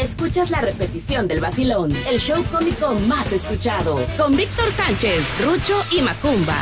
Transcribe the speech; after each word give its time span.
escuchas 0.00 0.50
la 0.50 0.60
repetición 0.60 1.26
del 1.28 1.40
vacilón, 1.40 1.94
el 2.06 2.20
show 2.20 2.44
cómico 2.52 2.94
más 3.08 3.32
escuchado, 3.32 4.00
con 4.16 4.36
Víctor 4.36 4.70
Sánchez, 4.70 5.22
Rucho 5.44 5.82
y 5.92 6.02
Macumba. 6.02 6.56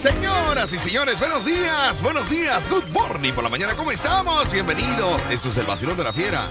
Señoras 0.00 0.72
y 0.72 0.78
señores, 0.78 1.18
buenos 1.18 1.44
días, 1.44 2.00
buenos 2.02 2.30
días, 2.30 2.70
good 2.70 2.84
morning 2.92 3.32
por 3.32 3.42
la 3.42 3.50
mañana, 3.50 3.74
¿cómo 3.74 3.90
estamos? 3.90 4.50
Bienvenidos, 4.52 5.22
esto 5.30 5.48
es 5.48 5.56
el 5.56 5.66
vacilón 5.66 5.96
de 5.96 6.04
la 6.04 6.12
fiera, 6.12 6.48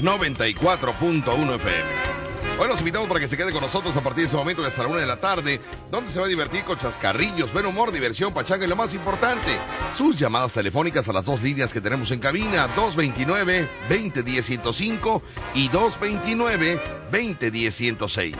94.1 0.00 1.54
FM. 1.54 2.13
Hoy 2.56 2.68
los 2.68 2.78
invitamos 2.78 3.08
para 3.08 3.18
que 3.18 3.26
se 3.26 3.36
quede 3.36 3.50
con 3.52 3.62
nosotros 3.62 3.96
a 3.96 4.00
partir 4.00 4.22
de 4.22 4.28
ese 4.28 4.36
momento 4.36 4.64
hasta 4.64 4.84
la 4.84 4.88
una 4.88 5.00
de 5.00 5.06
la 5.06 5.16
tarde, 5.16 5.60
donde 5.90 6.08
se 6.08 6.20
va 6.20 6.26
a 6.26 6.28
divertir 6.28 6.62
con 6.62 6.78
chascarrillos, 6.78 7.52
buen 7.52 7.66
humor, 7.66 7.90
diversión, 7.90 8.32
pachanga 8.32 8.64
y 8.64 8.68
lo 8.68 8.76
más 8.76 8.94
importante, 8.94 9.58
sus 9.96 10.16
llamadas 10.16 10.52
telefónicas 10.52 11.08
a 11.08 11.12
las 11.12 11.24
dos 11.24 11.42
líneas 11.42 11.72
que 11.72 11.80
tenemos 11.80 12.12
en 12.12 12.20
cabina, 12.20 12.72
229-2010-105 12.76 15.20
y 15.54 15.68
229-2010-106. 15.68 18.36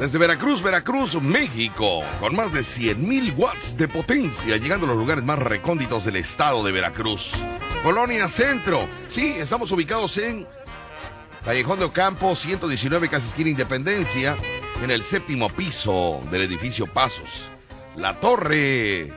Desde 0.00 0.18
Veracruz, 0.18 0.62
Veracruz, 0.62 1.20
México, 1.20 2.00
con 2.18 2.34
más 2.34 2.54
de 2.54 2.60
100.000 2.60 3.36
watts 3.36 3.76
de 3.76 3.88
potencia, 3.88 4.56
llegando 4.56 4.86
a 4.86 4.88
los 4.88 4.98
lugares 4.98 5.22
más 5.22 5.38
recónditos 5.38 6.06
del 6.06 6.16
estado 6.16 6.64
de 6.64 6.72
Veracruz. 6.72 7.32
Colonia 7.82 8.30
Centro, 8.30 8.88
sí, 9.08 9.34
estamos 9.38 9.70
ubicados 9.70 10.16
en 10.16 10.46
Callejón 11.44 11.78
de 11.78 11.84
Ocampo, 11.84 12.34
119, 12.34 13.10
casi 13.10 13.28
esquina 13.28 13.50
Independencia, 13.50 14.36
en 14.82 14.90
el 14.90 15.02
séptimo 15.02 15.50
piso 15.50 16.22
del 16.30 16.40
edificio 16.42 16.86
Pasos. 16.86 17.50
La 17.96 18.18
torre 18.18 19.12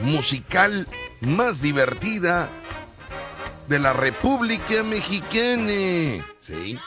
musical 0.00 0.86
más 1.20 1.60
divertida 1.60 2.48
de 3.66 3.78
la 3.80 3.92
República 3.92 4.84
Mexicana. 4.84 6.24
¿Sí? 6.40 6.78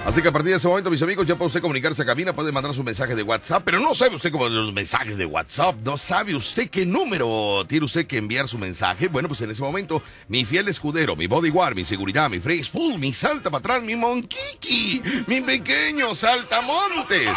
Así 0.05 0.21
que 0.21 0.29
a 0.29 0.33
partir 0.33 0.51
de 0.51 0.59
ese 0.59 0.69
momento, 0.69 0.91
mis 0.91 1.01
amigos, 1.01 1.27
ya 1.27 1.35
puede 1.35 1.47
usted 1.47 1.63
comunicarse 1.63 2.03
a 2.03 2.05
cabina, 2.05 2.35
puede 2.35 2.53
mandar 2.53 2.75
su 2.75 2.85
mensaje 2.85 3.15
de 3.15 3.23
WhatsApp, 3.23 3.63
pero 3.65 3.81
no 3.81 3.95
sabe 3.95 4.17
usted 4.17 4.31
cómo 4.31 4.47
los 4.51 4.71
mensajes 4.71 5.17
de 5.17 5.25
WhatsApp, 5.25 5.77
no 5.83 5.97
sabe 5.97 6.35
usted 6.35 6.69
qué 6.69 6.85
número 6.85 7.65
tiene 7.67 7.87
usted 7.87 8.07
que 8.07 8.19
enviar 8.19 8.47
su 8.47 8.59
mensaje. 8.59 9.09
Bueno, 9.09 9.29
pues 9.29 9.41
en 9.41 9.51
ese 9.51 9.63
momento, 9.63 10.03
mi 10.29 10.45
fiel 10.45 10.69
escudero, 10.69 11.17
mi 11.17 11.27
bodyguard, 11.27 11.75
mi 11.75 11.87
seguridad, 11.87 12.29
mi 12.29 12.39
freeze 12.39 12.71
pool, 12.71 12.99
mi 12.99 13.15
salta 13.15 13.49
para 13.49 13.61
atrás, 13.61 13.83
mi 13.83 13.97
monquiqui, 13.97 15.03
mi 15.27 15.41
pequeño 15.41 16.15
saltamontes 16.15 17.31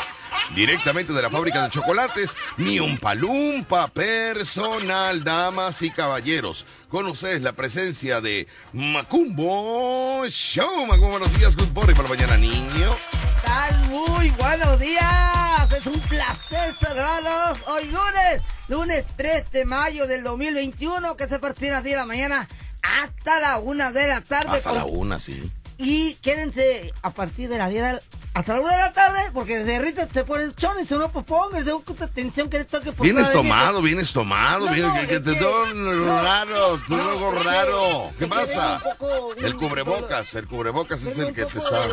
directamente 0.56 1.14
de 1.14 1.22
la 1.22 1.30
fábrica 1.30 1.64
de 1.64 1.70
chocolates, 1.70 2.36
mi 2.58 2.80
umpalumpa 2.80 3.88
personal, 3.88 5.23
damas 5.23 5.81
y 5.81 5.92
caballeros. 5.92 6.66
Con 6.89 7.06
ustedes 7.08 7.42
la 7.42 7.53
presencia 7.53 8.22
de 8.22 8.47
Macumbo 8.73 10.25
Show. 10.30 10.86
Macumbo, 10.86 11.11
buenos 11.11 11.38
días, 11.38 11.56
good 11.56 11.72
morning 11.73 11.95
para 11.95 12.09
mañana, 12.09 12.38
niño. 12.38 12.95
tal? 13.44 13.89
Muy 13.89 14.30
buenos 14.31 14.80
días. 14.80 15.72
Es 15.78 15.86
un 15.86 16.00
placer 16.02 16.75
saludarlos 16.80 17.59
hoy 17.67 17.86
lunes, 17.86 18.41
lunes 18.67 19.06
3 19.17 19.52
de 19.52 19.66
mayo 19.66 20.08
del 20.08 20.23
2021, 20.23 21.16
que 21.17 21.28
se 21.28 21.39
partirá 21.39 21.73
a 21.73 21.75
las 21.75 21.84
10 21.84 21.94
de 21.94 22.00
la 22.00 22.06
mañana 22.06 22.47
hasta 22.81 23.39
la 23.39 23.59
1 23.59 23.91
de 23.91 24.08
la 24.08 24.22
tarde. 24.22 24.58
Hasta 24.58 24.72
la 24.72 24.86
1, 24.86 25.19
sí. 25.19 25.52
Y 25.78 26.16
quédense 26.16 26.94
a 27.02 27.12
partir 27.12 27.50
de 27.50 27.58
las 27.58 27.69
10 27.69 27.84
de 27.84 27.94
la 27.94 28.02
hasta 28.38 28.53
la 28.53 28.61
una 28.61 28.71
de 28.71 28.77
la 28.77 28.93
tarde, 28.93 29.19
porque 29.33 29.57
desde 29.57 29.77
ahorita 29.77 30.05
te 30.05 30.23
pones 30.23 30.55
chones, 30.55 30.91
uno 30.91 31.11
pues 31.11 31.25
ponga, 31.25 31.63
de 31.63 31.71
atención 31.71 32.47
que 32.49 32.59
le 32.59 32.66
toque 32.66 32.91
por 32.91 33.03
Vienes 33.03 33.31
tomado, 33.31 33.81
vienes 33.81 34.13
tomado, 34.13 34.67
no, 34.67 34.73
vienes 34.73 34.91
que, 35.02 35.07
que, 35.07 35.19
te 35.19 35.39
no, 35.39 36.21
raro, 36.21 36.79
tú 36.88 36.94
algo 36.94 37.31
raro. 37.31 38.12
¿Qué 38.19 38.28
pasa? 38.28 38.79
el 39.38 39.56
cubrebocas, 39.56 40.35
el 40.35 40.45
cubrebocas 40.45 41.01
es 41.01 41.17
el 41.17 41.34
que 41.34 41.45
te 41.45 41.57
está. 41.57 41.88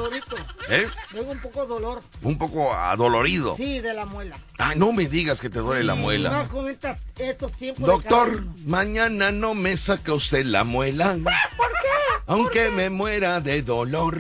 ¿Eh? 0.69 0.87
Tengo 1.13 1.31
un 1.31 1.41
poco 1.41 1.65
dolor. 1.65 2.03
Un 2.21 2.37
poco 2.37 2.75
adolorido. 2.75 3.57
Sí, 3.57 3.81
de 3.81 3.95
la 3.95 4.05
muela. 4.05 4.37
Ay, 4.59 4.79
no 4.79 4.93
me 4.93 5.07
digas 5.07 5.41
que 5.41 5.49
te 5.49 5.61
duele 5.61 5.83
la 5.83 5.95
muela. 5.95 6.31
No, 6.31 6.49
con 6.51 6.69
estos 6.69 7.53
tiempos. 7.53 7.87
Doctor, 7.87 8.45
mañana 8.67 9.31
no 9.33 9.55
me 9.55 9.79
saca 9.79 10.13
usted 10.13 10.45
la 10.45 10.65
muela. 10.65 11.15
¿Por 11.57 11.71
qué? 11.71 11.89
Aunque 12.27 12.71
me 12.71 12.91
muera 12.91 13.41
de 13.41 13.63
dolor. 13.63 14.19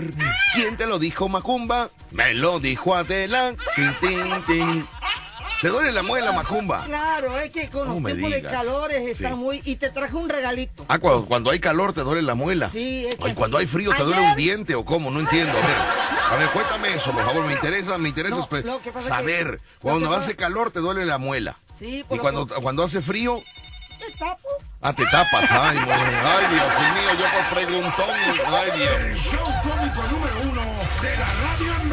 ¿Quién 0.55 0.77
te 0.77 0.87
lo 0.87 0.99
dijo, 0.99 1.29
Macumba? 1.29 1.91
Me 2.15 2.33
lo 2.33 2.61
dijo 2.61 2.95
Adela. 2.95 3.57
Tin, 3.75 3.93
tin, 4.01 4.43
tin. 4.47 4.87
¿Te 5.61 5.69
duele 5.69 5.91
la 5.91 6.03
muela, 6.05 6.31
Macumba? 6.31 6.85
Claro, 6.85 7.37
es 7.39 7.51
que 7.51 7.69
con 7.69 7.89
los 7.89 8.05
tiempos 8.05 8.31
de 8.31 8.43
calores 8.43 9.09
está 9.09 9.35
muy... 9.35 9.63
Y 9.65 9.77
te 9.77 9.91
traje 9.91 10.15
un 10.15 10.29
regalito. 10.29 10.85
Ah, 10.89 10.99
cuando, 10.99 11.25
cuando, 11.25 11.51
hay 11.51 11.59
calor 11.59 11.93
te 11.93 12.03
duele 12.03 12.23
la 12.23 12.37
muela. 12.37 12.71
Sí, 12.71 13.07
es 13.07 13.17
que... 13.17 13.31
Y 13.31 13.35
cuando 13.35 13.59
hay 13.59 13.67
frío 13.67 13.93
te 13.97 14.05
duele 14.05 14.21
un 14.21 14.37
diente 14.37 14.77
o 14.77 14.85
cómo, 14.85 15.11
no 15.11 15.19
entiendo. 15.19 15.53
A 15.59 15.67
ver, 15.67 15.77
a 16.31 16.37
ver, 16.37 16.49
cuéntame 16.51 16.95
eso, 16.95 17.11
por 17.11 17.25
favor, 17.25 17.47
me 17.47 17.55
interesa, 17.55 17.99
me 17.99 18.11
interesa 18.11 18.47
saber. 19.01 19.61
cuando 19.81 20.13
hace 20.13 20.37
calor 20.37 20.71
te 20.71 20.79
duele 20.79 21.05
la 21.07 21.19
muela. 21.19 21.57
Sí, 21.81 22.05
Y 22.09 22.19
cuando, 22.19 22.47
cuando 22.47 22.85
hace 22.85 23.03
frío... 23.03 23.43
Te 23.99 24.13
tapo. 24.19 24.49
Ah, 24.83 24.93
te 24.93 25.05
tapas, 25.07 25.51
ay, 25.51 25.79
ay, 25.79 26.47
Dios 26.51 26.75
mío, 26.95 27.11
yo 27.19 27.25
por 27.33 27.55
preguntón, 27.55 28.11
ay, 28.47 28.71
Dios. 28.79 29.01
El 29.01 29.17
show 29.17 29.49
cómico 29.63 30.03
número 30.11 30.41
uno 30.43 30.84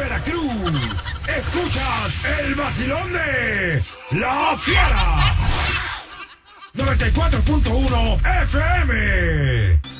Veracruz. 0.02 1.04
Escuchas 1.28 2.20
el 2.40 2.54
vacilón 2.56 3.12
de 3.12 3.82
La 4.12 4.56
Fiera. 4.56 5.36
94.1 6.74 8.42
FM. 8.42 9.91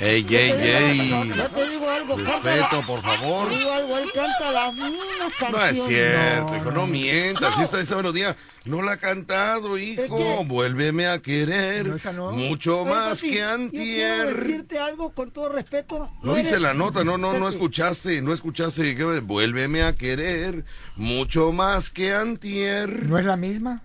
Ey, 0.00 0.24
ey, 0.30 0.52
ey. 0.52 1.32
Yo 1.36 1.48
te 1.48 1.68
digo 1.70 1.90
algo, 1.90 2.16
Respeto, 2.16 2.82
por 2.86 3.02
favor. 3.02 3.48
Te 3.48 3.58
digo 3.58 3.72
algo, 3.72 3.98
él 3.98 4.08
canta 4.14 4.52
las 4.52 4.72
mismas 4.74 5.32
canciones. 5.38 5.50
No 5.52 5.64
es 5.64 5.88
cierto, 5.88 6.56
hijo, 6.56 6.70
no 6.70 6.86
mientas. 6.86 7.56
No. 7.56 7.64
Esta, 7.64 7.80
esta 7.80 7.96
melodía 7.96 8.36
no 8.64 8.80
la 8.82 8.92
ha 8.92 8.96
cantado, 8.98 9.76
hijo. 9.76 10.44
Vuélveme 10.44 11.08
a 11.08 11.18
querer. 11.20 12.00
No, 12.14 12.30
Mucho 12.30 12.84
Pero, 12.84 12.94
más 12.94 13.18
papi, 13.18 13.30
que 13.30 13.38
Yo 13.38 13.48
antier. 13.50 14.22
quiero 14.24 14.34
decirte 14.40 14.78
algo 14.78 15.10
con 15.10 15.32
todo 15.32 15.48
respeto. 15.48 16.08
No 16.22 16.34
dice 16.36 16.50
eres- 16.50 16.62
la 16.62 16.74
nota, 16.74 17.02
no, 17.02 17.18
no, 17.18 17.36
no 17.36 17.48
escuchaste, 17.48 18.22
no 18.22 18.32
escuchaste. 18.32 18.94
Vuélveme 19.22 19.82
a 19.82 19.94
querer. 19.96 20.64
Mucho 20.94 21.50
más 21.50 21.90
que 21.90 22.14
antier. 22.14 23.04
¿No 23.08 23.18
es 23.18 23.24
la 23.24 23.36
misma? 23.36 23.82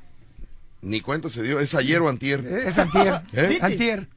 Ni 0.84 1.02
cuenta 1.02 1.30
se 1.30 1.42
dio, 1.42 1.60
es 1.60 1.74
ayer 1.74 2.02
o 2.02 2.10
antier. 2.10 2.46
Es 2.46 2.78
antier. 2.78 3.22
¿Eh? 3.34 3.58
Antier. 3.62 4.08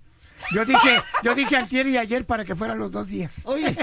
Yo 0.54 0.64
dije, 0.64 1.00
yo 1.24 1.34
dije 1.34 1.56
antier 1.56 1.86
y 1.88 1.96
ayer 1.96 2.24
para 2.24 2.44
que 2.44 2.54
fueran 2.54 2.78
los 2.78 2.90
dos 2.92 3.08
días. 3.08 3.34
Oye, 3.44 3.76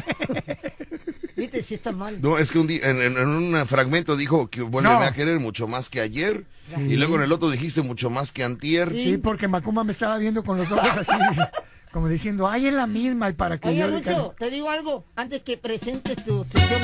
viste, 1.35 1.63
si 1.63 1.75
estás 1.75 1.95
mal. 1.95 2.21
No, 2.21 2.37
es 2.37 2.51
que 2.51 2.59
un 2.59 2.67
día, 2.67 2.89
en, 2.89 3.01
en- 3.01 3.17
en 3.17 3.27
un 3.27 3.67
fragmento 3.67 4.15
dijo 4.15 4.47
que 4.49 4.61
vuélveme 4.61 4.95
No. 4.95 5.01
a 5.05 5.11
querer 5.13 5.39
mucho 5.39 5.67
más 5.67 5.89
que 5.89 5.99
ayer. 6.01 6.45
Sí. 6.73 6.79
Y 6.81 6.95
luego 6.95 7.15
en 7.15 7.23
el 7.23 7.31
otro 7.31 7.49
dijiste 7.49 7.81
mucho 7.81 8.09
más 8.09 8.31
que 8.31 8.43
antier. 8.43 8.89
Sí, 8.91 9.17
porque 9.17 9.47
Macumba 9.47 9.83
me 9.83 9.91
estaba 9.91 10.17
viendo 10.17 10.43
con 10.43 10.57
los 10.57 10.71
ojos 10.71 10.89
así, 10.97 11.11
como 11.91 12.07
diciendo, 12.07 12.47
ay, 12.47 12.67
es 12.67 12.73
la 12.73 12.87
misma 12.87 13.29
y 13.29 13.33
para 13.33 13.57
que 13.59 13.69
Oye, 13.69 13.79
yo 13.79 13.87
Lucho, 13.87 14.33
te 14.37 14.49
digo 14.49 14.69
algo, 14.69 15.05
antes 15.15 15.41
que 15.43 15.57
presentes 15.57 16.23
tu 16.23 16.45
sección. 16.45 16.81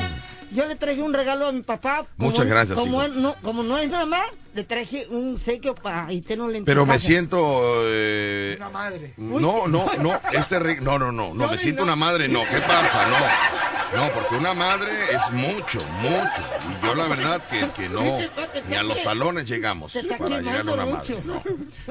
Yo 0.51 0.65
le 0.65 0.75
traje 0.75 0.99
un 1.01 1.13
regalo 1.13 1.47
a 1.47 1.51
mi 1.51 1.61
papá. 1.61 2.07
como- 2.17 2.31
Muchas 2.31 2.47
gracias, 2.47 2.77
Como, 2.77 3.03
hijo. 3.03 3.13
él 3.13 3.21
no, 3.21 3.35
como 3.43 3.61
no 3.63 3.77
es 3.77 3.89
mamá, 3.89 4.21
le 4.53 4.63
traje 4.63 5.07
un 5.09 5.37
sequio 5.37 5.75
para 5.75 6.11
y 6.11 6.21
te 6.21 6.35
no 6.35 6.47
le 6.47 6.61
Pero 6.63 6.85
me 6.85 6.99
siento... 6.99 7.83
eh, 7.85 8.55
Una 8.57 8.69
madre. 8.69 9.13
No, 9.17 9.67
no, 9.67 9.89
no, 9.99 10.21
este 10.33 10.59
re- 10.59 10.81
no, 10.81 10.97
no, 10.99 11.11
no, 11.11 11.33
no, 11.33 11.47
me 11.49 11.57
siento 11.57 11.81
no. 11.81 11.85
una 11.85 11.95
madre, 11.95 12.27
no, 12.27 12.41
¿qué 12.49 12.59
pasa? 12.61 13.07
No, 13.07 13.99
no, 14.01 14.11
porque 14.13 14.35
una 14.35 14.53
madre 14.53 14.91
es 15.13 15.31
mucho, 15.31 15.81
mucho, 16.01 16.43
y 16.81 16.85
yo 16.85 16.95
la 16.95 17.07
verdad 17.07 17.41
que, 17.49 17.69
que 17.75 17.89
no, 17.89 18.03
ni 18.67 18.75
a 18.75 18.83
los 18.83 18.99
salones 19.01 19.47
llegamos 19.47 19.93
para 20.17 20.41
llegar 20.41 20.67
a 20.67 20.73
una 20.73 20.85
madre, 20.85 21.15
mucho. 21.15 21.21
no. 21.25 21.43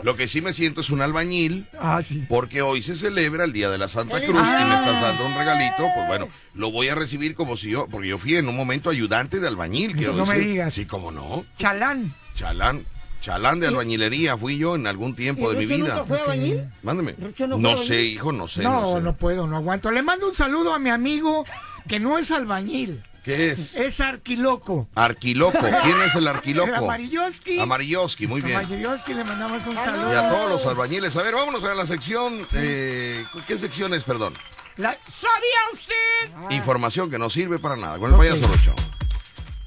Lo 0.02 0.16
que 0.16 0.28
sí 0.28 0.40
me 0.40 0.52
siento 0.52 0.80
es 0.80 0.90
un 0.90 1.00
albañil, 1.02 1.66
Ah, 1.78 2.00
sí. 2.06 2.24
porque 2.28 2.62
hoy 2.62 2.82
se 2.82 2.94
celebra 2.96 3.44
el 3.44 3.52
Día 3.52 3.68
de 3.70 3.78
la 3.78 3.88
Santa 3.88 4.18
Cruz 4.20 4.28
y 4.42 4.50
me 4.50 4.56
Ah. 4.74 4.78
estás 4.80 5.00
dando 5.02 5.26
un 5.26 5.34
regalito, 5.34 5.86
pues 5.94 6.06
bueno, 6.08 6.28
lo 6.54 6.70
voy 6.70 6.88
a 6.88 6.94
recibir 6.94 7.34
como 7.34 7.56
si 7.56 7.70
yo, 7.70 7.86
porque 7.88 8.08
yo 8.08 8.18
fui 8.18 8.36
en 8.36 8.48
un 8.48 8.56
momento 8.56 8.90
ayudante 8.90 9.40
de 9.40 9.48
albañil, 9.48 9.96
quiero 9.96 10.12
No 10.12 10.26
me 10.26 10.34
decir. 10.34 10.50
digas. 10.50 10.74
Sí, 10.74 10.86
cómo 10.86 11.10
no, 11.10 11.44
Chalán. 11.58 12.14
Chalán, 12.38 12.86
chalán 13.20 13.58
de 13.60 13.66
albañilería 13.66 14.36
fui 14.36 14.56
yo 14.58 14.76
en 14.76 14.86
algún 14.86 15.14
tiempo 15.16 15.50
¿Y 15.52 15.54
de 15.56 15.60
mi 15.60 15.66
vida. 15.66 15.88
nunca 15.94 16.04
fue 16.04 16.20
albañil? 16.20 16.64
Mándame. 16.82 17.12
Rucho 17.18 17.46
no 17.48 17.58
No 17.58 17.76
sé, 17.76 18.02
hijo, 18.02 18.30
no 18.32 18.46
sé. 18.46 18.62
No, 18.62 18.94
sé. 18.96 19.00
no 19.02 19.16
puedo, 19.16 19.46
no 19.46 19.56
aguanto. 19.56 19.90
Le 19.90 20.02
mando 20.02 20.28
un 20.28 20.34
saludo 20.34 20.72
a 20.72 20.78
mi 20.78 20.90
amigo 20.90 21.44
que 21.88 21.98
no 21.98 22.16
es 22.18 22.30
albañil, 22.30 23.02
¿Qué 23.24 23.50
es? 23.50 23.74
es 23.74 24.00
arquiloco. 24.00 24.88
Arquiloco. 24.94 25.58
¿Quién 25.82 26.00
es 26.02 26.14
el 26.14 26.28
arquiloco? 26.34 26.74
Amarilloski. 26.74 27.58
Amarilloski, 27.60 28.26
muy 28.26 28.40
bien. 28.40 28.58
Amarilloski 28.58 29.14
le 29.14 29.24
mandamos 29.24 29.66
un 29.66 29.74
saludo. 29.74 30.12
Y 30.12 30.16
a 30.16 30.28
todos 30.28 30.48
los 30.50 30.64
albañiles. 30.66 31.16
A 31.16 31.22
ver, 31.22 31.34
vámonos 31.34 31.62
a 31.64 31.74
la 31.74 31.86
sección. 31.86 32.46
eh, 32.54 33.24
¿Qué 33.46 33.58
sección 33.58 33.92
es, 33.94 34.04
perdón? 34.04 34.32
La- 34.76 34.96
¿Sabía 35.08 35.58
usted? 35.72 36.54
Información 36.56 37.10
que 37.10 37.18
no 37.18 37.28
sirve 37.28 37.58
para 37.58 37.76
nada. 37.76 37.98
Con 37.98 38.12
el 38.12 38.16
payaso 38.16 38.46
Rocho. 38.46 38.74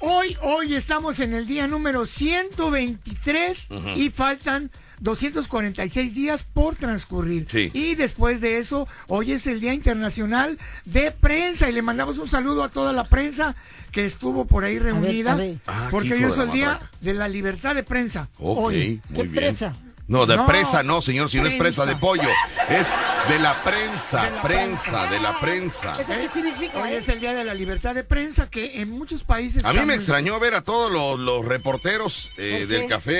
Hoy, 0.04 0.36
hoy 0.42 0.74
estamos 0.74 1.20
en 1.20 1.32
el 1.32 1.46
día 1.46 1.68
número 1.68 2.06
123 2.06 3.68
y 3.94 4.10
faltan 4.10 4.68
246 4.98 6.12
días 6.12 6.42
por 6.42 6.74
transcurrir. 6.74 7.46
Sí. 7.48 7.70
Y 7.72 7.94
después 7.94 8.40
de 8.40 8.58
eso, 8.58 8.88
hoy 9.06 9.30
es 9.30 9.46
el 9.46 9.60
Día 9.60 9.72
Internacional 9.72 10.58
de 10.84 11.12
Prensa 11.12 11.70
y 11.70 11.72
le 11.72 11.82
mandamos 11.82 12.18
un 12.18 12.26
saludo 12.26 12.64
a 12.64 12.68
toda 12.68 12.92
la 12.92 13.04
prensa 13.04 13.54
que 13.92 14.04
estuvo 14.04 14.44
por 14.44 14.64
ahí 14.64 14.80
reunida, 14.80 15.34
a 15.34 15.36
ver. 15.36 15.58
Ah, 15.68 15.86
porque 15.92 16.14
hoy 16.14 16.24
es 16.24 16.36
el 16.36 16.50
Día 16.50 16.90
de 17.00 17.14
la 17.14 17.28
Libertad 17.28 17.76
de 17.76 17.84
Prensa. 17.84 18.28
Ok, 18.38 18.58
Hoy. 18.58 19.00
muy 19.08 19.16
¿Qué 19.16 19.22
bien. 19.28 19.34
presa? 19.54 19.72
No, 20.12 20.26
de 20.26 20.36
No, 20.36 20.46
presa 20.46 20.82
no, 20.82 21.00
señor, 21.00 21.30
si 21.30 21.40
no 21.40 21.46
es 21.46 21.54
presa 21.54 21.86
de 21.86 21.96
pollo. 21.96 22.28
Es 22.68 22.86
de 23.30 23.38
la 23.38 23.62
prensa, 23.64 24.24
De 24.24 24.30
la 24.30 24.42
prensa, 24.42 25.06
de 25.10 25.18
la 25.20 25.40
prensa. 25.40 25.94
¿Eso 25.98 26.06
qué 26.06 26.28
significa? 26.34 26.82
Hoy 26.82 26.90
eh? 26.90 26.96
es 26.98 27.08
el 27.08 27.18
Día 27.18 27.32
de 27.32 27.44
la 27.44 27.54
Libertad 27.54 27.94
de 27.94 28.04
Prensa 28.04 28.50
que 28.50 28.82
en 28.82 28.90
muchos 28.90 29.24
países... 29.24 29.64
A 29.64 29.72
mí 29.72 29.80
me 29.86 29.94
extrañó 29.94 30.38
ver 30.38 30.54
a 30.54 30.60
todos 30.60 30.92
los, 30.92 31.18
los 31.18 31.46
reporteros 31.46 32.30
eh, 32.36 32.66
del 32.68 32.88
café 32.88 33.14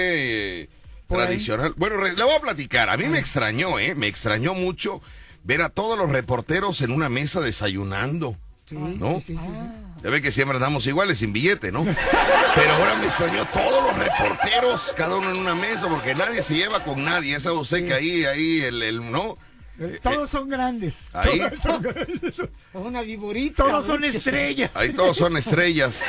eh, 0.65 0.69
ahí. 0.69 1.17
tradicional. 1.17 1.73
Bueno, 1.79 1.97
re- 1.97 2.13
le 2.15 2.25
voy 2.25 2.35
a 2.35 2.41
platicar. 2.41 2.91
A 2.91 2.99
mí 2.99 3.07
me 3.07 3.19
extrañó, 3.19 3.79
¿eh? 3.79 3.95
Me 3.95 4.07
extrañó 4.07 4.53
mucho 4.53 5.01
ver 5.45 5.63
a 5.63 5.71
todos 5.71 5.97
los 5.97 6.11
reporteros 6.11 6.83
en 6.83 6.93
una 6.93 7.09
mesa 7.09 7.41
desayunando. 7.41 8.37
Sí, 8.67 8.77
¿No? 8.77 9.19
sí, 9.21 9.35
sí, 9.35 9.39
sí, 9.39 9.49
sí. 9.51 9.92
Ya 10.03 10.11
ve 10.11 10.21
que 10.21 10.33
siempre 10.33 10.57
andamos 10.57 10.87
iguales, 10.87 11.19
sin 11.19 11.33
billete, 11.33 11.71
¿no? 11.71 11.85
Pero 11.85 12.73
ahora 12.75 12.97
me 12.97 13.07
extrañó 13.07 13.45
todos 13.47 13.85
los 13.85 13.97
reporteros, 13.97 14.93
cada 14.97 15.17
uno 15.17 15.31
en 15.31 15.37
una 15.37 15.55
mesa, 15.55 15.89
porque 15.89 16.15
nadie 16.15 16.43
se 16.43 16.57
lleva 16.57 16.83
con 16.83 17.05
nadie. 17.05 17.37
Esa 17.37 17.53
usted 17.53 17.87
que 17.87 17.95
ahí, 17.95 18.25
ahí, 18.25 18.61
el, 18.63 18.83
el, 18.83 19.13
¿no? 19.13 19.39
Eh, 19.79 20.01
Todos 20.03 20.29
son 20.29 20.49
grandes. 20.49 20.99
Ahí. 21.13 21.39
Todos 21.39 21.63
son 21.63 21.83
grandes. 21.83 22.35
Una 22.75 23.03
viborita. 23.03 23.65
Todos 23.65 23.87
son 23.87 24.05
estrellas. 24.05 24.71
Ahí 24.75 24.93
todos 24.93 25.17
son 25.17 25.37
estrellas. 25.37 26.05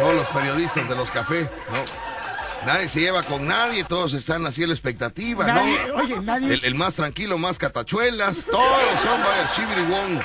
Todos 0.00 0.14
los 0.14 0.28
periodistas 0.28 0.88
de 0.88 0.94
los 0.96 1.10
cafés, 1.10 1.46
¿no? 1.72 2.10
Nadie 2.66 2.88
se 2.88 3.00
lleva 3.00 3.22
con 3.22 3.46
nadie, 3.46 3.84
todos 3.84 4.12
están 4.12 4.44
así 4.44 4.62
a 4.62 4.66
la 4.66 4.74
expectativa, 4.74 5.46
Nadie, 5.46 5.78
¿no? 5.88 5.94
oye, 5.94 6.20
nadie. 6.20 6.52
El, 6.52 6.64
el 6.66 6.74
más 6.74 6.94
tranquilo, 6.94 7.38
más 7.38 7.56
catachuelas, 7.58 8.46
todos 8.50 9.00
son 9.00 9.18
vaya 9.22 9.50
chibirigón. 9.56 10.20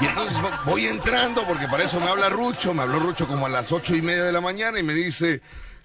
Y 0.00 0.06
entonces 0.06 0.38
vo- 0.38 0.64
voy 0.64 0.86
entrando, 0.86 1.44
porque 1.46 1.66
para 1.68 1.84
eso 1.84 2.00
me 2.00 2.08
habla 2.08 2.28
Rucho, 2.28 2.72
me 2.74 2.82
habló 2.82 2.98
Rucho 3.00 3.26
como 3.26 3.46
a 3.46 3.48
las 3.48 3.70
ocho 3.72 3.94
y 3.94 4.02
media 4.02 4.24
de 4.24 4.32
la 4.32 4.40
mañana 4.40 4.78
y 4.78 4.82
me 4.82 4.94
dice, 4.94 5.42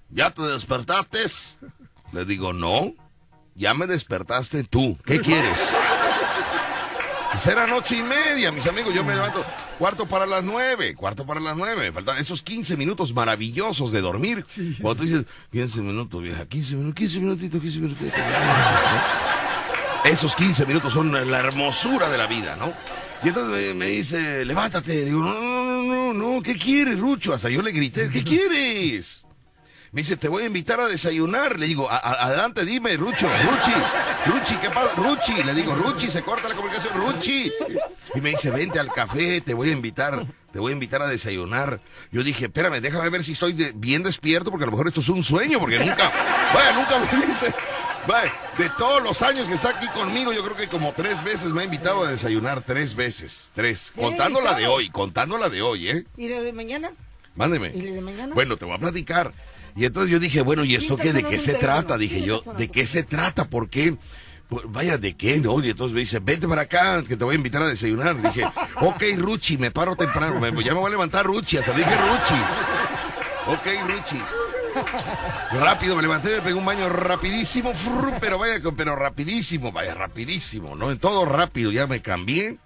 ¿ya 0.09 0.31
te 0.31 0.41
despertaste? 0.43 1.19
Le 2.13 2.23
digo, 2.25 2.53
no, 2.53 2.93
ya 3.55 3.73
me 3.73 3.87
despertaste 3.87 4.63
tú, 4.63 4.97
¿qué 5.05 5.19
quieres? 5.19 5.59
Era 7.49 7.67
noche 7.67 7.97
y 7.97 8.01
media, 8.03 8.49
mis 8.53 8.65
amigos. 8.65 8.93
Yo 8.93 9.03
me 9.03 9.13
levanto 9.13 9.43
cuarto 9.77 10.05
para 10.05 10.25
las 10.25 10.41
nueve, 10.41 10.95
cuarto 10.95 11.25
para 11.25 11.41
las 11.41 11.57
nueve. 11.57 11.81
Me 11.87 11.91
faltan 11.91 12.17
esos 12.17 12.41
15 12.41 12.77
minutos 12.77 13.13
maravillosos 13.13 13.91
de 13.91 13.99
dormir. 13.99 14.45
Cuando 14.81 14.95
tú 14.95 15.03
dices, 15.03 15.25
15 15.51 15.81
minutos, 15.81 16.21
vieja, 16.23 16.45
15 16.45 16.75
minutos, 16.77 16.95
15 16.95 17.19
minutitos, 17.19 17.61
15 17.61 17.79
minutitos. 17.79 18.13
¿no? 20.05 20.09
Esos 20.09 20.33
15 20.35 20.65
minutos 20.65 20.93
son 20.93 21.11
la 21.29 21.39
hermosura 21.39 22.09
de 22.09 22.17
la 22.17 22.25
vida, 22.27 22.55
¿no? 22.55 22.71
Y 23.23 23.29
entonces 23.29 23.75
me, 23.75 23.87
dice, 23.87 24.45
levántate. 24.45 25.05
Digo, 25.05 25.19
no, 25.21 25.33
no, 25.33 25.83
no, 25.83 26.13
no, 26.13 26.33
no, 26.35 26.43
¿qué 26.43 26.55
quieres, 26.57 26.99
Rucho? 26.99 27.33
Hasta 27.33 27.49
yo 27.49 27.61
le 27.61 27.71
grité, 27.71 28.09
¿qué 28.09 28.23
quieres? 28.23 29.23
Me 29.91 30.01
dice, 30.01 30.17
te 30.17 30.27
voy 30.27 30.43
a 30.43 30.47
invitar 30.47 30.79
a 30.81 30.87
desayunar. 30.87 31.57
Le 31.57 31.65
digo, 31.67 31.89
"A- 31.89 31.95
a- 31.97 32.25
adelante, 32.25 32.65
dime, 32.65 32.97
Rucho, 32.97 33.27
Ruchi, 33.27 33.71
Ruchi, 34.25 34.55
¿qué 34.57 34.69
pasa? 34.69 34.91
Ruchi, 34.97 35.41
le 35.41 35.53
digo, 35.53 35.73
Ruchi, 35.73 36.09
se 36.09 36.21
corta 36.21 36.49
la 36.49 36.55
comunicación, 36.55 36.93
Ruchi. 36.95 37.51
Y 38.13 38.21
me 38.21 38.31
dice, 38.31 38.51
vente 38.51 38.77
al 38.77 38.91
café, 38.91 39.39
te 39.41 39.53
voy 39.53 39.69
a 39.69 39.71
invitar, 39.71 40.25
te 40.51 40.59
voy 40.59 40.71
a 40.71 40.73
invitar 40.73 41.01
a 41.01 41.07
desayunar. 41.07 41.79
Yo 42.11 42.23
dije, 42.23 42.45
espérame, 42.45 42.81
déjame 42.81 43.09
ver 43.09 43.23
si 43.23 43.31
estoy 43.31 43.53
de- 43.53 43.71
bien 43.73 44.03
despierto, 44.03 44.51
porque 44.51 44.65
a 44.65 44.67
lo 44.67 44.71
mejor 44.71 44.89
esto 44.89 44.99
es 44.99 45.07
un 45.09 45.23
sueño, 45.23 45.59
porque 45.59 45.79
nunca, 45.79 46.11
vaya, 46.53 46.73
nunca 46.73 46.99
me 46.99 47.25
dice. 47.27 47.53
De 48.57 48.69
todos 48.77 49.01
los 49.03 49.21
años 49.21 49.47
que 49.47 49.55
está 49.55 49.69
aquí 49.69 49.87
conmigo, 49.89 50.31
yo 50.31 50.43
creo 50.43 50.55
que 50.55 50.67
como 50.67 50.93
tres 50.93 51.23
veces 51.23 51.51
me 51.51 51.61
ha 51.61 51.65
invitado 51.65 52.03
a 52.03 52.11
desayunar, 52.11 52.63
tres 52.63 52.95
veces, 52.95 53.51
tres. 53.53 53.91
Contando 53.95 54.41
la 54.41 54.53
de 54.53 54.67
hoy, 54.67 54.89
contando 54.89 55.37
la 55.37 55.49
de 55.49 55.61
hoy, 55.61 55.89
¿eh? 55.89 56.05
¿Y 56.15 56.27
de 56.27 56.53
mañana? 56.53 56.91
Mándeme. 57.35 57.71
¿Y 57.73 57.81
de 57.81 58.01
mañana? 58.01 58.33
Bueno, 58.33 58.57
te 58.57 58.65
voy 58.65 58.75
a 58.75 58.79
platicar. 58.79 59.33
Y 59.75 59.85
entonces 59.85 60.11
yo 60.11 60.19
dije, 60.19 60.41
bueno, 60.41 60.63
¿y 60.63 60.75
esto 60.75 60.95
qué? 60.95 61.11
¿De 61.11 61.23
qué 61.23 61.39
se 61.39 61.55
trata? 61.55 61.97
Dije 61.97 62.21
yo. 62.21 62.41
¿de 62.57 62.69
qué 62.69 62.85
se 62.85 63.03
trata? 63.03 63.45
¿Por 63.45 63.69
qué? 63.69 63.97
Pues, 64.47 64.63
Vaya, 64.67 64.97
¿de 64.97 65.17
qué? 65.17 65.39
¿No? 65.39 65.61
Y 65.61 65.69
entonces 65.71 65.93
me 65.93 66.01
dice, 66.01 66.19
vente 66.19 66.47
para 66.47 66.61
acá, 66.61 67.03
que 67.03 67.17
te 67.17 67.23
voy 67.25 67.33
a 67.33 67.37
invitar 67.37 67.63
a 67.63 67.67
desayunar. 67.67 68.21
Dije, 68.21 68.45
ok, 68.81 69.03
Ruchi, 69.17 69.57
me 69.57 69.71
paro 69.71 69.95
temprano. 69.95 70.39
Ya 70.61 70.73
me 70.73 70.79
voy 70.79 70.87
a 70.87 70.91
levantar 70.91 71.25
Ruchi, 71.25 71.57
hasta 71.57 71.73
dije 71.73 71.89
Ruchi. 71.89 72.41
Ok, 73.47 73.89
Ruchi. 73.89 74.21
Rápido, 75.51 75.95
me 75.95 76.01
levanté, 76.01 76.29
me 76.29 76.41
pegué 76.41 76.53
un 76.53 76.65
baño 76.65 76.89
rapidísimo, 76.89 77.73
pero 78.19 78.37
vaya, 78.37 78.61
pero 78.75 78.95
rapidísimo, 78.95 79.71
vaya, 79.71 79.93
rapidísimo, 79.93 80.75
¿no? 80.75 80.91
En 80.91 80.99
todo 80.99 81.25
rápido, 81.25 81.71
ya 81.71 81.87
me 81.87 82.01
cambié. 82.01 82.57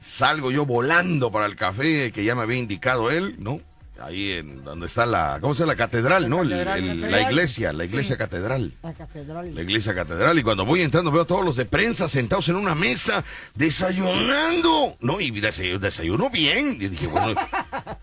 Salgo 0.00 0.50
yo 0.50 0.66
volando 0.66 1.30
para 1.30 1.46
el 1.46 1.56
café 1.56 2.12
que 2.12 2.24
ya 2.24 2.34
me 2.34 2.42
había 2.42 2.58
indicado 2.58 3.10
él, 3.10 3.36
¿no? 3.38 3.60
Ahí 4.02 4.32
en 4.32 4.62
donde 4.62 4.86
está 4.86 5.06
la, 5.06 5.38
¿cómo 5.40 5.54
se 5.54 5.60
llama? 5.60 5.72
La 5.72 5.76
catedral, 5.78 6.28
¿no? 6.28 6.42
El- 6.42 6.50
catedral, 6.50 6.78
el- 6.88 7.10
la 7.10 7.20
iglesia, 7.22 7.72
la 7.72 7.84
iglesia 7.86 8.16
catedral. 8.18 8.72
La 8.82 8.92
catedral. 8.92 9.54
La 9.54 9.62
iglesia 9.62 9.94
catedral. 9.94 10.38
Y 10.38 10.42
cuando 10.42 10.64
voy 10.66 10.82
entrando 10.82 11.10
veo 11.10 11.22
a 11.22 11.26
todos 11.26 11.44
los 11.44 11.56
de 11.56 11.64
prensa 11.64 12.08
sentados 12.08 12.48
en 12.50 12.56
una 12.56 12.74
mesa 12.74 13.24
desayunando. 13.54 14.96
No, 15.00 15.20
y 15.20 15.30
desayuno, 15.40 15.78
desayuno 15.78 16.30
bien. 16.30 16.76
Y 16.80 16.88
dije, 16.88 17.06
bueno, 17.06 17.34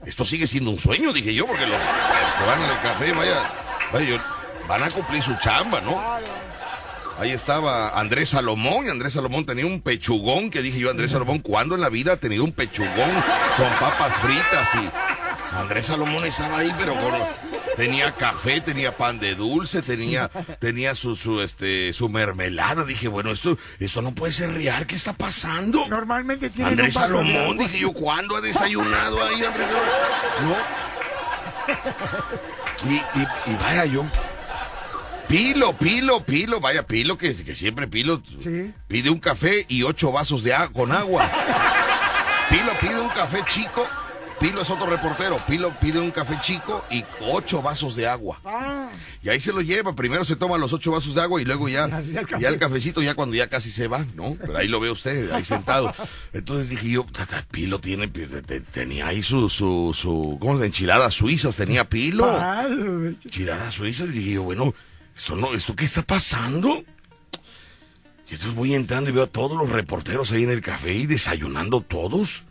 esto 0.06 0.26
sigue 0.26 0.48
siendo 0.48 0.72
un 0.72 0.80
sueño, 0.80 1.14
dije 1.14 1.34
yo, 1.34 1.46
porque 1.46 1.68
los, 1.68 1.72
los 1.80 2.36
que 2.40 2.46
van 2.46 2.62
al 2.62 2.82
café, 2.82 3.14
vaya, 3.14 3.52
vaya, 3.92 4.26
van 4.68 4.84
a 4.84 4.90
cumplir 4.90 5.22
su 5.22 5.36
chamba, 5.38 5.80
¿no? 5.82 6.02
Ahí 7.20 7.30
estaba 7.30 7.90
Andrés 8.00 8.30
Salomón, 8.30 8.88
y 8.88 8.90
Andrés 8.90 9.14
Salomón 9.14 9.46
tenía 9.46 9.68
un 9.68 9.82
pechugón, 9.82 10.50
que 10.50 10.64
dije 10.64 10.80
yo, 10.80 10.90
Andrés 10.90 11.12
Salomón, 11.12 11.40
¿cuándo 11.40 11.76
en 11.76 11.82
la 11.82 11.90
vida 11.90 12.14
ha 12.14 12.18
tenido 12.18 12.44
un 12.44 12.52
pechugón 12.52 13.12
con 13.56 13.70
papas 13.80 14.16
fritas? 14.18 14.74
Y 14.74 14.90
Andrés 15.56 15.86
Salomón 15.88 16.26
estaba 16.26 16.60
ahí, 16.60 16.74
pero 16.78 16.94
con, 16.96 17.14
tenía 17.78 18.12
café, 18.16 18.62
tenía 18.62 18.96
pan 18.98 19.20
de 19.20 19.36
dulce, 19.36 19.82
tenía, 19.82 20.30
tenía 20.60 20.96
su, 20.96 21.16
su, 21.16 21.42
este, 21.42 21.94
su 21.94 22.10
mermelada. 22.10 22.84
Dije, 22.86 23.08
bueno, 23.08 23.32
esto, 23.32 23.58
esto 23.80 24.02
no 24.02 24.14
puede 24.16 24.34
ser 24.34 24.54
real, 24.54 24.86
¿qué 24.88 24.96
está 24.96 25.14
pasando? 25.14 25.86
Normalmente 25.90 26.50
tienen 26.50 26.74
Andrés 26.74 26.94
Salomón, 26.96 27.58
dije 27.58 27.80
yo, 27.80 27.92
¿cuándo 27.94 28.36
ha 28.36 28.42
desayunado 28.42 29.24
ahí 29.24 29.44
Andrés 29.44 29.68
Salomón? 29.68 30.58
No. 32.86 32.92
Y, 32.92 32.96
y, 32.96 33.52
y 33.52 33.56
vaya 33.62 33.86
yo. 33.86 34.06
Pilo, 35.28 35.74
Pilo, 35.78 36.20
Pilo, 36.26 36.60
vaya 36.60 36.86
Pilo, 36.86 37.18
que, 37.18 37.34
que 37.44 37.56
siempre 37.56 37.88
Pilo 37.88 38.22
Sí. 38.44 38.74
pide 38.88 39.10
un 39.10 39.20
café 39.20 39.66
y 39.70 39.84
ocho 39.84 40.12
vasos 40.12 40.44
de 40.44 40.54
agua 40.54 40.74
con 40.74 40.92
agua. 40.92 41.30
Pilo 42.50 42.72
pide 42.80 43.00
un 43.00 43.10
café 43.10 43.40
chico, 43.48 43.88
Pilo 44.40 44.62
es 44.62 44.70
otro 44.70 44.86
reportero, 44.88 45.38
Pilo 45.48 45.74
pide 45.80 46.00
un 46.00 46.12
café 46.12 46.38
chico 46.42 46.84
y 46.92 47.04
ocho 47.32 47.62
vasos 47.62 47.96
de 47.96 48.08
agua. 48.08 48.40
Ah, 48.44 48.90
Y 49.24 49.30
ahí 49.30 49.40
se 49.40 49.54
lo 49.54 49.62
lleva, 49.62 49.96
primero 49.96 50.26
se 50.26 50.36
toma 50.36 50.58
los 50.58 50.74
ocho 50.74 50.92
vasos 50.92 51.16
de 51.16 51.22
agua 51.22 51.42
y 51.42 51.46
luego 51.46 51.70
ya, 51.70 51.86
el 51.86 52.28
ya 52.40 52.50
el 52.50 52.60
cafecito, 52.60 53.02
ya 53.02 53.16
cuando 53.16 53.36
ya 53.36 53.48
casi 53.50 53.72
se 53.72 53.88
va, 53.88 54.06
¿no? 54.16 54.36
Pero 54.40 54.58
ahí 54.58 54.68
lo 54.68 54.80
ve 54.80 54.92
usted, 54.92 55.32
ahí 55.32 55.46
sentado. 55.46 55.94
Entonces 56.34 56.70
dije 56.70 56.90
yo, 56.90 57.06
"Tata, 57.12 57.46
Pilo 57.50 57.80
tiene, 57.80 58.08
te- 58.10 58.28
te- 58.42 58.60
tenía 58.62 59.08
ahí 59.08 59.24
su, 59.24 59.50
su, 59.50 59.96
su, 59.98 60.38
¿cómo 60.42 60.60
se? 60.60 60.66
Enchiladas 60.66 61.14
suizas, 61.14 61.56
tenía 61.56 61.86
Pilo. 61.90 62.26
Enchiladas 63.24 63.74
suizas, 63.74 64.08
y 64.10 64.12
dije 64.12 64.32
yo, 64.34 64.44
bueno, 64.44 64.74
¿eso 65.16 65.36
no, 65.36 65.54
¿esto 65.54 65.76
qué 65.76 65.86
está 65.86 66.02
pasando? 66.02 66.84
Y 68.30 68.34
entonces 68.34 68.56
voy 68.56 68.74
entrando 68.74 69.10
y 69.10 69.14
veo 69.14 69.24
a 69.24 69.28
todos 69.28 69.56
los 69.58 69.70
reporteros 69.70 70.32
ahí 70.32 70.44
en 70.44 70.50
el 70.50 70.62
café 70.62 70.94
y 70.94 71.06
desayunando 71.06 71.82
todos. 71.82 72.44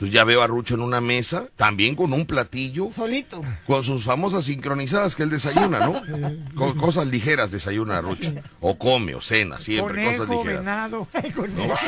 Entonces 0.00 0.14
ya 0.14 0.24
veo 0.24 0.40
a 0.42 0.46
Rucho 0.46 0.76
en 0.76 0.80
una 0.80 1.02
mesa, 1.02 1.44
también 1.56 1.94
con 1.94 2.14
un 2.14 2.24
platillo, 2.24 2.88
solito. 2.96 3.44
con 3.66 3.84
sus 3.84 4.02
famosas 4.02 4.46
sincronizadas 4.46 5.14
que 5.14 5.24
él 5.24 5.28
desayuna, 5.30 5.80
¿no? 5.80 6.02
Con 6.54 6.74
cosas 6.78 7.06
ligeras 7.08 7.50
desayuna 7.50 8.00
Rucho. 8.00 8.32
O 8.60 8.78
come, 8.78 9.14
o 9.14 9.20
cena, 9.20 9.58
siempre, 9.60 10.02
cosas 10.04 10.26
ligeras. 10.30 10.60
venado, 10.60 11.06
conejo. 11.36 11.78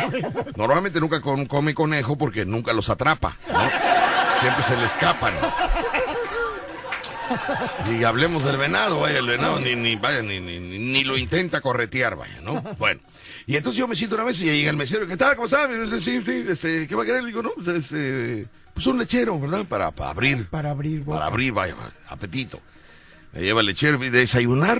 Normalmente 0.56 1.00
nunca 1.00 1.22
con- 1.22 1.46
come 1.46 1.72
conejo 1.74 2.18
porque 2.18 2.44
nunca 2.44 2.74
los 2.74 2.90
atrapa, 2.90 3.34
¿no? 3.50 3.70
Siempre 4.42 4.62
se 4.64 4.76
le 4.76 4.84
escapan. 4.84 5.32
Y 7.98 8.04
hablemos 8.04 8.44
del 8.44 8.58
venado, 8.58 9.00
vaya, 9.00 9.18
el 9.20 9.26
venado 9.26 9.58
ni, 9.58 9.74
ni, 9.74 9.96
vaya, 9.96 10.20
ni, 10.20 10.38
ni- 10.38 10.58
ni 10.60 11.02
lo 11.04 11.16
intenta 11.16 11.62
corretear, 11.62 12.16
vaya, 12.16 12.40
¿no? 12.42 12.60
Bueno. 12.78 13.00
Y 13.46 13.56
entonces 13.56 13.78
yo 13.78 13.88
me 13.88 13.96
siento 13.96 14.16
una 14.16 14.24
vez 14.24 14.40
y 14.40 14.44
llega 14.44 14.70
el 14.70 14.76
mesero, 14.76 15.06
¿qué 15.06 15.16
tal? 15.16 15.34
¿Cómo 15.34 15.46
está? 15.46 15.68
Sí, 16.00 16.22
sí, 16.24 16.44
este, 16.48 16.86
¿qué 16.86 16.94
va 16.94 17.02
a 17.02 17.06
querer? 17.06 17.22
Le 17.22 17.28
digo, 17.28 17.42
no, 17.42 17.50
pues, 17.54 17.68
este, 17.68 18.46
pues 18.72 18.86
un 18.86 18.98
lechero, 18.98 19.38
¿verdad? 19.40 19.64
Para, 19.66 19.90
para 19.90 20.10
abrir. 20.10 20.46
Para 20.46 20.70
abrir 20.70 21.00
boca. 21.00 21.18
Para 21.18 21.26
abrir, 21.26 21.52
vaya, 21.52 21.74
apetito. 22.08 22.60
Me 23.32 23.42
lleva 23.42 23.60
el 23.60 23.66
lechero 23.66 24.02
y 24.04 24.10
desayunar. 24.10 24.78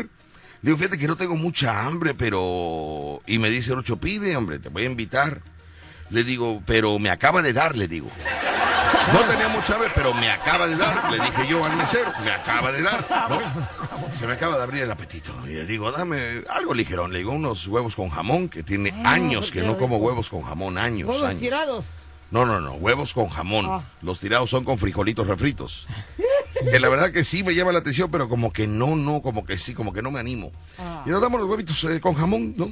Le 0.63 0.71
digo, 0.71 0.79
fíjate 0.79 0.99
que 0.99 1.09
no 1.09 1.17
tengo 1.17 1.37
mucha 1.37 1.85
hambre, 1.85 2.15
pero... 2.15 3.21
Y 3.27 3.39
me 3.39 3.51
dice, 3.51 3.75
Rucho, 3.75 3.97
pide, 3.97 4.37
hombre, 4.37 4.61
te 4.61 4.69
voy 4.69 4.85
a 4.85 4.87
invitar. 4.87 5.43
Le 6.13 6.25
digo, 6.25 6.63
pero 6.67 6.99
me 6.99 7.11
acaba 7.11 7.43
de 7.43 7.53
dar, 7.53 7.77
le 7.77 7.89
digo. 7.89 8.09
No 9.13 9.19
tenía 9.21 9.49
mucha 9.49 9.75
hambre, 9.75 9.91
pero 9.95 10.15
me 10.15 10.31
acaba 10.31 10.69
de 10.69 10.77
dar. 10.77 11.11
Le 11.11 11.19
dije 11.19 11.49
yo 11.49 11.65
al 11.65 11.77
mesero, 11.77 12.13
me 12.25 12.31
acaba 12.31 12.71
de 12.71 12.83
dar. 12.83 13.05
¿no? 13.31 13.41
Se 14.15 14.27
me 14.27 14.35
acaba 14.35 14.57
de 14.59 14.63
abrir 14.63 14.83
el 14.83 14.91
apetito. 14.91 15.33
Y 15.47 15.51
le 15.55 15.65
digo, 15.67 15.91
dame 15.91 16.45
algo 16.51 16.75
ligerón. 16.75 17.13
Le 17.13 17.19
digo, 17.21 17.33
unos 17.33 17.67
huevos 17.67 17.97
con 17.97 18.11
jamón, 18.11 18.49
que 18.49 18.63
tiene 18.63 18.93
Ah, 19.05 19.13
años 19.15 19.51
que 19.51 19.63
no 19.63 19.77
como 19.79 19.97
huevos 19.97 20.29
con 20.29 20.43
jamón, 20.43 20.79
años, 20.79 21.09
Todos 21.09 21.23
años. 21.25 21.41
tirados. 21.41 21.85
No, 22.31 22.47
no, 22.47 22.61
no, 22.61 22.73
huevos 22.75 23.13
con 23.13 23.29
jamón. 23.29 23.67
Ah. 23.69 23.83
Los 24.03 24.21
tirados 24.21 24.49
son 24.51 24.65
con 24.65 24.79
frijolitos 24.79 25.27
refritos. 25.27 25.87
que 26.71 26.79
la 26.79 26.89
verdad 26.89 27.11
que 27.11 27.25
sí 27.25 27.43
me 27.43 27.55
llama 27.55 27.73
la 27.73 27.81
atención, 27.81 28.11
pero 28.11 28.29
como 28.29 28.53
que 28.53 28.67
no, 28.67 28.97
no, 28.97 29.21
como 29.23 29.45
que 29.45 29.59
sí, 29.59 29.75
como 29.75 29.93
que 29.93 30.01
no 30.03 30.11
me 30.11 30.21
animo. 30.21 30.53
Ah. 30.79 31.03
Y 31.07 31.11
nos 31.11 31.21
damos 31.21 31.41
los 31.41 31.49
huevitos 31.51 31.83
eh, 31.85 32.01
con 32.01 32.15
jamón, 32.15 32.55
¿no? 32.57 32.71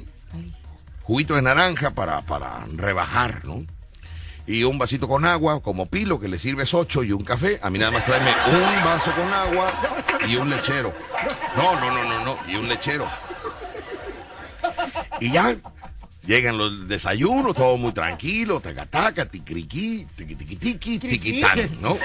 Juguito 1.03 1.35
de 1.35 1.41
naranja 1.41 1.91
para, 1.91 2.21
para 2.21 2.65
rebajar, 2.75 3.43
¿no? 3.45 3.65
Y 4.47 4.63
un 4.63 4.77
vasito 4.77 5.07
con 5.07 5.25
agua, 5.25 5.61
como 5.61 5.85
pilo, 5.85 6.19
que 6.19 6.27
le 6.27 6.39
sirves 6.39 6.73
ocho 6.73 7.03
y 7.03 7.11
un 7.11 7.23
café. 7.23 7.59
A 7.61 7.69
mí 7.69 7.79
nada 7.79 7.91
más 7.91 8.05
tráeme 8.05 8.31
un 8.47 8.83
vaso 8.83 9.11
con 9.11 9.31
agua 9.31 9.71
y 10.27 10.35
un 10.35 10.49
lechero. 10.49 10.93
No, 11.55 11.79
no, 11.79 11.91
no, 11.91 12.03
no, 12.03 12.25
no, 12.25 12.37
y 12.47 12.55
un 12.55 12.67
lechero. 12.67 13.07
Y 15.19 15.31
ya, 15.31 15.55
llegan 16.25 16.57
los 16.57 16.87
desayunos, 16.87 17.55
todo 17.55 17.77
muy 17.77 17.91
tranquilo, 17.93 18.59
tacataca, 18.59 19.25
ticriquí, 19.25 20.07
tiquitiquitiqui, 20.15 20.99
tiquitán, 20.99 21.77
¿no? 21.81 21.97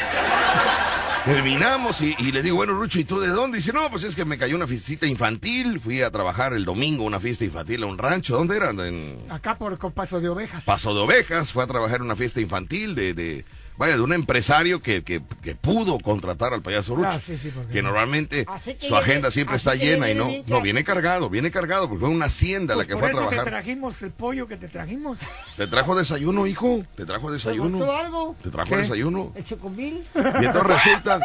Terminamos 1.24 2.02
y, 2.02 2.14
y 2.20 2.30
le 2.30 2.40
digo, 2.40 2.54
bueno, 2.54 2.72
Rucho, 2.74 3.00
¿y 3.00 3.04
tú 3.04 3.18
de 3.18 3.26
dónde? 3.28 3.58
Dice, 3.58 3.72
no, 3.72 3.90
pues 3.90 4.04
es 4.04 4.14
que 4.14 4.24
me 4.24 4.38
cayó 4.38 4.54
una 4.54 4.68
fiestita 4.68 5.06
infantil, 5.08 5.80
fui 5.80 6.00
a 6.00 6.10
trabajar 6.12 6.52
el 6.52 6.64
domingo 6.64 7.02
una 7.02 7.18
fiesta 7.18 7.44
infantil 7.44 7.82
a 7.82 7.86
un 7.86 7.98
rancho. 7.98 8.36
¿Dónde 8.36 8.56
era? 8.56 8.70
En 8.70 9.18
Acá 9.28 9.58
por 9.58 9.76
con 9.76 9.90
paso 9.90 10.20
de 10.20 10.28
ovejas. 10.28 10.62
Paso 10.62 10.94
de 10.94 11.00
Ovejas, 11.00 11.50
fue 11.52 11.64
a 11.64 11.66
trabajar 11.66 12.00
una 12.00 12.14
fiesta 12.14 12.40
infantil 12.40 12.94
de, 12.94 13.12
de 13.12 13.44
vaya, 13.78 13.94
de 13.96 14.00
un 14.02 14.12
empresario 14.12 14.80
que, 14.80 15.02
que, 15.02 15.22
que 15.42 15.54
pudo 15.54 15.98
contratar 15.98 16.52
al 16.54 16.62
payaso 16.62 16.94
Rucho. 16.94 17.08
Ah, 17.12 17.20
sí, 17.24 17.36
sí, 17.40 17.50
porque 17.54 17.72
que 17.72 17.82
no. 17.82 17.88
normalmente 17.88 18.46
que 18.64 18.74
su 18.80 18.86
viene- 18.88 18.98
agenda 18.98 19.30
siempre 19.30 19.56
está 19.56 19.74
llena 19.74 20.10
y 20.10 20.14
no, 20.14 20.26
bien 20.28 20.44
no, 20.46 20.60
viene 20.60 20.84
cargado, 20.84 21.28
viene 21.30 21.50
cargado, 21.50 21.88
porque 21.88 22.00
fue 22.00 22.08
una 22.08 22.26
hacienda 22.26 22.74
Pues 22.74 22.86
la 22.86 22.92
que 22.94 22.98
fue 22.98 23.08
a 23.08 23.10
eso 23.12 23.20
te 23.20 23.26
trabajar. 23.28 23.52
trajimos 23.52 24.02
el 24.02 24.10
pollo 24.10 24.46
que 24.48 24.56
te 24.56 24.68
trajimos. 24.68 25.18
¿Te 25.56 25.66
trajo 25.66 25.94
desayuno, 25.96 26.46
hijo? 26.46 26.84
¿Te 26.96 27.04
trajo 27.06 27.28
¿Te 27.28 27.34
desayuno? 27.34 27.78
gustó 27.78 27.96
algo? 27.96 28.36
¿Te 28.42 28.50
trajo 28.50 28.70
¿Qué? 28.70 28.76
desayuno? 28.78 29.32
¿El 29.34 29.44
chocomil? 29.44 30.04
Y 30.14 30.44
entonces 30.44 30.62
resulta, 30.64 31.20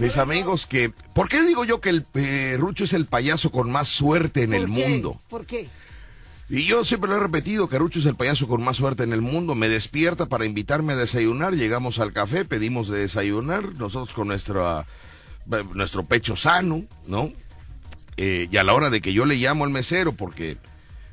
mis 0.00 0.16
amigos, 0.18 0.66
que... 0.66 0.90
¿Por 1.14 1.28
qué 1.28 1.42
digo 1.42 1.64
yo 1.64 1.80
que 1.80 1.88
el 1.90 2.06
eh, 2.14 2.56
Rucho 2.58 2.84
es 2.84 2.92
el 2.92 3.06
payaso 3.06 3.50
con 3.50 3.70
más 3.70 3.88
suerte 3.88 4.42
en 4.42 4.52
el 4.54 4.66
¿Por 4.66 4.74
qué? 4.74 4.88
mundo? 4.88 5.20
¿Por 5.28 5.46
qué? 5.46 5.68
Y 6.48 6.64
yo 6.64 6.84
siempre 6.84 7.10
lo 7.10 7.16
he 7.16 7.20
repetido, 7.20 7.68
que 7.68 7.78
Rucho 7.78 7.98
es 7.98 8.06
el 8.06 8.14
payaso 8.14 8.46
con 8.46 8.62
más 8.62 8.76
suerte 8.76 9.02
en 9.02 9.12
el 9.12 9.20
mundo. 9.20 9.54
Me 9.54 9.68
despierta 9.68 10.26
para 10.26 10.44
invitarme 10.44 10.92
a 10.92 10.96
desayunar. 10.96 11.54
Llegamos 11.54 11.98
al 11.98 12.12
café, 12.12 12.44
pedimos 12.44 12.88
de 12.88 13.00
desayunar, 13.00 13.74
nosotros 13.74 14.14
con 14.14 14.28
nuestra, 14.28 14.86
eh, 15.52 15.64
nuestro 15.74 16.04
pecho 16.04 16.36
sano, 16.36 16.84
¿no? 17.06 17.32
Eh, 18.16 18.48
y 18.50 18.56
a 18.56 18.64
la 18.64 18.74
hora 18.74 18.90
de 18.90 19.00
que 19.00 19.12
yo 19.12 19.26
le 19.26 19.34
llamo 19.34 19.64
al 19.64 19.70
mesero, 19.70 20.12
porque 20.12 20.56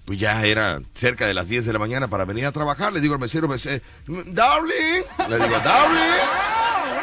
pues 0.05 0.19
ya 0.19 0.45
era 0.45 0.81
cerca 0.93 1.25
de 1.25 1.33
las 1.33 1.47
10 1.47 1.65
de 1.65 1.73
la 1.73 1.79
mañana 1.79 2.07
para 2.09 2.25
venir 2.25 2.45
a 2.45 2.51
trabajar, 2.51 2.91
le 2.93 2.99
digo 3.01 3.13
al 3.13 3.19
mesero, 3.19 3.47
pues, 3.47 3.65
eh, 3.65 3.81
Darling, 4.05 5.03
le 5.29 5.39
digo, 5.39 5.59
Darling. 5.59 6.53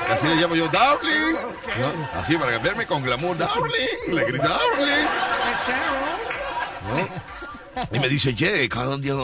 Así 0.08 0.26
le 0.26 0.37
llamo 0.37 0.54
yo, 0.54 0.68
Darling. 0.68 1.34
¿no? 1.80 2.20
Así 2.20 2.37
para 2.37 2.58
verme 2.58 2.87
con 2.87 3.02
glamour, 3.02 3.37
Darling. 3.38 4.14
Le 4.14 4.25
grito, 4.25 4.49
Darling. 4.49 5.06
¿no? 6.88 7.29
Y 7.92 7.98
me 7.98 8.08
dice, 8.08 8.34
che, 8.34 8.68
cada 8.68 8.96
día, 8.98 9.14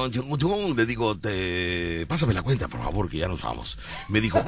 le 0.77 0.87
digo, 0.87 1.17
te... 1.17 2.07
pásame 2.07 2.33
la 2.35 2.43
cuenta, 2.43 2.69
por 2.69 2.81
favor, 2.83 3.09
que 3.09 3.19
ya 3.19 3.29
nos 3.29 3.43
vamos. 3.43 3.79
Me 4.09 4.21
dijo, 4.21 4.43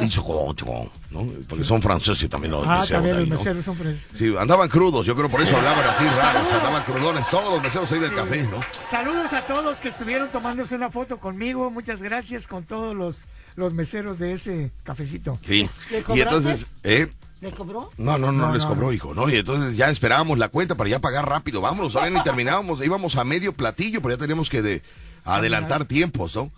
¿no? 1.11 1.27
Porque 1.49 1.65
son 1.65 1.83
franceses 1.83 2.29
también 2.29 2.53
los 2.53 2.65
Ah, 2.67 2.79
meseros 2.81 2.91
también 2.91 3.17
los 3.31 3.39
meseros 3.39 3.65
son 3.65 3.77
fres- 3.77 3.99
Sí, 4.15 4.35
andaban 4.39 4.69
crudos, 4.69 5.05
yo 5.07 5.15
creo 5.17 5.29
por 5.29 5.41
eso 5.41 5.57
hablaban 5.57 5.87
así 5.89 6.05
raros, 6.05 6.53
andaban 6.53 6.83
crudones, 6.85 7.29
todos 7.29 7.53
los 7.55 7.63
meseros 7.63 7.91
ahí 7.93 7.99
del 8.01 8.15
café, 8.15 8.43
¿no? 8.43 8.61
Saludos 8.91 9.33
a 9.33 9.47
todos 9.47 9.79
que 9.81 9.89
estuvieron 9.89 10.29
tomándose 10.31 10.75
una 10.75 10.91
foto 10.91 11.19
conmigo. 11.19 11.71
Muchas 11.71 12.03
gracias 12.03 12.47
con 12.47 12.65
todos 12.65 12.95
los, 12.95 13.25
los 13.57 13.73
meseros 13.73 14.19
de 14.19 14.33
ese 14.33 14.71
cafecito. 14.85 15.39
Sí. 15.45 15.69
¿Le 15.91 16.05
Y 16.15 16.21
entonces, 16.21 16.67
¿eh? 16.85 17.09
¿Le 17.41 17.53
cobró? 17.53 17.91
No, 17.99 18.19
no, 18.19 18.33
no, 18.33 18.49
No, 18.49 18.53
les 18.55 18.63
no, 18.65 18.69
cobró, 18.71 18.87
no. 18.89 18.93
hijo, 18.93 19.15
¿no? 19.15 19.29
Y 19.29 19.37
entonces 19.37 19.77
ya 19.77 19.91
esperábamos 19.91 20.39
la 20.39 20.49
cuenta 20.49 20.75
para 20.75 20.91
ya 20.91 20.99
pagar 20.99 21.29
rápido. 21.29 21.61
Vámonos, 21.61 21.93
¿saben? 21.93 22.17
Y 22.17 22.23
terminábamos, 22.25 22.85
íbamos 22.85 23.15
a 23.17 23.25
medio 23.25 23.53
platillo, 23.53 24.03
pero 24.03 24.15
ya 24.17 24.21
teníamos 24.21 24.51
que 24.51 24.61
de, 24.63 24.83
adelantar 25.25 25.85
tiempos, 25.85 26.35
¿no? 26.35 26.51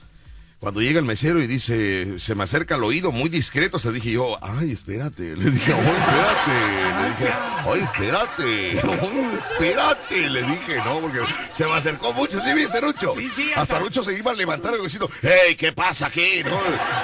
Cuando 0.59 0.83
llega 0.83 0.99
el 0.99 1.07
mesero 1.07 1.43
y 1.43 1.47
dice, 1.47 2.19
se 2.19 2.35
me 2.35 2.45
acerca 2.45 2.75
al 2.75 2.85
oído 2.85 3.13
muy 3.13 3.31
discreto, 3.31 3.79
se 3.79 3.93
dije 3.93 4.13
yo, 4.13 4.39
ay, 4.43 4.73
espérate. 4.73 5.35
Le 5.35 5.51
dije, 5.51 5.73
oh, 5.73 5.79
espérate. 5.81 7.01
Le 7.01 7.09
dije, 7.09 7.33
ay, 7.67 7.81
espérate. 7.81 8.81
Oh, 8.87 9.39
espérate. 9.39 10.29
Le 10.31 10.43
dije, 10.43 10.77
no, 10.85 11.01
porque 11.01 11.21
se 11.57 11.65
me 11.65 11.73
acercó 11.73 12.13
mucho, 12.13 12.39
¿sí 12.43 12.53
viste, 12.55 12.79
Rucho? 12.79 13.15
Sí, 13.17 13.31
sí, 13.35 13.49
hasta 13.51 13.63
hasta- 13.63 13.79
Rucho 13.79 14.03
se 14.03 14.19
iba 14.19 14.33
a 14.33 14.35
levantar 14.35 14.75
y 14.79 14.83
diciendo, 14.83 15.11
hey, 15.23 15.57
¿qué 15.57 15.73
pasa 15.73 16.09
aquí? 16.09 16.43
¿No? 16.45 16.59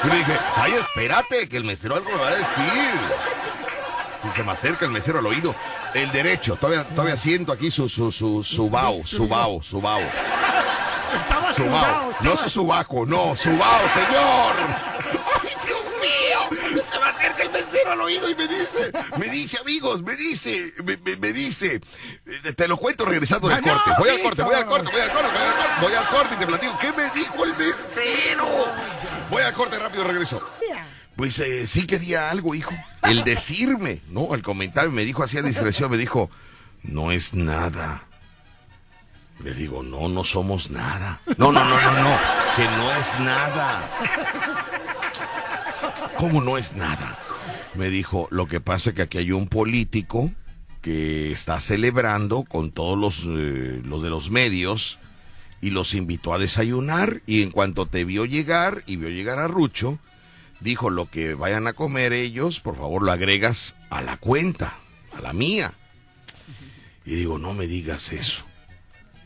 Y 0.04 0.08
le 0.10 0.18
dije, 0.18 0.36
ay, 0.56 0.72
espérate, 0.74 1.48
que 1.48 1.56
el 1.56 1.64
mesero 1.64 1.94
algo 1.96 2.10
me 2.10 2.16
va 2.18 2.28
a 2.28 2.34
decir. 2.36 2.46
Y 4.28 4.32
se 4.34 4.42
me 4.42 4.52
acerca 4.52 4.84
el 4.86 4.90
mesero 4.90 5.18
al 5.18 5.26
oído. 5.26 5.54
El 5.94 6.10
derecho, 6.12 6.56
todavía, 6.56 6.84
todavía 6.88 7.16
siento 7.16 7.52
aquí 7.52 7.70
su, 7.70 7.88
su, 7.88 8.10
su, 8.10 8.42
su 8.44 8.68
bao, 8.70 9.02
su 9.04 9.28
bao, 9.28 9.62
su 9.62 9.80
bao. 9.80 10.00
Estaba 10.00 11.52
Su 11.52 11.62
sudado. 11.62 11.70
bao. 11.70 12.12
No 12.20 12.36
su 12.36 12.48
subaco, 12.50 13.06
no, 13.06 13.36
su 13.36 13.50
bao, 13.56 13.88
señor. 13.88 14.54
¡Ay, 15.42 15.50
Dios 15.64 15.84
mío! 16.02 16.82
Se 16.90 16.98
me 16.98 17.04
acerca 17.06 17.42
el 17.44 17.50
mesero 17.50 17.92
al 17.92 18.00
oído 18.00 18.28
y 18.28 18.34
me 18.34 18.48
dice, 18.48 18.90
me 19.16 19.26
dice, 19.28 19.58
amigos, 19.58 20.02
me 20.02 20.16
dice, 20.16 20.72
me, 20.84 20.96
me- 20.98 21.16
me 21.16 21.32
dice, 21.32 21.80
eh, 22.26 22.52
te 22.54 22.68
lo 22.68 22.76
cuento 22.76 23.04
regresando 23.04 23.48
del 23.48 23.58
Ah, 23.58 23.62
corte. 23.62 23.90
Voy 23.98 24.08
al 24.10 24.20
corte, 24.22 24.42
voy 24.42 24.54
al 24.56 24.66
corte, 24.66 24.90
voy 24.90 25.00
al 25.00 25.10
corte, 25.12 25.28
voy 25.30 25.40
al 25.40 25.54
corte, 25.54 25.80
voy 25.82 25.94
al 25.94 26.08
corte 26.08 26.34
y 26.34 26.38
te 26.38 26.46
platico. 26.46 26.78
¿Qué 26.78 26.92
me 26.92 27.10
dijo 27.10 27.44
el 27.44 27.56
mesero? 27.56 28.66
Voy 29.30 29.42
al 29.42 29.52
corte, 29.54 29.78
rápido 29.78 30.04
regreso. 30.04 30.42
Pues 31.16 31.38
eh, 31.38 31.66
sí 31.66 31.86
quería 31.86 32.30
algo, 32.30 32.54
hijo. 32.54 32.74
El 33.02 33.24
decirme, 33.24 34.02
¿no? 34.08 34.34
El 34.34 34.42
comentario 34.42 34.90
me 34.90 35.04
dijo 35.04 35.22
así 35.22 35.38
a 35.38 35.42
discreción, 35.42 35.90
me 35.90 35.96
dijo, 35.96 36.30
no 36.82 37.10
es 37.10 37.34
nada. 37.34 38.04
Le 39.42 39.54
digo, 39.54 39.82
no, 39.82 40.08
no 40.08 40.24
somos 40.24 40.70
nada. 40.70 41.20
No, 41.38 41.52
no, 41.52 41.64
no, 41.64 41.80
no, 41.80 41.92
no, 41.92 42.18
que 42.56 42.64
no 42.64 42.92
es 42.92 43.20
nada. 43.20 43.90
¿Cómo 46.18 46.40
no 46.40 46.56
es 46.58 46.74
nada? 46.74 47.18
Me 47.74 47.90
dijo, 47.90 48.28
lo 48.30 48.46
que 48.46 48.60
pasa 48.60 48.90
es 48.90 48.96
que 48.96 49.02
aquí 49.02 49.18
hay 49.18 49.32
un 49.32 49.48
político 49.48 50.30
que 50.80 51.32
está 51.32 51.60
celebrando 51.60 52.44
con 52.44 52.70
todos 52.70 52.98
los, 52.98 53.24
eh, 53.26 53.82
los 53.84 54.02
de 54.02 54.08
los 54.10 54.30
medios 54.30 54.98
y 55.60 55.70
los 55.70 55.94
invitó 55.94 56.32
a 56.32 56.38
desayunar 56.38 57.22
y 57.26 57.42
en 57.42 57.50
cuanto 57.50 57.86
te 57.86 58.04
vio 58.04 58.24
llegar 58.24 58.82
y 58.86 58.96
vio 58.96 59.08
llegar 59.10 59.38
a 59.38 59.48
Rucho, 59.48 59.98
dijo 60.60 60.90
lo 60.90 61.10
que 61.10 61.34
vayan 61.34 61.66
a 61.66 61.72
comer 61.72 62.12
ellos, 62.12 62.60
por 62.60 62.76
favor 62.76 63.02
lo 63.02 63.12
agregas 63.12 63.74
a 63.90 64.02
la 64.02 64.16
cuenta, 64.16 64.78
a 65.16 65.20
la 65.20 65.32
mía. 65.32 65.74
Y 67.04 67.14
digo, 67.14 67.38
no 67.38 67.54
me 67.54 67.66
digas 67.66 68.12
eso. 68.12 68.44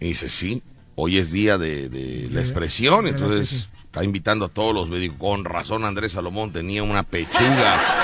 Y 0.01 0.09
dice, 0.09 0.29
sí, 0.29 0.63
hoy 0.95 1.19
es 1.19 1.33
día 1.33 1.57
de, 1.59 1.89
de 1.89 2.29
la 2.31 2.41
expresión, 2.41 3.07
entonces 3.07 3.71
está 3.85 4.05
invitando 4.05 4.45
a 4.45 4.49
todos 4.49 4.75
los. 4.75 4.89
Con 5.19 5.45
razón 5.45 5.85
Andrés 5.85 6.13
Salomón 6.13 6.53
tenía 6.53 6.83
una 6.83 7.03
pechuga. 7.03 8.00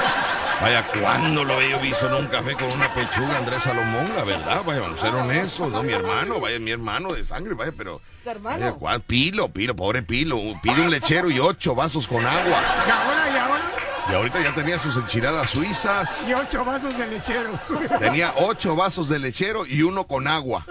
Vaya, 0.61 0.87
¿cuándo 1.01 1.45
lo 1.45 1.55
había 1.55 1.71
yo 1.71 1.81
visto 1.81 2.07
en 2.07 2.15
un 2.15 2.27
café 2.29 2.55
con 2.55 2.65
una 2.71 2.93
pechuga 2.95 3.37
Andrés 3.39 3.63
Salomón? 3.63 4.05
La 4.17 4.25
verdad, 4.25 4.63
vaya, 4.65 4.81
vamos 4.81 4.99
a 4.99 5.03
ser 5.03 5.15
honestos, 5.15 5.71
no 5.71 5.83
mi 5.83 5.93
hermano, 5.93 6.41
vaya, 6.41 6.59
mi 6.59 6.71
hermano 6.71 7.11
de 7.11 7.25
sangre, 7.25 7.55
vaya, 7.55 7.73
pero... 7.77 8.01
¿Tu 8.25 8.31
hermano? 8.31 8.79
Pilo, 9.07 9.49
Pilo, 9.49 9.77
pobre 9.77 10.03
Pilo, 10.03 10.39
pide 10.63 10.81
un 10.81 10.91
lechero 10.91 11.31
y 11.31 11.39
ocho 11.39 11.75
vasos 11.75 12.09
con 12.09 12.25
agua. 12.25 12.63
Y 12.87 12.91
ahora, 12.91 13.31
y 13.35 13.39
ahora, 13.39 13.63
Y 14.11 14.15
ahorita 14.15 14.41
ya 14.43 14.55
tenía 14.55 14.79
sus 14.79 14.97
enchiladas 14.97 15.51
suizas. 15.51 16.27
y 16.27 16.33
ocho 16.33 16.65
vasos 16.65 16.97
de 16.97 17.07
lechero. 17.07 17.51
Tenía 17.99 18.33
ocho 18.37 18.75
vasos 18.75 19.09
de 19.11 19.19
lechero 19.19 19.67
y 19.67 19.83
uno 19.83 20.07
con 20.07 20.27
agua. 20.27 20.65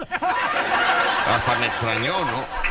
Hasta 1.28 1.58
me 1.60 1.66
extrañó, 1.66 2.24
¿no? 2.24 2.65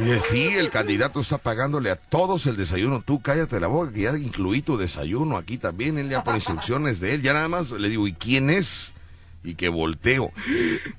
Y 0.00 0.04
dice, 0.04 0.20
sí, 0.20 0.42
el 0.56 0.70
candidato 0.70 1.20
está 1.20 1.38
pagándole 1.38 1.90
a 1.90 1.96
todos 1.96 2.46
el 2.46 2.56
desayuno. 2.56 3.02
Tú 3.04 3.20
cállate 3.20 3.58
la 3.60 3.66
boca, 3.66 3.92
que 3.92 4.02
ya 4.02 4.16
incluí 4.16 4.62
tu 4.62 4.76
desayuno 4.76 5.36
aquí 5.36 5.58
también. 5.58 5.98
Él 5.98 6.08
ya 6.08 6.22
por 6.24 6.34
instrucciones 6.36 7.00
de 7.00 7.14
él. 7.14 7.22
Ya 7.22 7.32
nada 7.32 7.48
más 7.48 7.70
le 7.72 7.88
digo, 7.88 8.06
¿y 8.06 8.12
quién 8.12 8.50
es? 8.50 8.92
Y 9.44 9.54
que 9.54 9.68
volteo. 9.68 10.32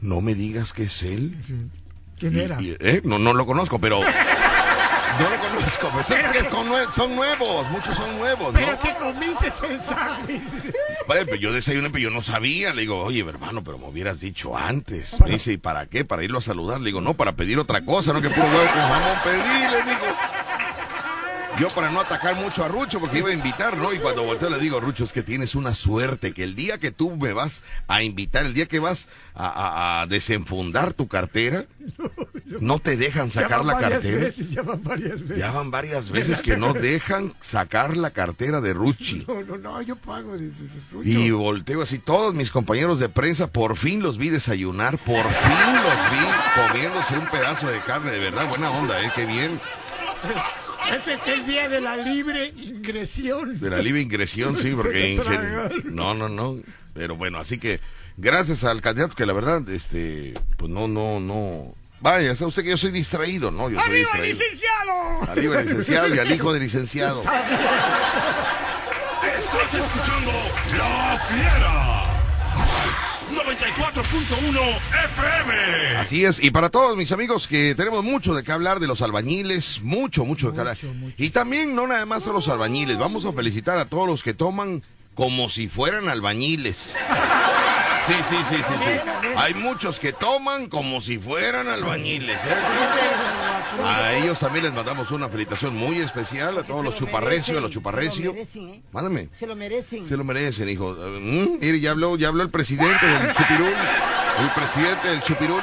No 0.02 0.22
me 0.22 0.36
digas 0.36 0.74
que 0.74 0.84
es 0.84 1.04
él. 1.04 1.36
¿Quién 2.18 2.36
Y- 2.36 2.40
era? 2.40 2.62
y- 2.62 2.76
¿eh? 2.80 3.02
No, 3.06 3.20
no 3.20 3.34
lo 3.34 3.46
conozco, 3.46 3.80
pero... 3.80 4.02
No 5.20 5.30
lo 5.30 5.40
conozco, 5.42 5.90
pues 5.94 6.10
es 6.12 6.30
que 6.30 6.48
con 6.50 6.68
nue- 6.70 6.92
son 6.94 7.16
nuevos, 7.16 7.70
muchos 7.70 7.96
son 7.96 8.18
nuevos, 8.18 8.54
¿no? 8.54 8.60
Pero 8.60 8.80
que 8.80 8.96
comiste 8.96 9.48
el 9.70 9.82
sándwich. 9.82 10.42
Vaya, 11.08 11.26
pero 11.26 11.36
yo 11.36 11.52
desayuné, 11.52 11.90
pero 11.90 12.04
yo 12.04 12.10
no 12.10 12.22
sabía. 12.22 12.74
Le 12.74 12.82
digo, 12.82 13.04
oye, 13.04 13.20
hermano, 13.28 13.64
pero 13.64 13.78
me 13.78 13.88
hubieras 13.88 14.20
dicho 14.22 14.56
antes. 14.58 15.20
Me 15.22 15.32
dice, 15.32 15.54
¿y 15.54 15.58
para 15.58 15.88
qué? 15.88 16.06
¿Para 16.06 16.24
irlo 16.24 16.38
a 16.40 16.42
saludar? 16.42 16.80
Le 16.80 16.86
digo, 16.88 17.02
no, 17.02 17.16
para 17.16 17.34
pedir 17.34 17.60
otra 17.60 17.82
cosa, 17.84 18.14
no 18.14 18.22
que 18.22 18.30
puro 18.30 18.48
huevo 18.48 18.60
con 18.72 18.82
jamón 18.82 19.18
pedí, 19.24 19.62
le 19.72 19.84
digo. 19.84 20.06
yo 21.60 21.70
para 21.72 21.90
no 21.92 22.00
atacar 22.00 22.36
mucho 22.36 22.64
a 22.64 22.70
Rucho, 22.70 23.00
porque 23.02 23.18
iba 23.18 23.30
a 23.30 23.34
invitar, 23.34 23.76
¿no? 23.76 23.92
Y 23.94 24.00
cuando 24.00 24.24
volteo 24.24 24.50
le 24.50 24.60
digo, 24.60 24.80
Rucho, 24.80 25.04
es 25.04 25.12
que 25.12 25.24
tienes 25.24 25.56
una 25.56 25.74
suerte, 25.74 26.34
que 26.34 26.44
el 26.44 26.56
día 26.56 26.78
que 26.78 26.92
tú 26.92 27.16
me 27.18 27.34
vas 27.34 27.64
a 27.90 28.02
invitar, 28.04 28.46
el 28.46 28.54
día 28.54 28.68
que 28.68 28.80
vas 28.80 29.10
a, 29.36 29.48
a- 29.48 30.02
a 30.02 30.06
desenfundar 30.08 30.94
tu 30.94 31.08
cartera, 31.10 31.66
no 32.60 32.80
te 32.80 32.98
dejan 32.98 33.30
sacar 33.30 33.64
la 33.64 33.78
cartera. 33.78 34.26
veces, 34.26 34.50
ya 34.50 34.62
van 34.62 34.84
varias 34.84 35.22
veces. 35.22 35.38
Ya 35.38 35.52
van 35.52 35.72
varias 35.72 36.10
veces 36.10 36.42
que 36.42 36.58
no 36.58 36.74
dejan 36.74 37.34
sacar 37.42 37.96
la 37.96 38.12
cartera 38.12 38.62
de 38.62 38.74
Ruchi. 38.74 39.26
No, 39.30 39.44
no, 39.44 39.58
no, 39.58 39.82
yo 39.82 39.96
pago. 39.96 40.36
Y 41.04 41.30
volteo 41.32 41.84
así, 41.84 42.00
todos 42.00 42.34
mis 42.34 42.50
compañeros 42.50 43.00
de 43.00 43.10
prensa, 43.10 43.48
por 43.48 43.78
fin 43.78 44.02
los 44.02 44.18
vi 44.18 44.30
desayunar, 44.30 44.98
por 44.98 45.24
fin 45.24 45.74
los 45.84 46.12
vi 46.12 46.68
comiéndose 46.68 47.18
un 47.18 47.28
pedazo 47.28 47.68
de 47.68 47.80
carne, 47.82 48.12
de 48.12 48.20
verdad, 48.20 48.50
buena 48.50 48.72
onda, 48.72 49.02
¿eh? 49.04 49.12
Qué 49.16 49.26
bien. 49.26 49.52
Ese 50.98 51.14
es 51.14 51.28
el 51.28 51.46
día 51.46 51.70
de 51.70 51.82
la 51.82 51.98
libre 51.98 52.48
ingresión. 52.48 53.60
De 53.60 53.70
la 53.70 53.80
libre 53.80 54.02
ingresión, 54.02 54.58
sí, 54.58 54.72
porque... 54.76 55.16
Ingen-. 55.16 55.84
No, 55.86 56.14
no, 56.14 56.30
no. 56.30 56.58
Pero 56.94 57.16
bueno, 57.16 57.38
así 57.40 57.60
que 57.60 57.80
gracias 58.18 58.64
al 58.64 58.82
candidato 58.82 59.16
que 59.16 59.26
la 59.26 59.34
verdad, 59.34 59.68
este, 59.70 60.34
pues 60.58 60.72
no, 60.72 60.88
no, 60.88 61.20
no... 61.20 61.76
Vaya, 62.02 62.34
sabe 62.36 62.48
usted 62.50 62.64
que 62.64 62.70
yo 62.70 62.78
soy 62.78 62.92
distraído, 62.92 63.52
¿no? 63.52 63.70
Yo 63.70 63.78
soy 63.80 63.90
¡Arriba, 63.90 64.10
distraído. 64.12 64.38
licenciado! 64.40 65.32
Al 65.32 65.44
hijo 65.44 65.54
del 65.54 65.66
licenciado 65.68 66.16
y 66.16 66.20
al 66.20 66.32
hijo 66.32 66.54
del 66.54 66.64
licenciado. 66.64 67.24
Estás 69.38 69.74
escuchando 69.74 70.32
La 70.78 71.18
Fiera. 71.18 72.04
94.1 73.32 74.78
FM. 75.06 75.98
Así 75.98 76.26
es, 76.26 76.42
y 76.42 76.52
para 76.52 76.70
todos 76.70 76.96
mis 76.98 77.12
amigos 77.12 77.48
que 77.48 77.76
tenemos 77.76 78.04
mucho 78.04 78.34
de 78.34 78.44
qué 78.44 78.52
hablar 78.52 78.80
de 78.80 78.88
los 78.88 79.02
albañiles, 79.02 79.82
mucho, 79.82 80.26
mucho 80.26 80.48
de 80.48 80.54
qué 80.54 80.60
hablar. 80.62 80.78
Y 81.18 81.30
también 81.30 81.76
no 81.76 81.86
nada 81.86 82.06
más 82.06 82.28
a 82.28 82.32
los 82.32 82.48
albañiles, 82.48 82.98
vamos 82.98 83.26
a 83.26 83.34
felicitar 83.34 83.78
a 83.78 83.86
todos 83.86 84.08
los 84.08 84.24
que 84.24 84.34
toman 84.34 84.84
como 85.16 85.50
si 85.50 85.68
fueran 85.68 86.10
albañiles. 86.10 86.92
Sí, 88.10 88.16
sí, 88.28 88.36
sí, 88.50 88.56
sí, 88.56 88.74
sí. 88.84 89.32
Hay 89.38 89.54
muchos 89.54 90.00
que 90.00 90.14
toman 90.14 90.68
como 90.68 91.00
si 91.00 91.20
fueran 91.20 91.68
albañiles. 91.68 92.38
¿eh? 92.38 93.84
A 93.86 94.14
ellos 94.14 94.40
también 94.40 94.66
les 94.66 94.74
mandamos 94.74 95.12
una 95.12 95.30
felicitación 95.30 95.76
muy 95.76 96.00
especial, 96.00 96.58
a 96.58 96.64
todos 96.64 96.84
los 96.84 96.96
chuparrecios, 96.96 97.58
a 97.58 97.62
los 97.62 97.70
chuparrecios. 97.70 98.36
¿eh? 98.36 98.82
Mándame. 98.92 99.30
Se 99.38 99.46
lo 99.46 99.56
merecen. 99.56 100.04
Se 100.04 100.18
lo 100.18 100.24
merecen, 100.24 100.70
hijo. 100.70 100.94
Mm, 100.94 101.60
mire, 101.60 101.80
ya 101.80 101.92
habló, 101.92 102.18
ya 102.18 102.30
habló 102.30 102.42
el 102.42 102.50
presidente 102.50 103.06
del 103.06 103.32
Chupirul. 103.34 103.74
El 104.40 104.50
presidente 104.56 105.08
del 105.08 105.22
Chupirul. 105.22 105.62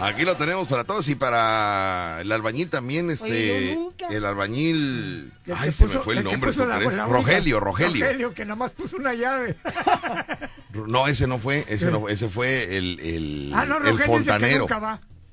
Aquí 0.00 0.24
lo 0.24 0.36
tenemos 0.36 0.66
para 0.68 0.84
todos 0.84 1.08
y 1.08 1.14
para 1.14 2.18
el 2.20 2.32
albañil 2.32 2.68
también, 2.70 3.10
este, 3.10 3.26
Oye, 3.26 3.68
yo 3.74 3.80
nunca. 3.80 4.08
el 4.08 4.24
albañil, 4.24 5.32
El 5.46 5.54
ay, 5.54 5.66
que 5.68 5.72
se 5.72 5.84
me 5.86 5.90
puso- 5.94 6.00
fue 6.04 6.16
el 6.18 6.24
nombre, 6.24 6.50
puso 6.50 6.62
¿tú 6.62 6.68
la- 6.68 6.78
la 6.80 7.06
Rogelio, 7.06 7.60
Rogelio. 7.60 8.04
Rogelio, 8.06 8.34
que 8.34 8.44
nomás 8.44 8.70
puso 8.72 8.96
una 8.96 9.14
llave. 9.14 9.56
No, 10.72 11.08
ese 11.08 11.26
no 11.26 11.38
fue, 11.38 11.64
ese 11.68 11.90
no, 11.90 12.08
ese 12.08 12.28
fue 12.28 12.76
el, 12.76 13.00
el, 13.00 13.52
ah, 13.54 13.64
no, 13.64 13.78
el 13.84 13.98
fontanero. 13.98 14.68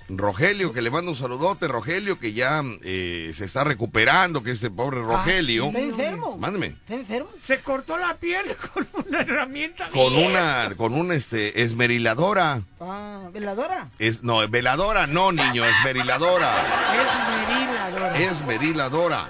Rogelio, 0.09 0.71
que 0.73 0.81
le 0.81 0.89
mando 0.89 1.11
un 1.11 1.17
saludote, 1.17 1.67
Rogelio, 1.67 2.17
que 2.19 2.33
ya 2.33 2.63
eh, 2.83 3.31
se 3.33 3.45
está 3.45 3.63
recuperando, 3.63 4.41
que 4.41 4.51
ese 4.51 4.69
pobre 4.69 5.01
Rogelio. 5.01 5.67
¿Está 5.67 5.79
enfermo? 5.79 6.37
Mándeme. 6.37 6.67
¿Está 6.67 6.93
enfermo? 6.93 7.29
Se 7.41 7.59
cortó 7.59 7.97
la 7.97 8.15
pierna 8.15 8.53
con 8.73 8.87
una 9.05 9.21
herramienta. 9.21 9.89
Con 9.89 10.15
una, 10.15 10.73
con 10.77 10.93
una 10.93 11.15
este, 11.15 11.61
esmeriladora. 11.61 12.61
Ah, 12.79 13.29
¿veladora? 13.33 13.89
Es, 13.99 14.23
no, 14.23 14.47
veladora 14.47 15.07
no, 15.07 15.31
niño, 15.31 15.65
esmeriladora. 15.65 16.53
Esmeriladora. 16.95 18.19
Esmeriladora. 18.19 19.29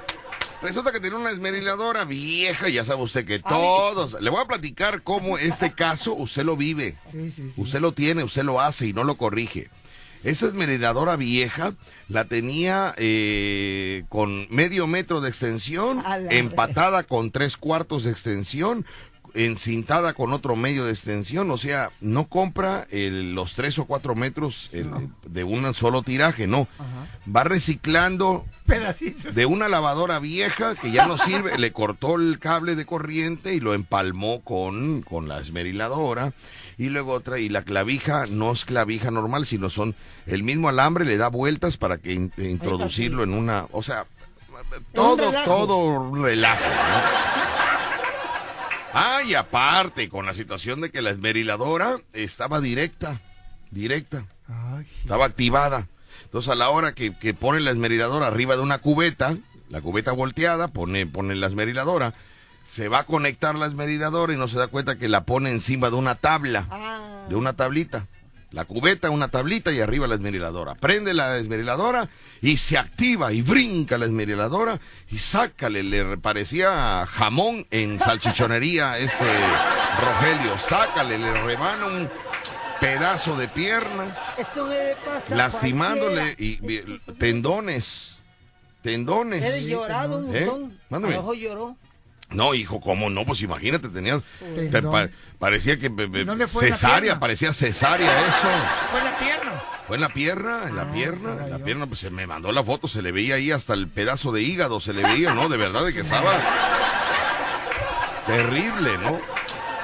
Resulta 0.61 0.91
que 0.91 0.99
tiene 0.99 1.15
una 1.15 1.29
esmeriladora 1.29 2.03
vieja, 2.03 2.67
ya 2.67 2.83
sabe 2.83 3.03
usted 3.03 3.25
que 3.25 3.37
todos... 3.37 4.19
Le 4.19 4.29
voy 4.31 4.41
a 4.41 4.47
platicar 4.47 5.03
cómo 5.03 5.37
este 5.37 5.71
caso 5.73 6.15
usted 6.15 6.43
lo 6.43 6.57
vive. 6.57 6.95
Sí, 7.11 7.29
sí, 7.29 7.51
sí. 7.53 7.61
Usted 7.61 7.79
lo 7.79 7.91
tiene, 7.91 8.23
usted 8.23 8.43
lo 8.43 8.59
hace 8.59 8.87
y 8.87 8.93
no 8.93 9.03
lo 9.03 9.17
corrige. 9.17 9.69
Esa 10.23 10.47
esmeriladora 10.47 11.15
vieja 11.15 11.73
la 12.09 12.25
tenía 12.25 12.93
eh, 12.97 14.03
con 14.09 14.47
medio 14.49 14.87
metro 14.87 15.21
de 15.21 15.29
extensión, 15.29 16.03
empatada 16.29 17.03
con 17.03 17.31
tres 17.31 17.57
cuartos 17.57 18.03
de 18.03 18.11
extensión, 18.11 18.85
encintada 19.45 20.13
con 20.13 20.33
otro 20.33 20.55
medio 20.55 20.85
de 20.85 20.91
extensión, 20.91 21.49
o 21.51 21.57
sea, 21.57 21.91
no 22.01 22.25
compra 22.27 22.87
el- 22.91 23.33
los 23.35 23.53
tres 23.53 23.77
o 23.79 23.85
cuatro 23.85 24.15
metros 24.15 24.69
el- 24.73 24.89
de 25.25 25.43
un 25.43 25.73
solo 25.73 26.01
tiraje, 26.03 26.47
no. 26.47 26.67
Va 27.33 27.43
reciclando 27.43 28.45
Pedacitos. 28.65 29.33
de 29.35 29.45
una 29.45 29.67
lavadora 29.67 30.19
vieja 30.19 30.75
que 30.75 30.91
ya 30.91 31.05
no 31.07 31.17
sirve, 31.17 31.57
le 31.57 31.71
cortó 31.71 32.15
el 32.15 32.39
cable 32.39 32.75
de 32.75 32.85
corriente 32.85 33.53
y 33.53 33.59
lo 33.59 33.73
empalmó 33.73 34.41
con, 34.41 35.01
con 35.03 35.27
la 35.27 35.39
esmeriladora. 35.39 36.33
Y 36.79 36.89
luego 36.89 37.13
otra, 37.13 37.39
y 37.39 37.49
la 37.49 37.63
clavija 37.63 38.25
no 38.27 38.51
es 38.51 38.65
clavija 38.65 39.09
normal, 39.11 39.45
sino 39.45 39.69
son 39.69 39.95
el 40.25 40.43
mismo 40.43 40.69
alambre, 40.69 41.05
le 41.05 41.17
da 41.17 41.27
vueltas 41.29 41.77
para 41.77 41.97
que 41.97 42.13
in- 42.13 42.31
introducirlo 42.37 43.23
en 43.23 43.33
una, 43.33 43.65
o 43.71 43.81
sea, 43.81 44.05
todo, 44.93 45.17
relajo. 45.31 45.45
todo 45.45 46.15
relajo, 46.15 46.63
¿no? 46.65 47.56
Ah, 48.93 49.21
y 49.23 49.33
aparte, 49.35 50.09
con 50.09 50.25
la 50.25 50.33
situación 50.33 50.81
de 50.81 50.91
que 50.91 51.01
la 51.01 51.11
esmeriladora 51.11 51.99
estaba 52.13 52.59
directa, 52.61 53.19
directa 53.71 54.25
Ay, 54.47 54.87
estaba 55.01 55.25
activada. 55.25 55.87
Entonces 56.23 56.51
a 56.51 56.55
la 56.55 56.69
hora 56.69 56.93
que, 56.93 57.15
que 57.15 57.33
pone 57.33 57.59
la 57.59 57.71
esmeriladora 57.71 58.27
arriba 58.27 58.55
de 58.55 58.61
una 58.61 58.79
cubeta, 58.79 59.35
la 59.69 59.81
cubeta 59.81 60.11
volteada, 60.13 60.69
pone, 60.69 61.05
pone 61.05 61.35
la 61.35 61.47
esmeriladora, 61.47 62.13
se 62.65 62.87
va 62.87 62.99
a 62.99 63.03
conectar 63.05 63.55
la 63.55 63.65
esmeriladora 63.65 64.33
y 64.33 64.37
no 64.37 64.47
se 64.47 64.57
da 64.57 64.67
cuenta 64.67 64.97
que 64.97 65.07
la 65.09 65.23
pone 65.25 65.51
encima 65.51 65.89
de 65.89 65.95
una 65.95 66.15
tabla, 66.15 66.67
Ah, 66.69 67.25
de 67.29 67.35
una 67.35 67.53
tablita. 67.53 68.07
La 68.51 68.63
cubeta, 68.63 69.09
una 69.09 69.27
tablita 69.27 69.71
y 69.73 69.81
arriba 69.81 70.07
la 70.07 70.15
esmeriladora. 70.15 70.75
Prende 70.75 71.13
la 71.13 71.37
esmeriladora 71.37 72.09
y 72.41 72.57
se 72.57 72.77
activa 72.77 73.33
y 73.33 73.41
brinca 73.41 73.97
la 73.97 74.05
esmeriladora 74.05 74.79
y 75.09 75.19
sácale, 75.19 75.83
le 75.83 76.17
parecía 76.17 77.05
jamón 77.07 77.67
en 77.71 77.99
salchichonería 77.99 78.97
este 78.99 79.25
Rogelio, 79.99 80.57
sácale, 80.57 81.17
le 81.17 81.33
rebana 81.43 81.87
un 81.87 82.09
pedazo 82.79 83.35
de 83.35 83.47
pierna 83.47 84.15
lastimándole 85.29 86.35
y, 86.37 86.57
tendones, 87.17 88.17
tendones. 88.81 89.43
He 89.43 89.67
llorado 89.67 90.19
un 90.19 90.35
¿Eh? 90.35 90.45
montón. 90.45 90.79
Mándame. 90.89 91.15
Mejor 91.15 91.35
lloró. 91.35 91.75
No, 92.29 92.53
hijo, 92.53 92.81
¿cómo 92.81 93.09
no? 93.09 93.25
Pues 93.25 93.41
imagínate, 93.41 93.87
tenías, 93.89 94.21
te 94.55 94.67
Tendón. 94.67 94.91
pa- 94.91 95.09
parecía 95.39 95.79
que 95.79 95.87
be- 95.89 96.07
be- 96.07 96.25
¿Dónde 96.25 96.47
fue 96.47 96.65
en 96.65 96.69
la 96.71 96.75
cesárea, 96.75 97.19
parecía 97.19 97.53
cesárea 97.53 98.27
eso. 98.27 98.47
fue 98.91 99.01
la 99.03 99.17
pierna. 99.17 99.51
Fue 99.87 99.95
en 99.95 100.01
la 100.01 100.09
pierna, 100.09 100.63
en 100.67 100.75
la 100.75 100.81
Ah, 100.81 100.91
pierna, 100.91 101.31
en 101.45 101.49
la 101.49 101.59
pierna, 101.59 101.87
pues 101.87 102.01
se 102.01 102.09
me 102.09 102.27
mandó 102.27 102.51
la 102.51 102.61
foto, 102.63 102.89
se 102.89 103.01
le 103.01 103.13
veía 103.13 103.35
ahí 103.35 103.51
hasta 103.51 103.73
el 103.73 103.87
pedazo 103.87 104.33
de 104.33 104.41
hígado, 104.41 104.81
se 104.81 104.91
le 104.91 105.01
veía, 105.03 105.33
¿no? 105.33 105.47
De 105.47 105.55
verdad, 105.55 105.85
de 105.85 105.93
que 105.93 106.01
estaba 106.01 106.33
terrible, 108.25 108.97
¿no? 108.97 109.19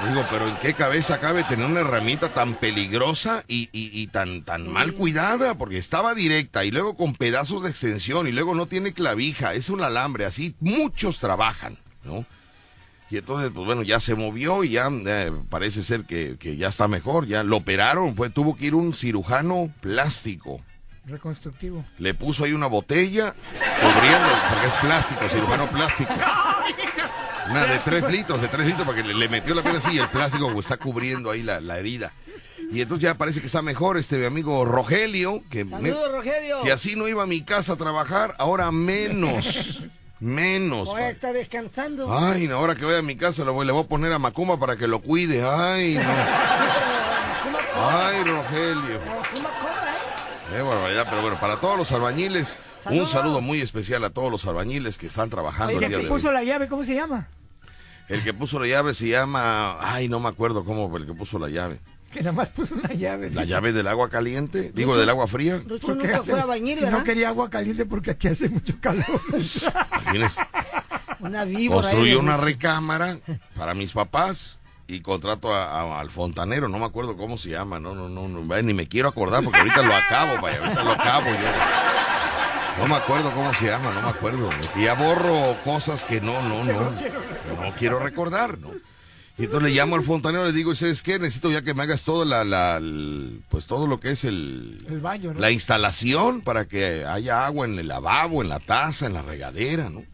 Digo, 0.06 0.26
pero 0.30 0.46
¿en 0.46 0.56
qué 0.56 0.74
cabeza 0.74 1.18
cabe 1.20 1.44
tener 1.44 1.64
una 1.64 1.80
herramienta 1.80 2.28
tan 2.28 2.54
peligrosa 2.56 3.44
y, 3.48 3.70
y- 3.72 3.90
y 3.98 4.06
tan, 4.08 4.42
tan 4.44 4.68
mal 4.70 4.92
cuidada? 4.92 5.54
Porque 5.54 5.78
estaba 5.78 6.14
directa 6.14 6.64
y 6.64 6.70
luego 6.70 6.94
con 6.96 7.14
pedazos 7.14 7.62
de 7.62 7.70
extensión 7.70 8.26
y 8.28 8.32
luego 8.32 8.54
no 8.54 8.66
tiene 8.66 8.92
clavija, 8.92 9.54
es 9.54 9.70
un 9.70 9.82
alambre, 9.82 10.26
así 10.26 10.54
muchos 10.60 11.20
trabajan, 11.20 11.78
¿no? 12.02 12.26
Y 13.14 13.18
entonces, 13.18 13.52
pues 13.54 13.64
bueno, 13.64 13.82
ya 13.82 14.00
se 14.00 14.16
movió 14.16 14.64
y 14.64 14.70
ya 14.70 14.88
eh, 14.90 15.30
parece 15.48 15.84
ser 15.84 16.02
que, 16.04 16.36
que 16.36 16.56
ya 16.56 16.66
está 16.68 16.88
mejor, 16.88 17.26
ya 17.28 17.44
lo 17.44 17.58
operaron, 17.58 18.16
fue, 18.16 18.28
tuvo 18.28 18.56
que 18.56 18.66
ir 18.66 18.74
un 18.74 18.92
cirujano 18.92 19.72
plástico. 19.80 20.60
Reconstructivo. 21.06 21.84
Le 21.98 22.14
puso 22.14 22.42
ahí 22.44 22.52
una 22.54 22.66
botella 22.66 23.32
cubriendo, 23.80 24.28
porque 24.50 24.66
es 24.66 24.74
plástico, 24.74 25.28
cirujano 25.28 25.68
plástico. 25.70 26.12
Una 27.50 27.66
de 27.66 27.78
tres 27.84 28.10
litros, 28.10 28.40
de 28.40 28.48
tres 28.48 28.66
litros, 28.66 28.84
porque 28.84 29.04
le, 29.04 29.14
le 29.14 29.28
metió 29.28 29.54
la 29.54 29.62
piel 29.62 29.76
así 29.76 29.92
y 29.92 29.98
el 29.98 30.08
plástico 30.08 30.50
pues, 30.52 30.66
está 30.66 30.76
cubriendo 30.76 31.30
ahí 31.30 31.42
la, 31.44 31.60
la 31.60 31.78
herida. 31.78 32.12
Y 32.72 32.80
entonces 32.80 33.02
ya 33.04 33.14
parece 33.14 33.40
que 33.40 33.46
está 33.46 33.62
mejor 33.62 33.96
este 33.96 34.16
mi 34.16 34.24
amigo 34.24 34.64
Rogelio, 34.64 35.42
que 35.50 35.64
me- 35.64 35.70
Saludos, 35.90 36.10
Rogelio. 36.10 36.56
si 36.64 36.70
así 36.70 36.96
no 36.96 37.06
iba 37.06 37.22
a 37.22 37.26
mi 37.26 37.42
casa 37.42 37.74
a 37.74 37.76
trabajar, 37.76 38.34
ahora 38.38 38.72
menos, 38.72 39.82
menos. 40.24 40.88
Ahora 40.88 41.10
está 41.10 41.32
descansando. 41.32 42.12
Ay, 42.16 42.48
no, 42.48 42.56
ahora 42.56 42.74
que 42.74 42.84
vaya 42.84 42.98
a 42.98 43.02
mi 43.02 43.16
casa 43.16 43.44
le 43.44 43.50
voy, 43.50 43.66
le 43.66 43.72
voy 43.72 43.84
a 43.84 43.86
poner 43.86 44.12
a 44.12 44.18
Macumba 44.18 44.58
para 44.58 44.76
que 44.76 44.86
lo 44.86 45.00
cuide. 45.00 45.44
Ay, 45.46 45.94
no. 45.94 46.02
Ay, 47.76 48.24
Rogelio. 48.24 48.96
¿eh? 48.96 49.00
Qué 50.50 50.62
barbaridad, 50.62 51.06
pero 51.10 51.22
bueno, 51.22 51.38
para 51.40 51.56
todos 51.56 51.76
los 51.76 51.90
albañiles, 51.92 52.58
un 52.86 53.06
saludo 53.06 53.40
muy 53.40 53.60
especial 53.60 54.04
a 54.04 54.10
todos 54.10 54.30
los 54.30 54.46
albañiles 54.46 54.98
que 54.98 55.06
están 55.08 55.28
trabajando 55.30 55.76
Oye, 55.76 55.78
el 55.78 55.84
el 55.84 55.88
día 55.90 55.98
que 55.98 56.04
de 56.04 56.10
puso 56.10 56.28
hoy. 56.28 56.34
la 56.34 56.44
llave, 56.44 56.68
¿cómo 56.68 56.84
se 56.84 56.94
llama? 56.94 57.28
El 58.08 58.22
que 58.22 58.34
puso 58.34 58.58
la 58.60 58.66
llave 58.66 58.94
se 58.94 59.08
llama, 59.08 59.78
ay, 59.80 60.08
no 60.08 60.20
me 60.20 60.28
acuerdo 60.28 60.64
cómo 60.64 60.94
el 60.96 61.06
que 61.06 61.14
puso 61.14 61.38
la 61.38 61.48
llave. 61.48 61.80
Que 62.14 62.20
nada 62.20 62.32
más 62.32 62.48
puso 62.48 62.76
una 62.76 62.90
llave. 62.94 63.28
La 63.30 63.42
dice. 63.42 63.52
llave 63.52 63.72
del 63.72 63.88
agua 63.88 64.08
caliente, 64.08 64.70
digo 64.72 64.96
del 64.96 65.10
agua 65.10 65.26
fría. 65.26 65.60
Rucho 65.66 65.88
Porque 65.88 66.06
nunca 66.06 66.20
hace- 66.20 66.30
fue 66.30 66.40
a 66.40 66.46
que 66.54 66.74
¿verdad? 66.76 66.90
no 66.98 67.02
quería 67.04 67.28
agua 67.28 67.50
caliente 67.50 67.84
porque 67.86 68.12
aquí 68.12 68.28
hace 68.28 68.48
mucho 68.48 68.74
calor. 68.80 69.04
Imagínense. 70.02 70.40
Una 71.18 71.44
víbora. 71.44 71.88
de 71.88 72.16
una 72.16 72.36
recámara 72.36 73.18
para 73.56 73.74
mis 73.74 73.92
papás 73.92 74.60
y 74.86 75.00
contrato 75.00 75.52
a- 75.52 75.64
a- 75.64 76.00
al 76.00 76.10
fontanero, 76.10 76.68
no 76.68 76.78
me 76.78 76.84
acuerdo 76.84 77.16
cómo 77.16 77.36
se 77.36 77.50
llama, 77.50 77.80
no, 77.80 77.94
no, 77.94 78.08
no, 78.08 78.28
no, 78.28 78.62
ni 78.62 78.74
me 78.74 78.86
quiero 78.86 79.08
acordar 79.08 79.42
porque 79.42 79.58
ahorita 79.58 79.82
lo 79.82 79.94
acabo, 79.94 80.40
vaya, 80.40 80.58
ahorita 80.60 80.84
lo 80.84 80.92
acabo 80.92 81.26
yo. 81.30 82.78
No 82.80 82.86
me 82.88 82.94
acuerdo 82.96 83.32
cómo 83.32 83.52
se 83.54 83.66
llama, 83.66 83.92
no 83.92 84.02
me 84.02 84.08
acuerdo. 84.08 84.50
Y 84.76 84.84
ya 84.84 84.94
borro 84.94 85.56
cosas 85.64 86.04
que 86.04 86.20
no, 86.20 86.42
no, 86.42 86.64
no, 86.64 86.90
no 86.90 87.74
quiero 87.78 87.98
recordar, 87.98 88.58
¿no? 88.58 88.70
Y 89.36 89.44
entonces 89.46 89.70
le 89.70 89.76
llamo 89.76 89.96
al 89.96 90.04
fontanero 90.04 90.44
y 90.44 90.52
le 90.52 90.56
digo, 90.56 90.72
¿y 90.72 90.76
¿sabes 90.76 91.02
qué? 91.02 91.18
Necesito 91.18 91.50
ya 91.50 91.62
que 91.62 91.74
me 91.74 91.82
hagas 91.82 92.04
todo 92.04 92.24
la, 92.24 92.44
la, 92.44 92.76
el- 92.76 93.42
pues 93.48 93.66
todo 93.66 93.86
lo 93.88 93.98
que 93.98 94.12
es 94.12 94.24
el, 94.24 94.86
El 94.88 95.00
baño, 95.00 95.34
¿no? 95.34 95.40
la 95.40 95.50
instalación 95.50 96.40
para 96.40 96.66
que 96.66 97.04
haya 97.04 97.44
agua 97.44 97.66
en 97.66 97.76
el 97.78 97.88
lavabo, 97.88 98.42
en 98.42 98.48
la 98.48 98.60
taza, 98.60 99.06
en 99.06 99.14
la 99.14 99.22
regadera, 99.22 99.90
¿no? 99.90 100.04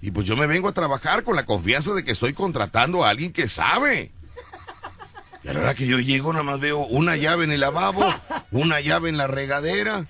Y 0.00 0.12
pues 0.12 0.24
yo 0.26 0.36
me 0.36 0.46
vengo 0.46 0.68
a 0.68 0.72
trabajar 0.72 1.24
con 1.24 1.34
la 1.36 1.44
confianza 1.46 1.92
de 1.94 2.04
que 2.04 2.12
estoy 2.12 2.32
contratando 2.32 3.04
a 3.04 3.10
alguien 3.10 3.32
que 3.32 3.48
sabe. 3.48 4.12
Y 5.42 5.48
a 5.48 5.52
la 5.52 5.60
hora 5.60 5.74
que 5.74 5.86
yo 5.86 5.98
llego, 5.98 6.32
nada 6.32 6.42
más 6.44 6.60
veo 6.60 6.78
una 6.86 7.16
llave 7.16 7.44
en 7.44 7.50
el 7.52 7.60
lavabo, 7.60 8.14
una 8.52 8.80
llave 8.80 9.08
en 9.08 9.16
la 9.16 9.26
regadera. 9.26 10.06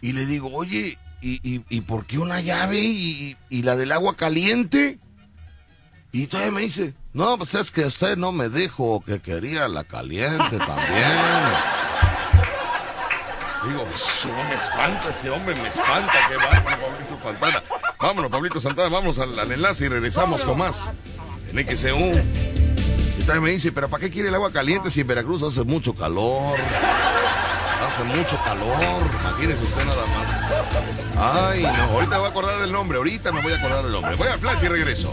Y 0.00 0.12
le 0.12 0.24
digo, 0.24 0.50
oye, 0.52 0.98
¿y, 1.20 1.34
y, 1.48 1.62
y 1.68 1.80
por 1.82 2.06
qué 2.06 2.18
una 2.18 2.40
llave 2.40 2.78
y, 2.78 3.36
y 3.50 3.62
la 3.62 3.76
del 3.76 3.92
agua 3.92 4.16
caliente? 4.16 4.98
Y 6.16 6.28
todavía 6.28 6.50
me 6.50 6.62
dice, 6.62 6.94
no, 7.12 7.36
pues 7.36 7.52
es 7.52 7.70
que 7.70 7.84
usted 7.84 8.16
no 8.16 8.32
me 8.32 8.48
dijo 8.48 9.02
que 9.04 9.20
quería 9.20 9.68
la 9.68 9.84
caliente 9.84 10.56
también. 10.56 11.18
Digo, 13.68 13.84
pues, 13.84 14.20
no 14.24 14.48
me 14.48 14.54
espanta 14.54 15.10
ese 15.10 15.28
hombre, 15.28 15.54
me 15.60 15.68
espanta. 15.68 16.12
Que 16.30 16.36
vámonos, 16.38 16.80
Pablito 16.80 17.22
Santana. 17.22 17.62
Vámonos, 18.00 18.30
Pablito 18.30 18.60
Santana, 18.62 18.88
vamos 18.88 19.18
al, 19.18 19.38
al 19.38 19.52
enlace 19.52 19.84
y 19.84 19.88
regresamos 19.88 20.42
con 20.42 20.56
más. 20.56 20.90
En 21.52 21.58
XCU. 21.58 22.18
Y 23.18 23.20
todavía 23.20 23.42
me 23.42 23.50
dice, 23.50 23.70
pero 23.70 23.90
¿para 23.90 24.00
qué 24.00 24.10
quiere 24.10 24.30
el 24.30 24.34
agua 24.36 24.50
caliente 24.50 24.90
si 24.90 25.02
en 25.02 25.08
Veracruz 25.08 25.42
hace 25.42 25.64
mucho 25.64 25.94
calor? 25.94 26.58
Hace 27.86 28.04
mucho 28.04 28.40
calor, 28.42 29.02
imagínese 29.20 29.62
usted 29.62 29.84
nada 29.84 30.02
más. 30.06 31.50
Ay, 31.50 31.62
no, 31.62 31.82
ahorita 31.92 32.12
me 32.12 32.16
voy 32.16 32.26
a 32.26 32.30
acordar 32.30 32.60
del 32.60 32.72
nombre, 32.72 32.96
ahorita 32.96 33.32
me 33.32 33.42
voy 33.42 33.52
a 33.52 33.56
acordar 33.56 33.82
del 33.82 33.92
nombre. 33.92 34.16
Voy 34.16 34.28
al 34.28 34.38
flash 34.38 34.64
y 34.64 34.68
regreso. 34.68 35.12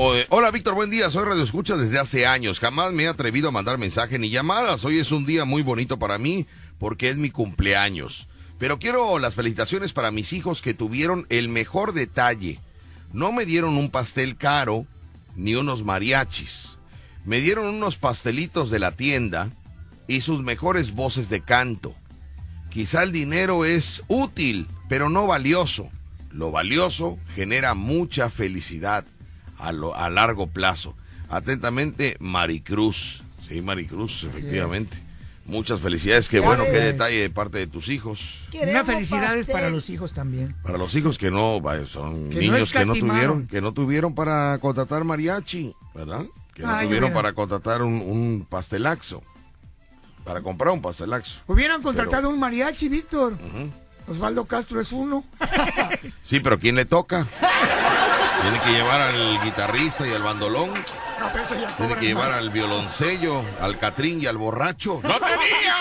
Hola 0.00 0.52
Víctor, 0.52 0.74
buen 0.74 0.90
día. 0.90 1.10
Soy 1.10 1.24
Radio 1.24 1.42
Escucha 1.42 1.76
desde 1.76 1.98
hace 1.98 2.24
años. 2.24 2.60
Jamás 2.60 2.92
me 2.92 3.02
he 3.02 3.08
atrevido 3.08 3.48
a 3.48 3.50
mandar 3.50 3.78
mensaje 3.78 4.16
ni 4.16 4.30
llamadas. 4.30 4.84
Hoy 4.84 5.00
es 5.00 5.10
un 5.10 5.26
día 5.26 5.44
muy 5.44 5.62
bonito 5.62 5.98
para 5.98 6.18
mí 6.18 6.46
porque 6.78 7.08
es 7.08 7.16
mi 7.16 7.30
cumpleaños. 7.30 8.28
Pero 8.60 8.78
quiero 8.78 9.18
las 9.18 9.34
felicitaciones 9.34 9.92
para 9.92 10.12
mis 10.12 10.32
hijos 10.32 10.62
que 10.62 10.72
tuvieron 10.72 11.26
el 11.30 11.48
mejor 11.48 11.94
detalle. 11.94 12.60
No 13.12 13.32
me 13.32 13.44
dieron 13.44 13.76
un 13.76 13.90
pastel 13.90 14.36
caro 14.36 14.86
ni 15.34 15.56
unos 15.56 15.82
mariachis. 15.82 16.78
Me 17.24 17.40
dieron 17.40 17.66
unos 17.66 17.96
pastelitos 17.96 18.70
de 18.70 18.78
la 18.78 18.92
tienda 18.92 19.50
y 20.06 20.20
sus 20.20 20.44
mejores 20.44 20.92
voces 20.92 21.28
de 21.28 21.40
canto. 21.40 21.92
Quizá 22.70 23.02
el 23.02 23.10
dinero 23.10 23.64
es 23.64 24.04
útil, 24.06 24.68
pero 24.88 25.10
no 25.10 25.26
valioso. 25.26 25.90
Lo 26.30 26.52
valioso 26.52 27.18
genera 27.34 27.74
mucha 27.74 28.30
felicidad 28.30 29.04
a, 29.58 29.72
lo- 29.72 29.94
a 29.96 30.08
largo 30.10 30.46
plazo. 30.46 30.94
Atentamente, 31.28 32.16
Maricruz. 32.20 33.22
Sí, 33.48 33.60
Maricruz, 33.60 34.24
efectivamente. 34.24 34.96
Muchas 35.46 35.80
felicidades. 35.80 36.28
Qué 36.28 36.40
bueno, 36.40 36.64
qué 36.64 36.72
detalle 36.78 37.20
de 37.22 37.30
parte 37.30 37.56
de 37.58 37.66
tus 37.66 37.88
hijos. 37.88 38.44
Una 38.52 38.84
felicidades 38.84 39.46
pastel. 39.46 39.52
para 39.54 39.70
los 39.70 39.88
hijos 39.88 40.12
también. 40.12 40.54
Para 40.62 40.76
los 40.76 40.94
hijos 40.94 41.16
que 41.16 41.30
no, 41.30 41.62
son 41.86 42.28
Que 42.28 42.34
no 42.34 42.40
niños 42.40 42.70
que 42.72 42.84
no 42.84 42.94
tuvieron, 42.94 43.46
que 43.46 43.60
no 43.62 43.72
tuvieron 43.72 44.14
para 44.14 44.58
contratar 44.58 45.04
mariachi, 45.04 45.74
¿verdad? 45.94 46.26
Que 46.52 46.62
no 46.64 46.70
Ay, 46.70 46.86
tuvieron 46.86 47.10
mira. 47.10 47.22
para 47.22 47.32
contratar 47.32 47.80
un, 47.82 47.94
un 47.94 48.46
pastelaxo. 48.48 49.22
Para 50.24 50.42
comprar 50.42 50.74
un 50.74 50.82
pastelaxo. 50.82 51.40
Hubieran 51.46 51.80
contratado 51.80 52.28
un 52.28 52.38
mariachi, 52.38 52.88
Víctor. 52.90 53.38
Osvaldo 54.06 54.44
Castro 54.44 54.80
es 54.82 54.92
uno. 54.92 55.24
Sí, 56.22 56.40
pero 56.40 56.58
¿quién 56.58 56.74
le 56.76 56.84
toca? 56.84 57.26
Tiene 58.42 58.60
que 58.60 58.70
llevar 58.72 59.00
al 59.00 59.40
guitarrista 59.42 60.06
y 60.06 60.12
al 60.12 60.22
bandolón. 60.22 60.70
No, 60.70 61.30
pero 61.32 61.44
eso 61.44 61.54
ya 61.56 61.68
Tiene 61.76 61.96
que 61.96 62.06
llevar 62.06 62.30
al 62.32 62.50
violoncello, 62.50 63.42
al 63.60 63.78
catrín 63.78 64.22
y 64.22 64.26
al 64.26 64.36
borracho. 64.38 65.00
¡No 65.02 65.18
tenía! 65.20 65.74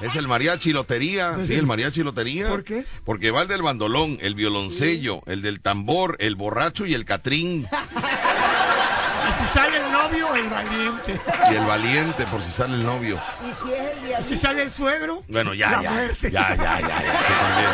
Es 0.00 0.14
el 0.14 0.28
mariachi 0.28 0.72
lotería, 0.74 1.36
sí, 1.46 1.54
el 1.54 1.64
mariachi 1.66 2.02
lotería. 2.02 2.48
¿Por 2.48 2.64
qué? 2.64 2.84
Porque 3.04 3.30
va 3.30 3.42
el 3.42 3.48
del 3.48 3.62
bandolón, 3.62 4.18
el 4.20 4.34
violoncello, 4.34 5.22
el 5.26 5.40
del 5.40 5.60
tambor, 5.60 6.16
el 6.20 6.36
borracho 6.36 6.84
y 6.84 6.92
el 6.94 7.04
catrín. 7.06 7.66
Y 7.66 9.32
si 9.40 9.46
sale 9.54 9.78
el 9.78 9.90
novio, 9.92 10.34
el 10.34 10.48
valiente. 10.50 11.20
Y 11.50 11.54
el 11.54 11.64
valiente, 11.64 12.24
por 12.26 12.42
si 12.42 12.52
sale 12.52 12.74
el 12.74 12.84
novio. 12.84 13.18
Y 13.42 13.46
si 13.66 13.72
es 13.72 13.80
el 13.80 14.20
Y 14.20 14.24
si 14.24 14.36
sale 14.36 14.62
el 14.64 14.70
suegro, 14.70 15.24
Bueno, 15.28 15.54
ya, 15.54 15.70
la 15.72 15.82
ya, 15.82 15.90
muerte. 15.90 16.30
ya, 16.30 16.54
ya, 16.54 16.80
ya, 16.80 16.88
ya, 16.88 17.12
también. 17.40 17.70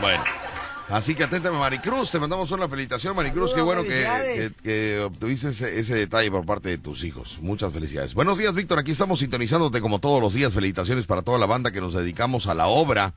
Bueno, 0.00 0.24
así 0.90 1.14
que 1.14 1.24
aténtame, 1.24 1.58
Maricruz, 1.58 2.10
te 2.10 2.18
mandamos 2.18 2.50
una 2.50 2.68
felicitación, 2.68 3.14
Maricruz, 3.16 3.54
qué 3.54 3.60
bueno 3.60 3.82
que, 3.82 4.52
que, 4.62 5.00
obtuviste 5.00 5.48
ese, 5.48 5.78
ese 5.78 5.94
detalle 5.94 6.30
por 6.30 6.44
parte 6.44 6.68
de 6.68 6.78
tus 6.78 7.04
hijos. 7.04 7.38
Muchas 7.40 7.72
felicidades. 7.72 8.14
Buenos 8.14 8.38
días, 8.38 8.54
Víctor, 8.54 8.78
aquí 8.78 8.90
estamos 8.92 9.20
sintonizándote 9.20 9.80
como 9.80 9.98
todos 9.98 10.20
los 10.20 10.34
días. 10.34 10.52
Felicitaciones 10.52 11.06
para 11.06 11.22
toda 11.22 11.38
la 11.38 11.46
banda 11.46 11.70
que 11.70 11.80
nos 11.80 11.94
dedicamos 11.94 12.46
a 12.46 12.54
la 12.54 12.66
obra. 12.66 13.14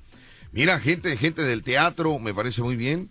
Mira, 0.51 0.79
gente, 0.79 1.17
gente 1.17 1.43
del 1.43 1.63
teatro, 1.63 2.19
me 2.19 2.33
parece 2.33 2.61
muy 2.61 2.75
bien. 2.75 3.09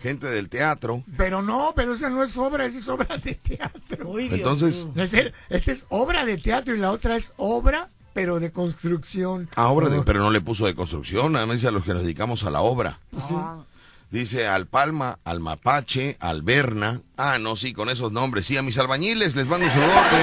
Gente 0.00 0.26
del 0.26 0.48
teatro. 0.50 1.02
Pero 1.16 1.40
no, 1.40 1.72
pero 1.74 1.94
esa 1.94 2.10
no 2.10 2.22
es 2.22 2.36
obra, 2.36 2.66
esa 2.66 2.78
es 2.78 2.88
obra 2.88 3.16
de 3.16 3.34
teatro. 3.34 4.10
Uy, 4.10 4.24
Dios 4.28 4.38
Entonces, 4.38 4.74
mío. 4.84 4.92
Es 5.02 5.14
el- 5.14 5.32
Esta 5.48 5.72
es 5.72 5.86
obra 5.88 6.24
de 6.26 6.36
teatro 6.36 6.74
y 6.74 6.78
la 6.78 6.92
otra 6.92 7.16
es 7.16 7.32
obra, 7.38 7.88
pero 8.12 8.38
de 8.38 8.50
construcción. 8.52 9.48
ah, 9.56 9.68
obra 9.68 9.88
de- 9.88 10.02
pero 10.02 10.20
no 10.20 10.30
le 10.30 10.40
puso 10.42 10.66
de 10.66 10.74
construcción, 10.74 11.32
nada 11.32 11.46
más 11.46 11.56
dice 11.56 11.68
a 11.68 11.70
los 11.70 11.82
que 11.82 11.94
nos 11.94 12.02
dedicamos 12.02 12.44
a 12.44 12.50
la 12.50 12.60
obra. 12.60 12.98
Ah, 13.18 13.64
Dice 14.10 14.46
al 14.46 14.66
Palma, 14.66 15.18
al 15.24 15.40
Mapache, 15.40 16.16
al 16.20 16.42
Berna. 16.42 17.00
Ah, 17.16 17.38
no, 17.38 17.56
sí, 17.56 17.72
con 17.72 17.90
esos 17.90 18.12
nombres. 18.12 18.46
Sí, 18.46 18.56
a 18.56 18.62
mis 18.62 18.78
albañiles 18.78 19.34
les 19.34 19.46
mando 19.46 19.66
un 19.66 19.72
saludote. 19.72 20.22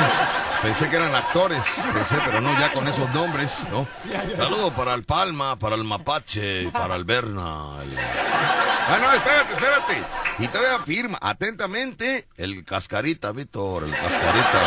Pensé 0.61 0.89
que 0.89 0.95
eran 0.95 1.13
actores, 1.13 1.61
pensé, 1.93 2.15
pero 2.25 2.39
no, 2.39 2.57
ya 2.57 2.71
con 2.71 2.87
esos 2.87 3.09
nombres, 3.13 3.59
¿no? 3.69 3.85
Saludo 4.37 4.73
para 4.73 4.93
el 4.93 5.03
Palma, 5.03 5.57
para 5.59 5.75
el 5.75 5.83
Mapache, 5.83 6.69
para 6.71 6.95
el 6.95 7.03
Berna. 7.03 7.79
el- 7.83 7.97
Ah, 7.99 8.97
no, 9.01 9.11
espérate, 9.13 9.53
espérate. 9.53 10.03
Y 10.39 10.47
todavía 10.47 10.79
firma, 10.85 11.17
atentamente, 11.21 12.27
el 12.37 12.63
Cascarita, 12.63 13.31
Víctor, 13.33 13.83
el 13.83 13.91
Cascarita. 13.91 14.61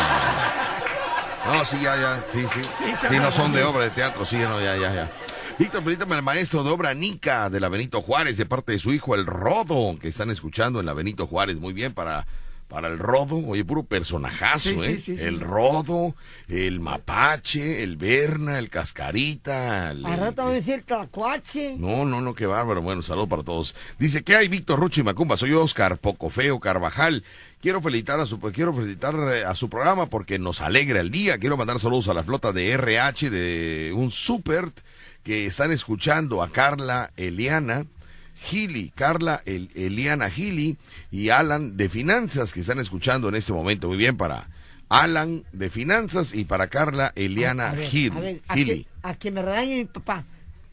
No, 1.47 1.65
sí, 1.65 1.79
ya, 1.81 1.97
ya, 1.97 2.23
sí, 2.31 2.45
sí. 2.53 2.61
Sí, 3.09 3.19
no 3.19 3.33
son 3.33 3.53
de 3.53 3.65
obra 3.65 3.85
de 3.85 3.91
teatro, 3.91 4.27
sí, 4.27 4.37
no, 4.37 4.61
ya, 4.61 4.77
ya, 4.77 4.93
ya. 4.93 5.11
Víctor, 5.59 5.83
permítame 5.83 6.15
al 6.17 6.23
maestro 6.23 6.63
de 6.65 6.71
obra 6.71 6.93
Nica 6.93 7.49
de 7.49 7.61
la 7.61 7.69
Benito 7.71 8.03
Juárez, 8.03 8.37
de 8.37 8.45
parte 8.45 8.73
de 8.73 8.79
su 8.79 8.93
hijo, 8.93 9.15
el 9.15 9.25
Rodo, 9.25 9.97
que 9.99 10.09
están 10.09 10.31
escuchando 10.31 10.81
en 10.81 10.87
la 10.87 10.93
Benito 10.93 11.27
Juárez. 11.27 11.59
Muy 11.61 11.73
bien, 11.73 11.95
para, 11.95 12.27
para 12.69 12.89
el 12.89 12.99
Rodo, 12.99 13.39
oye, 13.39 13.65
puro 13.65 13.83
personajazo, 13.83 14.69
Sí, 14.69 14.81
¿eh? 14.83 14.99
sí, 15.03 15.17
sí. 15.17 15.23
El 15.23 15.41
Rodo, 15.41 16.15
el 16.49 16.81
Mapache, 16.81 17.83
el 17.83 17.97
Berna, 17.97 18.59
el 18.59 18.69
Cascarita. 18.69 19.93
el- 19.93 20.05
Al 20.05 20.19
rato 20.19 20.43
voy 20.43 20.53
a 20.53 20.55
decir 20.57 20.83
tlacuache. 20.87 21.77
no, 21.79 22.05
no, 22.05 22.21
no, 22.21 22.35
qué 22.35 22.45
bárbaro. 22.45 22.83
Bueno, 22.83 23.01
saludo 23.01 23.27
para 23.27 23.43
todos. 23.43 23.75
Dice, 23.99 24.23
¿qué 24.23 24.37
hay, 24.37 24.49
Víctor 24.49 24.79
Rucho 24.79 25.01
y 25.01 25.05
Macumba? 25.05 25.39
Soy 25.39 25.55
Oscar 25.55 25.97
Pocofeo 25.97 26.61
Carvajal. 26.61 27.25
Quiero 27.63 27.81
felicitar 27.81 28.21
a 28.21 28.27
su, 28.27 28.39
quiero 28.41 28.75
felicitar 28.75 29.15
eh, 29.35 29.45
a 29.47 29.55
su 29.55 29.71
programa 29.71 30.05
porque 30.11 30.39
nos 30.39 30.61
alegra 30.61 31.01
el 31.01 31.11
día. 31.11 31.39
Quiero 31.39 31.57
mandar 31.57 31.81
saludos 31.81 32.09
a 32.09 32.15
la 32.15 32.23
flota 32.25 32.53
de 32.53 32.73
RH 32.73 33.31
de 33.31 33.93
un 33.97 34.11
super 34.11 34.71
que 35.27 35.45
están 35.45 35.73
escuchando 35.73 36.41
a 36.41 36.49
Carla 36.51 37.11
Eliana. 37.17 37.85
Gili, 38.39 38.93
Carla 38.95 39.43
El- 39.45 39.71
Eliana 39.75 40.31
Gili 40.31 40.77
y 41.11 41.31
Alan 41.31 41.77
de 41.77 41.89
Finanzas 41.89 42.53
que 42.53 42.61
están 42.61 42.79
escuchando 42.79 43.29
en 43.29 43.35
este 43.35 43.53
momento. 43.53 43.89
Muy 43.89 43.97
bien, 43.97 44.17
para 44.17 44.49
Alan 44.89 45.43
de 45.53 45.69
Finanzas 45.69 46.33
y 46.33 46.45
para 46.45 46.69
Carla 46.69 47.13
Eliana 47.17 47.71
A 47.71 47.75
ver, 47.75 47.89
Gil, 47.89 48.13
a 48.17 48.21
ver, 48.21 48.41
a 48.47 48.55
Gili. 48.55 48.85
que, 48.85 48.89
a 49.03 49.15
que 49.15 49.31
me 49.33 49.43
regañe 49.43 49.79
mi 49.79 49.85
papá. 49.87 50.25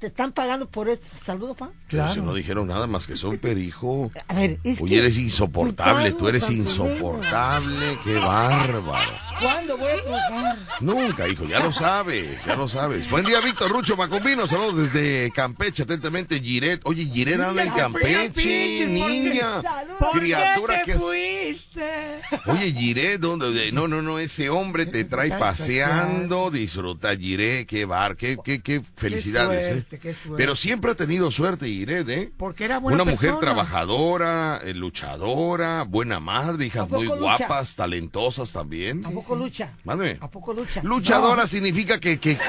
¿Te 0.04 0.08
están 0.08 0.34
pagando 0.34 0.68
por 0.70 0.90
esto? 0.90 1.08
Saludos, 1.26 1.56
pa. 1.56 1.68
Pero 1.88 2.04
Claro. 2.04 2.14
si 2.14 2.20
no 2.20 2.34
dijeron 2.34 2.68
nada 2.68 2.88
más 2.88 3.08
que 3.08 3.16
súper, 3.16 3.58
hijo. 3.58 4.12
A 4.28 4.34
ver, 4.34 4.60
es 4.66 4.82
Oye, 4.82 4.90
que- 4.96 5.00
eres 5.00 5.18
insoportable, 5.18 6.12
tú 6.12 6.28
eres 6.28 6.50
insoportable, 6.50 7.98
qué 8.04 8.16
bárbaro. 8.16 9.12
¿Cuándo 9.40 9.78
voy 9.78 9.92
a 9.92 10.02
triunfar? 10.04 10.58
Nunca, 10.82 11.28
hijo, 11.30 11.46
ya 11.46 11.60
lo 11.62 11.72
sabes, 11.72 12.44
ya 12.46 12.56
lo 12.58 12.68
sabes. 12.68 13.10
Buen 13.10 13.24
día, 13.26 13.40
Víctor 13.40 13.72
Rucho 13.72 13.96
Macumbino, 13.96 14.46
saludos 14.46 14.92
desde 14.92 15.32
Campeche, 15.32 15.84
atentamente, 15.84 16.42
Giret. 16.42 16.82
Oye, 16.84 17.06
Giret 17.06 17.40
anda 17.40 17.64
en 17.64 17.70
Campeche, 17.72 18.86
niña. 18.88 19.62
Saludos. 19.62 19.98
¿Por 20.00 20.20
Criatura 20.20 20.82
que 20.84 20.96
te 20.96 21.50
es- 21.50 21.66
triste. 21.72 22.20
Oye, 22.48 22.74
Giré, 22.74 23.18
¿dónde? 23.20 23.72
No, 23.72 23.88
no, 23.88 24.02
no, 24.02 24.20
ese 24.20 24.50
hombre 24.50 24.86
te 24.86 25.06
trae 25.06 25.30
paseando, 25.38 26.52
disfruta, 26.52 27.16
Giré, 27.16 27.66
qué 27.66 27.86
bar, 27.86 28.18
qué, 28.18 28.38
qué, 28.44 28.62
qué 28.62 28.82
felicidades. 28.98 29.84
Suerte, 29.94 30.00
qué 30.00 30.14
suerte. 30.14 30.42
Pero 30.42 30.56
siempre 30.56 30.92
ha 30.92 30.96
tenido 30.96 31.32
suerte, 31.32 31.68
Giré, 31.68 32.02
¿eh? 32.08 32.32
Porque 32.38 32.66
era 32.66 32.80
buena 32.80 33.02
Una 33.02 33.12
mujer 33.12 33.40
trabajadora, 33.40 34.60
eh, 34.64 34.74
luchadora, 34.74 35.84
buena 35.84 36.20
madre, 36.20 36.66
hijas 36.66 36.84
¿A 36.84 36.88
poco 36.88 37.00
muy 37.00 37.08
lucha? 37.08 37.38
guapas, 37.38 37.76
talentosas 37.76 38.52
también. 38.52 39.06
¿A 39.06 39.10
poco 39.10 39.36
lucha? 39.36 39.74
Mándeme. 39.84 40.18
¿A 40.22 40.30
poco 40.30 40.54
lucha? 40.54 40.82
Luchadora 40.84 41.48
significa 41.48 42.00
que, 42.00 42.20
que, 42.20 42.36
que 42.36 42.40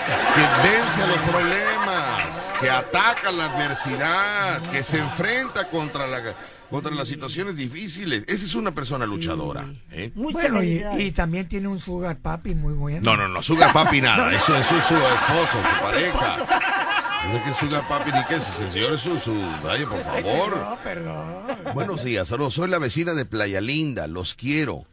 vence 0.63 1.03
a 1.03 1.07
los 1.07 1.23
problemas, 1.23 2.53
que 2.61 2.71
ataca 2.71 3.33
la 3.33 3.47
adversidad, 3.47 4.63
que 4.71 4.83
se 4.83 4.99
enfrenta 4.99 5.69
contra 5.71 6.07
la 6.07 6.35
contra 6.71 6.93
las 6.93 7.07
situaciones 7.07 7.57
difíciles. 7.57 8.25
Esa 8.27 8.45
es 8.45 8.55
una 8.57 8.73
persona 8.73 9.07
luchadora. 9.07 9.73
¿eh? 9.93 10.11
Bueno, 10.15 10.61
y, 10.63 11.13
también 11.13 11.47
tiene 11.47 11.69
un 11.69 11.79
sugar 11.79 12.17
papi 12.19 12.55
muy 12.55 12.75
bueno. 12.75 13.01
No, 13.03 13.17
no, 13.17 13.29
no, 13.29 13.43
Sugar 13.43 13.73
Papi 13.73 14.01
nada, 14.01 14.35
eso, 14.35 14.57
eso 14.57 14.77
es 14.77 14.85
su 14.85 14.95
esposo, 14.97 15.59
su 15.63 15.85
pareja. 15.85 16.84
No 17.31 17.39
es 17.39 17.43
que 17.45 17.55
Sugar 17.55 17.87
Papi 17.89 18.13
ni 18.13 18.25
que 18.27 18.37
ese 18.37 18.71
señor 18.71 18.93
es 18.93 19.01
su, 19.01 19.19
su, 19.19 19.35
vaya, 19.63 19.87
por 19.89 20.03
favor. 20.05 20.57
No, 20.57 20.79
perdón. 20.83 21.47
Buenos 21.75 22.05
días, 22.05 22.29
saludos, 22.29 22.55
soy 22.55 22.69
la 22.69 22.79
vecina 22.79 23.15
de 23.15 23.25
Playa 23.25 23.61
Linda, 23.61 24.07
los 24.07 24.35
quiero. 24.35 24.87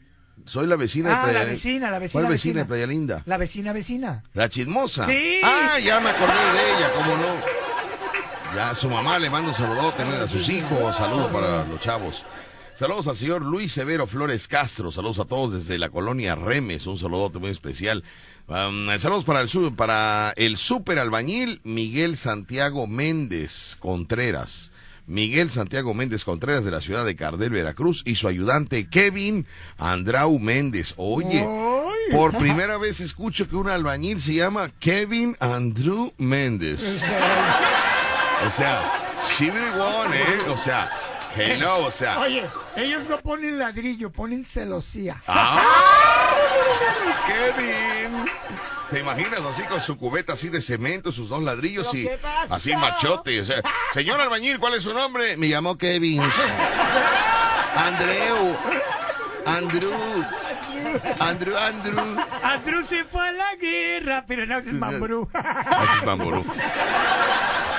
Soy 0.45 0.65
la 0.65 0.75
vecina 0.75 1.09
de 1.09 1.15
Ah, 1.15 1.23
Playa 1.23 1.33
la 1.39 1.45
Linda. 1.45 1.53
vecina, 1.55 1.91
la 1.91 1.99
vecina. 1.99 2.21
¿Cuál 2.21 2.31
vecina 2.31 2.59
de. 2.61 2.65
Playa 2.65 2.87
Linda? 2.87 3.21
La 3.25 3.37
vecina, 3.37 3.73
vecina. 3.73 4.23
La 4.33 4.49
chismosa. 4.49 5.05
Sí. 5.05 5.39
Ah, 5.43 5.77
ya 5.83 5.99
me 5.99 6.09
acordé 6.09 6.33
de 6.33 6.77
ella, 6.77 6.91
cómo 6.95 7.15
no. 7.17 8.55
Ya 8.55 8.73
su 8.75 8.89
mamá 8.89 9.19
le 9.19 9.29
manda 9.29 9.49
un 9.49 9.55
saludote 9.55 10.01
a 10.03 10.27
sus 10.27 10.49
hijos, 10.49 10.95
saludos 10.97 11.31
para 11.31 11.63
los 11.65 11.79
chavos. 11.79 12.25
Saludos 12.73 13.07
al 13.07 13.17
señor 13.17 13.43
Luis 13.43 13.71
Severo 13.73 14.07
Flores 14.07 14.47
Castro, 14.47 14.91
saludos 14.91 15.19
a 15.19 15.25
todos 15.25 15.53
desde 15.53 15.77
la 15.77 15.89
colonia 15.89 16.33
Remes, 16.35 16.87
un 16.87 16.97
saludote 16.97 17.37
muy 17.37 17.49
especial. 17.51 18.03
Um, 18.47 18.87
saludos 18.97 19.23
para 19.23 19.41
el, 19.41 19.73
para 19.75 20.33
el 20.35 20.57
super 20.57 20.99
albañil 20.99 21.61
Miguel 21.63 22.17
Santiago 22.17 22.87
Méndez 22.87 23.77
Contreras. 23.79 24.71
Miguel 25.07 25.49
Santiago 25.49 25.93
Méndez 25.93 26.23
Contreras 26.23 26.63
de 26.63 26.71
la 26.71 26.79
ciudad 26.79 27.05
de 27.05 27.15
Cardel, 27.15 27.49
Veracruz, 27.49 28.03
y 28.05 28.15
su 28.15 28.27
ayudante 28.27 28.87
Kevin 28.87 29.45
Andrau 29.77 30.39
Méndez. 30.39 30.93
Oye, 30.97 31.39
Ay. 31.41 32.15
por 32.15 32.37
primera 32.37 32.77
vez 32.77 32.99
escucho 32.99 33.49
que 33.49 33.55
un 33.55 33.69
albañil 33.69 34.21
se 34.21 34.35
llama 34.35 34.71
Kevin 34.79 35.35
Andrew 35.39 36.13
Méndez. 36.17 37.01
O 38.43 38.49
sea, 38.49 39.01
One, 39.39 40.17
¿eh? 40.17 40.49
O 40.49 40.57
sea, 40.57 40.89
hello, 41.35 41.85
o 41.85 41.91
sea. 41.91 42.19
Oye, 42.19 42.49
ellos 42.75 43.07
no 43.09 43.17
ponen 43.19 43.59
ladrillo, 43.59 44.11
ponen 44.11 44.45
celosía. 44.45 45.21
¡Ah! 45.27 46.35
¡Kevin! 47.27 48.25
¿Te 48.89 48.99
imaginas 48.99 49.39
así 49.41 49.63
con 49.63 49.81
su 49.81 49.97
cubeta 49.97 50.33
así 50.33 50.49
de 50.49 50.61
cemento, 50.61 51.13
sus 51.13 51.29
dos 51.29 51.41
ladrillos 51.41 51.87
¿Pero 51.91 52.03
y 52.03 52.53
así 52.53 52.75
machote? 52.75 53.39
O 53.39 53.45
sea, 53.45 53.61
señor 53.93 54.19
albañil, 54.19 54.59
¿cuál 54.59 54.73
es 54.73 54.83
su 54.83 54.93
nombre? 54.93 55.37
Me 55.37 55.47
llamo 55.47 55.77
Kevin. 55.77 56.21
Andreu. 57.75 58.57
Andrew. 59.45 60.25
Andrew, 61.19 61.57
Andrew. 61.57 62.17
Andrew 62.43 62.83
se 62.83 63.03
fue 63.05 63.27
a 63.27 63.31
la 63.31 63.55
guerra, 63.55 64.25
pero 64.27 64.45
no 64.45 64.57
es 64.57 64.65
mambrú. 64.67 65.29
Así 65.33 65.99
es 65.99 66.05
Mamború. 66.05 66.43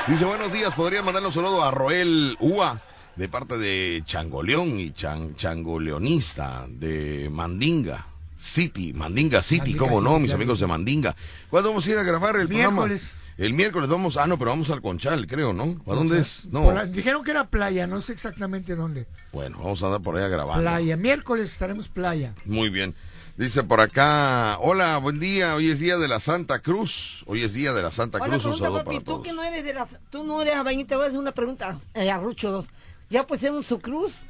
Dice, 0.06 0.24
buenos 0.24 0.52
días, 0.52 0.74
podría 0.74 1.02
mandarle 1.02 1.28
un 1.28 1.34
saludo 1.34 1.62
a 1.62 1.70
Roel 1.70 2.36
Ua, 2.40 2.80
de 3.16 3.28
parte 3.28 3.58
de 3.58 4.02
Changoleón 4.06 4.78
y 4.80 4.92
Chan- 4.92 5.36
Changoleonista, 5.36 6.66
de 6.68 7.28
Mandinga 7.30 8.06
City, 8.36 8.92
Mandinga 8.92 9.42
City, 9.42 9.58
Mandinga 9.74 9.78
cómo 9.78 10.00
no, 10.00 10.18
mis 10.18 10.28
claro. 10.30 10.36
amigos 10.42 10.60
de 10.60 10.66
Mandinga. 10.66 11.16
¿Cuándo 11.50 11.68
vamos 11.70 11.86
a 11.86 11.90
ir 11.90 11.98
a 11.98 12.02
grabar 12.02 12.36
el 12.36 12.48
Miércoles. 12.48 13.00
programa? 13.02 13.22
El 13.38 13.54
miércoles 13.54 13.88
vamos, 13.88 14.18
ah, 14.18 14.26
no, 14.26 14.38
pero 14.38 14.50
vamos 14.50 14.68
al 14.68 14.82
Conchal, 14.82 15.26
creo, 15.26 15.52
¿no? 15.54 15.80
¿A 15.86 15.94
dónde 15.94 16.20
es? 16.20 16.44
No, 16.50 16.70
la- 16.70 16.84
dijeron 16.84 17.24
que 17.24 17.30
era 17.30 17.48
playa, 17.48 17.86
no 17.86 18.00
sé 18.00 18.12
exactamente 18.12 18.76
dónde. 18.76 19.06
bueno, 19.32 19.58
vamos 19.58 19.82
a 19.82 19.86
andar 19.86 20.02
por 20.02 20.16
allá 20.16 20.28
grabando. 20.28 20.60
Playa, 20.62 20.96
miércoles 20.96 21.50
estaremos 21.50 21.88
playa. 21.88 22.34
Muy 22.44 22.68
bien. 22.68 22.94
Dice 23.38 23.62
por 23.62 23.80
acá, 23.80 24.58
hola, 24.60 24.98
buen 24.98 25.18
día, 25.18 25.54
hoy 25.54 25.70
es 25.70 25.78
día 25.80 25.96
de 25.96 26.06
la 26.06 26.20
Santa 26.20 26.58
Cruz, 26.58 27.24
hoy 27.26 27.42
es 27.42 27.54
día 27.54 27.72
de 27.72 27.82
la 27.82 27.90
Santa 27.90 28.18
Cruz, 28.18 28.34
un 28.34 28.40
pregunta, 28.40 28.64
saludo 28.64 28.78
papi, 28.84 28.96
para 28.96 28.98
tú 29.04 29.10
todos. 29.12 29.22
que 29.26 29.32
no 29.32 29.42
eres 29.42 29.64
de 29.64 29.72
la... 29.74 29.88
Tú 30.10 30.24
no 30.24 30.42
eres 30.42 30.54
te 30.86 30.94
voy 30.94 31.04
a 31.04 31.08
hacer 31.08 31.18
una 31.18 31.32
pregunta. 31.32 31.78
Eh, 31.94 32.10
a 32.10 32.18
Rucho 32.18 32.50
2. 32.52 32.68
¿Ya 33.12 33.26
pusieron 33.26 33.62
su 33.62 33.78
cruz? 33.78 34.24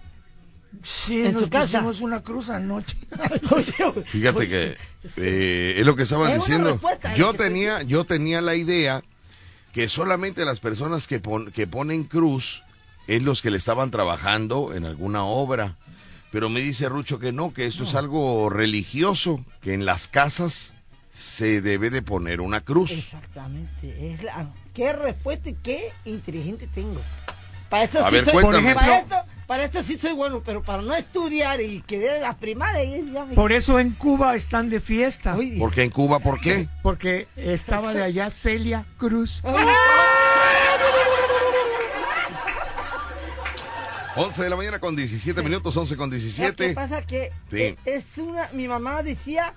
Sí, 0.83 1.23
¿En 1.25 1.35
nos 1.35 1.45
tu 1.45 1.51
casa? 1.51 1.79
pusimos 1.79 2.01
una 2.01 2.23
cruz 2.23 2.51
anoche. 2.51 2.97
Fíjate 4.07 4.49
que 4.49 4.77
eh, 5.17 5.75
es 5.77 5.87
lo 5.87 5.95
que 5.95 6.03
estaban 6.03 6.35
diciendo. 6.35 6.81
Yo 7.17 7.33
tenía, 7.35 7.83
yo 7.83 8.05
tenía 8.05 8.41
la 8.41 8.57
idea 8.57 9.03
que 9.73 9.89
solamente 9.89 10.45
las 10.45 10.59
personas 10.61 11.07
que, 11.07 11.21
pon- 11.21 11.53
que 11.53 11.67
ponen 11.67 12.05
cruz 12.05 12.65
es 13.07 13.23
los 13.23 13.41
que 13.41 13.51
le 13.51 13.59
estaban 13.59 13.91
trabajando 13.91 14.75
en 14.75 14.85
alguna 14.85 15.25
obra. 15.25 15.77
Pero 16.33 16.49
me 16.49 16.61
dice 16.61 16.89
Rucho 16.89 17.19
que 17.19 17.31
no, 17.31 17.53
que 17.55 17.67
esto 17.67 17.85
es 17.85 17.95
algo 17.95 18.49
religioso, 18.51 19.45
que 19.61 19.75
en 19.75 19.85
las 19.85 20.09
casas 20.09 20.73
se 21.13 21.61
debe 21.61 21.91
de 21.91 22.01
poner 22.03 22.41
una 22.41 22.63
cruz. 22.63 22.91
Exactamente. 22.91 24.13
Es 24.15 24.23
la... 24.25 24.51
Qué 24.75 24.93
respuesta 24.95 25.51
y 25.51 25.55
qué 25.63 25.93
inteligente 26.07 26.67
tengo. 26.75 27.03
Para 27.73 27.85
esto 27.85 28.05
A 28.05 28.11
sí 28.11 28.17
ver, 28.17 28.25
soy... 28.27 28.43
Para 28.75 28.99
esto, 28.99 29.17
para 29.47 29.65
esto 29.65 29.83
sí 29.83 29.99
soy 29.99 30.13
bueno, 30.13 30.43
pero 30.45 30.63
para 30.63 30.83
no 30.83 30.93
estudiar 30.95 31.59
y 31.63 31.81
quedar 31.81 32.17
en 32.17 32.23
las 32.23 32.35
primarias... 32.35 32.83
ahí 32.87 33.11
ya 33.11 33.25
me- 33.25 33.35
Por 33.35 33.51
eso 33.51 33.79
en 33.79 33.93
Cuba 33.93 34.35
están 34.35 34.69
de 34.69 34.79
fiesta. 34.79 35.35
Uy, 35.35 35.53
¿Por 35.59 35.73
qué 35.73 35.83
en 35.85 35.89
Cuba? 35.89 36.19
¿Por 36.19 36.39
qué? 36.39 36.69
Porque 36.83 37.29
estaba 37.35 37.95
de 37.95 38.03
allá 38.03 38.29
Celia 38.29 38.85
Cruz. 38.99 39.43
11 44.17 44.43
de 44.43 44.51
la 44.51 44.57
mañana 44.57 44.79
con 44.79 44.95
17 44.95 45.43
minutos, 45.43 45.75
11 45.75 45.97
con 45.97 46.11
¿Sabes 46.11 46.23
¿Qué 46.35 46.43
17. 46.43 46.75
pasa? 46.75 47.01
Que 47.07 47.33
Sí. 47.51 47.57
eh, 47.59 47.77
es 47.87 48.05
una... 48.19 48.51
Mi 48.53 48.69
mamá 48.69 49.03
decía 49.03 49.55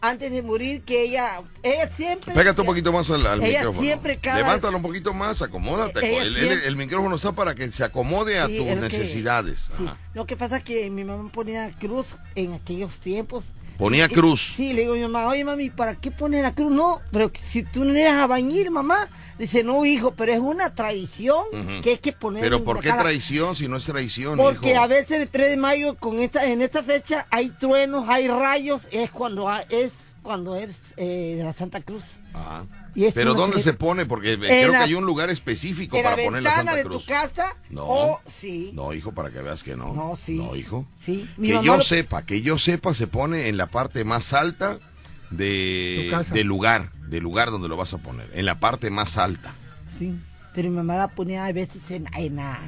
antes 0.00 0.30
de 0.30 0.42
morir 0.42 0.82
que 0.82 1.02
ella... 1.04 1.42
Ella 1.62 1.90
siempre... 1.96 2.32
Pégate 2.34 2.60
un 2.60 2.66
poquito 2.66 2.92
más 2.92 3.10
al, 3.10 3.26
al 3.26 3.42
Ella 3.42 3.58
micrófono. 3.58 3.86
siempre 3.86 4.16
cada- 4.18 4.38
Levántalo 4.38 4.76
un 4.76 4.82
poquito 4.82 5.12
más, 5.12 5.42
acomódate. 5.42 6.18
El, 6.18 6.26
el- 6.28 6.34
siempre- 6.36 6.66
el 6.68 6.76
micrófono 6.76 7.16
está 7.16 7.32
para 7.32 7.54
que 7.54 7.70
se 7.72 7.82
acomode 7.84 8.38
a 8.38 8.46
Sí, 8.46 8.58
tus 8.58 8.66
que- 8.66 8.76
necesidades. 8.76 9.70
Sí. 9.76 9.86
Lo 10.14 10.26
que 10.26 10.36
pasa 10.36 10.58
es 10.58 10.64
que 10.64 10.88
mi 10.90 11.04
mamá 11.04 11.30
ponía 11.32 11.70
cruz 11.78 12.16
en 12.34 12.54
aquellos 12.54 13.00
tiempos. 13.00 13.52
Ponía 13.78 14.08
cruz. 14.08 14.54
Sí, 14.56 14.72
le 14.72 14.82
digo 14.82 14.94
a 14.94 14.96
mi 14.96 15.02
mamá, 15.02 15.28
oye 15.28 15.44
mami, 15.44 15.70
¿para 15.70 15.94
qué 15.94 16.10
poner 16.10 16.42
la 16.42 16.52
cruz? 16.52 16.72
No, 16.72 17.00
pero 17.12 17.30
si 17.50 17.62
tú 17.62 17.84
no 17.84 17.92
eres 17.92 18.10
albañil, 18.12 18.72
mamá. 18.72 19.08
Dice, 19.38 19.62
no, 19.62 19.84
hijo, 19.84 20.14
pero 20.14 20.32
es 20.32 20.40
una 20.40 20.74
tradición 20.74 21.44
Ujú. 21.52 21.80
que 21.82 21.90
hay 21.90 21.98
que 21.98 22.12
poner 22.12 22.42
Pero 22.42 22.64
¿por 22.64 22.80
qué 22.80 22.88
cara". 22.88 23.02
traición 23.02 23.54
si 23.54 23.68
no 23.68 23.76
es 23.76 23.84
traición, 23.84 24.36
Porque 24.36 24.72
hijo? 24.72 24.82
a 24.82 24.88
veces 24.88 25.20
el 25.20 25.28
3 25.28 25.50
de 25.50 25.56
mayo, 25.56 25.94
con 25.94 26.18
esta, 26.18 26.44
en 26.44 26.60
esta 26.60 26.82
fecha, 26.82 27.26
hay 27.30 27.50
truenos, 27.50 28.06
hay 28.08 28.26
rayos, 28.26 28.82
es 28.90 29.10
cuando 29.12 29.48
es 29.68 29.92
cuando 30.24 30.56
es 30.56 30.70
eh, 30.96 31.36
de 31.38 31.44
la 31.44 31.52
Santa 31.52 31.80
Cruz. 31.80 32.18
Ah. 32.34 32.64
Y 33.06 33.12
Pero 33.12 33.34
¿dónde 33.34 33.60
se 33.60 33.74
pone? 33.74 34.06
Porque 34.06 34.32
eh, 34.32 34.38
creo 34.38 34.72
la- 34.72 34.78
que 34.78 34.84
hay 34.86 34.94
un 34.94 35.04
lugar 35.06 35.30
específico 35.30 35.96
En 35.96 36.02
la 36.02 36.10
para 36.10 36.22
poner 36.24 36.42
la 36.42 36.54
Santa 36.54 36.74
de 36.74 36.82
Cruz. 36.82 37.04
tu 37.04 37.08
casa, 37.12 37.54
No. 37.70 37.84
o 37.86 38.20
sí. 38.26 38.70
No, 38.74 38.92
hijo, 38.92 39.12
para 39.12 39.30
que 39.30 39.40
veas 39.40 39.62
que 39.62 39.76
no. 39.76 39.94
No, 39.94 40.16
sí. 40.16 40.36
No, 40.38 40.56
hijo. 40.56 40.84
Sí, 41.00 41.28
mi 41.36 41.48
Que 41.48 41.62
yo 41.62 41.76
lo- 41.76 41.80
sepa, 41.82 42.26
que 42.26 42.42
yo 42.42 42.58
sepa, 42.58 42.94
se 42.94 43.06
pone 43.06 43.46
en 43.48 43.56
la 43.56 43.66
parte 43.66 44.02
más 44.04 44.32
alta 44.32 44.80
de 45.30 46.10
del 46.32 46.46
lugar, 46.46 46.90
del 47.08 47.22
lugar 47.22 47.50
donde 47.52 47.68
lo 47.68 47.76
vas 47.76 47.94
a 47.94 47.98
poner, 47.98 48.28
en 48.34 48.44
la 48.46 48.58
parte 48.58 48.90
más 48.90 49.16
alta. 49.16 49.54
Sí, 49.98 50.14
pero 50.54 50.68
mi 50.70 50.76
mamá 50.76 50.96
la 50.96 51.08
ponía 51.08 51.44
a 51.46 51.52
veces 51.52 51.82
en, 51.90 52.06
en, 52.16 52.36
la, 52.36 52.58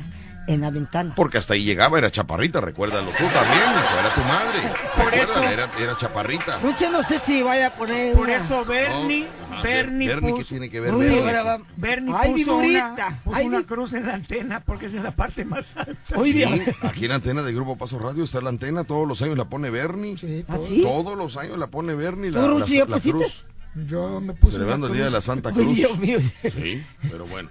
en 0.53 0.61
la 0.63 0.71
ventana. 0.71 1.13
Porque 1.15 1.39
hasta 1.39 1.55
ahí 1.55 1.65
llegaba, 1.65 1.99
era 1.99 2.11
chaparrita, 2.11 2.61
recuérdalo 2.61 3.09
tú 3.11 3.25
también, 3.33 3.63
hijo, 3.63 3.99
era 4.01 4.15
tu 4.15 4.21
madre. 4.23 5.05
Por 5.05 5.15
eso- 5.15 5.43
Era, 5.43 5.71
era 5.81 5.97
chaparrita. 5.97 6.59
Rucho 6.61 6.91
no 6.91 7.03
sé 7.05 7.21
si 7.25 7.43
vaya 7.43 7.69
a 7.69 7.75
poner 7.75 8.15
Por 8.15 8.25
una- 8.27 8.37
eso 8.37 8.65
Bernie, 8.65 9.27
No, 9.49 9.55
ajá, 9.55 9.63
Bernie, 9.63 10.09
Bernie, 10.09 10.35
¿qué 10.39 10.45
tiene 10.45 10.69
que 10.71 10.81
ver 10.81 10.95
Uy, 10.95 11.05
Bernie? 11.07 11.21
ahora 11.21 11.43
va- 11.43 11.61
Bernie 11.77 12.15
Ay, 12.17 12.33
puso 12.33 12.57
una, 12.57 12.63
burrita. 12.91 13.21
puso 13.25 13.37
Ay, 13.37 13.47
una 13.47 13.59
mi- 13.59 13.65
cruz 13.65 13.93
en 13.93 14.07
la 14.07 14.15
antena 14.15 14.61
porque 14.61 14.87
es 14.87 14.95
en 14.95 15.03
la 15.05 15.13
parte 15.13 15.45
más 15.45 15.77
alta. 15.77 16.17
Hoy 16.19 16.33
día. 16.33 16.49
Sí, 16.53 16.63
aquí 16.83 17.05
en 17.05 17.09
la 17.11 17.15
antena 17.17 17.43
de 17.43 17.53
Grupo 17.53 17.77
Paso 17.79 17.99
Radio 17.99 18.25
está 18.25 18.41
la 18.41 18.51
antena, 18.51 18.85
todos 18.85 19.07
los 19.07 19.23
años 19.23 19.39
la 19.39 19.45
pone 19.45 19.71
Bernie. 19.71 20.19
Sí, 20.19 20.45
¿Ah, 20.49 20.55
todo. 20.57 20.67
sí? 20.67 20.83
Todos 20.83 21.17
los 21.17 21.37
años 21.37 21.59
la 21.59 21.69
pone 21.69 21.95
Bernie, 21.95 22.31
la, 22.31 22.43
cruz. 22.43 23.45
Yo 23.87 24.21
me 24.21 24.33
puse 24.35 24.55
Celebrando 24.55 24.89
el 24.89 24.95
Día 24.95 25.05
de 25.05 25.11
la 25.11 25.19
cruz. 25.19 25.25
Santa 25.27 25.51
Ay, 25.51 25.55
Cruz. 25.55 25.77
Dios 25.77 25.97
mío. 25.99 26.19
Sí, 26.43 26.83
pero 27.09 27.25
bueno. 27.27 27.49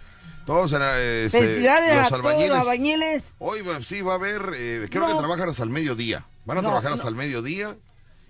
Todos 0.50 0.72
este, 0.72 1.30
Felicidades 1.30 1.96
los 1.96 2.06
a 2.06 2.10
todos 2.10 2.48
los 2.50 2.58
albañiles. 2.58 3.22
Hoy 3.38 3.62
va- 3.62 3.84
sí 3.84 4.02
va 4.02 4.14
a 4.14 4.16
haber, 4.16 4.42
eh, 4.58 4.88
creo 4.90 5.04
No. 5.08 5.14
que 5.14 5.20
trabajan 5.20 5.48
hasta 5.48 5.62
el 5.62 5.70
mediodía. 5.70 6.26
Van 6.46 6.58
a 6.58 6.62
No, 6.64 6.70
trabajar 6.70 6.90
no. 6.90 6.96
hasta 6.96 7.08
el 7.08 7.14
mediodía 7.16 7.76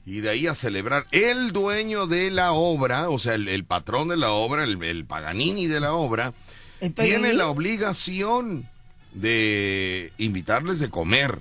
y 0.06 0.20
de 0.20 0.30
ahí 0.30 0.46
a 0.46 0.54
celebrar. 0.54 1.06
El 1.12 1.54
dueño 1.54 2.08
de 2.08 2.30
la 2.30 2.52
obra, 2.52 3.10
o 3.10 3.20
sea, 3.20 3.36
el, 3.36 3.48
el 3.48 3.64
patrón 3.64 4.10
de 4.10 4.18
la 4.18 4.32
obra, 4.32 4.66
el, 4.66 4.84
el 4.84 5.06
Paganini 5.06 5.68
de 5.68 5.80
la 5.80 5.94
obra, 5.94 6.34
¿El 6.82 6.94
tiene 6.94 7.32
la 7.34 7.48
obligación 7.48 8.68
de 9.14 10.12
invitarles 10.18 10.80
de 10.80 10.90
comer. 10.90 11.40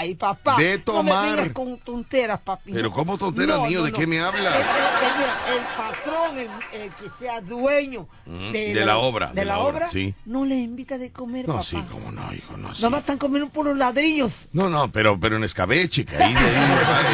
Ay, 0.00 0.14
papá. 0.14 0.56
De 0.56 0.80
No 0.86 1.02
me 1.02 1.10
tomar. 1.10 1.52
con 1.52 1.76
tonteras, 1.78 2.40
papi. 2.40 2.72
Pero. 2.72 2.92
¿cómo 2.92 3.18
tonteras, 3.18 3.58
No, 3.58 3.66
niño? 3.66 3.78
no, 3.80 3.84
¿De 3.86 3.92
qué 3.92 4.06
me 4.06 4.20
hablas? 4.20 4.54
Mira, 4.56 5.36
el 5.56 5.62
patrón, 5.76 6.38
el, 6.38 6.80
el 6.82 6.90
que 6.90 7.10
sea 7.18 7.40
dueño 7.40 8.06
Mm, 8.26 8.52
de, 8.52 8.74
de 8.74 8.84
la 8.84 8.98
obra, 8.98 9.32
de, 9.32 9.44
la, 9.44 9.58
obra, 9.60 9.88
sí. 9.88 10.14
no 10.26 10.44
le 10.44 10.56
invita 10.56 10.98
de 10.98 11.10
comer, 11.10 11.46
No, 11.48 11.54
papá. 11.54 11.64
sí, 11.64 11.82
cómo 11.90 12.12
no, 12.12 12.32
hijo, 12.32 12.56
no, 12.56 12.74
sí. 12.74 12.82
Nomás 12.82 13.00
están 13.00 13.18
comiendo 13.18 13.48
por 13.50 13.64
los 13.66 13.76
ladrillos. 13.76 14.48
No, 14.52 14.68
no, 14.68 14.90
pero, 14.92 15.18
pero 15.18 15.36
en 15.36 15.44
escabeche, 15.44 16.04
que 16.04 16.16
ahí, 16.16 16.32
de 16.34 16.38
ahí 16.38 16.46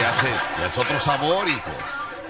ya, 0.00 0.58
ya 0.58 0.66
es 0.66 0.76
otro 0.78 0.98
sabor, 1.00 1.48
hijo. 1.48 1.60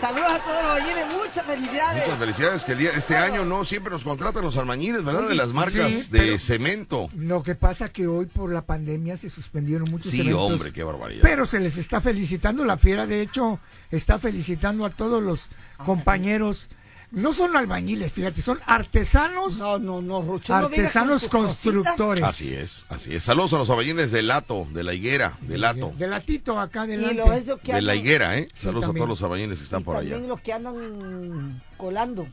Saludos 0.04 0.32
a 0.32 0.38
todos 0.44 0.62
los 0.62 0.72
ballines, 0.72 1.06
muchas 1.14 1.46
felicidades. 1.46 2.02
Muchas 2.04 2.18
felicidades 2.18 2.64
que 2.66 2.72
el 2.72 2.78
día, 2.78 2.90
este 2.90 3.16
año 3.16 3.46
no 3.46 3.64
siempre 3.64 3.90
nos 3.90 4.04
contratan 4.04 4.44
los 4.44 4.54
albañiles, 4.58 5.02
¿verdad? 5.02 5.26
De 5.30 5.34
las 5.34 5.48
marcas 5.48 5.94
sí, 5.94 6.10
de 6.10 6.38
cemento. 6.38 7.08
Lo 7.16 7.42
que 7.42 7.54
pasa 7.54 7.88
que 7.88 8.06
hoy 8.06 8.26
por 8.26 8.52
la 8.52 8.66
pandemia 8.66 9.16
se 9.16 9.30
suspendieron 9.30 9.90
muchos 9.90 10.12
Sí, 10.12 10.20
eventos. 10.20 10.42
hombre, 10.52 10.72
qué 10.74 10.84
barbaridad. 10.84 11.22
Pero 11.22 11.46
se 11.46 11.58
les 11.58 11.78
está 11.78 12.02
felicitando, 12.02 12.66
la 12.66 12.76
fiera 12.76 13.06
de 13.06 13.22
hecho 13.22 13.58
está 13.90 14.18
felicitando 14.18 14.84
a 14.84 14.90
todos 14.90 15.22
los 15.22 15.48
compañeros. 15.86 16.68
No 17.14 17.33
son 17.33 17.57
albañiles, 17.57 18.12
fíjate, 18.12 18.42
son 18.42 18.59
artesanos, 18.66 19.59
No, 19.59 19.79
no, 19.79 20.03
no, 20.03 20.22
Rucho. 20.22 20.53
no 20.53 20.66
artesanos 20.66 21.29
cositas. 21.29 21.57
constructores. 21.62 22.24
Así 22.24 22.55
es, 22.55 22.87
así 22.88 23.14
es. 23.14 23.24
Saludos 23.24 23.53
a 23.55 23.59
los 23.59 23.70
albañiles 23.70 24.11
de 24.12 24.22
Lato, 24.22 24.66
de 24.72 24.83
la 24.83 24.94
higuera, 24.94 25.38
de 25.42 25.59
Lato. 25.59 25.92
De 25.96 26.07
latito 26.07 26.59
acá 26.59 26.81
Y 26.87 26.94
adelante. 26.94 27.55
que 27.62 27.74
De 27.74 27.83
la 27.83 27.94
higuera, 27.94 28.37
¿eh? 28.38 28.46
Sí, 28.55 28.66
Saludos 28.66 28.85
a 28.85 28.87
también. 28.88 29.00
todos 29.07 29.09
los 29.20 29.22
albañiles 29.22 29.59
que 29.59 29.64
están 29.64 29.81
y 29.81 29.85
por 29.85 29.96
allá. 29.96 30.11
también 30.11 30.29
los 30.29 30.40
que 30.40 30.53
andan 30.53 31.62
colando. 31.77 32.27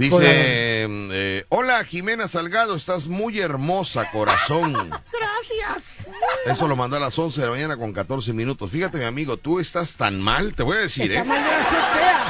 Dice, 0.00 0.86
Hola. 0.86 1.14
eh, 1.14 1.44
hola 1.50 1.84
Jimena 1.84 2.26
Salgado, 2.26 2.74
estás 2.74 3.06
muy 3.06 3.38
hermosa, 3.38 4.10
corazón. 4.10 4.72
Gracias. 5.12 6.08
Eso 6.46 6.66
lo 6.66 6.74
mandó 6.74 6.96
a 6.96 7.00
las 7.00 7.18
11 7.18 7.38
de 7.38 7.46
la 7.46 7.52
mañana 7.52 7.76
con 7.76 7.92
14 7.92 8.32
minutos. 8.32 8.70
Fíjate, 8.70 8.96
mi 8.96 9.04
amigo, 9.04 9.36
tú 9.36 9.60
estás 9.60 9.98
tan 9.98 10.18
mal, 10.18 10.54
te 10.54 10.62
voy 10.62 10.78
a 10.78 10.80
decir, 10.80 11.12
¿eh? 11.12 11.22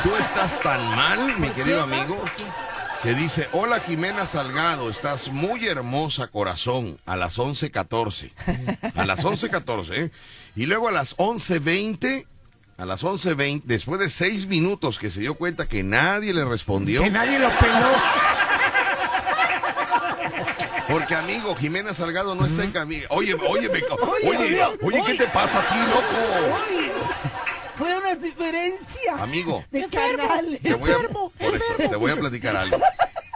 Tú 0.02 0.16
estás 0.16 0.58
tan 0.60 0.84
mal, 0.96 1.38
mi 1.38 1.50
querido 1.50 1.86
qué, 1.86 1.94
amigo, 1.94 2.20
que 3.04 3.14
dice, 3.14 3.48
hola 3.52 3.78
Jimena 3.78 4.26
Salgado, 4.26 4.90
estás 4.90 5.28
muy 5.28 5.68
hermosa, 5.68 6.26
corazón, 6.26 6.98
a 7.06 7.14
las 7.14 7.38
11.14. 7.38 8.32
A 8.96 9.06
las 9.06 9.24
11.14, 9.24 9.96
¿eh? 9.96 10.10
Y 10.56 10.66
luego 10.66 10.88
a 10.88 10.92
las 10.92 11.16
11.20, 11.18 12.26
a 12.80 12.86
las 12.86 13.04
11.20, 13.04 13.62
después 13.64 14.00
de 14.00 14.08
seis 14.08 14.46
minutos 14.46 14.98
que 14.98 15.10
se 15.10 15.20
dio 15.20 15.34
cuenta 15.34 15.66
que 15.68 15.82
nadie 15.82 16.32
le 16.32 16.44
respondió, 16.46 17.02
Que 17.02 17.10
nadie 17.10 17.38
lo 17.38 17.50
peló. 17.58 17.92
porque 20.88 21.14
amigo, 21.14 21.54
Jimena 21.54 21.94
Salgado 21.94 22.34
no 22.34 22.46
está 22.46 22.64
en 22.64 22.72
camino. 22.72 23.06
Oye, 23.10 23.34
oye, 23.34 23.68
me- 23.68 23.82
Oye, 23.82 24.28
oye, 24.28 24.38
oye, 24.38 24.64
oye, 24.82 24.96
¿qué 25.06 25.12
oye. 25.12 25.18
te 25.18 25.26
pasa 25.28 25.60
a 25.60 25.68
ti, 25.68 25.78
loco? 25.90 26.58
Fue 27.76 27.96
una 27.98 28.14
diferencia 28.14 29.14
Amigo, 29.18 29.64
de 29.70 29.86
canales. 29.88 30.60
Te 30.60 30.74
voy, 30.74 30.90
a, 30.90 30.98
por 31.08 31.54
eso, 31.54 31.64
te 31.78 31.96
voy 31.96 32.10
a 32.10 32.16
platicar 32.16 32.56
algo. 32.56 32.78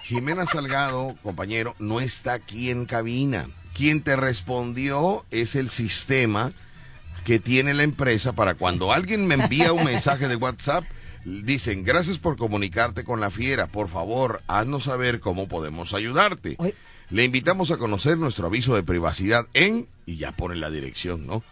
Jimena 0.03 0.45
Salgado, 0.47 1.15
compañero, 1.23 1.75
no 1.79 2.01
está 2.01 2.35
aquí 2.35 2.71
en 2.71 2.85
cabina. 2.87 3.49
Quien 3.75 4.03
te 4.03 4.17
respondió 4.17 5.25
es 5.31 5.55
el 5.55 5.71
sistema 5.71 6.53
que 7.25 7.39
tiene 7.39 7.75
la 7.75 7.83
empresa 7.83 8.33
para 8.33 8.55
cuando 8.55 8.93
alguien 8.93 9.27
me 9.27 9.35
envía 9.35 9.73
un 9.73 9.85
mensaje 9.85 10.29
de 10.29 10.37
WhatsApp, 10.37 10.85
dicen, 11.25 11.85
gracias 11.85 12.19
por 12.19 12.37
comunicarte 12.37 13.05
con 13.05 13.21
la 13.21 13.31
fiera, 13.31 13.67
por 13.67 13.89
favor, 13.89 14.43
haznos 14.47 14.85
saber 14.85 15.21
cómo 15.21 15.49
podemos 15.49 15.95
ayudarte. 15.95 16.57
Le 17.11 17.25
invitamos 17.25 17.71
a 17.71 17.77
conocer 17.77 18.19
nuestro 18.19 18.47
aviso 18.47 18.75
de 18.77 18.83
privacidad 18.83 19.47
en, 19.55 19.89
y 20.07 20.17
ya 20.17 20.33
pone 20.33 20.57
la 20.57 20.71
dirección, 20.71 21.27
¿no? 21.27 21.43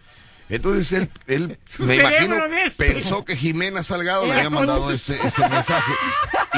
Entonces 0.49 0.93
él, 0.93 1.11
él 1.27 1.59
me 1.79 1.97
imagino, 1.97 2.45
este. 2.45 2.93
pensó 2.93 3.25
que 3.25 3.37
Jimena 3.37 3.83
Salgado 3.83 4.27
le 4.27 4.35
había 4.35 4.51
mandado 4.51 4.91
este, 4.93 5.15
este 5.27 5.49
mensaje. 5.49 5.93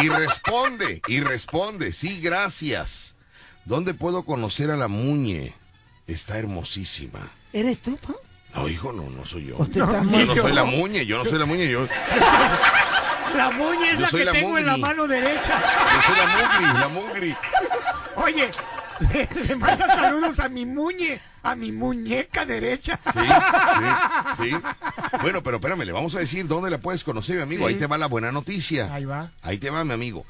Y 0.03 0.09
responde, 0.09 1.01
y 1.07 1.21
responde, 1.21 1.93
sí, 1.93 2.21
gracias. 2.21 3.15
¿Dónde 3.65 3.95
puedo 3.95 4.25
conocer 4.25 4.71
a 4.71 4.77
la 4.77 4.89
Muñe? 4.89 5.55
Está 6.07 6.39
hermosísima. 6.39 7.31
¿Eres 7.53 7.79
tú, 7.79 7.97
pa? 7.97 8.15
No, 8.55 8.69
hijo, 8.69 8.93
no, 8.93 9.03
no 9.11 9.25
soy 9.27 9.47
yo. 9.47 9.57
Usted 9.59 9.75
Yo 9.81 9.85
está 9.85 9.99
no 10.03 10.05
muy- 10.05 10.37
soy 10.37 10.53
la 10.53 10.65
Muñe, 10.65 11.07
yo 11.07 11.19
no 11.19 11.25
soy 11.25 11.39
la 11.39 11.47
Muñe, 11.47 11.69
yo, 11.69 11.87
La 13.37 13.51
muña 13.51 13.91
es 13.91 13.99
Yo 13.99 14.05
la 14.05 14.11
que 14.11 14.25
la 14.27 14.33
tengo 14.33 14.59
en 14.59 14.67
la 14.67 14.77
mano 14.77 15.09
derecha. 15.09 15.61
yo 15.61 16.03
soy 16.03 16.17
la 16.17 16.27
Mugri, 16.27 16.79
la 16.81 16.89
Mugri. 16.89 17.37
Oye, 18.17 18.51
le, 19.13 19.29
le 19.49 19.57
manda 19.57 19.87
saludos 19.89 20.39
a 20.39 20.49
mi 20.49 20.65
muñe, 20.65 21.21
a 21.43 21.57
mi 21.57 21.73
muñeca 21.73 22.47
derecha. 22.47 23.01
Sí, 23.13 23.21
sí, 24.39 24.51
sí. 24.51 24.57
Bueno, 25.21 25.43
pero 25.43 25.57
espérame, 25.57 25.81
le 25.85 25.91
vamos 25.91 26.15
a 26.15 26.21
decir 26.21 26.47
dónde 26.47 26.71
la 26.71 26.79
puedes 26.79 27.03
conocer, 27.03 27.35
mi 27.37 27.43
amigo. 27.43 27.67
Sí. 27.67 27.75
Ahí 27.75 27.81
te 27.81 27.89
va 27.89 27.99
la 27.99 28.07
buena 28.07 28.31
noticia. 28.31 28.95
Ahí 28.95 29.05
va. 29.05 29.31
Ahí 29.43 29.59
te 29.59 29.69
va, 29.69 29.83
mi 29.83 29.95
amigo. 29.95 30.25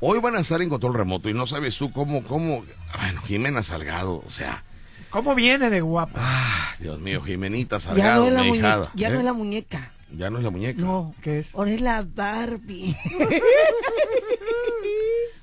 Hoy 0.00 0.18
van 0.20 0.36
a 0.36 0.40
estar 0.40 0.62
en 0.62 0.70
control 0.70 0.94
remoto 0.94 1.28
y 1.28 1.34
no 1.34 1.46
sabes 1.46 1.76
tú 1.76 1.92
cómo, 1.92 2.22
cómo, 2.22 2.64
bueno, 3.00 3.20
Jimena 3.26 3.62
Salgado, 3.62 4.22
o 4.26 4.30
sea, 4.30 4.62
¿Cómo 5.16 5.34
viene 5.34 5.70
de 5.70 5.80
guapa? 5.80 6.12
ah, 6.22 6.74
Dios 6.78 7.00
mío, 7.00 7.22
Jimenita 7.22 7.76
Ya 7.76 7.80
Salgado, 7.80 8.22
no 8.24 8.28
es 8.28 8.34
la 8.34 8.42
mi 8.42 8.48
muñeca. 8.48 8.68
hijada, 8.68 8.90
Ya 8.94 9.08
¿eh? 9.08 9.10
no 9.12 9.18
es 9.20 9.24
la 9.24 9.32
muñeca. 9.32 9.90
Ya 10.14 10.28
no 10.30 10.36
es 10.38 10.44
la 10.44 10.50
muñeca. 10.50 10.80
No. 10.82 11.14
¿Qué 11.22 11.38
es? 11.38 11.54
Ahora 11.54 11.70
es 11.70 11.80
la 11.80 12.02
Barbie. 12.06 12.94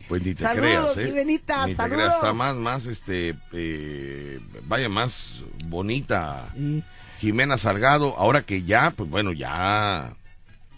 Pues 0.07 0.21
ni 0.21 0.35
te 0.35 0.43
Saludos, 0.43 0.93
creas, 0.93 0.97
¿eh? 0.97 1.05
Jimenita, 1.07 1.65
ni 1.65 1.71
te 1.73 1.77
saludos. 1.77 1.97
creas, 2.03 2.15
está 2.15 2.33
más, 2.33 2.55
más, 2.55 2.85
este, 2.85 3.35
eh, 3.53 4.39
vaya, 4.67 4.89
más 4.89 5.41
bonita 5.65 6.49
Jimena 7.19 7.57
Salgado, 7.57 8.13
ahora 8.17 8.41
que 8.43 8.63
ya, 8.63 8.91
pues 8.91 9.09
bueno, 9.09 9.31
ya, 9.31 10.13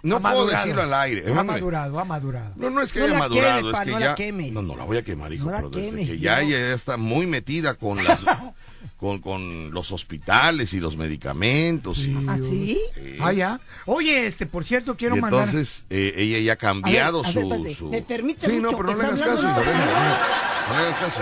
no 0.05 0.21
puedo 0.21 0.45
decirlo 0.47 0.81
al 0.83 0.93
aire. 0.93 1.23
Ha 1.31 1.43
madurado, 1.43 1.99
ha 1.99 2.05
madurado. 2.05 2.53
No, 2.55 2.69
no 2.69 2.81
es 2.81 2.93
que 2.93 2.99
No 2.99 3.05
haya 3.05 3.19
madurado, 3.19 3.57
queme, 3.57 3.69
es 3.71 3.77
pa, 3.77 3.85
que 3.85 3.91
no 3.91 3.99
ya. 3.99 4.05
la 4.09 4.15
queme. 4.15 4.51
No, 4.51 4.61
no 4.61 4.75
la 4.75 4.83
voy 4.85 4.97
a 4.97 5.03
quemar, 5.03 5.33
hijo, 5.33 5.49
No 5.49 5.55
pero 5.57 5.69
desde 5.69 5.89
queme, 5.91 6.05
que 6.05 6.17
ya 6.19 6.41
ella 6.41 6.57
ya 6.57 6.73
está 6.73 6.97
muy 6.97 7.25
metida 7.27 7.73
con 7.73 8.03
las 8.03 8.23
con, 8.97 9.19
con 9.19 9.71
los 9.71 9.91
hospitales 9.91 10.73
y 10.73 10.79
los 10.79 10.95
medicamentos. 10.95 11.99
y- 11.99 12.15
¿Ah, 12.27 12.37
sí? 12.37 12.79
Ah, 13.19 13.33
ya. 13.33 13.59
Oye, 13.85 14.25
este, 14.25 14.45
por 14.45 14.63
cierto, 14.63 14.95
quiero 14.95 15.17
Y 15.17 15.21
mandar. 15.21 15.47
entonces 15.49 15.85
eh, 15.89 16.13
ella 16.17 16.39
ya 16.39 16.53
ha 16.53 16.55
cambiado 16.55 17.19
A 17.19 17.21
ver, 17.23 17.29
a 17.29 17.33
su, 17.33 17.39
ver, 17.39 17.45
espérate. 17.57 17.75
su... 17.75 17.89
¿Me 17.89 18.01
permite, 18.01 18.47
Sí, 18.49 18.57
no, 18.59 18.69
pero 18.71 18.83
no 18.83 18.97
le 18.97 19.03
hagas 19.05 19.21
caso, 19.21 19.41
no 19.41 19.59
le 19.63 19.71
hagas 19.71 20.97
caso. 20.99 21.21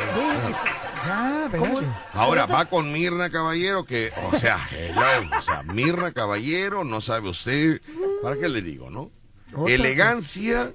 Espérate. 1.03 1.87
Ahora 2.13 2.45
va 2.45 2.65
con 2.65 2.91
Mirna 2.91 3.29
Caballero, 3.29 3.85
que, 3.85 4.11
o 4.31 4.37
sea, 4.37 4.59
ella, 4.77 5.29
o 5.37 5.41
sea, 5.41 5.63
Mirna 5.63 6.11
Caballero, 6.11 6.83
no 6.83 7.01
sabe 7.01 7.29
usted, 7.29 7.81
¿para 8.21 8.37
qué 8.37 8.49
le 8.49 8.61
digo, 8.61 8.89
no? 8.89 9.11
Elegancia 9.67 10.73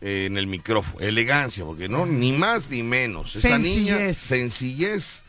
eh, 0.00 0.26
en 0.26 0.36
el 0.36 0.46
micrófono, 0.46 1.00
elegancia, 1.00 1.64
porque 1.64 1.88
no, 1.88 2.06
ni 2.06 2.32
más 2.32 2.68
ni 2.70 2.82
menos. 2.82 3.36
Esta 3.36 3.56
niña, 3.58 3.96
Sencillez. 3.96 4.16
sencillez 4.18 5.22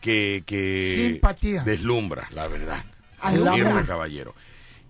que, 0.00 0.42
que 0.46 1.10
Simpatía. 1.12 1.62
deslumbra, 1.64 2.28
la 2.32 2.46
verdad. 2.48 2.84
Mirna 3.32 3.84
Caballero. 3.86 4.34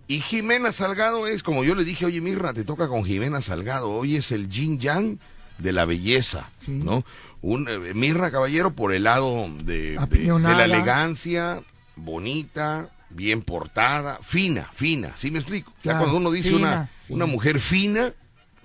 Y 0.07 0.21
Jimena 0.21 0.73
Salgado 0.73 1.27
es, 1.29 1.43
como 1.45 1.63
yo 1.65 1.75
le 1.77 1.85
dije, 1.85 2.05
oye 2.05 2.21
Mirna, 2.21 2.53
te 2.53 2.65
toca 2.65 2.89
con 2.89 3.05
Jimena 3.05 3.41
Salgado, 3.41 3.91
hoy 3.91 4.17
es 4.17 4.33
el 4.33 4.49
yin 4.49 4.79
yang 4.81 5.19
de 5.59 5.73
la 5.73 5.85
belleza, 5.85 6.51
Sí. 6.61 6.73
¿no? 6.73 7.05
Un, 7.43 7.69
eh, 7.69 7.95
Mirna 7.95 8.31
Caballero 8.31 8.73
por 8.75 8.93
el 8.93 9.05
lado 9.05 9.47
de, 9.63 9.75
de- 9.75 9.91
de 9.93 9.99
Apiñonada. 9.99 10.57
la 10.59 10.65
elegancia, 10.65 11.63
bonita, 11.97 12.91
bien 13.09 13.43
portada, 13.43 14.19
fina, 14.23 14.69
fina, 14.75 15.13
¿sí 15.17 15.31
me 15.31 15.39
explico? 15.39 15.73
ya 15.79 15.83
Claro, 15.83 15.99
cuando 16.01 16.17
uno 16.19 16.31
dice 16.31 16.51
fina, 16.51 16.59
una, 16.61 16.87
fina. 17.07 17.17
una 17.17 17.27
mujer 17.27 17.61
fina, 17.61 18.13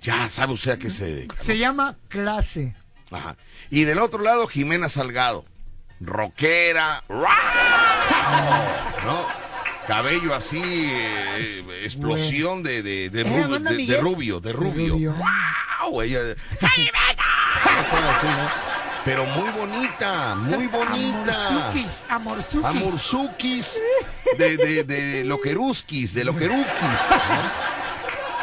ya 0.02 0.28
sabe 0.28 0.52
usted 0.52 0.72
a 0.72 0.78
qué 0.78 0.90
se 0.90 1.06
dedica. 1.06 1.36
¿no? 1.38 1.42
Se 1.44 1.58
llama 1.58 1.96
clase. 2.08 2.74
Ajá. 3.10 3.36
Y 3.70 3.84
del 3.84 3.98
otro 4.00 4.20
lado, 4.20 4.46
Jimena 4.46 4.88
Salgado. 4.88 5.44
Rockera. 6.00 7.02
¿No? 9.04 9.24
Cabello 9.86 10.34
así, 10.34 10.60
eh, 10.62 11.64
explosión 11.84 12.62
de, 12.64 12.82
de, 12.82 13.08
de, 13.08 13.22
rubio, 13.24 13.58
de, 13.60 13.96
rubio, 14.00 14.40
de 14.40 14.52
rubio. 14.52 15.14
¡Wow! 15.14 16.02
Ella. 16.02 16.18
¿no? 16.60 18.65
Pero 19.06 19.24
muy 19.24 19.48
bonita, 19.50 20.34
muy 20.34 20.66
bonita. 20.66 21.32
Amorzukis, 21.48 22.02
amorzukis. 22.08 22.64
Amurzukis 22.66 23.80
de, 24.36 24.56
de, 24.56 24.84
de 24.84 25.24
loqueruskis, 25.24 26.12
de 26.12 26.24
loquerukis. 26.24 26.66
¿no? 26.82 27.76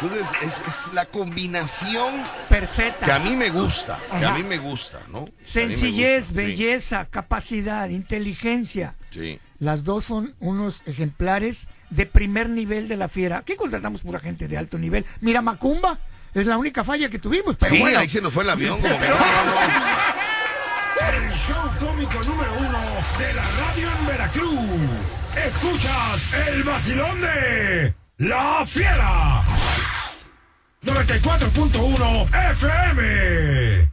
Entonces, 0.08 0.28
es, 0.42 0.62
es 0.66 0.92
la 0.94 1.04
combinación 1.06 2.14
Perfecta. 2.48 3.04
que 3.06 3.12
a 3.12 3.18
mí 3.18 3.36
me 3.36 3.50
gusta, 3.50 3.98
que 4.18 4.24
a 4.24 4.32
mí 4.34 4.42
me 4.42 4.56
gusta, 4.58 5.00
¿no? 5.12 5.28
Sencillez, 5.44 6.28
gusta, 6.28 6.40
sí, 6.40 6.46
belleza, 6.46 7.06
capacidad, 7.10 7.88
inteligencia. 7.90 8.94
Sí. 9.10 9.38
Las 9.60 9.84
dos 9.84 10.04
son 10.06 10.34
unos 10.40 10.82
ejemplares 10.86 11.68
de 11.90 12.06
primer 12.06 12.48
nivel 12.48 12.88
de 12.88 12.96
la 12.96 13.08
fiera. 13.08 13.38
Aquí 13.38 13.54
contratamos 13.54 14.00
pura 14.00 14.18
gente 14.18 14.48
de 14.48 14.58
alto 14.58 14.78
nivel. 14.78 15.04
Mira, 15.20 15.40
Macumba 15.42 15.98
es 16.34 16.46
la 16.48 16.58
única 16.58 16.82
falla 16.84 17.08
que 17.08 17.18
tuvimos, 17.20 17.54
pero 17.56 17.72
Sí, 17.74 17.80
bueno. 17.80 17.98
ahí 18.00 18.08
se 18.08 18.20
nos 18.20 18.32
fue 18.32 18.42
el 18.44 18.50
avión, 18.50 18.80
como 18.80 18.98
que 18.98 19.08
no, 19.08 19.14
no, 19.14 19.18
no. 19.18 20.03
Show 21.34 21.74
cómico 21.80 22.22
número 22.22 22.54
uno 22.58 22.80
de 23.18 23.34
la 23.34 23.42
radio 23.58 23.88
en 23.98 24.06
Veracruz. 24.06 25.20
Escuchas 25.44 26.32
el 26.46 26.62
vacilón 26.62 27.20
de 27.20 27.94
La 28.18 28.62
Fiera. 28.64 29.42
94.1 30.82 32.50
FM. 32.52 33.92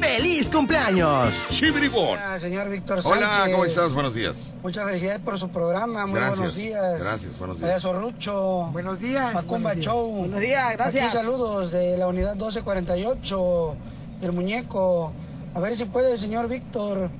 ¡Feliz 0.00 0.50
cumpleaños! 0.50 1.46
Chibribón. 1.50 2.18
Hola, 2.18 2.38
señor 2.38 2.68
Víctor 2.68 3.02
Sánchez. 3.02 3.22
Hola, 3.28 3.48
¿cómo 3.52 3.64
estás? 3.64 3.92
Buenos 3.92 4.14
días. 4.14 4.52
Muchas 4.62 4.84
felicidades 4.84 5.20
por 5.20 5.38
su 5.38 5.48
programa. 5.48 6.06
Muy 6.06 6.16
Gracias. 6.16 6.38
buenos 6.38 6.56
días. 6.56 7.00
Gracias, 7.04 7.38
buenos 7.38 7.58
días. 7.58 7.70
Payaso 7.70 7.92
Rucho. 8.00 8.68
Buenos 8.72 9.00
días. 9.00 9.34
Macumba 9.34 9.74
buenos 9.74 9.84
días. 9.84 9.94
Buenos 9.94 10.40
días, 10.40 10.72
gracias. 10.72 11.04
Aquí 11.04 11.16
saludos 11.16 11.70
de 11.70 11.96
la 11.96 12.06
unidad 12.08 12.32
1248 12.32 13.76
del 14.20 14.32
muñeco. 14.32 15.12
A 15.54 15.60
ver 15.60 15.76
si 15.76 15.84
puede, 15.84 16.16
señor 16.16 16.48
Víctor, 16.48 17.10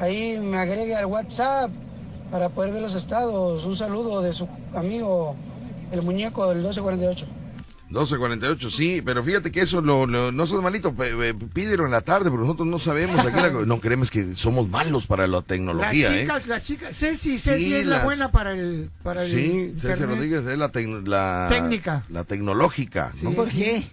ahí 0.00 0.38
me 0.38 0.58
agregue 0.58 0.94
al 0.94 1.06
WhatsApp 1.06 1.70
para 2.30 2.48
poder 2.48 2.72
ver 2.72 2.82
los 2.82 2.94
estados. 2.94 3.64
Un 3.64 3.76
saludo 3.76 4.20
de 4.22 4.32
su 4.32 4.48
amigo, 4.74 5.34
el 5.92 6.02
muñeco 6.02 6.48
del 6.48 6.58
1248. 6.58 7.26
12.48, 7.90 8.70
sí, 8.70 9.02
pero 9.04 9.24
fíjate 9.24 9.50
que 9.50 9.60
eso 9.60 9.80
lo, 9.80 10.06
lo- 10.06 10.30
no 10.30 10.46
sos 10.46 10.62
malito, 10.62 10.94
pídelo 11.54 11.84
en 11.86 11.90
la 11.90 12.02
tarde, 12.02 12.30
pero 12.30 12.42
nosotros 12.42 12.68
no 12.68 12.78
sabemos, 12.78 13.18
aquí 13.20 13.36
la- 13.40 13.50
no 13.66 13.80
creemos 13.80 14.10
que 14.10 14.36
somos 14.36 14.68
malos 14.68 15.06
para 15.06 15.26
la 15.26 15.38
Las 15.38 15.46
tecnología, 15.46 16.14
¿eh? 16.16 16.20
chicas, 16.22 16.46
las 16.48 16.64
chicas. 16.64 16.96
Ceci, 16.96 17.32
Sí, 17.32 17.38
Ceci 17.38 17.74
es 17.74 17.86
la 17.86 17.96
las- 17.96 18.04
buena 18.04 18.30
para 18.30 18.52
el. 18.52 18.90
Para 19.02 19.24
el 19.24 19.30
Sí, 19.30 19.72
César 19.74 19.90
internet. 19.92 20.08
Rodríguez 20.16 20.46
es 20.46 20.58
la, 20.58 20.70
tec- 20.72 21.06
la 21.06 21.46
Técnica. 21.48 22.04
la 22.10 22.24
tecnológica, 22.24 23.12
¿no? 23.22 23.32
¿Por 23.32 23.48
qué? 23.48 23.84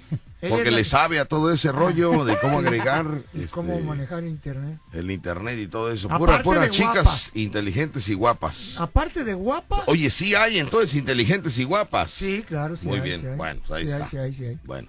Porque 0.50 0.72
le 0.72 0.84
sabe 0.84 1.20
a 1.20 1.26
todo 1.26 1.52
ese 1.52 1.72
rollo 1.72 2.26
de 2.26 2.38
cómo 2.42 2.60
agregar 2.60 3.06
y 3.34 3.46
cómo 3.46 3.74
este, 3.74 3.84
manejar 3.86 4.24
internet. 4.24 4.80
el 4.94 5.12
internet 5.12 5.58
y 5.60 5.68
todo 5.68 5.92
eso. 5.92 6.08
Aparte 6.12 6.44
Pura, 6.44 6.70
chicas 6.70 6.94
guapas. 6.94 7.32
inteligentes 7.34 8.08
y 8.10 8.14
guapas. 8.14 8.76
Aparte 8.80 9.24
de 9.24 9.34
guapa. 9.34 9.84
Oye, 9.88 10.10
sí 10.10 10.36
hay 10.36 10.58
entonces 10.60 10.96
inteligentes 10.96 11.58
y 11.58 11.64
guapas. 11.64 12.12
Sí, 12.12 12.44
claro, 12.48 12.76
sí 12.76 12.88
Muy 12.88 12.98
hay, 12.98 13.04
bien, 13.04 13.22
sí 13.22 13.28
hay. 13.28 13.36
bueno, 13.38 13.62
pues 13.68 13.82
ahí 13.82 13.88
Sí 13.88 13.94
está. 13.94 14.08
sí 14.08 14.18
hay, 14.18 14.34
sí 14.34 14.46
hay. 14.46 14.60
Bueno. 14.64 14.88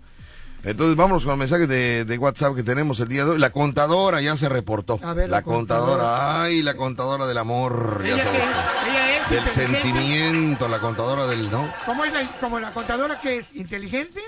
Entonces 0.65 0.97
vámonos 0.97 1.23
con 1.23 1.33
el 1.35 1.39
mensaje 1.39 1.69
de, 1.69 2.05
de 2.05 2.19
WhatsApp 2.19 2.57
que 2.57 2.65
tenemos 2.65 2.99
el 2.99 3.07
día 3.09 3.25
de 3.25 3.33
hoy. 3.33 3.39
La 3.39 3.51
contadora 3.51 4.21
ya 4.21 4.37
se 4.37 4.49
reportó. 4.49 4.99
A 5.03 5.15
ver, 5.15 5.29
la, 5.31 5.37
la 5.37 5.43
contadora. 5.43 6.03
contadora. 6.03 6.43
ay, 6.43 6.63
la 6.63 6.75
contadora 6.75 7.27
del 7.29 7.39
amor, 7.39 8.03
ya 8.05 8.15
Ella, 8.15 8.25
sabes. 8.25 8.43
es, 8.43 8.49
ella 8.89 9.23
es 9.23 9.31
Del 9.31 9.47
sentimiento, 9.47 10.67
la 10.69 10.81
contadora 10.81 11.27
del 11.29 11.51
no. 11.53 11.73
¿Cómo 11.85 12.05
es 12.05 12.13
la, 12.13 12.25
como 12.41 12.59
la 12.59 12.73
contadora 12.73 13.21
que 13.21 13.37
es 13.39 13.55
inteligente? 13.55 14.21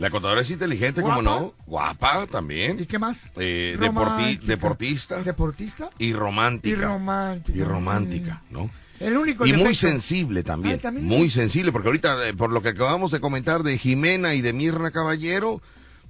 La 0.00 0.08
contadora 0.10 0.40
es 0.40 0.50
inteligente, 0.50 1.02
como 1.02 1.20
no. 1.20 1.52
Guapa 1.66 2.24
¿Y 2.24 2.32
también. 2.32 2.86
qué 2.86 2.98
más? 2.98 3.30
Eh, 3.36 3.76
deporti- 3.78 4.40
deportista. 4.40 5.22
Deportista. 5.22 5.90
Y 5.98 6.14
romántica. 6.14 6.74
Y 6.74 6.80
romántica. 6.80 7.58
Y 7.58 7.62
romántica, 7.62 8.42
¿no? 8.48 8.70
El 8.98 9.18
único 9.18 9.44
Y 9.46 9.52
muy 9.52 9.74
sensible 9.74 10.42
también, 10.42 10.78
también. 10.78 11.06
muy 11.06 11.30
sensible, 11.30 11.70
porque 11.70 11.88
ahorita, 11.88 12.28
eh, 12.28 12.32
por 12.34 12.50
lo 12.50 12.62
que 12.62 12.70
acabamos 12.70 13.10
de 13.10 13.20
comentar 13.20 13.62
de 13.62 13.76
Jimena 13.76 14.32
y 14.34 14.40
de 14.40 14.54
Mirna 14.54 14.90
Caballero, 14.90 15.60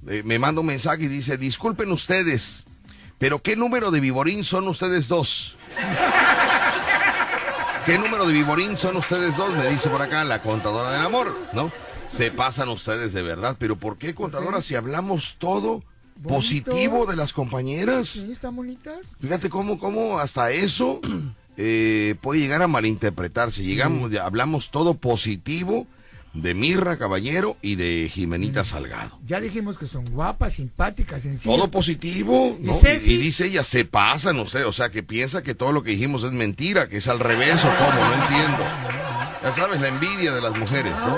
eh, 0.07 0.23
me 0.25 0.39
manda 0.39 0.61
un 0.61 0.69
mensaje 0.69 1.03
y 1.05 1.09
dice, 1.09 1.37
disculpen 1.37 1.91
ustedes, 1.91 2.63
pero 3.19 3.43
¿qué 3.43 3.57
número 3.57 3.91
de 3.91 3.99
viborín 3.99 4.45
son 4.45 4.69
ustedes 4.69 5.09
dos? 5.09 5.57
¿Qué 7.87 7.99
número 7.99 8.27
de 8.27 8.33
viborín 8.35 8.77
son 8.77 8.97
ustedes 8.97 9.37
dos? 9.37 9.53
Me 9.55 9.69
dice 9.69 9.89
por 9.89 10.03
acá 10.03 10.23
la 10.25 10.43
contadora 10.43 10.93
del 10.93 11.01
amor, 11.03 11.37
¿no? 11.53 11.73
Se 12.11 12.31
pasan 12.31 12.69
ustedes 12.69 13.13
de 13.13 13.23
verdad, 13.23 13.57
pero 13.59 13.77
¿por 13.77 13.97
qué 13.97 14.15
contadora 14.15 14.63
si 14.63 14.75
hablamos 14.75 15.37
todo 15.39 15.83
positivo 16.27 17.07
de 17.07 17.17
las 17.17 17.33
compañeras? 17.33 18.09
Sí, 18.09 18.31
está 18.31 18.51
bonita. 18.51 18.93
Fíjate 19.21 19.49
cómo, 19.49 19.79
cómo 19.79 20.19
hasta 20.19 20.51
eso 20.51 21.01
eh, 21.57 22.17
puede 22.21 22.41
llegar 22.41 22.63
a 22.63 22.69
malinterpretarse. 22.69 23.63
Llegamos, 23.63 24.11
ya 24.11 24.27
hablamos 24.27 24.71
todo 24.71 24.95
positivo 24.95 25.87
de 26.33 26.55
Mirra 26.55 26.97
Caballero 26.97 27.57
y 27.63 27.77
de 27.77 28.11
Jimenita 28.13 28.65
Salgado. 28.65 29.19
Ya 29.27 29.41
dijimos 29.41 29.79
que 29.79 29.87
son 29.87 30.05
guapas, 30.05 30.55
simpáticas, 30.55 31.23
sencillas. 31.23 31.57
Todo 31.57 31.71
positivo, 31.71 32.57
¿Y 32.61 32.65
¿no? 32.67 32.75
Y, 32.75 33.11
y 33.13 33.17
dice 33.17 33.47
ella, 33.47 33.65
se 33.65 33.85
pasa, 33.85 34.33
no 34.33 34.47
sé, 34.47 34.65
o 34.65 34.73
sea, 34.73 34.91
que 34.91 35.03
piensa 35.03 35.43
que 35.43 35.55
todo 35.55 35.73
lo 35.73 35.83
que 35.83 35.93
dijimos 35.93 36.23
es 36.25 36.33
mentira, 36.33 36.89
que 36.89 36.99
es 36.99 37.09
al 37.09 37.19
revés 37.19 37.65
o 37.65 37.69
cómo, 37.69 38.09
no 38.09 38.23
entiendo. 38.23 38.65
Ya 39.43 39.53
sabes, 39.53 39.81
la 39.81 39.89
envidia 39.89 40.33
de 40.33 40.41
las 40.41 40.57
mujeres, 40.57 40.93
¿no? 40.99 41.17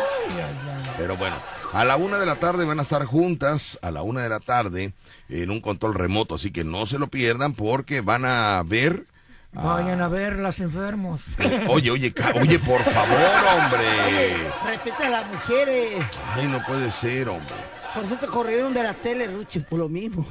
Pero 0.97 1.17
bueno, 1.17 1.37
a 1.73 1.85
la 1.85 1.97
una 1.97 2.19
de 2.19 2.27
la 2.27 2.37
tarde 2.37 2.65
van 2.65 2.79
a 2.79 2.83
estar 2.83 3.05
juntas, 3.05 3.79
a 3.83 3.91
la 3.91 4.03
una 4.03 4.23
de 4.23 4.29
la 4.29 4.41
tarde, 4.41 4.93
en 5.29 5.51
un 5.51 5.61
control 5.61 5.95
remoto, 5.95 6.35
así 6.35 6.51
que 6.51 6.65
no 6.65 6.87
se 6.87 6.99
lo 6.99 7.09
pierdan 7.09 7.55
porque 7.55 8.01
van 8.01 8.25
a 8.25 8.63
ver... 8.65 9.07
a- 9.55 9.63
Vayan 9.63 10.01
a 10.01 10.09
ver 10.09 10.39
las 10.39 10.61
enfermos. 10.61 11.37
Oye, 11.69 11.91
oye, 11.91 12.13
ca- 12.13 12.33
oye, 12.41 12.59
por 12.59 12.83
favor, 12.83 13.19
hombre. 13.57 14.37
Respeta 14.67 15.07
a 15.07 15.11
las 15.11 15.27
mujeres. 15.33 15.95
Ay, 16.35 16.47
no 16.49 16.63
puede 16.67 16.91
ser, 16.91 17.29
hombre. 17.29 17.55
Por 17.95 18.05
eso 18.05 18.17
te 18.17 18.27
corrieron 18.27 18.73
de 18.73 18.83
la 18.83 18.95
tele, 18.95 19.27
Rucho, 19.27 19.63
por 19.69 19.79
lo 19.79 19.87
mismo. 19.91 20.27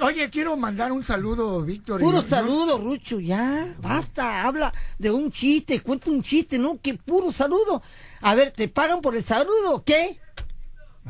Oye, 0.00 0.28
quiero 0.30 0.56
mandar 0.56 0.90
un 0.90 1.04
saludo, 1.04 1.62
Víctor. 1.62 2.00
Puro 2.00 2.22
saludo, 2.22 2.78
Rucho, 2.78 3.20
ya. 3.20 3.66
Basta, 3.80 4.42
habla 4.42 4.72
de 4.98 5.08
un 5.12 5.30
chiste, 5.30 5.78
cuenta 5.80 6.10
un 6.10 6.24
chiste, 6.24 6.58
¿no? 6.58 6.80
Que 6.82 6.94
puro 6.94 7.30
saludo. 7.30 7.82
A 8.20 8.34
ver, 8.34 8.50
¿te 8.50 8.68
pagan 8.68 9.00
por 9.00 9.16
el 9.16 9.24
saludo 9.24 9.74
o 9.76 9.84
qué? 9.84 10.20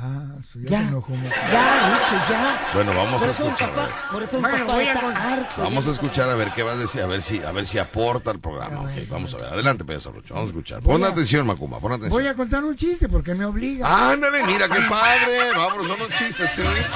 Ah, 0.00 0.36
su- 0.48 0.60
ya, 0.60 0.70
Ya. 0.70 0.78
se 0.82 0.84
enojó 0.88 1.10
mucho. 1.12 1.34
Ya, 1.50 1.98
ya. 2.30 2.68
Bueno, 2.72 2.92
vamos 2.94 3.18
Por 3.20 3.28
a 3.28 3.30
escuchar. 3.32 3.70
a 3.70 3.74
papá, 3.74 3.88
por 4.12 4.22
eso 4.22 4.40
Bueno, 4.40 4.58
papá 4.58 4.72
voy 4.74 4.84
a 4.84 4.88
está 4.92 5.00
con- 5.00 5.16
harto. 5.16 5.62
Vamos 5.62 5.86
a 5.88 5.90
escuchar 5.90 6.30
a 6.30 6.34
ver 6.36 6.52
qué 6.54 6.62
va 6.62 6.72
a 6.72 6.76
decir, 6.76 7.02
a 7.02 7.06
ver 7.06 7.20
si, 7.22 7.42
a 7.42 7.50
ver 7.50 7.66
si 7.66 7.78
aporta 7.78 8.30
al 8.30 8.38
programa. 8.38 8.88
Vamos 9.10 9.34
a 9.34 9.38
ver. 9.38 9.46
Adelante, 9.46 9.84
Pedro 9.84 10.12
Rocho, 10.12 10.34
vamos 10.34 10.50
a 10.50 10.52
escuchar. 10.52 10.82
Pon 10.82 11.02
a- 11.02 11.08
atención, 11.08 11.44
Macumba, 11.48 11.80
pon 11.80 11.90
atención. 11.92 12.12
Voy 12.12 12.28
a 12.28 12.34
contar 12.34 12.62
un 12.62 12.76
chiste 12.76 13.08
porque 13.08 13.34
me 13.34 13.44
obliga. 13.44 14.12
Ándale, 14.12 14.44
mira 14.44 14.68
qué 14.68 14.80
padre. 14.82 15.50
Vámonos 15.56 15.88
con 15.88 15.98
los 15.98 16.10
chistes, 16.16 16.48
señorita. 16.48 16.88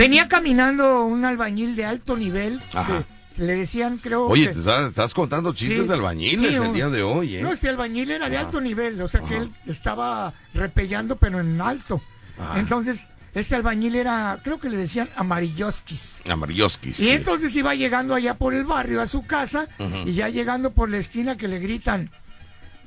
Venía 0.00 0.28
caminando 0.28 1.04
un 1.04 1.26
albañil 1.26 1.76
de 1.76 1.84
alto 1.84 2.16
nivel. 2.16 2.60
Ajá. 2.72 3.04
que 3.36 3.42
le 3.44 3.54
decían, 3.54 3.98
creo. 3.98 4.26
Oye, 4.26 4.48
que- 4.48 4.52
te 4.54 4.58
estás, 4.60 4.88
estás 4.88 5.14
contando 5.14 5.52
chistes 5.54 5.82
Sí, 5.82 5.88
de 5.88 5.94
albañiles 5.94 6.56
sí, 6.56 6.62
el 6.62 6.72
día 6.72 6.88
de 6.88 7.02
hoy, 7.02 7.36
¿eh? 7.36 7.42
No, 7.42 7.52
este 7.52 7.68
albañil 7.68 8.10
era 8.10 8.28
de 8.28 8.36
Ajá. 8.36 8.46
alto 8.46 8.60
nivel, 8.60 9.00
o 9.00 9.08
sea 9.08 9.20
que 9.20 9.34
Ajá. 9.36 9.44
él 9.44 9.52
estaba 9.66 10.32
repellando, 10.54 11.16
pero 11.16 11.40
en 11.40 11.60
alto. 11.60 12.00
Ajá. 12.38 12.58
Entonces, 12.58 13.00
este 13.34 13.54
albañil 13.54 13.94
era, 13.94 14.38
creo 14.42 14.58
que 14.58 14.68
le 14.70 14.76
decían 14.76 15.08
amarilloskis. 15.16 16.22
Amarilloskis. 16.28 16.98
Y 16.98 17.04
sí. 17.04 17.10
entonces 17.10 17.54
iba 17.56 17.74
llegando 17.74 18.14
allá 18.14 18.34
por 18.34 18.52
el 18.54 18.64
barrio 18.64 19.00
a 19.00 19.06
su 19.06 19.24
casa 19.26 19.68
y 20.06 20.12
ya 20.14 20.28
llegando 20.28 20.72
por 20.72 20.90
la 20.90 20.96
esquina 20.98 21.36
que 21.36 21.46
le 21.48 21.58
gritan, 21.60 22.10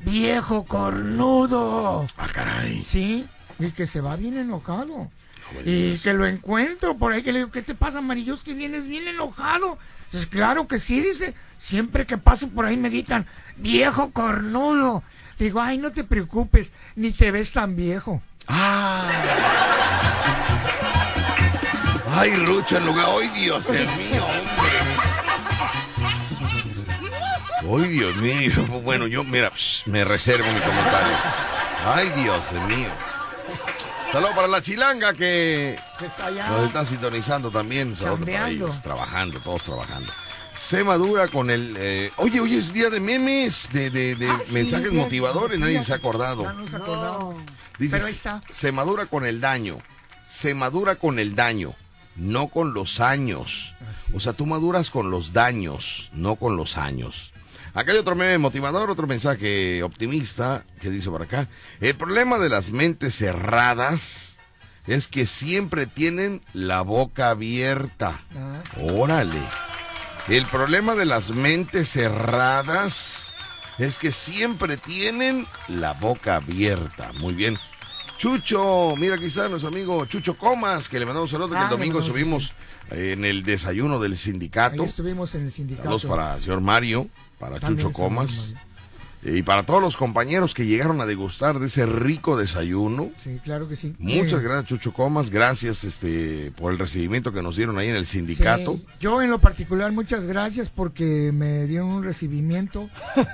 viejo 0.03 0.65
cornudo. 0.65 2.05
Ah, 2.17 2.27
caray. 2.31 2.83
Sí, 2.85 3.25
y 3.59 3.71
que 3.71 3.87
se 3.87 4.01
va 4.01 4.15
bien 4.17 4.37
enojado. 4.37 5.09
Y 5.65 5.97
que 5.99 6.13
lo 6.13 6.25
encuentro 6.25 6.97
por 6.97 7.11
ahí, 7.11 7.23
que 7.23 7.31
le 7.31 7.39
digo, 7.39 7.51
¿qué 7.51 7.61
te 7.61 7.75
pasa, 7.75 7.99
amarillos? 7.99 8.43
Que 8.43 8.53
vienes 8.53 8.87
bien 8.87 9.07
enojado. 9.07 9.77
Pues 10.11 10.27
claro 10.27 10.67
que 10.67 10.79
sí, 10.79 11.01
dice. 11.01 11.33
Siempre 11.57 12.05
que 12.05 12.17
paso 12.17 12.49
por 12.49 12.65
ahí 12.65 12.77
me 12.77 12.89
gritan, 12.89 13.25
viejo 13.57 14.11
cornudo. 14.11 15.03
Digo, 15.39 15.61
ay, 15.61 15.77
no 15.77 15.91
te 15.91 16.03
preocupes, 16.03 16.73
ni 16.95 17.11
te 17.11 17.31
ves 17.31 17.51
tan 17.51 17.75
viejo. 17.75 18.21
Ah. 18.47 19.09
Ay, 22.15 22.31
Rucho, 22.35 22.77
en 22.77 22.85
lugar. 22.85 23.07
¡Ay, 23.09 23.27
Dios 23.29 23.67
el 23.69 23.87
mío, 23.87 24.23
hombre! 24.23 24.63
¡Ay, 27.83 27.91
Dios 27.91 28.15
mío! 28.17 28.81
Bueno, 28.83 29.07
yo, 29.07 29.23
mira, 29.23 29.49
psh, 29.49 29.87
me 29.87 30.03
reservo 30.03 30.45
mi 30.51 30.59
comentario. 30.59 31.17
¡Ay, 31.85 32.11
Dios 32.15 32.51
mío! 32.67 33.12
Saludos 34.13 34.35
para 34.35 34.47
la 34.47 34.61
chilanga 34.61 35.13
que 35.13 35.75
Que 35.99 36.05
está 36.05 36.27
allá. 36.27 36.47
nos 36.49 36.67
están 36.67 36.85
sintonizando 36.85 37.49
también. 37.51 37.95
Saludos 37.95 38.19
para 38.29 38.49
ellos, 38.49 38.81
trabajando, 38.81 39.39
todos 39.39 39.63
trabajando. 39.63 40.11
Se 40.55 40.83
madura 40.83 41.27
con 41.27 41.49
el... 41.49 41.75
eh, 41.79 42.11
oye, 42.17 42.39
hoy 42.39 42.55
es 42.55 42.71
día 42.73 42.91
de 42.91 42.99
memes, 42.99 43.69
de, 43.73 43.89
de- 43.89 44.15
de 44.15 44.29
Ah, 44.29 44.39
mensajes 44.51 44.93
motivadores, 44.93 45.59
nadie 45.59 45.83
se 45.83 45.93
ha 45.93 45.95
acordado. 45.95 46.51
No 46.53 46.67
se 46.67 46.75
acordaba. 46.75 47.33
Dices, 47.79 47.91
Pero 47.93 48.05
ahí 48.05 48.11
está. 48.13 48.41
se 48.51 48.71
madura 48.71 49.07
con 49.07 49.25
el 49.25 49.41
daño. 49.41 49.79
Se 50.27 50.53
madura 50.53 50.95
con 50.95 51.17
el 51.17 51.33
daño, 51.35 51.73
no 52.15 52.47
con 52.49 52.73
los 52.75 52.99
años. 52.99 53.73
O 54.13 54.19
sea, 54.19 54.33
tú 54.33 54.45
maduras 54.45 54.91
con 54.91 55.09
los 55.09 55.33
daños, 55.33 56.09
no 56.13 56.35
con 56.35 56.55
los 56.55 56.77
años. 56.77 57.32
Acá 57.73 57.91
hay 57.91 57.97
otro 57.97 58.15
meme 58.15 58.37
motivador, 58.37 58.89
otro 58.91 59.07
mensaje 59.07 59.81
optimista 59.81 60.63
que 60.79 60.89
dice 60.91 61.09
por 61.09 61.23
acá. 61.23 61.47
El 61.81 61.95
problema 61.95 62.37
de 62.37 62.49
las 62.49 62.69
mentes 62.71 63.15
cerradas 63.15 64.37
es 64.85 65.07
que 65.07 65.25
siempre 65.25 65.87
tienen 65.87 66.41
la 66.53 66.81
boca 66.81 67.29
abierta. 67.29 68.21
Ah. 68.37 68.61
Órale. 68.95 69.39
El 70.27 70.45
problema 70.45 70.93
de 70.95 71.05
las 71.05 71.31
mentes 71.31 71.89
cerradas 71.89 73.31
es 73.79 73.97
que 73.97 74.11
siempre 74.11 74.77
tienen 74.77 75.47
la 75.67 75.93
boca 75.93 76.35
abierta. 76.35 77.11
Muy 77.13 77.33
bien. 77.33 77.57
Chucho, 78.17 78.93
mira 78.97 79.15
aquí 79.15 79.25
está 79.25 79.49
nuestro 79.49 79.69
amigo 79.69 80.05
Chucho 80.05 80.37
Comas, 80.37 80.87
que 80.87 80.99
le 80.99 81.05
mandamos 81.05 81.31
saludos, 81.31 81.51
que 81.51 81.57
Ah, 81.57 81.63
el 81.63 81.69
domingo 81.71 81.95
mandamos, 81.99 82.05
subimos 82.05 82.53
eh, 82.91 83.13
en 83.17 83.25
el 83.25 83.43
desayuno 83.43 83.99
del 83.99 84.11
Ahí 84.13 84.17
sindicato. 84.17 84.83
estuvimos 84.83 85.33
en 85.35 85.45
el 85.45 85.51
sindicato. 85.51 85.83
Saludos 85.83 86.05
para 86.05 86.35
el 86.35 86.41
señor 86.43 86.61
Mario, 86.61 87.09
para 87.43 87.59
También 87.59 87.79
Chucho 87.87 87.93
Comas 87.93 88.53
y 89.25 89.41
para 89.41 89.63
todos 89.63 89.81
los 89.81 89.95
compañeros 89.95 90.53
que 90.53 90.65
llegaron 90.65 90.99
a 90.99 91.05
degustar 91.05 91.57
de 91.59 91.67
ese 91.67 91.85
rico 91.85 92.37
desayuno. 92.37 93.09
Sí, 93.23 93.39
claro 93.43 93.69
que 93.69 93.77
sí. 93.77 93.95
Muchas 93.97 94.41
Eh, 94.41 94.43
gracias, 94.43 94.65
Chucho 94.65 94.91
Comas. 94.91 95.29
Gracias 95.29 95.85
este, 95.85 96.51
por 96.57 96.73
el 96.73 96.79
recibimiento 96.79 97.31
que 97.31 97.41
nos 97.41 97.55
dieron 97.55 97.77
ahí 97.77 97.87
en 97.87 97.95
el 97.95 98.05
sindicato. 98.05 98.73
Sí, 98.73 98.85
yo 98.99 99.21
en 99.21 99.29
lo 99.29 99.39
particular 99.39 99.91
muchas 99.93 100.25
gracias 100.25 100.69
porque 100.69 101.31
me 101.33 101.65
dieron 101.67 101.87
un 101.89 102.03
recibimiento 102.03 102.89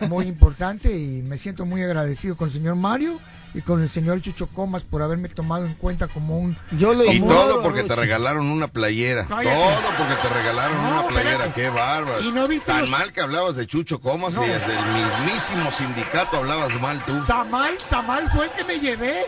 muy 0.07 0.25
importante 0.27 0.95
y 0.95 1.23
me 1.23 1.37
siento 1.37 1.65
muy 1.65 1.81
agradecido 1.81 2.37
con 2.37 2.49
el 2.49 2.53
señor 2.53 2.75
Mario 2.75 3.19
y 3.53 3.61
con 3.61 3.81
el 3.81 3.89
señor 3.89 4.21
Chucho 4.21 4.47
Comas 4.47 4.83
por 4.83 5.01
haberme 5.01 5.29
tomado 5.29 5.65
en 5.65 5.73
cuenta 5.73 6.07
como 6.07 6.37
un... 6.37 6.55
Yo 6.71 6.93
lo 6.93 7.05
Y 7.11 7.19
todo 7.21 7.61
porque 7.63 7.83
te 7.83 7.95
regalaron 7.95 8.45
una 8.49 8.67
playera. 8.67 9.25
Cállate. 9.27 9.55
Todo 9.55 9.97
porque 9.97 10.15
te 10.15 10.29
regalaron 10.29 10.77
No, 10.83 10.89
una 10.99 11.07
playera. 11.07 11.31
espérate. 11.45 11.61
Qué 11.61 11.69
bárbaro. 11.69 12.21
¿Y 12.21 12.31
no 12.31 12.47
viste 12.47 12.71
Tan 12.71 12.81
los- 12.81 12.89
mal 12.89 13.11
que 13.11 13.21
hablabas 13.21 13.55
de 13.55 13.65
Chucho 13.67 13.99
Comas 13.99 14.35
No. 14.35 14.45
y 14.45 14.49
desde 14.49 14.73
el 14.77 14.85
mismísimo 14.85 15.71
sindicato 15.71 16.37
hablabas 16.37 16.79
mal 16.79 17.03
tú. 17.05 17.23
Tamal, 17.25 17.75
tamal 17.89 18.29
fue 18.29 18.45
el 18.45 18.51
que 18.51 18.63
me 18.63 18.79
llevé. 18.79 19.25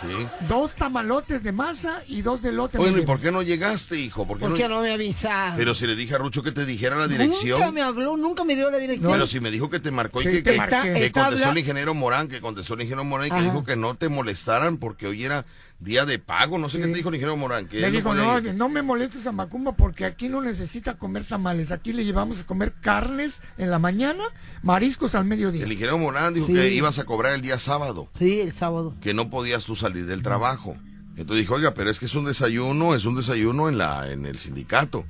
Sí. 0.00 0.26
Dos 0.48 0.76
tamalotes 0.76 1.42
de 1.42 1.50
masa 1.52 2.02
y 2.06 2.22
dos 2.22 2.40
de 2.42 2.52
lote. 2.52 2.78
Bueno, 2.78 2.98
¿y 2.98 3.02
por 3.02 3.20
qué 3.20 3.32
no 3.32 3.42
llegaste, 3.42 3.98
hijo? 3.98 4.26
¿Por 4.26 4.36
qué 4.38 4.42
¿Por 4.42 4.50
no- 4.50 4.56
qué 4.56 4.68
no 4.68 4.80
me 4.80 4.92
avisaron? 4.92 5.56
Pero 5.56 5.74
si 5.74 5.86
le 5.86 5.96
dije 5.96 6.14
a 6.14 6.18
Rucho 6.18 6.42
que 6.42 6.52
te 6.52 6.64
dijera 6.64 6.96
la 6.96 7.06
Nunca 7.08 7.22
dirección. 7.24 7.74
me 7.74 7.82
habló, 7.82 8.16
nunca 8.16 8.44
me 8.44 8.54
dio 8.54 8.70
la 8.70 8.78
dirección. 8.78 9.10
Pero 9.12 9.26
si 9.26 9.40
me 9.40 9.50
dijo 9.50 9.68
que 9.70 9.80
te 9.80 9.90
marcó 9.90 10.20
y 10.22 10.24
Sí, 10.26 10.30
que, 10.30 10.42
te 10.42 10.50
que- 10.52 10.56
marqué. 10.56 10.76
que 10.92 11.06
Está- 11.06 11.20
contestó 11.22 11.46
habla- 11.48 11.50
el 11.52 11.58
ingeniero 11.58 11.94
Morán, 11.94 12.28
que 12.28 12.40
contestó 12.40 12.74
el 12.74 12.82
ingeniero 12.82 13.04
Morán 13.04 13.26
y 13.26 13.30
que 13.30 13.36
Ajá. 13.36 13.44
dijo 13.44 13.64
que 13.64 13.76
no 13.76 13.94
te 13.96 14.08
molestaran 14.08 14.76
porque 14.78 15.06
hoy 15.08 15.24
era 15.24 15.44
día 15.80 16.04
de 16.06 16.18
pago. 16.18 16.58
No 16.58 16.68
sé 16.68 16.78
qué 16.78 16.84
te 16.86 16.94
dijo 16.94 17.08
el 17.08 17.16
ingeniero 17.16 17.36
Morán. 17.36 17.66
Que 17.68 17.80
Le 17.80 17.90
dijo, 17.90 18.14
no, 18.14 18.40
no 18.40 18.68
me 18.68 18.82
molestes 18.82 19.26
a 19.26 19.32
Macumba 19.32 19.72
porque 19.76 20.04
aquí 20.04 20.28
no 20.28 20.42
necesita 20.42 20.94
comer 20.98 21.24
tamales. 21.24 21.72
Aquí 21.72 21.92
le 21.92 22.04
llevamos 22.04 22.40
a 22.40 22.46
comer 22.46 22.74
carnes 22.80 23.42
en 23.56 23.70
la 23.70 23.78
mañana, 23.78 24.24
mariscos 24.62 25.14
al 25.14 25.24
mediodía. 25.24 25.64
El 25.64 25.72
ingeniero 25.72 25.98
Morán 25.98 26.34
dijo 26.34 26.46
Sí. 26.48 26.54
que 26.54 26.74
ibas 26.74 26.98
a 26.98 27.04
cobrar 27.04 27.34
el 27.34 27.42
día 27.42 27.58
sábado. 27.58 28.08
Sí, 28.18 28.40
el 28.40 28.52
sábado. 28.52 28.94
que 29.00 29.14
no 29.14 29.30
podías 29.30 29.64
tú 29.64 29.76
salir 29.76 30.06
del 30.06 30.22
trabajo. 30.22 30.76
Entonces 31.16 31.38
dijo, 31.38 31.54
oiga, 31.54 31.74
pero 31.74 31.90
es 31.90 31.98
que 31.98 32.06
es 32.06 32.14
un 32.14 32.26
desayuno, 32.26 32.94
es 32.94 33.04
un 33.04 33.16
desayuno 33.16 33.68
en 33.68 33.76
la 33.78 34.10
en 34.12 34.24
el 34.26 34.38
sindicato. 34.38 35.04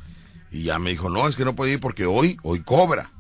Y 0.51 0.63
ya 0.63 0.79
me 0.79 0.91
dijo, 0.91 1.11
no, 1.11 1.29
es 1.29 1.37
que 1.37 1.45
no 1.45 1.55
puede 1.55 1.73
ir 1.75 1.81
porque 1.81 2.07
hoy, 2.07 2.39
hoy 2.43 2.61
cobra. 2.61 3.11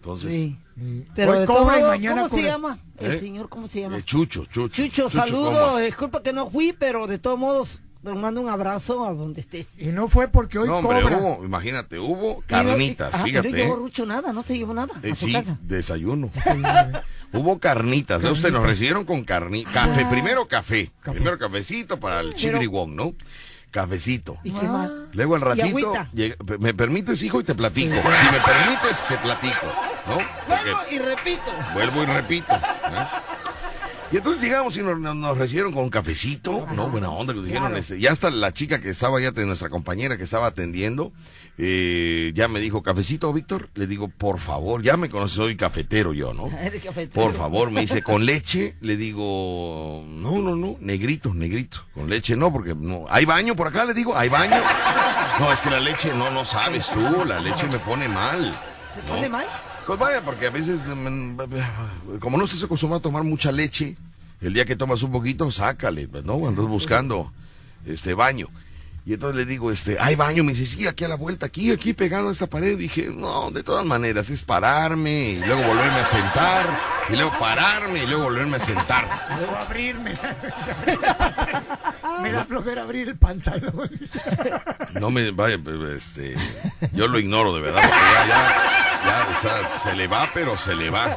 Entonces, 0.00 0.32
Sí. 0.32 0.58
Y 0.76 1.00
Pero 1.14 1.32
hoy 1.32 1.38
de 1.40 1.44
cobra 1.46 1.76
y 1.76 1.80
todo, 1.80 1.88
mañana 1.90 2.22
¿cómo 2.28 2.36
se 2.42 2.48
llama? 2.48 2.78
El 2.98 3.12
¿Eh? 3.12 3.20
señor, 3.20 3.48
¿cómo 3.50 3.66
se 3.66 3.80
llama? 3.82 3.98
eh, 3.98 4.02
Chucho, 4.02 4.46
Chucho. 4.46 4.68
Chucho, 4.82 5.10
Comas. 5.10 5.28
saludos. 5.28 5.82
Disculpa 5.82 6.22
que 6.22 6.32
no 6.32 6.50
fui, 6.50 6.72
pero 6.78 7.06
de 7.06 7.18
todos 7.18 7.38
modos, 7.38 7.82
te 8.02 8.14
mando 8.14 8.40
un 8.40 8.48
abrazo 8.48 9.04
a 9.04 9.12
donde 9.12 9.42
estés. 9.42 9.66
Y 9.76 9.88
no 9.88 10.08
fue 10.08 10.28
porque 10.28 10.58
hoy 10.58 10.68
No, 10.68 10.78
hombre, 10.78 11.02
cobra. 11.02 11.18
hubo, 11.18 11.44
imagínate, 11.44 11.98
hubo 11.98 12.42
carnitas, 12.46 13.12
y- 13.12 13.16
ah, 13.18 13.24
fíjate. 13.24 13.50
No 13.50 13.56
¿eh? 13.56 13.60
llevó 13.64 13.76
Rucho 13.76 14.06
nada, 14.06 14.32
no 14.32 14.42
te 14.42 14.56
llevó 14.56 14.72
nada. 14.72 14.94
Eh, 15.02 15.10
a 15.10 15.14
sí, 15.14 15.32
casa. 15.34 15.58
desayuno. 15.62 16.30
Hubo 17.32 17.60
carnitas, 17.60 18.22
¿no? 18.22 18.32
Ustedes 18.32 18.52
nos 18.54 18.64
recibieron 18.64 19.04
con 19.04 19.22
carnitas. 19.22 19.72
Café, 19.72 20.04
primero 20.10 20.48
café. 20.48 20.90
Café. 21.00 21.16
Primero 21.18 21.38
cafecito 21.38 22.00
para 22.00 22.20
el 22.20 22.34
chigri 22.34 22.66
wong, 22.66 22.92
¿no? 22.96 23.14
Cafecito. 23.70 24.38
¿Y 24.44 24.50
qué 24.52 24.66
más? 24.66 24.90
Luego 25.12 25.36
al 25.36 25.42
¿Y 25.42 25.44
ratito, 25.44 25.92
llega- 26.12 26.36
¿me 26.58 26.74
permites, 26.74 27.22
hijo? 27.22 27.40
Y 27.40 27.44
te 27.44 27.54
platico. 27.54 27.94
Si 27.94 28.32
me 28.32 28.40
permites, 28.40 29.06
te 29.08 29.16
platico, 29.18 29.66
¿no? 30.06 30.16
Porque 30.48 30.70
Bueno, 30.72 30.78
y 30.90 30.98
repito. 30.98 31.42
vuelvo 31.74 32.02
y 32.02 32.06
repito. 32.06 32.52
¿eh? 32.54 33.06
Y 34.12 34.16
entonces 34.16 34.42
llegamos 34.42 34.76
y 34.76 34.82
nos, 34.82 34.98
nos- 34.98 35.14
nos 35.14 35.38
recibieron 35.38 35.72
con 35.72 35.84
un 35.84 35.90
cafecito, 35.90 36.66
¿no? 36.74 36.88
Buena 36.88 37.10
onda, 37.10 37.32
que 37.32 37.38
nos 37.38 37.46
dijeron, 37.46 37.76
este, 37.76 38.00
ya 38.00 38.10
hasta 38.10 38.28
la 38.30 38.52
chica 38.52 38.80
que 38.80 38.88
estaba 38.90 39.20
ya, 39.20 39.30
de 39.30 39.46
nuestra 39.46 39.68
compañera 39.68 40.16
que 40.16 40.24
estaba 40.24 40.46
atendiendo, 40.48 41.12
eh, 41.62 42.32
ya 42.34 42.48
me 42.48 42.58
dijo, 42.58 42.82
cafecito, 42.82 43.30
Víctor, 43.34 43.68
le 43.74 43.86
digo, 43.86 44.08
por 44.08 44.38
favor, 44.38 44.82
ya 44.82 44.96
me 44.96 45.10
conoces, 45.10 45.36
soy 45.36 45.56
cafetero 45.58 46.14
yo, 46.14 46.32
¿no? 46.32 46.48
Cafetero. 46.82 47.10
Por 47.12 47.34
favor, 47.34 47.70
me 47.70 47.82
dice, 47.82 48.02
¿con 48.02 48.24
leche? 48.24 48.76
Le 48.80 48.96
digo, 48.96 50.02
no, 50.08 50.38
no, 50.38 50.56
no, 50.56 50.76
negrito, 50.80 51.34
negrito. 51.34 51.84
Con 51.92 52.08
leche 52.08 52.34
no, 52.34 52.50
porque 52.50 52.74
no. 52.74 53.04
¿Hay 53.10 53.26
baño 53.26 53.54
por 53.54 53.68
acá? 53.68 53.84
Le 53.84 53.92
digo, 53.92 54.16
¿hay 54.16 54.30
baño? 54.30 54.56
No, 55.38 55.50
es 55.52 55.60
que 55.60 55.70
la 55.70 55.80
leche, 55.80 56.12
no, 56.14 56.30
no 56.30 56.44
sabes 56.44 56.90
tú, 56.90 57.24
la 57.24 57.40
leche 57.40 57.66
me 57.66 57.78
pone 57.78 58.08
mal. 58.08 58.52
¿Te 58.94 59.00
¿no? 59.02 59.06
pone 59.06 59.28
mal? 59.28 59.46
Pues 59.86 59.98
vaya, 59.98 60.22
porque 60.22 60.48
a 60.48 60.50
veces, 60.50 60.80
mm, 60.86 62.18
como 62.20 62.36
no 62.36 62.44
estás 62.44 62.62
acostumbrado 62.62 62.98
a 62.98 63.02
tomar 63.02 63.22
mucha 63.22 63.50
leche, 63.50 63.96
el 64.42 64.52
día 64.52 64.66
que 64.66 64.76
tomas 64.76 65.02
un 65.02 65.12
poquito, 65.12 65.50
sácale, 65.50 66.08
pues, 66.08 66.24
¿no? 66.24 66.46
Andas 66.46 66.66
buscando 66.66 67.32
este 67.86 68.12
baño. 68.12 68.48
Y 69.06 69.14
entonces 69.14 69.36
le 69.36 69.46
digo, 69.46 69.72
este, 69.72 69.96
hay 69.98 70.14
baño, 70.14 70.44
me 70.44 70.52
dice, 70.52 70.66
sí, 70.66 70.86
aquí 70.86 71.04
a 71.04 71.08
la 71.08 71.16
vuelta, 71.16 71.46
aquí, 71.46 71.72
aquí 71.72 71.94
pegado 71.94 72.28
a 72.28 72.32
esta 72.32 72.46
pared. 72.46 72.76
Dije, 72.76 73.08
no, 73.12 73.50
de 73.50 73.62
todas 73.62 73.82
maneras, 73.84 74.28
es 74.30 74.42
pararme 74.42 75.30
y 75.30 75.36
luego 75.36 75.62
volverme 75.62 76.00
a 76.00 76.04
sentar, 76.04 76.66
y 77.08 77.12
luego 77.14 77.32
pararme 77.38 78.04
y 78.04 78.06
luego 78.06 78.24
volverme 78.24 78.58
a 78.58 78.60
sentar. 78.60 79.08
Luego 79.38 79.56
abrirme. 79.56 80.12
me 82.22 82.32
da 82.32 82.44
flojera 82.44 82.82
abrir 82.82 83.08
el 83.08 83.16
pantalón. 83.16 83.90
No 84.92 85.10
me 85.10 85.30
vaya, 85.30 85.56
pues, 85.58 85.80
este, 85.96 86.36
yo 86.92 87.08
lo 87.08 87.18
ignoro 87.18 87.54
de 87.54 87.62
verdad, 87.62 87.80
porque 87.80 87.96
ya, 87.96 88.26
ya, 88.26 88.54
ya, 89.04 89.28
o 89.38 89.42
sea, 89.42 89.66
se 89.66 89.94
le 89.94 90.06
va, 90.08 90.28
pero 90.34 90.58
se 90.58 90.74
le 90.74 90.90
va. 90.90 91.16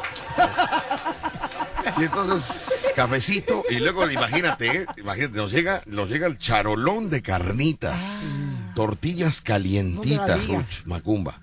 Y 2.00 2.04
entonces, 2.04 2.72
cafecito, 2.96 3.64
y 3.70 3.76
luego 3.80 4.10
imagínate, 4.10 4.68
¿eh? 4.68 4.86
imagínate, 4.98 5.38
nos 5.38 5.52
llega, 5.52 5.82
nos 5.86 6.10
llega 6.10 6.28
el 6.28 6.38
charolón 6.38 7.10
de 7.10 7.22
carnitas, 7.22 8.24
tortillas 8.76 9.42
calientitas, 9.42 10.48
No. 10.48 10.56
Ruch, 10.60 10.86
Macumba, 10.86 11.42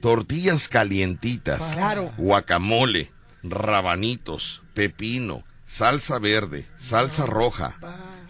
tortillas 0.00 0.68
calientitas, 0.68 1.62
Claro. 1.74 2.12
guacamole, 2.16 3.12
rabanitos, 3.42 4.62
pepino, 4.74 5.42
salsa 5.64 6.18
verde, 6.18 6.66
salsa 6.76 7.26
roja. 7.26 7.76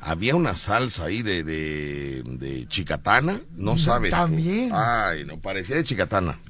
Había 0.05 0.35
una 0.35 0.57
salsa 0.57 1.05
ahí 1.05 1.23
de, 1.23 1.45
de, 1.45 2.23
de 2.25 2.67
chicatana, 2.67 3.41
no 3.55 3.79
sabes. 3.79 4.11
tú. 4.11 4.17
también. 4.17 4.71
Ay, 4.75 5.25
no, 5.25 5.39
parecía 5.39 5.77
de 5.77 5.85
chicatana. 5.85 6.41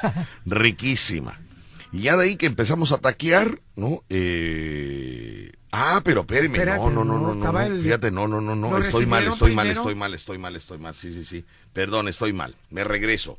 Riquísima. 0.44 1.40
Y 1.92 2.02
ya 2.02 2.16
de 2.16 2.24
ahí 2.24 2.36
que 2.36 2.46
empezamos 2.46 2.92
a 2.92 2.98
taquear, 2.98 3.60
¿no? 3.76 4.02
Eh... 4.08 5.50
Ah, 5.70 6.00
pero 6.02 6.22
espérame, 6.22 6.56
no, 6.64 6.90
no, 6.90 7.04
no, 7.04 7.18
no, 7.18 7.34
no, 7.52 7.60
el- 7.60 7.82
fíjate, 7.82 8.10
no, 8.10 8.26
no, 8.26 8.40
no, 8.40 8.54
no, 8.56 8.70
¿Lo 8.70 8.78
estoy 8.78 9.04
mal, 9.04 9.26
estoy 9.26 9.54
mal, 9.54 9.66
estoy 9.66 9.94
mal, 9.94 10.14
estoy 10.14 10.38
mal, 10.38 10.56
estoy 10.56 10.78
mal, 10.78 10.94
sí, 10.94 11.12
sí, 11.12 11.26
sí, 11.26 11.44
perdón, 11.74 12.08
estoy 12.08 12.32
mal, 12.32 12.54
me 12.70 12.84
regreso. 12.84 13.38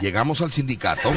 Llegamos 0.00 0.40
al 0.40 0.52
sindicato 0.52 1.12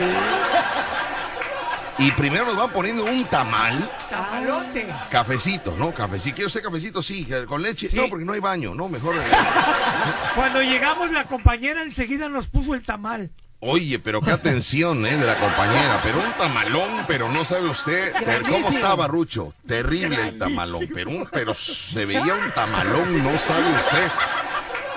y 1.99 2.11
primero 2.13 2.45
nos 2.45 2.57
van 2.57 2.71
poniendo 2.71 3.05
un 3.05 3.23
tamal, 3.25 3.89
Tamalote. 4.09 4.87
cafecito, 5.11 5.75
¿no? 5.77 5.91
Cafecito, 5.93 6.35
¿quiere 6.35 6.47
usted 6.47 6.63
cafecito? 6.63 7.03
Sí, 7.03 7.27
con 7.47 7.61
leche, 7.61 7.87
Sí. 7.87 7.95
no, 7.95 8.09
porque 8.09 8.25
no 8.25 8.33
hay 8.33 8.39
baño, 8.39 8.73
no, 8.73 8.89
mejor... 8.89 9.15
eh, 9.17 9.19
Cuando 10.35 10.63
llegamos, 10.63 11.11
la 11.11 11.25
compañera 11.27 11.83
enseguida 11.83 12.27
nos 12.27 12.47
puso 12.47 12.73
el 12.73 12.81
tamal. 12.81 13.31
Oye, 13.65 13.97
pero 13.97 14.21
qué 14.21 14.31
atención, 14.31 15.05
¿eh? 15.05 15.15
De 15.15 15.25
la 15.25 15.35
compañera. 15.35 16.01
Pero 16.03 16.19
un 16.19 16.33
tamalón, 16.33 17.05
pero 17.07 17.31
no 17.31 17.45
sabe 17.45 17.69
usted 17.69 18.13
cómo 18.49 18.69
estaba, 18.69 19.07
Rucho. 19.07 19.53
Terrible 19.65 20.29
el 20.29 20.37
tamalón. 20.37 20.89
Pero, 20.93 21.09
un, 21.11 21.29
pero 21.31 21.53
se 21.53 22.05
veía 22.05 22.33
un 22.33 22.51
tamalón, 22.51 23.23
no 23.23 23.37
sabe 23.39 23.63
usted. 23.73 24.11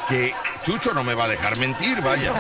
Que 0.08 0.34
Chucho 0.64 0.92
no 0.94 1.04
me 1.04 1.14
va 1.14 1.24
a 1.24 1.28
dejar 1.28 1.56
mentir, 1.56 2.00
vaya. 2.00 2.32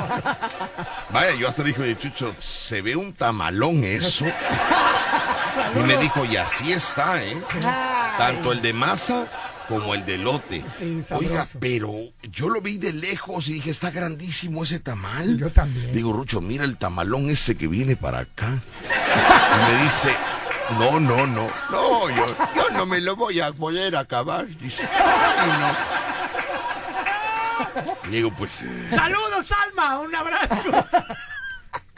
Vaya, 1.10 1.34
yo 1.34 1.48
hasta 1.48 1.62
dije, 1.62 1.96
Chucho, 1.98 2.34
se 2.40 2.82
ve 2.82 2.96
un 2.96 3.12
tamalón 3.12 3.84
eso. 3.84 4.26
Y 5.74 5.78
me 5.80 5.96
dijo, 5.96 6.24
y 6.24 6.36
así 6.36 6.72
está, 6.72 7.22
¿eh? 7.22 7.36
Tanto 8.18 8.52
el 8.52 8.60
de 8.60 8.72
masa 8.72 9.26
como 9.68 9.94
el 9.94 10.04
de 10.06 10.18
lote. 10.18 10.64
Sí. 10.78 11.02
Oiga, 11.10 11.46
pero 11.60 11.92
yo 12.22 12.48
lo 12.48 12.60
vi 12.60 12.78
de 12.78 12.92
lejos 12.92 13.48
y 13.48 13.54
dije, 13.54 13.70
está 13.70 13.90
grandísimo 13.90 14.64
ese 14.64 14.80
tamal. 14.80 15.38
Yo 15.38 15.50
también. 15.50 15.92
Digo, 15.94 16.12
Rucho, 16.12 16.40
mira 16.40 16.64
el 16.64 16.76
tamalón 16.76 17.30
ese 17.30 17.56
que 17.56 17.66
viene 17.66 17.96
para 17.96 18.20
acá. 18.20 18.60
Y 18.84 19.72
me 19.72 19.82
dice, 19.84 20.10
no, 20.78 21.00
no, 21.00 21.26
no, 21.26 21.46
no, 21.70 22.08
yo, 22.10 22.36
yo 22.54 22.70
no 22.72 22.86
me 22.86 23.00
lo 23.00 23.16
voy 23.16 23.40
a 23.40 23.52
poder 23.52 23.96
acabar. 23.96 24.46
Dice, 24.58 24.82
"Ay, 24.92 25.50
no". 25.60 25.76
Digo, 28.10 28.32
pues... 28.36 28.62
eh, 28.62 28.86
¡Saludos, 28.90 29.46
Salma! 29.46 30.00
¡Un 30.00 30.14
abrazo! 30.14 30.86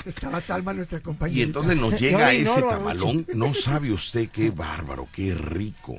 Estaba 0.04 0.40
Salma, 0.40 0.72
nuestra 0.72 1.00
compañera. 1.00 1.38
Y 1.38 1.42
entonces 1.42 1.76
nos 1.76 1.98
llega 2.00 2.32
ese 2.32 2.62
tamalón. 2.62 3.26
No 3.34 3.52
sabe 3.54 3.92
usted 3.92 4.28
qué 4.30 4.50
bárbaro, 4.50 5.06
qué 5.12 5.34
rico. 5.34 5.98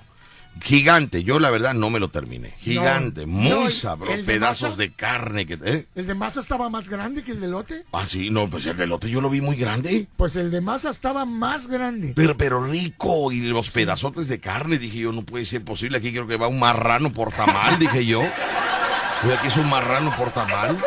Gigante, 0.61 1.23
yo 1.23 1.39
la 1.39 1.49
verdad 1.51 1.73
no 1.73 1.89
me 1.89 1.99
lo 1.99 2.09
terminé. 2.09 2.53
Gigante, 2.59 3.25
muy 3.25 3.49
no, 3.49 3.71
sabroso. 3.71 4.17
de 4.17 4.23
Pedazos 4.23 4.71
masa- 4.71 4.77
de 4.77 4.91
carne 4.91 5.45
que. 5.45 5.57
¿eh? 5.63 5.87
¿El 5.95 6.05
de 6.07 6.13
masa 6.15 6.41
estaba 6.41 6.69
más 6.69 6.89
grande 6.89 7.23
que 7.23 7.31
el 7.31 7.39
de 7.39 7.47
lote? 7.47 7.85
Ah, 7.93 8.05
sí, 8.05 8.29
no, 8.29 8.49
pues 8.49 8.65
el 8.65 8.75
velote 8.75 9.09
yo 9.09 9.21
lo 9.21 9.29
vi 9.29 9.39
muy 9.39 9.55
grande. 9.55 10.07
Pues 10.17 10.35
el 10.35 10.51
de 10.51 10.59
masa 10.59 10.89
estaba 10.89 11.23
más 11.23 11.67
grande. 11.67 12.11
Pero, 12.15 12.35
pero 12.37 12.63
rico. 12.65 13.31
Y 13.31 13.41
los 13.41 13.71
pedazotes 13.71 14.27
de 14.27 14.39
carne, 14.39 14.77
dije 14.79 14.99
yo, 14.99 15.13
no 15.13 15.21
puede 15.23 15.45
ser 15.45 15.63
posible. 15.63 15.97
Aquí 15.97 16.11
creo 16.11 16.27
que 16.27 16.35
va 16.37 16.47
un 16.49 16.59
marrano 16.59 17.13
por 17.13 17.31
tamal, 17.31 17.79
dije 17.79 18.05
yo. 18.05 18.19
Oye, 19.23 19.33
aquí 19.33 19.47
es 19.47 19.57
un 19.57 19.69
marrano 19.69 20.13
por 20.17 20.31
tamal. 20.33 20.77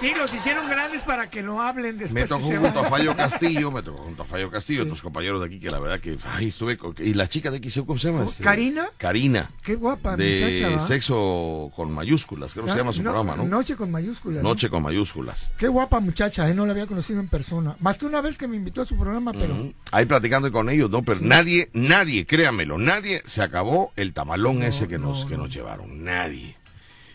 Sí, 0.00 0.12
los 0.16 0.32
hicieron 0.32 0.68
grandes 0.68 1.02
para 1.02 1.28
que 1.28 1.42
no 1.42 1.60
hablen 1.60 1.98
después. 1.98 2.22
Me 2.22 2.28
tocó 2.28 2.44
junto 2.46 2.80
a. 2.80 2.88
Fallo 2.88 3.16
Castillo, 3.16 3.70
me 3.72 3.82
tocó 3.82 3.98
junto 4.04 4.22
a 4.22 4.26
Fallo 4.26 4.50
Castillo, 4.50 4.84
otros 4.84 5.02
compañeros 5.02 5.40
de 5.40 5.46
aquí 5.46 5.58
que 5.60 5.70
la 5.70 5.78
verdad 5.80 5.98
que, 6.00 6.16
ay, 6.24 6.48
estuve, 6.48 6.78
con- 6.78 6.94
y 6.98 7.14
la 7.14 7.28
chica 7.28 7.50
de 7.50 7.58
XEU, 7.58 7.84
¿cómo 7.84 7.98
se 7.98 8.10
llama? 8.12 8.24
Este, 8.24 8.44
¿Karina? 8.44 8.88
Karina, 8.96 9.50
Qué 9.62 9.74
guapa 9.74 10.16
de 10.16 10.40
muchacha, 10.60 10.76
¿va? 10.76 10.80
sexo 10.86 11.72
con 11.74 11.92
mayúsculas, 11.92 12.52
creo 12.54 12.66
que 12.66 12.72
se 12.72 12.78
llama 12.78 12.92
su 12.92 13.02
No- 13.02 13.10
programa, 13.12 13.36
¿no? 13.36 13.48
Noche 13.48 13.74
con 13.76 13.90
mayúsculas. 13.90 14.42
¿no? 14.42 14.48
Noche 14.50 14.70
con 14.70 14.82
mayúsculas. 14.82 15.50
Qué 15.58 15.66
guapa 15.68 15.98
muchacha, 16.00 16.48
¿eh? 16.48 16.54
No 16.54 16.64
la 16.64 16.72
había 16.72 16.86
conocido 16.86 17.18
en 17.20 17.28
persona. 17.28 17.76
Más 17.80 17.98
que 17.98 18.06
una 18.06 18.20
vez 18.20 18.38
que 18.38 18.46
me 18.48 18.56
invitó 18.56 18.82
a 18.82 18.84
su 18.86 18.96
programa, 18.96 19.32
pero... 19.32 19.54
Ujú. 19.54 19.74
Ahí 19.92 20.04
platicando 20.06 20.50
con 20.52 20.70
ellos, 20.70 20.90
no, 20.90 21.02
pero 21.02 21.20
nadie, 21.22 21.70
nadie, 21.72 22.24
créamelo, 22.26 22.78
nadie 22.78 23.22
se 23.26 23.42
acabó 23.42 23.92
el 23.96 24.12
tamalón 24.12 24.62
ese 24.62 24.86
que 24.86 24.98
nos, 24.98 25.24
que 25.26 25.36
nos 25.36 25.52
llevaron, 25.52 26.04
nadie. 26.04 26.56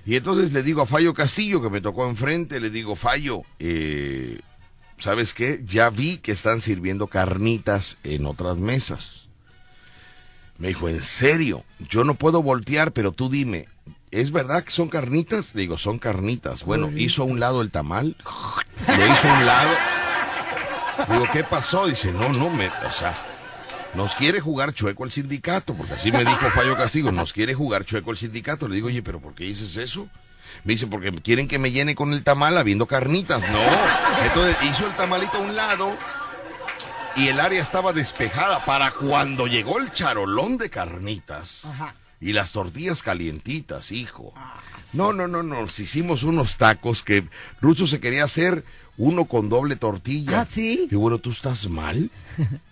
Y 0.05 0.15
entonces 0.15 0.51
le 0.51 0.63
digo 0.63 0.81
a 0.81 0.85
Fallo 0.85 1.13
Castillo, 1.13 1.61
que 1.61 1.69
me 1.69 1.81
tocó 1.81 2.07
enfrente, 2.07 2.59
le 2.59 2.69
digo, 2.69 2.95
Fallo, 2.95 3.43
eh, 3.59 4.39
¿sabes 4.97 5.33
qué? 5.33 5.61
Ya 5.65 5.89
vi 5.89 6.17
que 6.17 6.33
están 6.33 6.61
sirviendo 6.61 7.07
carnitas 7.07 7.97
en 8.03 8.25
otras 8.25 8.57
mesas. 8.57 9.29
Me 10.57 10.69
dijo, 10.69 10.89
¿en 10.89 11.01
serio? 11.01 11.63
Yo 11.89 12.03
no 12.03 12.15
puedo 12.15 12.43
voltear, 12.43 12.91
pero 12.91 13.11
tú 13.11 13.29
dime, 13.29 13.67
¿es 14.11 14.31
verdad 14.31 14.63
que 14.63 14.71
son 14.71 14.89
carnitas? 14.89 15.55
Le 15.55 15.61
digo, 15.61 15.77
son 15.77 15.99
carnitas. 15.99 16.63
Bueno, 16.63 16.91
hizo 16.95 17.23
a 17.23 17.25
un 17.25 17.39
lado 17.39 17.61
el 17.61 17.71
tamal, 17.71 18.15
lo 18.87 19.05
hizo 19.07 19.29
a 19.29 19.39
un 19.39 19.45
lado. 19.45 19.71
Digo, 21.09 21.25
¿qué 21.33 21.43
pasó? 21.43 21.87
Dice, 21.87 22.11
no, 22.11 22.29
no, 22.29 22.49
me, 22.49 22.67
o 22.67 22.91
sea, 22.91 23.15
nos 23.95 24.15
quiere 24.15 24.39
jugar 24.39 24.73
chueco 24.73 25.05
el 25.05 25.11
sindicato, 25.11 25.73
porque 25.75 25.93
así 25.93 26.11
me 26.11 26.19
dijo 26.25 26.49
Fallo 26.51 26.75
Castigo, 26.75 27.11
nos 27.11 27.33
quiere 27.33 27.53
jugar 27.53 27.85
chueco 27.85 28.11
el 28.11 28.17
sindicato. 28.17 28.67
Le 28.67 28.75
digo, 28.75 28.87
oye, 28.87 29.03
pero 29.03 29.19
¿por 29.19 29.35
qué 29.35 29.45
dices 29.45 29.77
eso? 29.77 30.07
Me 30.63 30.73
dice, 30.73 30.87
porque 30.87 31.11
quieren 31.21 31.47
que 31.47 31.59
me 31.59 31.71
llene 31.71 31.95
con 31.95 32.13
el 32.13 32.23
tamal 32.23 32.57
habiendo 32.57 32.85
carnitas. 32.85 33.41
No. 33.51 34.25
Entonces 34.25 34.55
hizo 34.63 34.87
el 34.87 34.95
tamalito 34.95 35.37
a 35.37 35.41
un 35.41 35.55
lado 35.55 35.95
y 37.15 37.27
el 37.27 37.39
área 37.39 37.61
estaba 37.61 37.93
despejada 37.93 38.65
para 38.65 38.91
cuando 38.91 39.47
llegó 39.47 39.79
el 39.79 39.91
charolón 39.91 40.57
de 40.57 40.69
carnitas 40.69 41.65
Ajá. 41.65 41.95
y 42.19 42.33
las 42.33 42.51
tortillas 42.51 43.03
calientitas, 43.03 43.91
hijo. 43.91 44.33
No, 44.93 45.11
no, 45.11 45.27
no, 45.27 45.43
nos 45.43 45.79
hicimos 45.79 46.23
unos 46.23 46.57
tacos 46.57 47.03
que 47.03 47.27
Rucho 47.61 47.87
se 47.87 47.99
quería 47.99 48.23
hacer 48.23 48.63
uno 48.97 49.25
con 49.25 49.49
doble 49.49 49.75
tortilla. 49.75 50.41
¿Ah, 50.41 50.47
sí? 50.53 50.87
Y 50.91 50.95
bueno, 50.95 51.17
¿tú 51.17 51.31
estás 51.31 51.67
mal? 51.69 52.09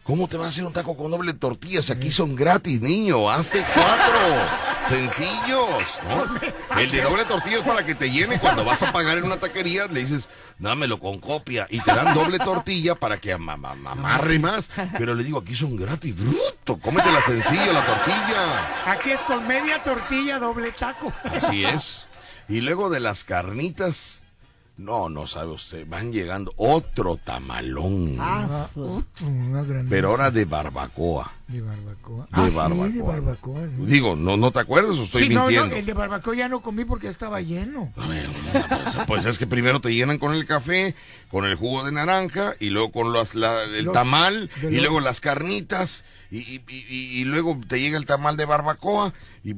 ¿Cómo 0.03 0.27
te 0.27 0.37
vas 0.37 0.45
a 0.45 0.49
hacer 0.49 0.65
un 0.65 0.73
taco 0.73 0.95
con 0.97 1.09
doble 1.11 1.33
tortilla? 1.33 1.81
Si 1.81 1.91
aquí 1.91 2.11
son 2.11 2.35
gratis, 2.35 2.81
niño. 2.81 3.29
Hazte 3.29 3.63
cuatro. 3.73 4.19
Sencillos. 4.89 5.99
¿no? 6.09 6.79
El 6.79 6.91
de 6.91 7.01
doble 7.01 7.25
tortilla 7.25 7.57
es 7.57 7.63
para 7.63 7.85
que 7.85 7.95
te 7.95 8.09
llene. 8.11 8.39
Cuando 8.39 8.65
vas 8.65 8.81
a 8.83 8.91
pagar 8.91 9.17
en 9.17 9.23
una 9.23 9.37
taquería, 9.39 9.85
le 9.87 10.01
dices, 10.01 10.29
dámelo 10.59 10.99
con 10.99 11.19
copia. 11.19 11.67
Y 11.69 11.79
te 11.79 11.91
dan 11.93 12.13
doble 12.13 12.39
tortilla 12.39 12.95
para 12.95 13.17
que 13.19 13.33
ama- 13.33 13.53
ama- 13.53 13.91
amarre 13.91 14.39
más. 14.39 14.69
Pero 14.97 15.15
le 15.15 15.23
digo, 15.23 15.39
aquí 15.39 15.55
son 15.55 15.75
gratis, 15.75 16.15
bruto. 16.15 16.77
Cómetela 16.77 17.21
sencillo, 17.21 17.71
la 17.73 17.85
tortilla. 17.85 18.91
Aquí 18.91 19.11
es 19.11 19.21
con 19.21 19.47
media 19.47 19.81
tortilla, 19.83 20.39
doble 20.39 20.71
taco. 20.71 21.13
Así 21.23 21.63
es. 21.65 22.07
Y 22.49 22.61
luego 22.61 22.89
de 22.89 22.99
las 22.99 23.23
carnitas, 23.23 24.20
no, 24.77 25.09
no 25.09 25.27
sabe 25.27 25.51
usted, 25.51 25.85
van 25.87 26.11
llegando 26.11 26.53
otro 26.57 27.17
tamalón. 27.17 28.15
Ah, 28.19 28.67
Otro, 28.75 29.27
una 29.27 29.63
grande. 29.63 29.89
pero 29.89 30.09
ahora 30.09 30.31
de 30.31 30.45
barbacoa. 30.45 31.31
De 31.51 31.61
barbacoa. 31.61 32.23
De 32.25 32.27
ah, 32.31 32.49
barbacoa. 32.53 32.87
sí, 32.87 32.93
de 32.93 33.01
barbacoa. 33.01 33.61
sí. 33.61 33.85
Digo, 33.85 34.15
¿no, 34.15 34.37
¿no 34.37 34.51
te 34.51 34.59
acuerdas 34.59 34.97
o 34.97 35.03
estoy 35.03 35.23
Sí, 35.23 35.29
mintiendo? 35.29 35.67
no, 35.67 35.75
el 35.75 35.85
de 35.85 35.93
barbacoa 35.93 36.35
ya 36.35 36.47
no 36.47 36.61
comí 36.61 36.85
porque 36.85 37.07
estaba 37.07 37.41
lleno. 37.41 37.91
A 37.97 38.07
ver, 38.07 38.27
pues, 38.51 39.05
pues 39.07 39.25
es 39.25 39.37
que 39.39 39.47
primero 39.47 39.81
te 39.81 39.93
llenan 39.93 40.17
con 40.17 40.33
el 40.33 40.45
café, 40.45 40.95
con 41.29 41.45
el 41.45 41.55
jugo 41.55 41.83
de 41.83 41.91
naranja, 41.91 42.55
y 42.59 42.69
luego 42.69 42.91
con 42.91 43.11
las- 43.13 43.35
la- 43.35 43.63
el 43.63 43.85
Los- 43.85 43.93
tamal, 43.93 44.49
y 44.61 44.65
los- 44.65 44.73
luego 44.75 44.99
las 45.01 45.19
carnitas, 45.19 46.03
y, 46.29 46.37
y- 46.39 46.61
y- 46.69 47.19
y 47.21 47.23
luego 47.25 47.59
te 47.67 47.79
llega 47.81 47.97
el 47.97 48.05
tamal 48.05 48.37
de 48.37 48.45
barbacoa, 48.45 49.13
y, 49.43 49.55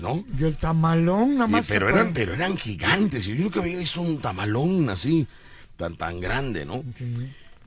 ¿no? 0.00 0.24
Y 0.38 0.44
el 0.44 0.56
tamalón 0.56 1.34
nada 1.34 1.46
más. 1.48 1.66
pero 1.66 1.86
puede- 1.86 2.00
eran, 2.00 2.14
pero 2.14 2.34
eran 2.34 2.56
gigantes. 2.56 3.26
y 3.26 3.36
Yo 3.36 3.42
nunca 3.44 3.60
había 3.60 3.76
visto 3.76 4.00
un 4.00 4.20
tamalón 4.20 4.88
así, 4.88 5.26
tan, 5.76 5.96
tan 5.96 6.20
grande, 6.20 6.64
¿no? 6.64 6.82
Sí. 6.96 7.12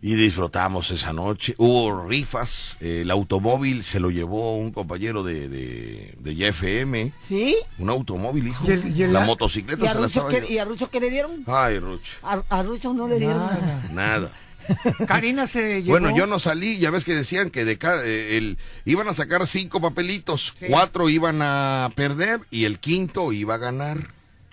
Y 0.08 0.14
disfrutamos 0.14 0.92
esa 0.92 1.14
noche. 1.14 1.56
Hubo 1.58 2.06
rifas. 2.08 2.78
eh, 2.80 3.02
el 3.02 3.10
automóvil 3.10 3.82
se 3.84 4.00
lo 4.00 4.12
llevó 4.12 4.56
un 4.56 4.72
compañero 4.72 5.24
de, 5.24 5.50
de, 5.50 6.14
de 6.20 6.36
YFM. 6.36 7.12
¿Sí? 7.28 7.56
Un 7.80 7.90
automóvil, 7.90 8.50
hijo. 8.50 8.64
¿Y 8.68 8.72
el- 8.72 8.96
y 8.96 9.02
el- 9.02 9.14
la 9.14 9.24
¿Y 9.24 9.26
motocicleta 9.26 9.92
se 9.92 10.00
la 10.00 10.06
estaba. 10.06 10.32
¿Y 10.48 10.60
a 10.60 10.66
Rucho 10.66 10.92
qué 10.92 11.00
le 11.00 11.10
dieron? 11.10 11.44
Ay, 11.48 11.80
Rucho. 11.80 12.12
A, 12.22 12.44
a 12.50 12.62
Rucho 12.62 12.94
no 12.94 13.08
le 13.08 13.18
dieron 13.18 13.40
nada. 13.40 13.84
Nada. 13.94 14.32
Karina 15.08 15.48
se 15.48 15.82
llevó. 15.82 15.98
Bueno, 15.98 16.16
yo 16.16 16.28
no 16.28 16.38
salí, 16.38 16.78
ya 16.78 16.92
ves 16.92 17.04
que 17.04 17.16
decían 17.16 17.50
que 17.50 17.66
de 17.66 17.80
eh, 17.82 18.38
el, 18.38 18.60
iban 18.86 19.08
a 19.08 19.14
sacar 19.16 19.48
cinco 19.48 19.82
papelitos, 19.82 20.54
Sí. 20.56 20.68
cuatro 20.70 21.10
iban 21.10 21.40
a 21.42 21.90
perder 21.96 22.42
y 22.52 22.66
el 22.66 22.78
quinto 22.78 23.34
iba 23.34 23.56
a 23.56 23.58
ganar. 23.58 24.12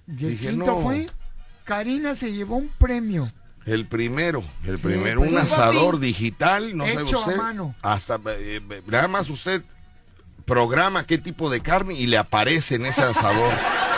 Y 0.09 0.12
el 0.24 0.30
Dije, 0.30 0.48
quinto 0.48 0.64
no. 0.64 0.76
fue. 0.80 1.09
Karina 1.64 2.14
se 2.14 2.32
llevó 2.32 2.57
un 2.57 2.68
premio. 2.78 3.30
El 3.66 3.86
primero, 3.86 4.42
el 4.66 4.76
Sí, 4.78 4.82
primero, 4.82 5.20
pues, 5.20 5.32
un 5.32 5.38
asador 5.38 5.98
digital, 6.00 6.76
no 6.76 6.84
sabe 6.84 7.02
Hecho 7.02 7.16
a 7.16 7.20
usted. 7.20 7.36
mano. 7.36 7.74
Hasta 7.82 8.16
eh, 8.26 8.60
eh, 8.68 8.82
nada 8.86 9.08
más 9.08 9.30
usted 9.30 9.62
programa 10.44 11.06
qué 11.06 11.18
tipo 11.18 11.48
de 11.50 11.60
carne 11.60 11.94
y 11.94 12.06
le 12.06 12.18
aparece 12.18 12.74
en 12.74 12.86
ese 12.86 13.02
asador. 13.02 13.52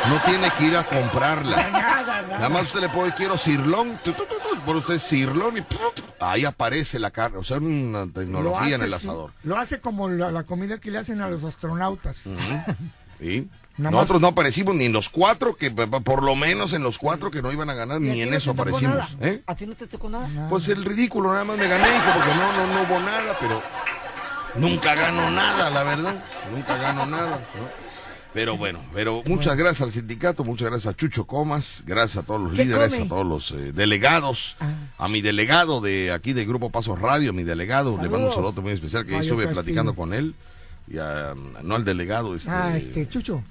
No 0.08 0.20
tiene 0.26 0.50
que 0.58 0.66
ir 0.66 0.76
a 0.76 0.84
comprarla. 0.84 1.56
Nada, 1.70 2.02
nada. 2.02 2.22
Nada 2.28 2.48
más 2.50 2.64
usted 2.64 2.80
le 2.80 2.90
pone 2.90 3.14
quiero 3.14 3.38
cirlón, 3.38 3.98
tu, 4.04 4.12
tu, 4.12 4.24
tu, 4.24 4.34
tu, 4.34 4.60
por 4.66 4.76
usted 4.76 4.98
cirlón 4.98 5.56
y 5.56 5.62
ahí 6.20 6.44
aparece 6.44 6.98
la 6.98 7.10
carne, 7.10 7.38
o 7.38 7.44
sea, 7.44 7.56
una 7.56 8.00
Lo 8.00 8.08
tecnología 8.12 8.74
en 8.76 8.82
hace, 8.82 8.84
el 8.84 8.90
sí. 8.90 8.96
asador. 8.96 9.30
Lo 9.44 9.56
hace 9.56 9.80
como 9.80 10.10
la, 10.10 10.30
la 10.30 10.42
comida 10.44 10.78
que 10.78 10.90
le 10.90 10.98
hacen 10.98 11.22
a 11.22 11.28
los 11.28 11.44
astronautas. 11.44 12.24
¿Sí? 13.18 13.48
Nosotros 13.76 14.20
no 14.20 14.28
aparecimos 14.28 14.74
ni 14.74 14.84
en 14.84 14.92
los 14.92 15.08
cuatro, 15.08 15.56
que 15.56 15.70
por 15.70 16.22
lo 16.22 16.36
menos 16.36 16.72
en 16.74 16.82
los 16.82 16.96
cuatro 16.98 17.30
que 17.30 17.42
no 17.42 17.50
iban 17.52 17.68
a 17.70 17.74
ganar, 17.74 18.00
¿Y 18.00 18.08
a 18.10 18.12
ni 18.12 18.22
en 18.22 18.30
no 18.30 18.36
eso 18.36 18.52
aparecimos. 18.52 19.16
¿eh? 19.20 19.42
¿A 19.46 19.54
ti 19.56 19.66
no 19.66 19.74
te 19.74 19.86
tocó 19.86 20.08
nada? 20.08 20.48
Pues 20.48 20.68
el 20.68 20.84
ridículo, 20.84 21.32
nada 21.32 21.44
más 21.44 21.58
me 21.58 21.66
gané, 21.66 21.88
hijo, 21.88 22.10
porque 22.14 22.34
no, 22.34 22.52
no, 22.52 22.72
no 22.74 22.82
hubo 22.82 23.00
nada, 23.00 23.36
pero 23.40 23.62
nunca 24.56 24.94
gano 24.94 25.30
nada, 25.30 25.70
la 25.70 25.82
verdad. 25.82 26.24
Nunca 26.54 26.76
gano 26.76 27.06
nada. 27.06 27.38
¿no? 27.54 27.84
Pero 28.32 28.56
bueno, 28.56 28.80
pero 28.92 29.22
muchas 29.26 29.56
gracias 29.56 29.80
al 29.82 29.92
sindicato, 29.92 30.42
muchas 30.44 30.68
gracias 30.68 30.92
a 30.92 30.96
Chucho 30.96 31.24
Comas, 31.24 31.82
gracias 31.86 32.24
a 32.24 32.26
todos 32.26 32.40
los 32.40 32.52
¿Qué 32.54 32.64
líderes, 32.64 32.92
come? 32.92 33.04
a 33.04 33.08
todos 33.08 33.26
los 33.26 33.50
eh, 33.52 33.72
delegados, 33.72 34.56
a 34.98 35.08
mi 35.08 35.20
delegado 35.20 35.80
de 35.80 36.10
aquí 36.12 36.32
de 36.32 36.44
Grupo 36.44 36.70
Pasos 36.70 36.98
Radio, 37.00 37.32
mi 37.32 37.44
delegado, 37.44 37.92
le 37.92 38.08
mando 38.08 38.16
un 38.16 38.32
Saludos. 38.32 38.34
saludo 38.54 38.62
muy 38.62 38.72
especial 38.72 39.04
que 39.04 39.12
Mayo 39.12 39.22
estuve 39.22 39.44
Castillo. 39.44 39.62
platicando 39.62 39.94
con 39.94 40.12
él, 40.14 40.34
y 40.88 40.98
a- 40.98 41.34
no 41.62 41.76
al 41.76 41.84
delegado, 41.84 42.34
este, 42.34 42.50
Ah, 42.50 42.76
este, 42.76 43.08
Chucho. 43.08 43.44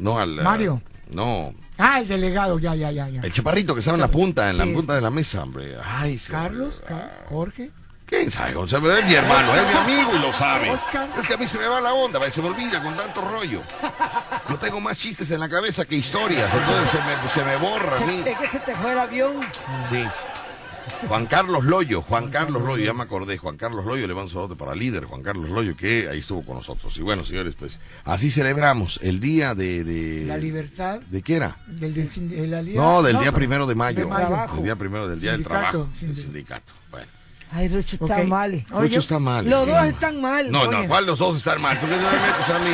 No 0.00 0.18
al... 0.18 0.38
eh, 0.38 0.42
Mario. 0.42 0.82
No, 1.10 1.54
Ah, 1.78 1.98
el 2.00 2.08
delegado, 2.08 2.58
ya, 2.58 2.74
ya, 2.74 2.90
ya, 2.90 3.08
ya. 3.08 3.20
el 3.22 3.32
chaparrito 3.32 3.72
que 3.74 3.78
estaba 3.80 3.96
en 3.96 4.02
la 4.02 4.10
punta, 4.10 4.50
en 4.50 4.58
la 4.58 4.64
Sí, 4.64 4.72
punta 4.74 4.94
de 4.94 5.00
la 5.00 5.08
mesa, 5.10 5.42
hombre. 5.42 5.76
Ay, 5.82 6.18
se- 6.18 6.30
Carlos, 6.30 6.82
Ca- 6.86 7.10
Jorge. 7.28 7.70
¿Quién 8.04 8.30
sabe? 8.30 8.56
O 8.56 8.66
sea, 8.68 8.80
es 8.80 9.06
mi 9.06 9.14
hermano, 9.14 9.54
es 9.54 9.62
mi 9.66 9.74
amigo 9.94 10.10
y 10.16 10.18
lo 10.18 10.32
sabe. 10.32 10.68
Oscar. 10.70 11.08
Es 11.18 11.26
que 11.26 11.34
a 11.34 11.36
mí 11.36 11.46
se 11.46 11.58
me 11.58 11.66
va 11.66 11.80
la 11.80 11.92
onda, 11.94 12.18
se 12.30 12.42
me 12.42 12.48
olvida 12.48 12.82
con 12.82 12.96
tanto 12.96 13.20
rollo. 13.22 13.62
No 14.48 14.58
tengo 14.58 14.80
más 14.80 14.98
chistes 14.98 15.30
en 15.30 15.40
la 15.40 15.48
cabeza 15.48 15.84
que 15.86 15.94
historias, 15.96 16.52
entonces 16.52 16.90
se 16.90 16.98
me, 16.98 17.28
se 17.28 17.44
me 17.44 17.56
borra 17.56 17.96
a 17.96 18.00
mí. 18.00 18.22
Es 18.26 18.36
que 18.36 18.48
se 18.48 18.58
te 18.60 18.74
fue 18.74 18.92
el 18.92 18.98
avión. 18.98 19.36
Sí. 19.88 20.04
Juan 21.08 21.26
Carlos 21.26 21.64
Loyo, 21.64 22.02
Juan 22.02 22.30
Carlos 22.30 22.62
Loyo, 22.62 22.84
ya 22.84 22.92
me 22.94 23.02
acordé, 23.02 23.36
Juan 23.38 23.56
Carlos 23.56 23.84
Loyo, 23.84 24.06
le 24.06 24.14
mando 24.14 24.24
un 24.24 24.30
saludo 24.30 24.56
para 24.56 24.74
líder, 24.74 25.04
Juan 25.04 25.22
Carlos 25.22 25.48
Loyo, 25.50 25.76
que 25.76 26.08
ahí 26.10 26.18
estuvo 26.20 26.42
con 26.44 26.56
nosotros. 26.56 26.96
Y 26.98 27.02
bueno, 27.02 27.24
señores, 27.24 27.54
pues 27.58 27.80
así 28.04 28.30
celebramos 28.30 29.00
el 29.02 29.20
día 29.20 29.54
de... 29.54 29.84
de 29.84 30.26
La 30.26 30.36
libertad. 30.36 31.00
¿De 31.10 31.22
qué 31.22 31.36
era? 31.36 31.56
Del, 31.66 31.94
del 31.94 32.74
No, 32.74 33.02
del 33.02 33.18
día 33.18 33.32
primero 33.32 33.66
de 33.66 33.74
mayo. 33.74 34.00
de 34.00 34.06
mayo. 34.06 34.46
El 34.56 34.62
día 34.62 34.76
primero 34.76 35.08
del 35.08 35.20
día 35.20 35.32
del 35.32 35.40
Sindicato, 35.44 35.62
trabajo. 35.70 35.88
El 35.90 35.94
sindicato. 35.96 36.22
sindicato. 36.22 36.72
Bueno. 36.90 37.06
Ay, 37.52 37.68
Rucho 37.68 37.96
está 37.96 38.18
Ok. 38.20 38.24
mal. 38.28 38.64
Oye, 38.72 38.88
Lucho 38.88 39.00
está 39.00 39.18
mal. 39.18 39.48
Los 39.50 39.64
sí. 39.64 39.70
dos 39.70 39.84
están 39.86 40.20
mal. 40.20 40.52
No, 40.52 40.60
Oye, 40.62 40.70
no, 40.82 40.88
¿cuál 40.88 41.04
de 41.04 41.10
los 41.10 41.18
dos 41.18 41.36
están 41.36 41.60
mal? 41.60 41.80
¿Tú 41.80 41.86
qué 41.86 41.96
no 41.96 42.02
me 42.02 42.04
metes 42.04 42.48
a 42.48 42.58
mí? 42.60 42.70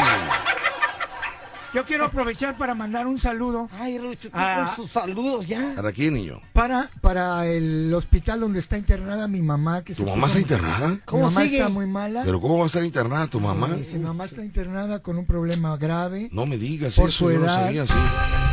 Yo 1.76 1.84
quiero 1.84 2.06
aprovechar 2.06 2.56
para 2.56 2.74
mandar 2.74 3.06
un 3.06 3.18
saludo 3.18 3.68
Ay, 3.78 3.98
Rucho, 3.98 4.30
tú 4.30 4.32
Ah. 4.32 4.72
con 4.74 4.76
sus 4.86 4.90
saludos 4.92 5.46
ya. 5.46 5.74
¿Para 5.76 5.92
quién, 5.92 6.14
niño? 6.14 6.40
para, 6.54 6.88
para 7.02 7.46
el 7.46 7.92
hospital 7.92 8.40
donde 8.40 8.60
está 8.60 8.78
internada 8.78 9.28
mi 9.28 9.42
mamá. 9.42 9.82
Que 9.82 9.92
¿Tu 9.94 10.02
se 10.02 10.08
mamá 10.08 10.26
está 10.28 10.40
internada? 10.40 10.88
Mi 10.88 10.98
¿Cómo 11.04 11.24
mamá 11.24 11.42
sigue? 11.42 11.58
está 11.58 11.68
muy 11.68 11.86
mala. 11.86 12.22
¿Pero 12.24 12.40
cómo 12.40 12.56
va 12.56 12.64
a 12.64 12.66
estar 12.68 12.82
internada 12.82 13.26
tu 13.26 13.40
mamá? 13.40 13.68
Sí, 13.76 13.84
sí, 13.90 13.98
mi 13.98 14.04
mamá 14.04 14.24
está 14.24 14.42
internada 14.42 15.00
con 15.02 15.18
un 15.18 15.26
problema 15.26 15.76
grave. 15.76 16.30
No 16.32 16.46
me 16.46 16.56
digas 16.56 16.96
Por 16.96 17.10
eso, 17.10 17.26
su 17.26 17.30
yo 17.30 17.40
no 17.40 17.44
edad. 17.44 17.54
sabía 17.64 17.82
así. 17.82 17.92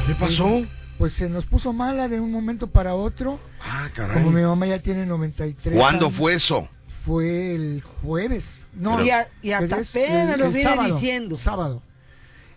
¿Qué 0.05 0.15
pasó? 0.15 0.61
Pues 0.97 1.13
se 1.13 1.29
nos 1.29 1.45
puso 1.45 1.71
mala 1.71 2.09
de 2.09 2.19
un 2.19 2.29
momento 2.29 2.67
para 2.67 2.93
otro. 2.93 3.39
Ah, 3.65 3.87
Como 3.95 4.09
mi 4.17 4.31
caray. 4.33 4.43
mamá 4.43 4.65
ya 4.67 4.79
tiene 4.79 5.05
93 5.05 5.79
¿Cuándo 5.79 6.07
años. 6.07 6.17
fue 6.17 6.33
eso? 6.33 6.67
Fue 7.05 7.55
el 7.55 7.83
jueves. 8.01 8.65
No, 8.73 9.01
Y 9.01 9.11
a- 9.11 9.29
y 9.41 9.53
hasta 9.53 9.77
apenas 9.77 10.37
lo 10.37 10.47
viene 10.49 10.63
sábado, 10.63 10.95
diciendo. 10.95 11.37
Sábado. 11.37 11.81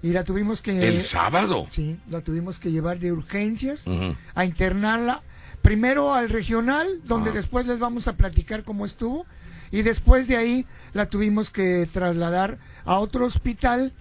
Y 0.03 0.13
la 0.13 0.25
tuvimos 0.25 0.63
que... 0.63 0.89
¿El 0.89 1.01
sábado? 1.03 1.67
Sí, 1.71 1.99
la 2.11 2.21
tuvimos 2.21 2.59
que 2.59 2.71
llevar 2.71 2.99
de 2.99 3.13
urgencias 3.13 3.87
a 4.35 4.45
internarla. 4.45 5.23
Primero 5.63 6.15
al 6.15 6.29
regional, 6.29 6.87
donde 7.05 7.31
Ah. 7.31 7.35
después 7.35 7.67
les 7.67 7.79
vamos 7.79 8.07
a 8.09 8.13
platicar 8.17 8.63
cómo 8.63 8.85
estuvo. 8.85 9.27
Y 9.73 9.83
después 9.83 10.29
de 10.29 10.37
ahí 10.37 10.67
la 10.93 11.07
tuvimos 11.07 11.51
que 11.51 11.89
trasladar 11.93 12.59
a 12.85 12.99
otro 13.01 13.25
hospital 13.27 13.93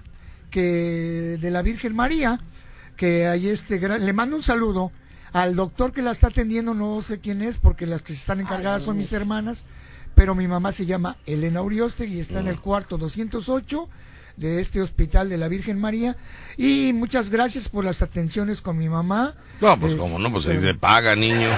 que 0.51 1.37
de 1.41 1.51
la 1.51 1.61
Virgen 1.63 1.95
María, 1.95 2.39
que 2.97 3.27
ahí 3.27 3.47
este 3.49 3.79
le 3.99 4.13
mando 4.13 4.35
un 4.35 4.43
saludo 4.43 4.91
al 5.33 5.55
doctor 5.55 5.91
que 5.91 6.01
la 6.01 6.11
está 6.11 6.27
atendiendo, 6.27 6.73
no 6.73 7.01
sé 7.01 7.19
quién 7.19 7.41
es, 7.41 7.57
porque 7.57 7.85
las 7.87 8.03
que 8.03 8.13
están 8.13 8.39
encargadas 8.39 8.83
son 8.83 8.97
mis 8.97 9.11
hermanas, 9.11 9.63
pero 10.13 10.33
mi 10.35 10.47
mamá 10.47 10.71
se 10.71 10.85
llama 10.85 11.17
Elena 11.25 11.61
Urioste 11.61 12.05
y 12.05 12.19
está 12.19 12.39
en 12.39 12.47
el 12.47 12.59
cuarto 12.61 12.97
208 12.97 13.89
de 14.37 14.59
este 14.59 14.81
hospital 14.81 15.29
de 15.29 15.37
la 15.37 15.47
Virgen 15.47 15.79
María. 15.79 16.15
Y 16.57 16.91
muchas 16.93 17.29
gracias 17.29 17.69
por 17.69 17.83
las 17.85 18.01
atenciones 18.01 18.61
con 18.61 18.77
mi 18.77 18.89
mamá. 18.89 19.33
No, 19.61 19.79
pues 19.79 19.93
Es- 19.93 19.99
como 19.99 20.19
no, 20.19 20.29
pues 20.31 20.47
ahí 20.47 20.59
se 20.59 20.73
paga, 20.73 21.15
niño. 21.15 21.49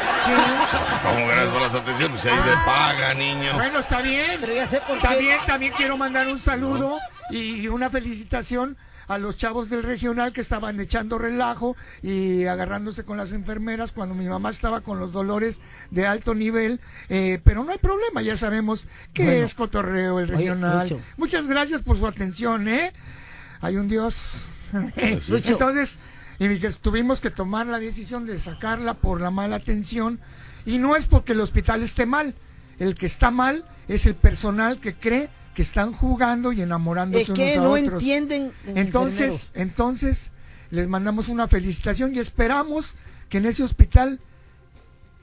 ¿Cómo 1.04 1.28
gracias 1.28 1.50
por 1.50 1.62
las 1.62 1.74
atenciones? 1.76 2.22
Pues 2.22 2.26
ahí 2.34 2.40
se 2.44 2.56
paga, 2.66 3.14
niño. 3.14 3.54
Bueno, 3.56 3.80
está 3.80 4.02
bien. 4.02 4.38
Pero 4.40 4.54
ya 4.54 4.68
sé 4.68 4.82
por 4.88 4.98
qué. 4.98 5.08
También, 5.08 5.38
también 5.46 5.74
quiero 5.76 5.98
mandar 5.98 6.28
un 6.28 6.40
saludo 6.40 6.98
y 7.32 7.68
una 7.68 7.90
felicitación 7.90 8.78
a 9.08 9.18
los 9.18 9.38
chavos 9.38 9.70
del 9.70 9.84
regional 9.84 10.34
que 10.34 10.42
estaban 10.42 10.80
echando 10.80 11.18
relajo 11.18 11.76
y 12.02 12.46
agarrándose 12.46 13.04
con 13.04 13.18
las 13.18 13.32
enfermeras 13.32 13.92
cuando 13.92 14.16
mi 14.16 14.26
mamá 14.26 14.50
estaba 14.50 14.82
con 14.82 15.00
los 15.00 15.14
dolores 15.14 15.60
de 15.92 16.06
alto 16.06 16.36
nivel. 16.36 16.82
Eh, 17.10 17.40
pero 17.44 17.64
no 17.64 17.72
hay 17.72 17.78
problema, 17.78 18.22
ya 18.22 18.38
sabemos 18.38 18.88
que 19.14 19.24
Bueno. 19.24 19.46
es 19.46 19.56
cotorreo 19.56 20.20
el 20.20 20.28
regional. 20.28 21.02
Muchas 21.18 21.48
gracias 21.48 21.82
por 21.82 21.98
su 21.98 22.06
atención, 22.08 22.68
¿eh? 22.68 22.92
Hay 23.62 23.78
un 23.78 23.88
Dios. 23.88 24.50
Entonces, 24.98 26.00
y 26.40 26.60
que 26.60 26.70
tuvimos 26.72 27.22
que 27.22 27.32
tomar 27.32 27.68
la 27.68 27.80
decisión 27.80 28.26
de 28.26 28.40
sacarla 28.40 28.94
por 28.96 29.22
la 29.22 29.32
mala 29.32 29.56
atención. 29.56 30.20
Y 30.66 30.78
no 30.78 30.96
es 30.96 31.06
porque 31.06 31.32
el 31.32 31.40
hospital 31.42 31.82
esté 31.82 32.06
mal. 32.06 32.36
El 32.78 32.96
que 32.96 33.06
está 33.06 33.32
mal 33.32 33.66
es 33.88 34.06
el 34.06 34.16
personal 34.16 34.80
que 34.80 34.94
cree 34.94 35.30
que 35.58 35.64
están 35.64 35.92
jugando 35.92 36.52
y 36.52 36.62
enamorándose 36.62 37.24
Es 37.24 37.32
que 37.32 37.58
unos 37.58 37.58
a 37.58 37.62
no 37.64 37.72
otros. 37.72 38.04
entienden. 38.04 38.52
Entonces, 38.68 39.22
enfermeros. 39.22 39.52
entonces 39.56 40.32
les 40.70 40.88
mandamos 40.88 41.30
una 41.30 41.48
felicitación 41.48 42.14
y 42.14 42.20
esperamos 42.20 42.94
que 43.28 43.40
en 43.40 43.48
ese 43.48 43.64
hospital 43.64 44.20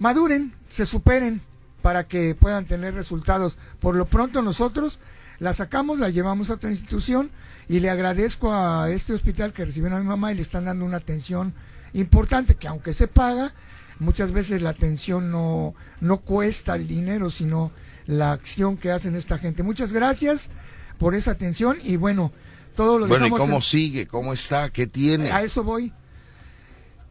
maduren, 0.00 0.52
se 0.68 0.86
superen 0.86 1.40
para 1.82 2.08
que 2.08 2.34
puedan 2.34 2.64
tener 2.64 2.94
resultados. 2.94 3.58
Por 3.78 3.94
lo 3.94 4.06
pronto 4.06 4.42
nosotros 4.42 4.98
la 5.38 5.52
sacamos, 5.52 6.00
la 6.00 6.10
llevamos 6.10 6.50
a 6.50 6.54
otra 6.54 6.70
institución 6.70 7.30
y 7.68 7.78
le 7.78 7.90
agradezco 7.90 8.52
a 8.52 8.90
este 8.90 9.12
hospital 9.12 9.52
que 9.52 9.64
recibieron 9.64 9.98
a 9.98 10.02
mi 10.02 10.08
mamá 10.08 10.32
y 10.32 10.34
le 10.34 10.42
están 10.42 10.64
dando 10.64 10.84
una 10.84 10.96
atención 10.96 11.54
importante 11.92 12.56
que 12.56 12.66
aunque 12.66 12.92
se 12.92 13.06
paga, 13.06 13.52
muchas 14.00 14.32
veces 14.32 14.62
la 14.62 14.70
atención 14.70 15.30
no, 15.30 15.76
no 16.00 16.16
cuesta 16.22 16.74
el 16.74 16.88
dinero, 16.88 17.30
sino 17.30 17.70
la 18.06 18.32
acción 18.32 18.76
que 18.76 18.90
hacen 18.90 19.16
esta 19.16 19.38
gente. 19.38 19.62
Muchas 19.62 19.92
gracias 19.92 20.50
por 20.98 21.14
esa 21.14 21.30
atención 21.32 21.78
y 21.82 21.96
bueno, 21.96 22.32
todo 22.76 22.98
lo 22.98 23.06
Bueno, 23.06 23.26
¿y 23.26 23.30
cómo 23.30 23.56
en- 23.56 23.62
sigue? 23.62 24.06
¿Cómo 24.06 24.32
está? 24.32 24.70
¿Qué 24.70 24.86
tiene? 24.86 25.30
a 25.30 25.42
eso 25.42 25.62
voy. 25.64 25.92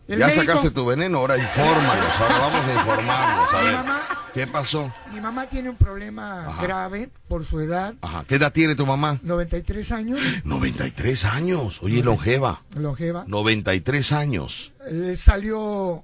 El 0.07 0.19
Ya 0.19 0.27
médico- 0.27 0.41
sacaste 0.45 0.71
tu 0.71 0.85
veneno, 0.85 1.19
ahora 1.19 1.37
infórmanos. 1.37 2.05
Ahora 2.19 2.37
vamos 2.37 3.53
a 3.53 3.61
ver, 3.61 3.73
mamá- 3.77 4.01
¿qué 4.33 4.47
pasó? 4.47 4.93
Mi 5.13 5.21
mamá 5.21 5.45
tiene 5.47 5.69
un 5.69 5.77
problema 5.77 6.45
Ajá. 6.45 6.61
grave 6.61 7.09
por 7.29 7.45
su 7.45 7.61
edad, 7.61 7.93
Ajá. 8.01 8.25
¿Qué 8.27 8.35
edad 8.35 8.51
tiene 8.51 8.75
tu 8.75 8.85
mamá? 8.85 9.19
93 9.23 9.93
años, 9.93 10.19
93 10.43 11.23
años. 11.23 11.79
Oye, 11.81 12.03
longeva. 12.03 12.63
longeva. 12.75 13.23
93 13.27 14.11
años. 14.11 14.73
Le 14.91 15.15
salió 15.15 16.03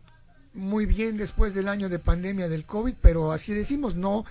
muy 0.54 0.86
bien 0.86 1.18
después 1.18 1.54
del 1.54 1.68
año 1.68 1.90
de 1.90 2.00
pandemia 2.00 2.48
del 2.48 2.64
COVID, 2.66 2.94
pero 3.02 3.34
así 3.34 3.54
decimos, 3.54 3.96
no, 3.96 4.24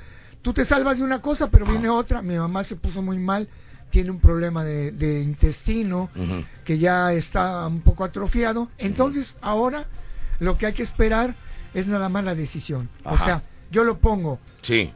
tú 0.43 0.53
te 0.53 0.64
salvas 0.64 0.99
de 0.99 1.05
una 1.05 1.20
cosa, 1.20 1.51
pero 1.51 1.66
viene 1.66 1.89
otra. 1.89 2.22
Mi 2.22 2.36
mamá 2.36 2.64
se 2.64 2.76
puso 2.76 3.03
muy 3.03 3.18
mal, 3.18 3.49
tiene 3.91 4.11
un 4.11 4.20
problema 4.20 4.64
de, 4.64 4.93
de 4.93 5.22
intestino 5.22 6.11
que 6.64 6.78
ya 6.78 7.12
está 7.12 7.66
un 7.66 7.80
poco 7.80 8.05
atrofiado. 8.05 8.68
Entonces, 8.78 9.36
ahora 9.41 9.86
lo 10.41 10.59
que 10.59 10.66
hay 10.66 10.72
que 10.72 10.82
esperar 10.82 11.34
es 11.74 11.86
nada 11.86 12.09
más 12.09 12.24
la 12.24 12.34
decisión. 12.34 12.89
O 13.05 13.16
sea, 13.18 13.43
yo 13.70 13.84
lo 13.84 13.99
pongo 13.99 14.39
Sí. 14.62 14.93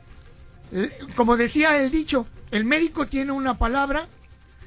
Como 1.17 1.37
decía 1.37 1.83
el 1.83 1.91
dicho, 1.91 2.27
el 2.51 2.65
médico 2.65 3.07
tiene 3.07 3.33
una 3.33 3.59
palabra, 3.59 4.09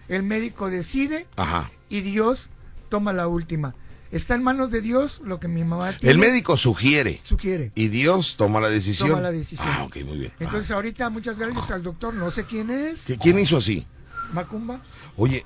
el 0.07 0.21
médico 0.23 0.69
decide 0.69 1.25
Ajá. 1.35 1.71
y 1.89 2.01
Dios 2.01 2.49
toma 2.89 3.11
la 3.11 3.27
última. 3.27 3.73
Está 4.11 4.35
en 4.35 4.43
manos 4.43 4.71
de 4.71 4.81
Dios 4.81 5.21
lo 5.25 5.39
que 5.39 5.47
mi 5.47 5.63
mamá 5.63 5.91
tiene, 5.93 6.11
El 6.11 6.17
médico 6.19 6.57
sugiere 6.57 7.19
sugiere. 7.23 7.71
y 7.75 7.87
Dios 7.89 8.35
toma 8.37 8.61
la 8.61 8.69
decisión. 8.69 9.09
Toma 9.09 9.21
la 9.21 9.31
decisión. 9.31 9.67
Ah, 9.69 9.83
ok, 9.83 9.97
muy 10.05 10.17
bien. 10.19 10.33
Entonces 10.39 10.71
ahorita 10.71 11.09
muchas 11.09 11.37
gracias 11.39 11.71
al 11.71 11.83
doctor, 11.83 12.13
no 12.13 12.29
sé 12.31 12.45
quién 12.45 12.69
es, 12.69 13.09
¿Qui- 13.09 13.19
¿Quién 13.19 13.39
hizo 13.39 13.57
así? 13.57 13.85
Macumba. 14.31 14.79
Oye, 15.17 15.45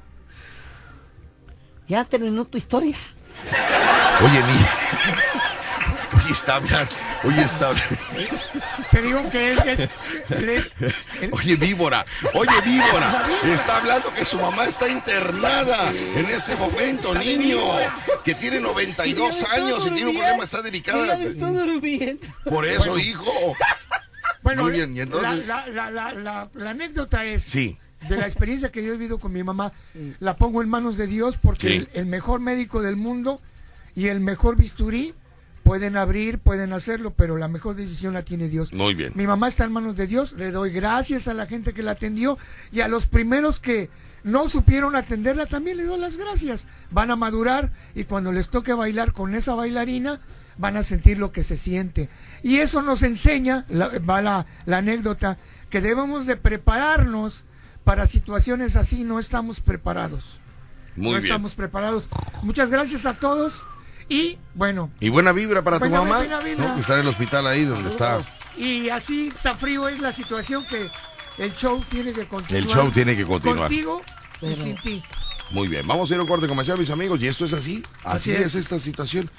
Ya 1.87 2.05
terminó 2.05 2.45
tu 2.45 2.57
historia. 2.57 2.97
oye, 4.21 4.43
mi. 4.43 4.53
Oye, 6.29 6.33
está 6.37 6.55
hablando. 6.57 6.91
Oye, 7.23 7.41
está 7.41 7.67
hablando. 7.69 7.95
Te 8.91 9.01
digo 9.01 9.29
que 9.31 9.51
él 9.51 9.59
es, 9.65 9.79
él 10.29 10.49
es- 10.49 10.71
él- 11.21 11.29
Oye, 11.31 11.55
víbora, 11.55 12.05
oye, 12.35 12.61
víbora, 12.65 13.27
está 13.45 13.77
hablando 13.77 14.13
que 14.13 14.25
su 14.25 14.37
mamá 14.37 14.65
está 14.65 14.87
internada 14.87 15.91
en 15.91 16.25
ese 16.27 16.55
momento, 16.55 17.13
niño, 17.15 17.59
que 18.23 18.35
tiene 18.35 18.59
92 18.59 19.43
años 19.51 19.85
y 19.87 19.91
tiene 19.91 20.09
un 20.11 20.17
problema, 20.17 20.43
está 20.43 20.61
delicada. 20.61 21.17
Por 22.45 22.65
eso, 22.67 22.97
hijo. 22.99 23.55
bueno, 24.43 24.63
Muy 24.63 24.71
bien, 24.73 24.95
y 24.95 25.01
entonces- 25.01 25.47
la, 25.47 25.67
la- 25.67 25.89
la- 25.91 26.13
la- 26.13 26.49
la 26.53 26.69
anécdota 26.69 27.25
es 27.25 27.43
Sí. 27.43 27.77
de 28.07 28.17
la 28.17 28.25
experiencia 28.27 28.71
que 28.71 28.83
yo 28.83 28.89
he 28.89 28.97
vivido 28.97 29.19
con 29.19 29.33
mi 29.33 29.43
mamá, 29.43 29.71
la 30.19 30.35
pongo 30.35 30.61
en 30.61 30.69
manos 30.69 30.95
de 30.97 31.07
Dios 31.07 31.37
porque 31.41 31.67
Sí. 31.69 31.75
el, 31.75 31.89
el 31.93 32.05
mejor 32.05 32.39
médico 32.39 32.81
del 32.81 32.95
mundo 32.95 33.41
y 33.95 34.07
el 34.07 34.19
mejor 34.19 34.55
bisturí 34.55 35.13
pueden 35.69 35.97
abrir, 35.97 36.39
pueden 36.39 36.73
hacerlo, 36.73 37.13
pero 37.13 37.37
la 37.37 37.47
mejor 37.47 37.75
decisión 37.75 38.15
la 38.15 38.23
tiene 38.23 38.47
Dios. 38.49 38.73
Muy 38.73 38.95
bien. 38.95 39.11
Mi 39.13 39.27
mamá 39.27 39.47
está 39.47 39.65
en 39.65 39.71
manos 39.71 39.95
de 39.95 40.07
Dios, 40.07 40.33
le 40.33 40.49
doy 40.49 40.71
gracias 40.71 41.27
a 41.27 41.35
la 41.35 41.45
gente 41.45 41.73
que 41.75 41.83
la 41.83 41.91
atendió 41.91 42.39
y 42.71 42.81
a 42.81 42.87
los 42.87 43.05
primeros 43.05 43.59
que 43.59 43.91
no 44.23 44.49
supieron 44.49 44.95
atenderla 44.95 45.45
también 45.45 45.77
le 45.77 45.83
doy 45.83 45.99
las 45.99 46.15
gracias. 46.17 46.65
Van 46.89 47.11
a 47.11 47.15
madurar 47.15 47.71
y 47.93 48.05
cuando 48.05 48.31
les 48.31 48.49
toque 48.49 48.73
bailar 48.73 49.13
con 49.13 49.35
esa 49.35 49.53
bailarina 49.53 50.19
van 50.57 50.75
a 50.75 50.81
sentir 50.81 51.19
lo 51.19 51.31
que 51.31 51.43
se 51.43 51.55
siente. 51.55 52.09
Y 52.41 52.57
eso 52.57 52.81
nos 52.81 53.03
enseña, 53.03 53.65
la- 53.69 53.99
va 53.99 54.23
la, 54.23 54.47
la 54.65 54.77
anécdota, 54.79 55.37
que 55.69 55.81
debemos 55.81 56.25
de 56.25 56.35
prepararnos 56.35 57.45
para 57.83 58.07
situaciones 58.07 58.75
así, 58.75 59.03
no 59.03 59.19
estamos 59.19 59.59
preparados. 59.59 60.41
Muy 60.95 61.05
no 61.05 61.11
bien. 61.11 61.25
estamos 61.25 61.53
preparados. 61.53 62.09
Muchas 62.41 62.71
gracias 62.71 63.05
a 63.05 63.13
todos 63.13 63.67
y 64.09 64.37
bueno, 64.55 64.89
Y 64.99 65.09
buena 65.09 65.31
vibra 65.31 65.61
para 65.61 65.79
tu 65.79 65.89
mamá, 65.89 66.17
buena 66.17 66.39
vibra. 66.39 66.67
¿no? 66.69 66.75
que 66.75 66.81
está 66.81 66.95
en 66.95 67.01
el 67.01 67.07
hospital 67.07 67.47
ahí 67.47 67.65
donde 67.65 67.89
está. 67.89 68.19
Y 68.57 68.89
así 68.89 69.31
tan 69.41 69.57
frío 69.57 69.87
es 69.87 69.99
la 69.99 70.11
situación 70.11 70.65
que 70.67 70.89
el 71.37 71.53
show 71.55 71.81
tiene 71.89 72.11
que 72.11 72.25
continuar. 72.27 72.63
El 72.63 72.67
show 72.69 72.91
tiene 72.91 73.15
que 73.15 73.25
continuar. 73.25 73.67
Contigo 73.69 74.01
y 74.41 74.53
sin 74.55 74.75
ti. 74.81 75.03
Muy 75.51 75.67
bien, 75.67 75.87
vamos 75.87 76.09
a 76.11 76.13
ir 76.13 76.19
a 76.19 76.23
un 76.23 76.29
corte 76.29 76.47
comercial, 76.47 76.77
mis 76.77 76.89
amigos, 76.89 77.21
y 77.23 77.27
esto 77.27 77.45
es 77.45 77.53
así, 77.53 77.81
así, 78.03 78.31
Así 78.31 78.31
es. 78.31 78.47
es. 78.47 78.55
esta 78.55 78.79
situación. 78.79 79.29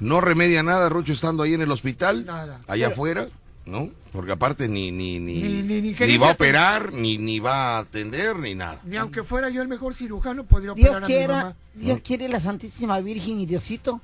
No 0.00 0.20
remedia 0.20 0.62
nada, 0.62 0.88
Rucho 0.88 1.12
estando 1.12 1.42
ahí 1.42 1.54
en 1.54 1.62
el 1.62 1.70
hospital, 1.70 2.26
Nada. 2.26 2.60
allá 2.66 2.86
Pero- 2.86 2.92
afuera. 2.92 3.28
¿no? 3.66 3.88
Porque 4.12 4.30
aparte 4.32 4.68
ni 4.68 4.90
ni 4.92 5.18
ni, 5.18 5.40
Ni- 5.40 5.48
ni- 5.48 5.62
ni 5.62 5.80
ni 5.80 5.94
quería 5.94 6.18
va 6.18 6.28
a 6.28 6.32
operar, 6.32 6.92
ni, 6.92 7.16
ni 7.16 7.38
va 7.40 7.76
a 7.76 7.78
atender, 7.78 8.36
ni 8.38 8.54
nada. 8.54 8.78
Ni 8.84 8.98
aunque 8.98 9.22
fuera 9.22 9.48
yo 9.48 9.62
el 9.62 9.68
mejor 9.68 9.94
cirujano, 9.94 10.44
podría 10.44 10.72
operar 10.72 10.90
Dios 10.90 10.96
a 10.96 11.00
mi 11.00 11.06
quiera, 11.06 11.34
mamá. 11.34 11.56
Dios 11.72 12.00
quiere 12.04 12.28
la 12.28 12.40
Santísima 12.40 13.00
Virgen 13.00 13.40
y 13.40 13.46
Diosito 13.46 14.02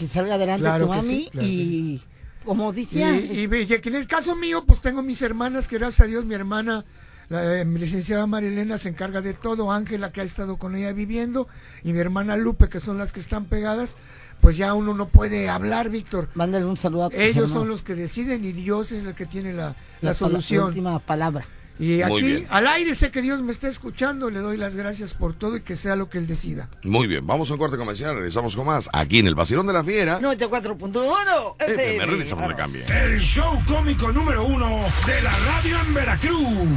que 0.00 0.08
salga 0.08 0.34
adelante 0.34 0.62
Claro 0.62 0.86
tu 0.86 0.90
mami 0.92 1.06
sí, 1.06 1.28
claro 1.30 1.46
que 1.46 1.52
y 1.52 2.02
como 2.44 2.72
Y, 2.72 2.76
decía, 2.76 3.14
y, 3.16 3.46
ve- 3.46 3.62
y 3.62 3.66
que 3.66 3.88
en 3.90 3.94
el 3.96 4.06
caso 4.06 4.34
mío, 4.34 4.64
pues 4.66 4.80
tengo 4.80 5.02
mis 5.02 5.20
hermanas, 5.22 5.68
que 5.68 5.76
gracias 5.78 6.00
a 6.00 6.06
Dios 6.06 6.24
mi 6.24 6.34
hermana, 6.34 6.84
la 7.28 7.60
eh, 7.60 7.64
mi 7.66 7.78
licenciada 7.78 8.26
Marilena, 8.26 8.78
se 8.78 8.88
encarga 8.88 9.20
de 9.20 9.34
todo, 9.34 9.70
Ángela, 9.70 10.10
que 10.10 10.22
ha 10.22 10.24
estado 10.24 10.56
con 10.56 10.74
ella 10.74 10.92
viviendo, 10.94 11.48
y 11.84 11.92
mi 11.92 11.98
hermana 12.00 12.36
Lupe, 12.36 12.68
que 12.70 12.80
son 12.80 12.96
las 12.96 13.12
que 13.12 13.20
están 13.20 13.44
pegadas, 13.44 13.96
pues 14.40 14.56
ya 14.56 14.72
uno 14.72 14.94
no 14.94 15.08
puede 15.08 15.50
hablar, 15.50 15.90
Víctor. 15.90 16.28
mándale 16.34 16.64
un 16.64 16.78
saludo 16.78 17.04
a 17.04 17.08
Ellos 17.14 17.26
hermanos. 17.36 17.50
son 17.50 17.68
los 17.68 17.82
que 17.82 17.94
deciden 17.94 18.42
y 18.44 18.52
Dios 18.52 18.90
es 18.90 19.04
el 19.06 19.14
que 19.14 19.26
tiene 19.26 19.52
la, 19.52 19.76
la 20.00 20.10
La 20.10 20.14
solución. 20.14 20.68
última 20.68 20.98
palabra. 20.98 21.46
Y 21.80 22.02
Muy 22.04 22.20
aquí, 22.20 22.26
bien. 22.26 22.46
al 22.50 22.66
aire, 22.66 22.94
sé 22.94 23.10
que 23.10 23.22
Dios 23.22 23.40
me 23.42 23.52
está 23.52 23.66
escuchando, 23.68 24.28
le 24.28 24.40
doy 24.40 24.58
las 24.58 24.74
gracias 24.74 25.14
por 25.14 25.32
todo 25.32 25.56
y 25.56 25.62
que 25.62 25.76
sea 25.76 25.96
lo 25.96 26.10
que 26.10 26.18
Él 26.18 26.26
decida. 26.26 26.68
Muy 26.84 27.06
bien, 27.06 27.26
vamos 27.26 27.48
a 27.48 27.54
un 27.54 27.58
corte 27.58 27.78
comercial, 27.78 28.14
regresamos 28.14 28.54
con 28.54 28.66
más 28.66 28.88
aquí 28.92 29.18
en 29.20 29.26
el 29.26 29.34
Vacilón 29.34 29.66
de 29.66 29.72
la 29.72 29.82
Fiera. 29.82 30.20
94.1 30.20 31.56
FM, 31.58 31.82
FM. 31.82 32.06
regresamos 32.06 32.48
de 32.48 32.54
cambio. 32.54 32.84
El 32.86 33.18
show 33.18 33.62
cómico 33.66 34.12
número 34.12 34.44
uno 34.44 34.84
de 35.06 35.22
la 35.22 35.32
radio 35.38 35.80
en 35.86 35.94
Veracruz. 35.94 36.68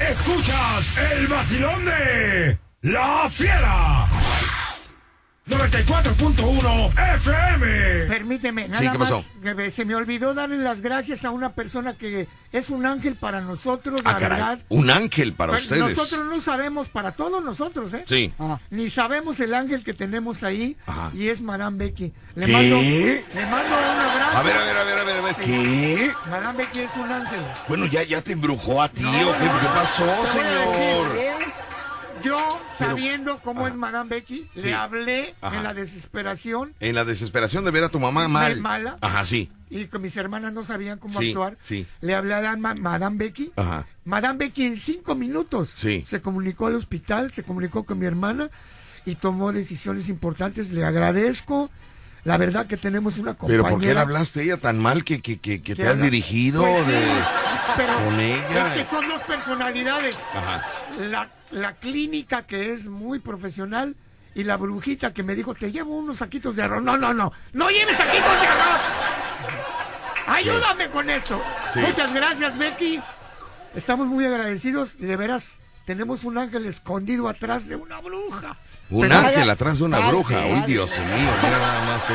Escuchas 0.00 0.92
el 1.12 1.26
vacilón 1.26 1.84
de 1.84 2.58
La 2.80 3.28
Fiera. 3.28 4.08
94.1 5.48 6.92
FM. 7.16 8.06
Permíteme, 8.08 8.66
nada 8.66 8.80
Sí, 8.82 8.88
¿qué 8.90 8.98
más, 8.98 9.10
pasó? 9.10 9.24
que 9.42 9.70
se 9.70 9.84
me 9.84 9.94
olvidó 9.94 10.34
darle 10.34 10.56
las 10.58 10.80
gracias 10.80 11.24
a 11.24 11.30
una 11.30 11.52
persona 11.52 11.94
que 11.94 12.26
es 12.50 12.68
un 12.68 12.84
ángel 12.84 13.14
para 13.14 13.40
nosotros, 13.40 14.02
la 14.04 14.10
Ah, 14.10 14.18
caray, 14.18 14.38
verdad. 14.40 14.58
un 14.70 14.90
ángel 14.90 15.34
para 15.34 15.52
Pues 15.52 15.62
ustedes. 15.64 15.96
Nosotros 15.96 16.26
no 16.28 16.40
sabemos, 16.40 16.88
para 16.88 17.12
todos 17.12 17.44
nosotros, 17.44 17.94
¿eh? 17.94 18.02
Sí. 18.06 18.32
Ah, 18.40 18.58
Ni 18.70 18.90
sabemos 18.90 19.38
el 19.38 19.54
ángel 19.54 19.84
que 19.84 19.94
tenemos 19.94 20.42
ahí 20.42 20.76
Ajá. 20.84 21.10
y 21.14 21.28
es 21.28 21.40
Madame 21.40 21.78
Becky. 21.84 22.12
Le 22.34 22.46
¿Qué? 22.46 22.52
mando, 22.52 22.76
le 22.80 23.46
mando 23.46 23.76
un 23.76 24.00
abrazo. 24.00 24.36
A 24.38 24.42
ver, 24.42 24.56
a 24.56 24.64
ver, 24.64 24.76
a 24.76 24.84
ver, 24.84 24.98
a 24.98 25.04
ver, 25.04 25.18
a 25.18 25.20
ver, 25.22 25.34
¿qué? 25.36 26.12
Madame 26.28 26.58
Becky 26.58 26.80
es 26.80 26.96
un 26.96 27.12
ángel. 27.12 27.40
Bueno, 27.68 27.86
ya, 27.86 28.02
ya 28.02 28.20
te 28.20 28.32
embrujó 28.32 28.82
a 28.82 28.88
ti, 28.88 29.02
No, 29.02 29.10
¿o 29.10 29.14
qué, 29.14 29.44
no, 29.44 29.60
qué 29.60 29.66
pasó, 29.66 30.26
señor? 30.32 31.46
Yo, 32.26 32.60
sabiendo 32.78 33.38
cómo 33.40 33.60
Ajá. 33.60 33.70
es 33.70 33.74
Madame 33.76 34.10
Becky, 34.10 34.48
Sí. 34.54 34.62
le 34.62 34.74
hablé 34.74 35.34
Ajá. 35.40 35.56
en 35.56 35.62
la 35.62 35.74
desesperación 35.74 36.74
En 36.80 36.94
la 36.94 37.04
desesperación 37.04 37.64
de 37.64 37.70
ver 37.70 37.84
a 37.84 37.88
tu 37.88 38.00
mamá 38.00 38.26
mal. 38.28 38.60
mala. 38.60 38.96
Ajá, 39.00 39.24
sí. 39.24 39.50
y 39.68 39.86
que 39.86 39.98
mis 39.98 40.16
hermanas 40.16 40.52
no 40.52 40.62
sabían 40.64 40.98
cómo 40.98 41.18
Sí, 41.18 41.30
actuar. 41.30 41.56
sí. 41.62 41.86
Le 42.00 42.14
hablé 42.14 42.34
a 42.34 42.56
ma- 42.56 42.74
Madame 42.76 43.16
Becky. 43.18 43.52
Ajá. 43.56 43.84
Madame 44.04 44.38
Becky 44.46 44.64
en 44.64 44.76
cinco 44.76 45.14
minutos 45.16 45.70
Sí. 45.76 46.04
se 46.06 46.20
comunicó 46.20 46.66
al 46.68 46.76
hospital, 46.76 47.32
se 47.32 47.42
comunicó 47.42 47.82
con 47.84 47.98
mi 47.98 48.06
hermana 48.06 48.48
y 49.04 49.16
tomó 49.16 49.52
decisiones 49.52 50.08
importantes. 50.08 50.70
Le 50.70 50.84
agradezco. 50.84 51.68
La 52.22 52.36
verdad 52.38 52.66
que 52.66 52.76
tenemos 52.76 53.18
una 53.18 53.34
compañera. 53.34 53.62
Pero 53.64 53.74
¿por 53.76 53.80
qué 53.84 53.94
le 53.94 54.00
hablaste 54.00 54.40
a 54.40 54.42
ella 54.44 54.56
tan 54.56 54.78
mal 54.80 55.04
que, 55.04 55.20
que, 55.22 55.38
que, 55.38 55.62
que 55.62 55.76
te 55.76 55.86
has 55.86 56.00
dirigido 56.02 56.62
Pues 56.62 56.86
de... 56.88 57.06
pero 57.76 57.92
con 58.04 58.18
ella? 58.20 58.74
Es 58.76 58.82
que 58.88 58.94
son 58.96 59.08
dos 59.08 59.22
personalidades. 59.22 60.16
Ajá. 60.34 60.64
La, 60.98 61.28
la 61.50 61.74
clínica 61.74 62.46
que 62.46 62.72
es 62.72 62.86
muy 62.86 63.18
profesional 63.18 63.96
y 64.34 64.44
la 64.44 64.56
brujita 64.56 65.12
que 65.12 65.22
me 65.22 65.34
dijo, 65.34 65.54
te 65.54 65.72
llevo 65.72 65.96
unos 65.96 66.18
saquitos 66.18 66.56
de 66.56 66.62
arroz. 66.62 66.82
No, 66.82 66.96
no, 66.96 67.14
no, 67.14 67.32
no 67.52 67.70
lleves 67.70 67.96
saquitos 67.96 68.40
de 68.40 68.46
arroz. 68.46 68.80
Ayúdame 70.26 70.90
con 70.90 71.08
esto. 71.08 71.40
Sí. 71.72 71.80
Muchas 71.80 72.12
gracias, 72.12 72.58
Becky. 72.58 73.00
Estamos 73.74 74.06
muy 74.06 74.24
agradecidos 74.24 74.96
y 74.98 75.06
de 75.06 75.16
veras 75.16 75.54
tenemos 75.86 76.24
un 76.24 76.36
ángel 76.36 76.66
escondido 76.66 77.28
atrás 77.28 77.68
de 77.68 77.76
una 77.76 78.00
bruja. 78.00 78.56
Un 78.88 79.00
Pero- 79.08 79.18
ángel 79.18 79.50
atrás 79.50 79.78
de 79.78 79.84
una 79.84 79.96
Paga- 79.98 80.08
bruja. 80.10 80.34
paga- 80.34 80.54
Uy, 80.54 80.62
Dios 80.66 80.98
mío, 80.98 81.30
mira 81.42 81.58
nada 81.58 81.84
más 81.86 82.04
que... 82.04 82.12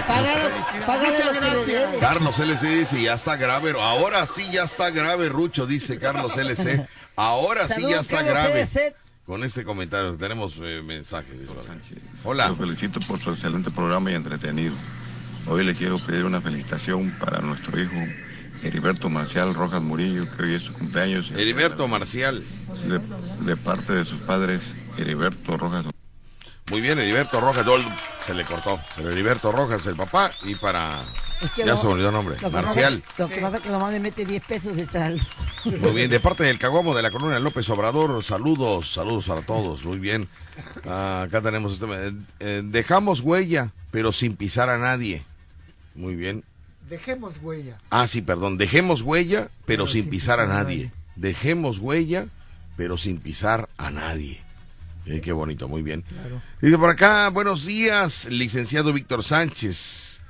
Debes. 1.01 1.99
Carlos 1.99 2.39
LC 2.39 2.67
dice, 2.79 3.01
ya 3.01 3.13
está 3.15 3.35
grave. 3.35 3.73
Ahora 3.79 4.25
sí 4.25 4.49
ya 4.51 4.63
está 4.63 4.89
grave, 4.89 5.27
Rucho, 5.29 5.65
dice 5.67 5.99
Carlos 5.99 6.37
LC. 6.37 6.87
Ahora 7.15 7.67
sí 7.67 7.81
ya 7.89 7.99
está 7.99 8.21
grave. 8.23 8.69
Con 9.25 9.43
este 9.43 9.63
comentario 9.63 10.15
tenemos 10.15 10.55
eh, 10.61 10.81
mensajes. 10.83 11.39
Hola. 12.23 12.49
Lo 12.49 12.55
felicito 12.55 12.99
por 13.01 13.19
su 13.21 13.31
excelente 13.31 13.69
programa 13.71 14.11
y 14.11 14.15
entretenido. 14.15 14.73
Hoy 15.47 15.63
le 15.63 15.75
quiero 15.75 15.99
pedir 16.05 16.25
una 16.25 16.41
felicitación 16.41 17.17
para 17.19 17.39
nuestro 17.39 17.79
hijo 17.81 17.95
Heriberto 18.63 19.09
Marcial 19.09 19.53
Rojas 19.55 19.81
Murillo, 19.81 20.25
que 20.37 20.43
hoy 20.43 20.55
es 20.55 20.63
su 20.63 20.73
cumpleaños. 20.73 21.31
Heriberto 21.31 21.87
Marcial. 21.87 22.43
De, 22.87 22.99
de 23.45 23.57
parte 23.57 23.93
de 23.93 24.05
sus 24.05 24.19
padres, 24.21 24.75
Heriberto 24.97 25.57
Rojas. 25.57 25.85
Muy 26.71 26.79
bien, 26.79 26.97
Heriberto 26.99 27.41
Rojas. 27.41 27.65
se 28.21 28.33
le 28.33 28.45
cortó. 28.45 28.79
Pero 28.95 29.11
Heriberto 29.11 29.51
Rojas, 29.51 29.85
el 29.87 29.97
papá. 29.97 30.31
Y 30.43 30.55
para... 30.55 31.01
Es 31.41 31.51
que 31.51 31.61
Ya 31.65 31.71
lo- 31.73 31.77
se 31.77 31.85
me 31.87 31.93
olvidó 31.93 32.07
el 32.07 32.13
nombre. 32.13 32.37
Lo 32.41 32.49
Marcial. 32.49 33.03
Lo 33.17 33.27
que 33.27 33.41
pasa 33.41 33.57
es 33.57 33.63
que 33.63 33.69
nomás 33.69 33.91
le 33.91 33.99
mete 33.99 34.25
10 34.25 34.43
pesos 34.45 34.75
de 34.75 34.87
tal. 34.87 35.19
Muy 35.65 35.91
bien, 35.91 36.09
de 36.09 36.21
parte 36.21 36.45
del 36.45 36.57
Caguamo 36.57 36.95
de 36.95 37.01
la 37.01 37.11
colonia 37.11 37.39
López 37.39 37.69
Obrador, 37.69 38.23
saludos, 38.23 38.93
saludos 38.93 39.25
para 39.25 39.41
todos, 39.41 39.83
muy 39.83 39.99
bien. 39.99 40.29
Ah, 40.87 41.23
acá 41.27 41.41
tenemos 41.41 41.73
este, 41.73 41.85
eh, 41.87 42.13
eh, 42.39 42.61
dejamos 42.63 43.19
huella, 43.19 43.71
pero 43.91 44.13
sin 44.13 44.37
pisar 44.37 44.69
a 44.69 44.77
nadie. 44.77 45.23
Muy 45.93 46.15
bien. 46.15 46.45
Dejemos 46.87 47.37
huella. 47.41 47.77
Ah, 47.89 48.07
sí, 48.07 48.21
perdón, 48.21 48.57
dejemos 48.57 49.01
huella, 49.01 49.49
pero, 49.65 49.87
sin, 49.87 50.09
pisar, 50.09 50.39
a 50.39 50.47
nadie. 50.47 50.91
Dejemos 51.15 51.79
huella, 51.79 52.27
pero 52.77 52.97
sin 52.97 53.19
pisar 53.19 53.69
a 53.77 53.91
nadie. 53.91 54.41
Eh, 55.05 55.19
qué 55.21 55.31
bonito, 55.31 55.67
muy 55.67 55.81
bien. 55.81 56.03
Dice 56.61 56.77
por 56.77 56.89
acá, 56.89 57.29
buenos 57.29 57.65
días, 57.65 58.25
licenciado 58.29 58.93
Víctor 58.93 59.23
Sánchez. 59.23 60.21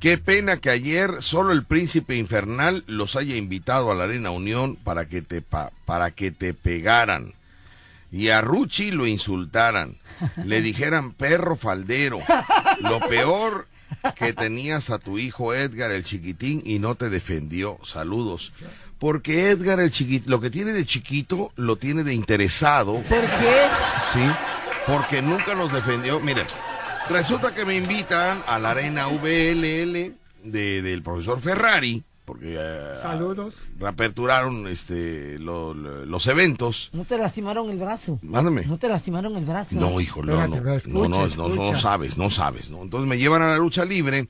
Qué 0.00 0.18
pena 0.18 0.58
que 0.58 0.70
ayer 0.70 1.22
solo 1.22 1.52
el 1.52 1.64
príncipe 1.64 2.16
infernal 2.16 2.84
los 2.86 3.16
haya 3.16 3.36
invitado 3.36 3.90
a 3.90 3.94
la 3.94 4.04
Arena 4.04 4.30
Unión 4.30 4.76
para 4.76 5.08
que 5.08 5.22
te, 5.22 5.40
pa- 5.42 5.72
para 5.86 6.10
que 6.10 6.30
te 6.30 6.52
pegaran. 6.54 7.34
Y 8.12 8.28
a 8.28 8.40
Ruchi 8.40 8.90
lo 8.90 9.06
insultaran. 9.06 9.96
Le 10.44 10.60
dijeran 10.60 11.12
perro 11.12 11.56
faldero. 11.56 12.18
Lo 12.80 13.00
peor 13.00 13.68
que 14.16 14.32
tenías 14.32 14.90
a 14.90 14.98
tu 14.98 15.18
hijo 15.18 15.54
Edgar 15.54 15.90
el 15.92 16.04
chiquitín 16.04 16.62
y 16.64 16.78
no 16.78 16.94
te 16.94 17.08
defendió. 17.10 17.78
Saludos. 17.84 18.52
Porque 18.98 19.50
Edgar 19.50 19.78
el 19.80 19.90
chiquito, 19.90 20.30
lo 20.30 20.40
que 20.40 20.48
tiene 20.50 20.72
de 20.72 20.86
chiquito, 20.86 21.52
lo 21.56 21.76
tiene 21.76 22.02
de 22.02 22.14
interesado. 22.14 22.94
¿Por 22.94 23.20
qué? 23.20 23.66
Sí, 24.12 24.20
porque 24.86 25.20
nunca 25.20 25.54
nos 25.54 25.72
defendió. 25.72 26.18
Miren, 26.20 26.46
resulta 27.10 27.54
que 27.54 27.64
me 27.66 27.76
invitan 27.76 28.42
a 28.46 28.58
la 28.58 28.70
arena 28.70 29.08
VLL 29.08 30.14
de, 30.44 30.80
del 30.82 31.02
profesor 31.02 31.40
Ferrari, 31.42 32.04
porque 32.24 32.56
eh, 32.58 32.94
Saludos. 33.02 33.66
reaperturaron 33.78 34.66
este, 34.66 35.38
lo- 35.40 35.74
lo- 35.74 36.06
los 36.06 36.26
eventos. 36.26 36.88
¿No 36.94 37.04
te 37.04 37.18
lastimaron 37.18 37.68
el 37.68 37.76
brazo? 37.78 38.18
Mándame. 38.22 38.64
¿No 38.64 38.78
te 38.78 38.88
lastimaron 38.88 39.36
el 39.36 39.44
brazo? 39.44 39.76
No, 39.76 40.00
hijo, 40.00 40.22
no, 40.22 40.42
Espérate, 40.42 40.88
no, 40.88 41.00
no, 41.02 41.08
no, 41.18 41.26
escucha, 41.26 41.54
no, 41.54 41.74
sabes, 41.76 42.16
no 42.16 42.30
sabes, 42.30 42.70
¿no? 42.70 42.82
Entonces 42.82 43.06
me 43.08 43.18
llevan 43.18 43.42
a 43.42 43.48
la 43.48 43.58
lucha 43.58 43.84
libre, 43.84 44.26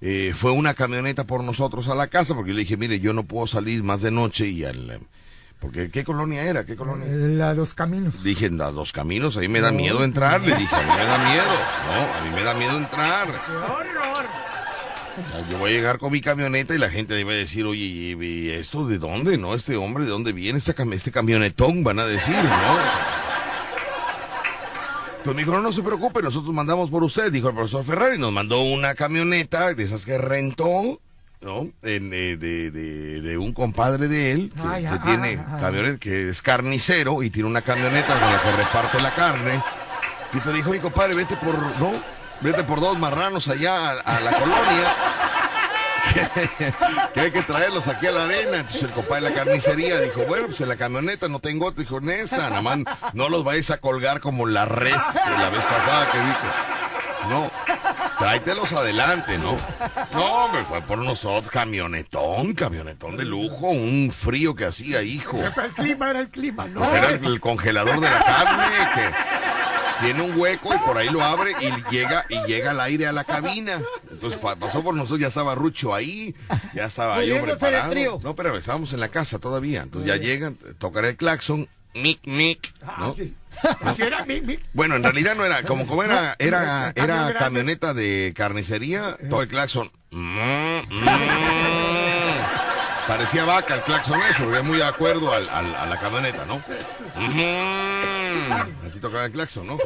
eh, 0.00 0.32
fue 0.36 0.50
una 0.52 0.74
camioneta 0.74 1.24
por 1.24 1.42
nosotros 1.44 1.88
a 1.88 1.94
la 1.94 2.06
casa, 2.08 2.34
porque 2.34 2.50
yo 2.50 2.54
le 2.54 2.60
dije, 2.60 2.76
mire, 2.76 3.00
yo 3.00 3.12
no 3.12 3.24
puedo 3.24 3.46
salir 3.46 3.82
más 3.82 4.02
de 4.02 4.10
noche 4.10 4.46
y 4.48 4.64
al... 4.64 4.90
eh, 4.90 4.98
Porque, 5.60 5.90
¿qué 5.90 6.04
colonia 6.04 6.42
era? 6.42 6.64
¿Qué 6.66 6.76
colonia? 6.76 7.06
Eh, 7.06 7.34
La, 7.36 7.54
los 7.54 7.72
caminos. 7.74 8.22
Dije, 8.22 8.46
a 8.46 8.70
los 8.70 8.92
caminos, 8.92 9.36
a 9.36 9.40
mí 9.40 9.48
me 9.48 9.60
da 9.60 9.72
miedo 9.72 10.04
entrar. 10.04 10.40
Le 10.42 10.54
dije, 10.54 10.74
a 10.76 10.82
mí 10.82 10.90
me 10.96 11.04
da 11.06 11.18
miedo. 11.18 11.54
No, 11.86 12.14
a 12.14 12.24
mí 12.24 12.30
me 12.36 12.42
da 12.42 12.54
miedo 12.54 12.76
entrar. 12.76 13.26
¡Qué 13.28 13.52
horror! 13.56 14.26
O 15.24 15.28
sea, 15.30 15.48
yo 15.48 15.56
voy 15.56 15.70
a 15.70 15.72
llegar 15.74 15.96
con 15.98 16.12
mi 16.12 16.20
camioneta 16.20 16.74
y 16.74 16.78
la 16.78 16.90
gente 16.90 17.14
debe 17.14 17.34
decir, 17.36 17.64
oye, 17.64 17.80
¿y 17.84 18.12
y 18.22 18.50
esto 18.50 18.86
de 18.86 18.98
dónde, 18.98 19.38
no? 19.38 19.54
Este 19.54 19.74
hombre, 19.76 20.04
¿de 20.04 20.10
dónde 20.10 20.32
viene 20.32 20.58
este, 20.58 20.74
cam- 20.76 20.92
este 20.92 21.10
camionetón? 21.10 21.82
Van 21.84 21.98
a 22.00 22.04
decir, 22.04 22.34
¿no? 22.36 22.76
Entonces 25.26 25.44
me 25.44 25.50
dijo, 25.50 25.56
no, 25.56 25.62
no 25.68 25.72
se 25.72 25.82
preocupe, 25.82 26.22
nosotros 26.22 26.54
mandamos 26.54 26.88
por 26.88 27.02
usted, 27.02 27.32
dijo 27.32 27.48
el 27.48 27.54
profesor 27.56 27.84
Ferrari, 27.84 28.16
nos 28.16 28.30
mandó 28.32 28.62
una 28.62 28.94
camioneta 28.94 29.74
de 29.74 29.82
esas 29.82 30.06
que 30.06 30.18
rentó, 30.18 31.00
¿no? 31.40 31.68
En, 31.82 32.12
eh, 32.14 32.36
de, 32.36 32.70
de, 32.70 33.20
de 33.22 33.36
un 33.36 33.52
compadre 33.52 34.06
de 34.06 34.30
él, 34.30 34.52
que, 34.54 34.60
Ay, 34.64 34.82
que 34.84 34.88
ay, 34.88 34.98
tiene 35.02 35.28
ay. 35.30 35.60
camioneta, 35.60 35.98
que 35.98 36.28
es 36.28 36.40
carnicero 36.40 37.24
y 37.24 37.30
tiene 37.30 37.48
una 37.48 37.60
camioneta 37.62 38.16
con 38.20 38.30
la 38.32 38.40
que 38.40 38.52
reparte 38.52 39.02
la 39.02 39.10
carne. 39.16 39.60
Y 40.32 40.38
te 40.38 40.52
dijo, 40.52 40.70
oye, 40.70 40.78
compadre, 40.80 41.14
vete 41.16 41.34
por, 41.36 41.56
¿no? 41.80 41.92
Vete 42.40 42.62
por 42.62 42.78
dos 42.80 42.96
marranos 42.96 43.48
allá 43.48 43.90
a, 43.90 43.90
a 43.98 44.20
la 44.20 44.30
colonia. 44.30 44.94
que 47.14 47.20
hay 47.20 47.30
que 47.30 47.42
traerlos 47.42 47.88
aquí 47.88 48.06
a 48.06 48.12
la 48.12 48.24
arena. 48.24 48.58
Entonces 48.58 48.82
el 48.82 48.92
compadre 48.92 49.24
de 49.24 49.30
la 49.30 49.36
carnicería 49.36 50.00
dijo, 50.00 50.22
bueno, 50.26 50.46
pues 50.46 50.60
en 50.60 50.68
la 50.68 50.76
camioneta 50.76 51.28
no 51.28 51.40
tengo 51.40 51.66
otro. 51.66 51.82
Dijo, 51.82 52.00
Nesa, 52.00 52.48
nada 52.48 52.62
más 52.62 52.78
no 53.12 53.28
los 53.28 53.44
vais 53.44 53.70
a 53.70 53.78
colgar 53.78 54.20
como 54.20 54.46
la 54.46 54.64
res 54.64 55.02
de 55.14 55.38
la 55.38 55.50
vez 55.50 55.64
pasada 55.64 56.10
que 56.10 56.18
dijo. 56.18 56.46
No, 57.28 57.50
tráetelos 58.20 58.72
adelante, 58.72 59.36
¿no? 59.36 59.56
No, 60.12 60.48
me 60.48 60.62
fue 60.64 60.80
por 60.82 60.98
nosotros, 60.98 61.50
camionetón, 61.50 62.54
camionetón 62.54 63.16
de 63.16 63.24
lujo, 63.24 63.70
un 63.70 64.12
frío 64.12 64.54
que 64.54 64.66
hacía, 64.66 65.02
hijo. 65.02 65.36
El 65.42 65.72
clima 65.72 66.10
era 66.10 66.20
el 66.20 66.28
clima, 66.28 66.66
¿no? 66.68 66.80
Pues 66.80 66.92
era 66.92 67.08
el, 67.10 67.24
el 67.24 67.40
congelador 67.40 67.98
de 67.98 68.08
la 68.08 68.24
carne 68.24 68.90
que 68.94 70.04
tiene 70.04 70.22
un 70.22 70.38
hueco 70.38 70.74
y 70.74 70.78
por 70.78 70.98
ahí 70.98 71.08
lo 71.08 71.22
abre 71.22 71.52
y 71.60 71.92
llega 71.92 72.26
y 72.28 72.38
llega 72.44 72.70
el 72.72 72.80
aire 72.80 73.06
a 73.06 73.12
la 73.12 73.24
cabina. 73.24 73.80
Entonces 74.16 74.38
pa- 74.40 74.56
pasó 74.56 74.82
por 74.82 74.94
nosotros, 74.94 75.20
ya 75.20 75.28
estaba 75.28 75.54
Rucho 75.54 75.94
ahí, 75.94 76.34
ya 76.74 76.86
estaba 76.86 77.22
yo 77.24 77.42
preparado. 77.42 77.90
frío. 77.92 78.18
No, 78.22 78.34
pero 78.34 78.56
estábamos 78.56 78.92
en 78.92 79.00
la 79.00 79.08
casa 79.08 79.38
todavía. 79.38 79.82
Entonces 79.82 80.08
ya 80.08 80.16
llegan, 80.16 80.56
tocar 80.78 81.04
el 81.04 81.16
claxon, 81.16 81.68
mic, 81.94 82.18
mic, 82.26 82.72
¿no? 82.98 83.14
Así 83.82 84.02
era 84.02 84.24
mi, 84.26 84.40
mi- 84.40 84.58
Bueno, 84.74 84.96
en 84.96 85.02
realidad 85.02 85.34
no 85.36 85.44
era, 85.44 85.62
como, 85.62 85.86
como 85.86 86.02
era, 86.02 86.34
era, 86.38 86.92
era 86.94 87.34
camioneta 87.38 87.94
de 87.94 88.32
carnicería, 88.36 89.16
todo 89.30 89.42
el 89.42 89.48
claxon. 89.48 89.90
mm, 90.10 90.78
mm. 90.80 91.06
Parecía 93.06 93.44
vaca 93.44 93.76
el 93.76 93.82
claxon 93.82 94.20
ese, 94.28 94.42
porque 94.42 94.58
es 94.58 94.64
muy 94.64 94.78
de 94.78 94.84
acuerdo 94.84 95.32
al, 95.32 95.48
al- 95.48 95.74
a 95.76 95.86
la 95.86 96.00
camioneta, 96.00 96.44
¿no? 96.44 96.56
Mm. 97.16 98.86
Así 98.86 98.98
tocaba 99.00 99.26
el 99.26 99.32
claxon, 99.32 99.66
¿no? 99.68 99.78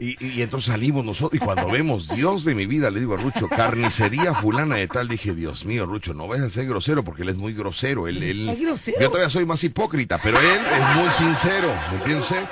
Y, 0.00 0.16
y- 0.26 0.40
entonces 0.42 0.72
salimos 0.72 1.04
nosotros, 1.04 1.40
y 1.40 1.44
cuando 1.44 1.68
vemos, 1.70 2.08
Dios 2.08 2.44
de 2.44 2.54
mi 2.54 2.64
vida, 2.66 2.90
le 2.90 3.00
digo 3.00 3.14
a 3.14 3.18
Rucho, 3.18 3.48
carnicería 3.48 4.34
fulana 4.34 4.76
de 4.76 4.88
tal, 4.88 5.08
dije, 5.08 5.34
Dios 5.34 5.66
mío, 5.66 5.84
Rucho, 5.84 6.14
no 6.14 6.26
vayas 6.26 6.46
a 6.46 6.50
ser 6.50 6.66
grosero, 6.66 7.04
porque 7.04 7.20
él 7.22 7.28
es 7.28 7.36
muy 7.36 7.52
grosero. 7.52 8.08
Él, 8.08 8.22
él- 8.22 8.48
¿Es 8.48 8.58
grosero? 8.60 8.98
Yo 8.98 9.08
todavía 9.08 9.28
soy 9.28 9.44
más 9.44 9.62
hipócrita, 9.62 10.18
pero 10.22 10.38
él 10.40 10.46
es 10.72 10.96
muy 10.96 11.10
sincero, 11.10 11.72
¿me 11.90 11.96
entiende 11.98 12.22
usted? 12.22 12.44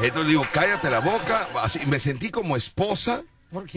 Entonces 0.00 0.28
digo, 0.28 0.46
cállate 0.52 0.88
la 0.88 1.00
boca. 1.00 1.46
Así, 1.62 1.80
me 1.86 1.98
sentí 1.98 2.30
como 2.30 2.56
esposa 2.56 3.22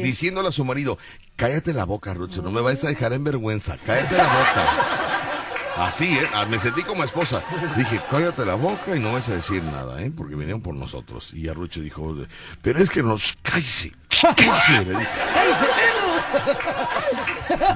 diciéndole 0.03 0.47
a 0.47 0.51
su 0.53 0.63
marido, 0.63 0.97
cállate 1.35 1.73
la 1.73 1.83
boca, 1.83 2.13
Rucho, 2.13 2.41
no 2.41 2.49
me 2.49 2.61
vayas 2.61 2.85
a 2.85 2.87
dejar 2.87 3.11
en 3.11 3.25
vergüenza, 3.25 3.77
cállate 3.85 4.15
la 4.15 4.23
boca. 4.23 5.14
Así, 5.77 6.05
¿eh? 6.17 6.29
Ah, 6.33 6.45
Me 6.45 6.57
sentí 6.59 6.83
como 6.83 7.03
esposa. 7.03 7.43
Dije, 7.75 8.01
cállate 8.09 8.45
la 8.45 8.55
boca 8.55 8.95
y 8.95 8.99
no 8.99 9.13
vas 9.13 9.27
a 9.29 9.35
decir 9.35 9.61
nada, 9.63 10.01
¿eh? 10.01 10.11
Porque 10.15 10.35
vinieron 10.35 10.61
por 10.61 10.73
nosotros. 10.73 11.33
Y 11.33 11.47
Arrucho 11.49 11.81
dijo, 11.81 12.15
pero 12.61 12.79
es 12.79 12.89
que 12.89 13.03
nos... 13.03 13.35
Cállese, 13.41 13.91
cállese, 14.09 14.85
le 14.85 14.91
dije. 14.91 15.07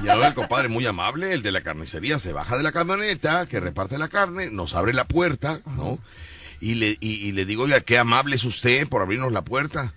Y 0.02 0.08
ahora 0.08 0.28
el 0.28 0.34
compadre 0.34 0.68
muy 0.68 0.86
amable, 0.86 1.32
el 1.32 1.42
de 1.42 1.52
la 1.52 1.60
carnicería, 1.60 2.18
se 2.18 2.32
baja 2.32 2.56
de 2.56 2.62
la 2.62 2.72
camioneta 2.72 3.46
que 3.46 3.60
reparte 3.60 3.98
la 3.98 4.08
carne, 4.08 4.50
nos 4.50 4.74
abre 4.74 4.92
la 4.92 5.04
puerta, 5.04 5.60
¿no? 5.76 5.98
Y 6.60 6.74
le, 6.74 6.96
y, 7.00 7.14
y 7.26 7.32
le 7.32 7.44
digo, 7.46 7.64
oiga, 7.64 7.80
qué 7.80 7.98
amable 7.98 8.36
es 8.36 8.44
usted 8.44 8.86
por 8.88 9.02
abrirnos 9.02 9.32
la 9.32 9.42
puerta. 9.42 9.94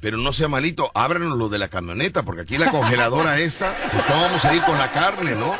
Pero 0.00 0.18
no 0.18 0.32
sea 0.34 0.46
malito, 0.48 0.90
ábranos 0.94 1.36
lo 1.38 1.48
de 1.48 1.58
la 1.58 1.68
camioneta, 1.68 2.22
porque 2.22 2.42
aquí 2.42 2.58
la 2.58 2.70
congeladora 2.70 3.38
esta, 3.38 3.74
pues 3.92 4.06
no 4.08 4.20
vamos 4.20 4.44
a 4.44 4.54
ir 4.54 4.62
con 4.62 4.78
la 4.78 4.92
carne, 4.92 5.32
¿no? 5.34 5.54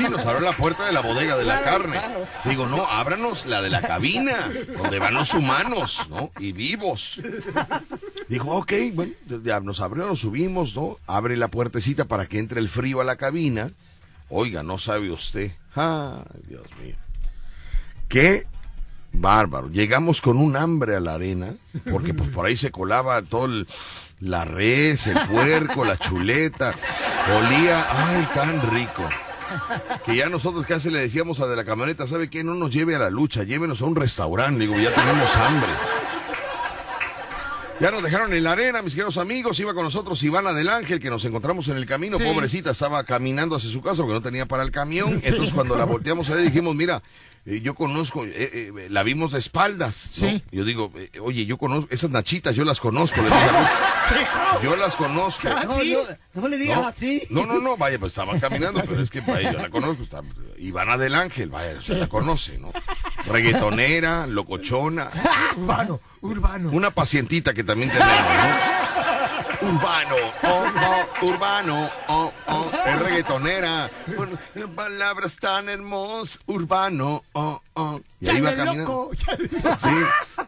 Sí, 0.00 0.08
nos 0.08 0.24
abrió 0.26 0.40
la 0.50 0.56
puerta 0.56 0.86
de 0.86 0.92
la 0.92 1.00
bodega 1.00 1.36
de 1.36 1.44
la 1.44 1.62
carne. 1.62 1.98
Digo, 2.44 2.66
no, 2.66 2.86
ábranos 2.86 3.46
la 3.46 3.60
de 3.62 3.70
la 3.70 3.82
cabina, 3.82 4.50
donde 4.76 4.98
van 4.98 5.14
los 5.14 5.34
humanos, 5.34 6.06
¿no? 6.08 6.30
Y 6.38 6.52
vivos. 6.52 7.20
Dijo, 8.28 8.50
ok, 8.56 8.72
bueno, 8.94 9.12
ya 9.44 9.60
nos 9.60 9.80
abrió, 9.80 10.06
nos 10.06 10.20
subimos, 10.20 10.74
¿no? 10.74 10.98
Abre 11.06 11.36
la 11.36 11.48
puertecita 11.48 12.04
para 12.06 12.26
que 12.26 12.38
entre 12.38 12.60
el 12.60 12.68
frío 12.68 13.00
a 13.00 13.04
la 13.04 13.16
cabina. 13.16 13.70
Oiga, 14.28 14.62
no 14.62 14.78
sabe 14.78 15.10
usted. 15.10 15.52
Ay, 15.74 16.22
Dios 16.48 16.62
mío. 16.82 16.94
Qué 18.08 18.46
bárbaro. 19.12 19.68
Llegamos 19.70 20.20
con 20.20 20.36
un 20.38 20.56
hambre 20.56 20.96
a 20.96 21.00
la 21.00 21.14
arena, 21.14 21.54
porque 21.90 22.14
pues 22.14 22.30
por 22.30 22.46
ahí 22.46 22.56
se 22.56 22.70
colaba 22.70 23.20
todo 23.22 23.46
el- 23.46 23.66
la 24.20 24.44
res, 24.44 25.06
el 25.06 25.18
puerco, 25.28 25.84
la 25.84 25.96
chuleta. 25.96 26.74
Olía, 27.38 27.86
ay, 27.90 28.28
tan 28.34 28.70
rico. 28.70 29.08
Que 30.04 30.16
ya 30.16 30.28
nosotros 30.28 30.66
casi 30.66 30.90
le 30.90 31.00
decíamos 31.00 31.40
a 31.40 31.46
de 31.46 31.56
la 31.56 31.64
camioneta, 31.64 32.06
¿sabe 32.06 32.28
qué? 32.28 32.44
No 32.44 32.54
nos 32.54 32.72
lleve 32.72 32.94
a 32.94 32.98
la 32.98 33.10
lucha, 33.10 33.42
llévenos 33.42 33.80
a 33.82 33.84
un 33.84 33.96
restaurante. 33.96 34.60
Digo, 34.60 34.78
ya 34.78 34.94
tenemos 34.94 35.36
hambre. 35.36 35.70
Ya 37.80 37.90
nos 37.90 38.02
dejaron 38.02 38.34
en 38.34 38.44
la 38.44 38.52
arena, 38.52 38.82
mis 38.82 38.94
queridos 38.94 39.16
amigos. 39.16 39.58
Iba 39.58 39.72
con 39.72 39.84
nosotros 39.84 40.22
Ivana 40.22 40.52
del 40.52 40.68
Ángel, 40.68 41.00
que 41.00 41.08
nos 41.08 41.24
encontramos 41.24 41.66
en 41.68 41.78
el 41.78 41.86
camino. 41.86 42.18
Sí. 42.18 42.24
Pobrecita, 42.24 42.72
estaba 42.72 43.04
caminando 43.04 43.56
hacia 43.56 43.70
su 43.70 43.80
casa 43.80 44.02
porque 44.02 44.12
no 44.12 44.20
tenía 44.20 44.44
para 44.44 44.62
el 44.62 44.70
camión. 44.70 45.18
Entonces, 45.22 45.54
cuando 45.54 45.74
la 45.76 45.86
volteamos 45.86 46.28
a 46.28 46.34
ver, 46.34 46.44
dijimos, 46.44 46.76
mira, 46.76 47.02
eh, 47.50 47.60
yo 47.60 47.74
conozco, 47.74 48.24
eh, 48.24 48.32
eh, 48.34 48.86
la 48.90 49.02
vimos 49.02 49.32
de 49.32 49.38
espaldas. 49.38 50.12
¿no? 50.20 50.28
Sí. 50.28 50.42
Yo 50.52 50.64
digo, 50.64 50.92
eh, 50.96 51.10
oye, 51.20 51.46
yo 51.46 51.58
conozco, 51.58 51.88
esas 51.92 52.10
nachitas, 52.10 52.54
yo 52.54 52.64
las 52.64 52.80
conozco. 52.80 53.16
le 53.20 53.24
dije 53.28 53.36
a 53.38 53.60
Ruth. 54.10 54.62
Yo 54.62 54.76
las 54.76 54.96
conozco. 54.96 55.48
No, 55.48 55.64
no, 55.84 56.06
no 56.42 56.48
le 56.48 56.56
digas 56.56 56.78
No, 56.78 56.86
así. 56.88 57.22
no, 57.30 57.46
no, 57.46 57.60
no, 57.60 57.76
vaya, 57.76 57.98
pues 57.98 58.10
estaba 58.10 58.38
caminando, 58.38 58.82
pero 58.88 59.02
es 59.02 59.10
que 59.10 59.20
vaya, 59.20 59.52
yo 59.52 59.58
la 59.58 59.70
conozco. 59.70 60.02
Está, 60.02 60.22
Ivana 60.58 60.96
del 60.96 61.14
Ángel, 61.14 61.48
vaya, 61.50 61.80
se 61.82 61.94
la 61.94 62.08
conoce, 62.08 62.58
¿no? 62.58 62.72
Reggaetonera, 63.26 64.26
locochona. 64.26 65.10
urbano, 65.56 66.00
urbano. 66.20 66.70
Una 66.70 66.90
pacientita 66.90 67.54
que 67.54 67.64
también 67.64 67.90
tenemos, 67.90 68.10
¿no? 68.14 68.99
Urbano, 69.62 70.14
oh, 70.42 70.64
oh, 71.22 71.26
urbano, 71.26 71.90
oh, 72.08 72.32
oh, 72.46 72.70
es 72.86 72.98
reggaetonera. 73.00 73.90
Palabras 74.74 75.36
tan 75.36 75.68
hermosas, 75.68 76.40
urbano, 76.46 77.22
oh, 77.32 77.60
oh. 77.74 78.00
Y 78.20 78.28
ahí 78.28 78.40
va 78.40 78.50
Chale, 78.50 78.64
caminando. 78.64 78.92
loco, 78.92 79.14
chale. 79.14 79.48
Sí, 79.48 80.04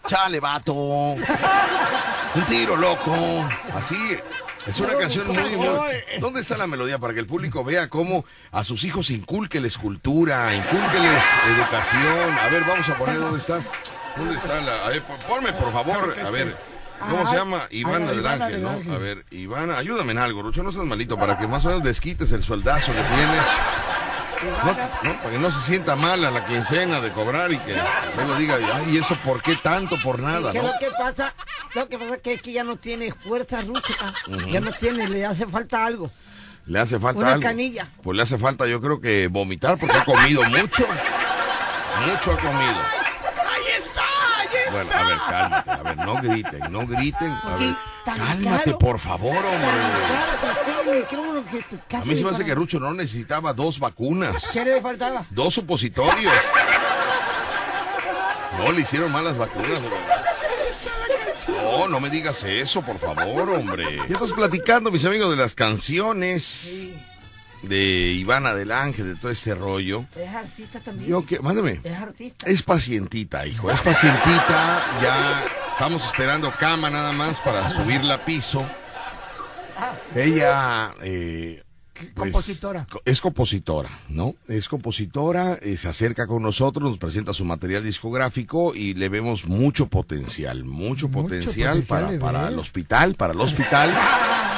chale, 0.09 0.41
vato. 0.41 0.73
Un 0.75 2.45
tiro, 2.49 2.77
loco. 2.77 3.15
Así. 3.75 4.19
Es 4.67 4.79
una 4.79 4.97
canción 4.97 5.27
muy, 5.27 5.57
muy- 5.57 6.21
¿Dónde 6.21 6.41
está 6.41 6.57
la 6.57 6.69
melodía? 6.69 6.99
Para 6.99 7.13
que 7.15 7.21
el 7.21 7.27
público 7.27 7.65
vea 7.65 7.89
cómo 7.89 8.25
a 8.53 8.63
sus 8.63 8.85
hijos 8.85 9.11
inculqueles 9.11 9.77
cultura, 9.77 10.55
inculqueles 10.55 11.25
educación. 11.57 12.39
A 12.41 12.49
ver, 12.49 12.63
vamos 12.65 12.89
a 12.89 12.97
poner 12.97 13.19
dónde 13.19 13.39
está. 13.39 13.59
¿Dónde 14.17 14.37
está 14.37 14.61
la.? 14.61 14.87
A 14.87 14.89
ver, 14.91 15.03
ponme 15.29 15.53
por 15.55 15.73
favor. 15.73 16.17
A 16.25 16.31
ver. 16.31 16.57
¿Cómo 17.11 17.27
se 17.27 17.37
llama? 17.37 17.63
Ivana 17.71 18.07
Ah, 18.07 18.09
del 18.11 18.19
Ivana 18.21 18.45
Ángel, 18.47 18.63
del 18.65 18.87
¿no? 18.89 18.95
A 18.95 18.99
ver, 18.99 19.25
Ivana, 19.31 19.79
ayúdame 19.79 20.13
en 20.13 20.19
algo, 20.19 20.43
Rucho, 20.43 20.63
no 20.63 20.73
seas 20.73 20.85
malito, 20.85 21.17
para 21.19 21.39
que 21.39 21.47
más 21.47 21.65
o 21.65 21.69
menos 21.69 21.83
desquites 21.85 22.33
el 22.33 22.43
sueldazo 22.43 22.93
que 22.93 23.03
tienes. 23.03 23.45
No, 24.65 24.73
no, 25.13 25.17
para 25.19 25.31
que 25.31 25.39
no 25.39 25.51
se 25.53 25.61
sienta 25.61 25.95
mal 25.95 26.25
a 26.25 26.31
la 26.31 26.45
quincena 26.47 27.01
de 27.01 27.11
cobrar 27.13 27.53
y 27.53 27.59
que 27.59 27.77
luego 28.17 28.35
diga, 28.35 28.57
ay, 28.75 28.97
¿eso 28.97 29.15
por 29.25 29.41
qué 29.41 29.55
tanto? 29.57 29.97
Por 30.03 30.19
nada, 30.19 30.51
¿Qué 30.51 30.59
es 30.59 30.65
¿no? 30.65 30.73
lo 30.73 30.79
que 30.81 30.89
pasa? 30.91 31.33
Lo 31.75 31.89
que 31.89 31.97
pasa 31.99 32.15
es 32.17 32.23
que, 32.23 32.33
es 32.35 32.43
que 32.43 32.53
ya 32.53 32.65
no 32.65 32.77
tiene 32.77 33.13
fuerza 33.13 33.61
rústica. 33.61 34.13
Ya 34.51 34.61
no 34.61 34.73
tiene, 34.73 35.09
le 35.09 35.25
hace 35.27 35.47
falta 35.47 35.85
algo. 35.87 36.11
Le 36.67 36.79
hace 36.81 36.99
falta 36.99 37.21
Una 37.21 37.29
algo. 37.35 37.43
canilla. 37.43 37.89
Pues 38.03 38.17
le 38.17 38.23
hace 38.25 38.37
falta, 38.37 38.67
yo 38.67 38.81
creo 38.81 39.01
que 39.01 39.29
vomitar 39.29 39.79
porque 39.79 39.97
ha 39.97 40.05
comido 40.05 40.43
mucho. 40.45 40.87
Mucho 42.07 42.33
ha 42.33 42.37
comido. 42.37 43.02
Bueno, 44.73 44.91
a 44.93 45.07
ver, 45.07 45.19
cálmate. 45.29 45.71
A 45.71 45.83
ver, 45.83 45.97
no 45.99 46.15
griten, 46.23 46.61
no 46.73 46.87
griten. 46.87 47.31
A 47.31 47.57
ver, 47.57 47.75
cálmate, 48.05 48.65
caro. 48.65 48.79
por 48.79 48.99
favor, 48.99 49.37
hombre. 49.37 49.71
Que 51.51 51.63
tu 51.63 51.77
casa 51.89 52.03
A 52.03 52.05
mí 52.05 52.17
se 52.17 52.25
me 52.25 52.31
hace 52.31 52.45
que 52.45 52.55
Rucho 52.55 52.79
no 52.81 52.93
necesitaba 52.95 53.53
dos 53.53 53.79
vacunas, 53.79 54.49
¿Qué 54.53 54.65
le 54.65 54.81
faltaba? 54.81 55.27
dos 55.31 55.55
supositorios. 55.55 56.33
No, 58.59 58.71
le 58.73 58.81
hicieron 58.83 59.11
malas 59.13 59.37
vacunas, 59.37 59.83
verdad. 59.83 60.23
No, 61.49 61.89
no 61.89 62.01
me 62.01 62.11
digas 62.11 62.45
eso, 62.45 62.83
por 62.83 62.99
favor, 62.99 63.51
hombre. 63.51 63.97
Ya 64.09 64.15
estás 64.15 64.33
platicando, 64.33 64.91
mis 64.91 65.05
amigos, 65.05 65.31
de 65.31 65.37
las 65.37 65.55
canciones 65.55 66.91
de 67.63 68.13
Ivana 68.13 68.55
del 68.55 68.73
Ángel, 68.73 69.15
de 69.15 69.15
todo 69.21 69.31
este 69.31 69.55
rollo. 69.55 70.05
Es 70.17 70.35
artista 70.35 70.81
también. 70.81 71.09
Yo 71.11 71.25
que, 71.27 71.39
mándame. 71.41 71.81
Es 71.85 71.97
artista. 71.99 72.47
Es 72.47 72.63
pacientita, 72.63 73.47
hijo, 73.47 73.71
es 73.71 73.81
pacientita. 73.81 74.85
Ya 75.03 75.45
estamos 75.73 76.05
esperando 76.05 76.53
cama 76.59 76.91
nada 76.91 77.13
más 77.13 77.39
para 77.41 77.69
subirla 77.71 78.15
a 78.15 78.25
piso. 78.25 78.67
Ella 80.15 80.93
eh, 81.03 81.63
pues, 82.15 82.33
Compositora. 82.33 82.87
co- 82.91 83.03
es 83.05 83.21
compositora, 83.21 83.91
¿no? 84.09 84.35
Es 84.49 84.69
compositora, 84.69 85.59
eh, 85.63 85.77
se 85.77 85.89
acerca 85.89 86.27
con 86.27 86.43
nosotros, 86.43 86.89
nos 86.91 86.99
presenta 86.99 87.33
su 87.35 87.45
material 87.45 87.83
discográfico 87.83 88.75
y 88.75 88.95
le 88.95 89.09
vemos 89.09 89.45
mucho 89.47 89.87
potencial, 89.87 90.65
mucho, 90.65 91.09
Mucho 91.09 91.23
potencial, 91.23 91.83
potencial 91.83 91.85
para, 91.85 92.19
para 92.19 92.49
el 92.49 92.59
hospital, 92.59 93.15
para 93.15 93.33
el 93.33 93.41
hospital. 93.41 93.93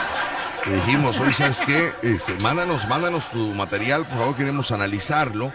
Le 0.67 0.77
dijimos, 0.77 1.21
oye, 1.21 1.33
¿sabes 1.33 1.61
qué? 1.61 1.93
Este, 2.03 2.35
mándanos, 2.35 2.89
mándanos 2.89 3.31
tu 3.31 3.53
material, 3.53 4.07
por 4.07 4.19
favor, 4.19 4.37
queremos 4.37 4.73
analizarlo. 4.73 5.53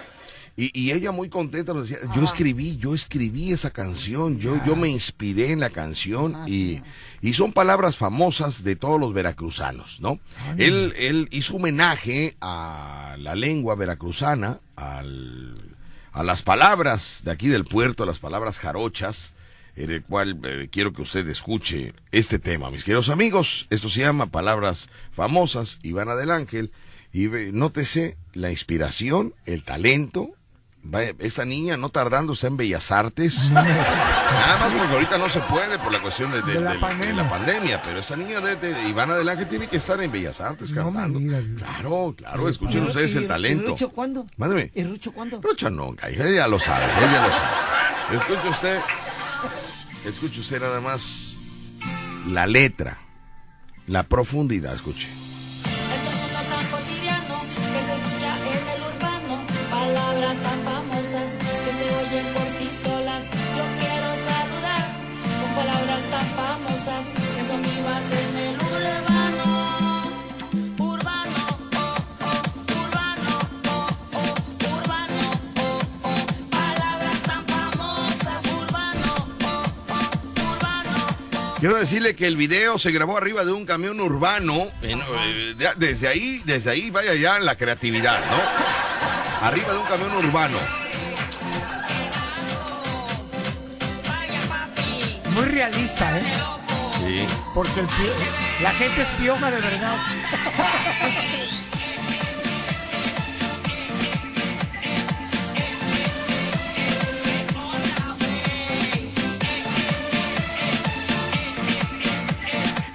Y, 0.55 0.77
y 0.77 0.91
ella 0.91 1.11
muy 1.11 1.29
contenta 1.29 1.73
nos 1.73 1.89
decía, 1.89 2.05
yo 2.13 2.21
escribí, 2.23 2.77
yo 2.77 2.93
escribí 2.93 3.53
esa 3.53 3.71
canción, 3.71 4.39
yo, 4.39 4.59
yo 4.65 4.75
me 4.75 4.89
inspiré 4.89 5.51
en 5.51 5.61
la 5.61 5.69
canción 5.69 6.37
y, 6.47 6.81
y 7.21 7.33
son 7.33 7.53
palabras 7.53 7.95
famosas 7.95 8.63
de 8.63 8.75
todos 8.75 8.99
los 8.99 9.13
veracruzanos, 9.13 10.01
¿no? 10.01 10.19
Él, 10.57 10.93
él 10.97 11.29
hizo 11.31 11.55
homenaje 11.55 12.35
a 12.41 13.15
la 13.19 13.35
lengua 13.35 13.75
veracruzana, 13.75 14.59
al, 14.75 15.55
a 16.11 16.23
las 16.23 16.41
palabras 16.41 17.21
de 17.23 17.31
aquí 17.31 17.47
del 17.47 17.63
puerto, 17.63 18.03
a 18.03 18.05
las 18.05 18.19
palabras 18.19 18.59
jarochas, 18.59 19.31
en 19.79 19.91
el 19.91 20.03
cual 20.03 20.39
eh, 20.43 20.67
quiero 20.71 20.93
que 20.93 21.01
usted 21.01 21.27
escuche 21.29 21.93
este 22.11 22.37
tema, 22.39 22.69
mis 22.69 22.83
queridos 22.83 23.09
amigos. 23.09 23.65
Esto 23.69 23.89
se 23.89 24.01
llama 24.01 24.25
Palabras 24.27 24.89
Famosas, 25.13 25.79
Ivana 25.83 26.15
del 26.15 26.31
Ángel. 26.31 26.71
Y 27.11 27.27
ve- 27.27 27.51
nótese 27.51 28.17
la 28.33 28.51
inspiración, 28.51 29.33
el 29.45 29.63
talento. 29.63 30.29
Vaya, 30.81 31.13
esa 31.19 31.43
niña 31.43 31.75
no 31.75 31.89
tardando 31.89 32.33
está 32.33 32.47
en 32.47 32.55
Bellas 32.57 32.91
Artes. 32.91 33.49
Nada 33.51 34.57
más 34.59 34.73
porque 34.73 34.93
ahorita 34.93 35.17
no 35.17 35.29
se 35.29 35.39
puede 35.41 35.77
por 35.79 35.91
la 35.91 36.01
cuestión 36.01 36.31
de, 36.31 36.41
de- 36.41 36.53
De 36.53 36.59
la 36.61 36.69
de- 36.69 36.75
de 36.75 36.79
pandemia. 36.81 37.23
la 37.23 37.29
pandemia, 37.29 37.81
pero 37.83 37.99
esa 37.99 38.15
niña 38.15 38.39
de, 38.39 38.87
Ivana 38.89 39.15
del 39.15 39.27
Ángel 39.27 39.47
tiene 39.47 39.67
que 39.67 39.77
estar 39.77 40.01
en 40.01 40.11
Bellas 40.11 40.39
Artes 40.39 40.71
No 40.71 40.85
cantando. 40.85 41.19
digas. 41.19 41.43
Claro, 41.57 42.13
claro, 42.17 42.47
escuchen 42.47 42.83
¿Y- 42.83 42.87
ustedes 42.87 43.15
y- 43.15 43.17
el 43.17 43.23
¿Y 43.23 43.27
talento. 43.27 43.67
Rucho 43.71 43.89
cuándo? 43.89 44.25
Mándeme. 44.37 44.71
¿Y 44.75 44.83
Rucho 44.83 45.11
cuándo? 45.11 45.41
Rocha 45.41 45.69
no, 45.69 45.95
ella 46.07 46.29
ya 46.29 46.47
lo 46.47 46.59
sabe, 46.59 46.85
ella 46.85 47.11
ya 47.11 47.27
lo 47.27 47.33
sabe. 47.33 48.17
Escuche 48.17 48.49
usted, 48.49 48.79
escuche 50.09 50.41
usted 50.41 50.59
nada 50.59 50.81
más 50.81 51.35
la 52.27 52.47
letra, 52.47 52.97
la 53.87 54.03
profundidad, 54.03 54.75
escuche. 54.75 55.07
Quiero 81.59 81.75
decirle 81.75 82.15
que 82.15 82.25
el 82.25 82.37
video 82.37 82.77
se 82.77 82.91
grabó 82.91 83.17
arriba 83.17 83.43
de 83.43 83.51
un 83.51 83.65
camión 83.65 83.99
urbano. 83.99 84.69
en- 84.81 84.99
eh, 85.01 85.53
de- 85.57 85.73
desde 85.75 86.07
ahí, 86.07 86.41
desde 86.45 86.71
ahí 86.71 86.89
vaya 86.89 87.13
ya 87.15 87.37
la 87.39 87.55
creatividad, 87.55 88.19
¿no? 88.29 89.45
Arriba 89.47 89.73
de 89.73 89.77
un 89.77 89.85
camión 89.85 90.15
urbano. 90.25 90.57
Muy 95.35 95.45
realista, 95.45 96.17
¿eh? 96.17 96.23
Sí. 96.97 97.25
Porque 97.53 97.79
el 97.81 97.87
la 98.63 98.71
gente 98.71 99.01
es 99.01 99.07
pioja 99.19 99.51
de 99.51 99.59
verdad. 99.61 99.95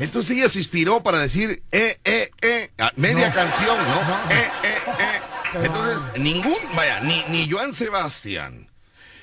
Entonces 0.05 0.37
ella 0.37 0.49
se 0.49 0.59
inspiró 0.59 1.03
para 1.03 1.19
decir, 1.19 1.63
eh, 1.73 1.99
eh, 2.05 2.31
eh, 2.43 2.71
media 2.97 3.29
No. 3.31 3.35
canción, 3.35 3.77
¿no? 3.79 4.05
No. 4.05 4.31
Eh, 4.31 4.51
eh, 4.63 4.79
eh. 5.01 5.21
Entonces, 5.65 6.21
ningún, 6.21 6.57
vaya, 6.77 7.01
ni, 7.01 7.25
ni 7.29 7.51
Joan 7.51 7.73
Sebastián, 7.73 8.69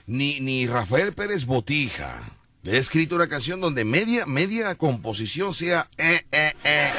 ni, 0.07 0.39
ni 0.39 0.65
Rafael 0.65 1.13
Pérez 1.13 1.45
Botija, 1.45 2.19
le 2.63 2.73
he 2.73 2.77
escrito 2.77 3.15
una 3.15 3.27
canción 3.27 3.61
donde 3.61 3.83
media, 3.85 4.25
media 4.25 4.73
composición 4.75 5.53
sea, 5.53 5.87
eh, 5.97 6.23
eh, 6.31 6.53
eh, 6.63 6.91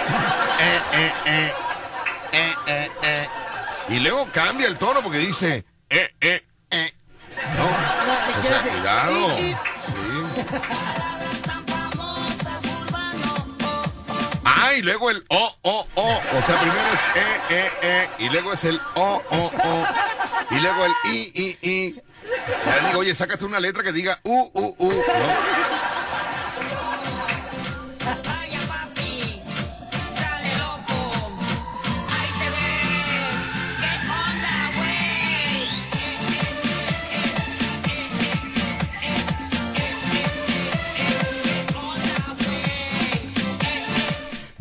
eh, 0.61 0.81
eh, 0.95 1.13
eh, 1.27 1.53
eh, 2.33 2.55
eh, 2.67 2.91
eh. 3.03 3.27
Y 3.89 3.99
luego 3.99 4.29
cambia 4.33 4.69
el 4.69 4.77
tono 4.79 5.03
porque 5.03 5.19
dice, 5.19 5.65
eh, 5.91 6.09
eh, 6.21 6.45
eh. 6.71 6.93
No, 7.57 7.65
o 7.67 8.43
sea, 8.47 8.63
cuidado. 8.63 9.37
Sí. 9.39 9.57
Ah, 14.65 14.75
y 14.75 14.83
luego 14.83 15.11
el 15.11 15.25
o, 15.29 15.57
o, 15.63 15.87
o. 15.97 16.21
O 16.39 16.43
sea, 16.43 16.61
primero 16.61 16.87
es 16.95 17.01
e, 17.17 17.55
e, 17.57 17.71
e. 17.83 18.09
Y 18.21 18.29
luego 18.29 18.53
es 18.53 18.65
el 18.65 18.81
o, 18.95 19.21
o, 19.29 19.37
o. 19.37 19.87
Y 20.55 20.61
luego 20.61 20.85
el 20.85 20.93
i, 21.13 21.33
i, 21.35 21.69
i. 21.69 21.95
Le 21.95 22.87
digo, 22.87 23.01
oye, 23.01 23.13
sácate 23.15 23.45
una 23.45 23.59
letra 23.59 23.83
que 23.83 23.91
diga 23.91 24.21
u, 24.23 24.51
u, 24.55 24.77
u. 24.79 24.89
¿no? 24.89 25.03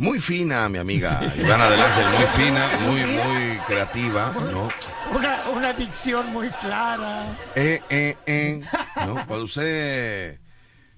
Muy 0.02 0.20
fina, 0.20 0.68
mi 0.68 0.80
amiga 0.80 1.22
Ivana 1.38 1.70
del 1.70 1.80
Ángel, 1.80 2.06
muy 2.10 2.26
fina, 2.44 2.70
muy, 2.88 3.06
muy 3.06 3.58
creativa, 3.68 4.34
¿no? 4.52 4.68
Una, 5.16 5.48
una 5.52 5.74
dicción 5.74 6.34
muy 6.34 6.50
clara. 6.50 7.38
Eh, 7.54 7.80
eh, 7.88 8.18
eh, 8.26 8.62
¿no? 9.06 9.14
Cuando 9.28 9.46
usted 9.46 10.40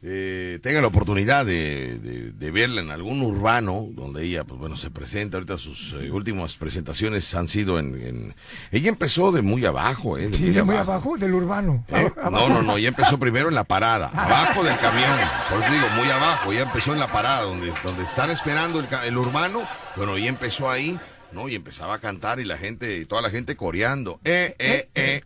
eh, 0.06 0.60
tenga 0.62 0.82
la 0.82 0.88
oportunidad 0.88 1.46
de, 1.46 1.98
de- 1.98 2.32
de 2.34 2.52
verla 2.52 2.82
en 2.82 2.92
algún 2.92 3.22
urbano, 3.22 3.88
donde 3.92 4.24
ella, 4.26 4.44
pues 4.44 4.60
bueno, 4.60 4.76
se 4.76 4.92
presenta, 4.92 5.38
ahorita 5.38 5.58
sus 5.58 5.94
eh, 5.94 6.12
últimas 6.12 6.58
presentaciones 6.58 7.34
han 7.36 7.48
sido 7.48 7.80
en, 7.80 7.96
en- 8.06 8.36
Ella 8.72 8.90
empezó 8.90 9.32
de 9.32 9.42
muy 9.42 9.64
abajo, 9.66 10.18
¿eh? 10.18 10.28
De 10.28 10.38
Sí, 10.38 10.50
de 10.50 10.62
muy 10.64 10.76
abajo, 10.76 11.18
del 11.18 11.34
urbano. 11.34 11.86
¿Eh? 11.88 12.12
No, 12.18 12.22
abajo. 12.22 12.50
no, 12.50 12.62
no, 12.62 12.78
ella 12.78 12.90
empezó 12.90 13.18
primero 13.18 13.48
en 13.48 13.56
la 13.56 13.64
parada, 13.64 14.08
abajo 14.14 14.62
del 14.64 14.78
camión, 14.78 15.18
por 15.50 15.64
eso 15.64 15.72
digo, 15.74 15.88
muy 15.96 16.10
abajo, 16.10 16.52
ella 16.52 16.64
empezó 16.64 16.92
en 16.94 17.00
la 17.00 17.08
parada, 17.08 17.44
donde, 17.44 17.72
donde 17.84 18.04
están 18.04 18.30
esperando 18.30 18.80
el, 18.82 18.88
el 19.06 19.18
urbano, 19.18 19.66
bueno, 19.96 20.18
ella 20.18 20.28
empezó 20.28 20.70
ahí, 20.70 21.00
¿no? 21.32 21.48
Y 21.48 21.56
empezaba 21.56 21.94
a 21.96 22.00
cantar 22.00 22.42
y 22.42 22.44
la 22.44 22.58
gente, 22.58 23.06
toda 23.06 23.22
la 23.22 23.30
gente 23.30 23.56
coreando, 23.56 24.20
eh, 24.26 24.54
eh, 24.60 24.90
eh, 24.96 25.24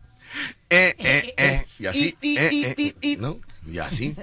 eh, 0.69 0.95
eh, 0.99 1.33
eh, 1.35 1.65
y 1.79 1.85
así, 1.87 2.15
Y- 2.21 2.27
y- 2.33 2.37
eh, 2.37 2.49
y- 2.51 2.63
eh, 2.65 2.75
y- 2.77 2.95
y- 3.13 3.17
¿no? 3.17 3.39
Y 3.69 3.79
así. 3.79 4.15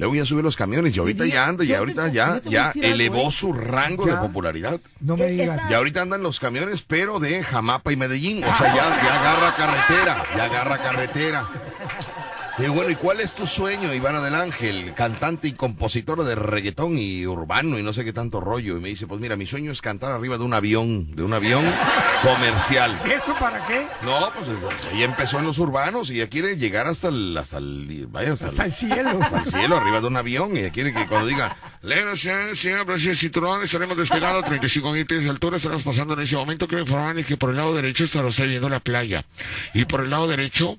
Luego 0.00 0.14
ya 0.14 0.24
sube 0.24 0.42
los 0.42 0.56
camiones 0.56 0.96
y 0.96 0.98
ahorita 0.98 1.26
ya 1.26 1.46
anda, 1.46 1.62
y 1.62 1.66
te- 1.68 1.76
ahorita 1.76 2.08
ya, 2.08 2.40
ya 2.46 2.70
algo, 2.70 2.82
elevó 2.82 3.30
su 3.30 3.52
rango 3.52 4.06
de 4.06 4.16
popularidad. 4.16 4.80
No 4.98 5.14
me 5.14 5.26
digas. 5.26 5.60
Y 5.70 5.74
ahorita 5.74 6.00
andan 6.00 6.22
los 6.22 6.40
camiones, 6.40 6.80
pero 6.80 7.20
de 7.20 7.44
Jamapa 7.44 7.92
y 7.92 7.96
Medellín. 7.96 8.42
O 8.42 8.54
sea, 8.54 8.74
ya, 8.74 9.02
ya 9.02 9.20
agarra 9.20 9.54
carretera, 9.56 10.24
ya 10.34 10.44
agarra 10.44 10.78
carretera. 10.82 11.48
Y 12.62 12.68
bueno, 12.68 12.90
¿y 12.90 12.94
cuál 12.94 13.20
es 13.20 13.34
tu 13.34 13.46
sueño, 13.46 13.94
Ivana 13.94 14.20
del 14.20 14.34
Ángel? 14.34 14.92
Cantante 14.94 15.48
y 15.48 15.52
compositora 15.52 16.24
de 16.24 16.34
reggaetón 16.34 16.98
y 16.98 17.26
urbano 17.26 17.78
y 17.78 17.82
no 17.82 17.94
sé 17.94 18.04
qué 18.04 18.12
tanto 18.12 18.38
rollo. 18.38 18.76
Y 18.76 18.80
me 18.80 18.90
dice, 18.90 19.06
pues 19.06 19.18
mira, 19.18 19.34
mi 19.34 19.46
sueño 19.46 19.72
es 19.72 19.80
cantar 19.80 20.12
arriba 20.12 20.36
de 20.36 20.44
un 20.44 20.52
avión, 20.52 21.16
de 21.16 21.22
un 21.22 21.32
avión 21.32 21.64
comercial. 22.22 23.00
¿Eso 23.06 23.34
para 23.40 23.66
qué? 23.66 23.86
No, 24.02 24.30
pues 24.34 24.46
ella 24.92 25.06
empezó 25.06 25.38
en 25.38 25.46
los 25.46 25.58
urbanos 25.58 26.10
y 26.10 26.16
ella 26.16 26.28
quiere 26.28 26.58
llegar 26.58 26.86
hasta 26.86 27.08
el, 27.08 27.34
hasta 27.38 27.56
el, 27.56 28.06
vaya, 28.10 28.34
hasta, 28.34 28.48
Hasta 28.48 28.66
el 28.66 28.74
cielo. 28.74 29.20
al 29.32 29.46
cielo, 29.46 29.76
arriba 29.78 30.00
de 30.02 30.06
un 30.06 30.16
avión, 30.18 30.54
y 30.54 30.60
ella 30.60 30.70
quiere 30.70 30.92
que 30.92 31.06
cuando 31.06 31.28
digan, 31.28 31.50
Lenos, 31.82 32.20
señor, 32.20 32.86
el 32.90 33.16
cinturón, 33.16 33.62
estaremos 33.62 33.96
despegando 33.96 34.40
a 34.40 34.44
35 34.44 34.92
mil 34.92 35.06
pies 35.06 35.24
de 35.24 35.30
altura, 35.30 35.56
estaremos 35.56 35.82
pasando 35.82 36.12
en 36.12 36.20
ese 36.20 36.36
momento, 36.36 36.68
quiero 36.68 36.82
informarles 36.82 37.24
que 37.24 37.38
por 37.38 37.48
el 37.48 37.56
lado 37.56 37.74
derecho 37.74 38.04
estaremos 38.04 38.36
viendo 38.38 38.68
la 38.68 38.80
playa, 38.80 39.24
y 39.72 39.86
por 39.86 40.02
el 40.02 40.10
lado 40.10 40.28
derecho, 40.28 40.78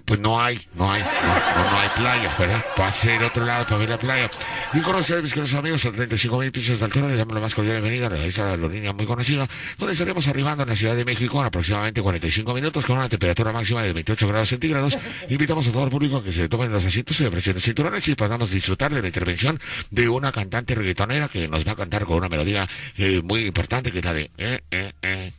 pues 0.00 0.20
no 0.20 0.40
hay, 0.40 0.60
no 0.74 0.90
hay, 0.90 1.02
no, 1.02 1.70
no, 1.70 1.78
hay 1.78 1.88
playa, 1.96 2.34
¿verdad? 2.38 2.64
Pase 2.76 3.16
el 3.16 3.22
otro 3.22 3.44
lado 3.44 3.64
para 3.64 3.76
ver 3.78 3.90
la 3.90 3.98
playa. 3.98 4.30
Y 4.72 4.80
con 4.80 4.96
ustedes, 4.96 5.22
mis 5.22 5.32
queridos 5.32 5.54
amigos, 5.54 5.84
a 5.84 5.92
35 5.92 6.38
mil 6.38 6.52
pies 6.52 6.78
de 6.78 6.84
altura, 6.84 7.08
les 7.08 7.18
damos 7.18 7.34
la 7.34 7.40
más 7.40 7.54
cordial 7.54 7.80
bienvenida 7.80 8.08
a 8.08 8.24
esa 8.24 8.48
aerolínea 8.50 8.92
muy 8.92 9.06
conocida, 9.06 9.46
donde 9.78 9.92
estaremos 9.92 10.26
arribando 10.28 10.62
en 10.62 10.70
la 10.70 10.76
Ciudad 10.76 10.96
de 10.96 11.04
México 11.04 11.40
en 11.40 11.46
aproximadamente 11.46 12.00
45 12.00 12.54
minutos 12.54 12.84
con 12.86 12.96
una 12.98 13.08
temperatura 13.08 13.52
máxima 13.52 13.82
de 13.82 13.92
28 13.92 14.28
grados 14.28 14.48
centígrados. 14.48 14.98
Invitamos 15.28 15.68
a 15.68 15.72
todo 15.72 15.84
el 15.84 15.90
público 15.90 16.18
a 16.18 16.24
que 16.24 16.32
se 16.32 16.48
tomen 16.48 16.72
los 16.72 16.84
asientos 16.84 17.20
y 17.20 17.24
los 17.24 17.62
cinturones 17.62 18.06
y 18.08 18.14
podamos 18.14 18.50
disfrutar 18.50 18.92
de 18.94 19.02
la 19.02 19.08
intervención 19.08 19.58
de 19.90 20.08
una 20.08 20.32
cantante 20.32 20.74
reggaetonera 20.74 21.28
que 21.28 21.48
nos 21.48 21.66
va 21.66 21.72
a 21.72 21.76
cantar 21.76 22.04
con 22.04 22.16
una 22.16 22.28
melodía 22.28 22.68
eh, 22.96 23.20
muy 23.22 23.46
importante 23.46 23.90
que 23.90 23.98
es 23.98 24.04
la 24.04 24.12
de... 24.12 24.30
eh, 24.38 24.60
eh, 24.70 25.32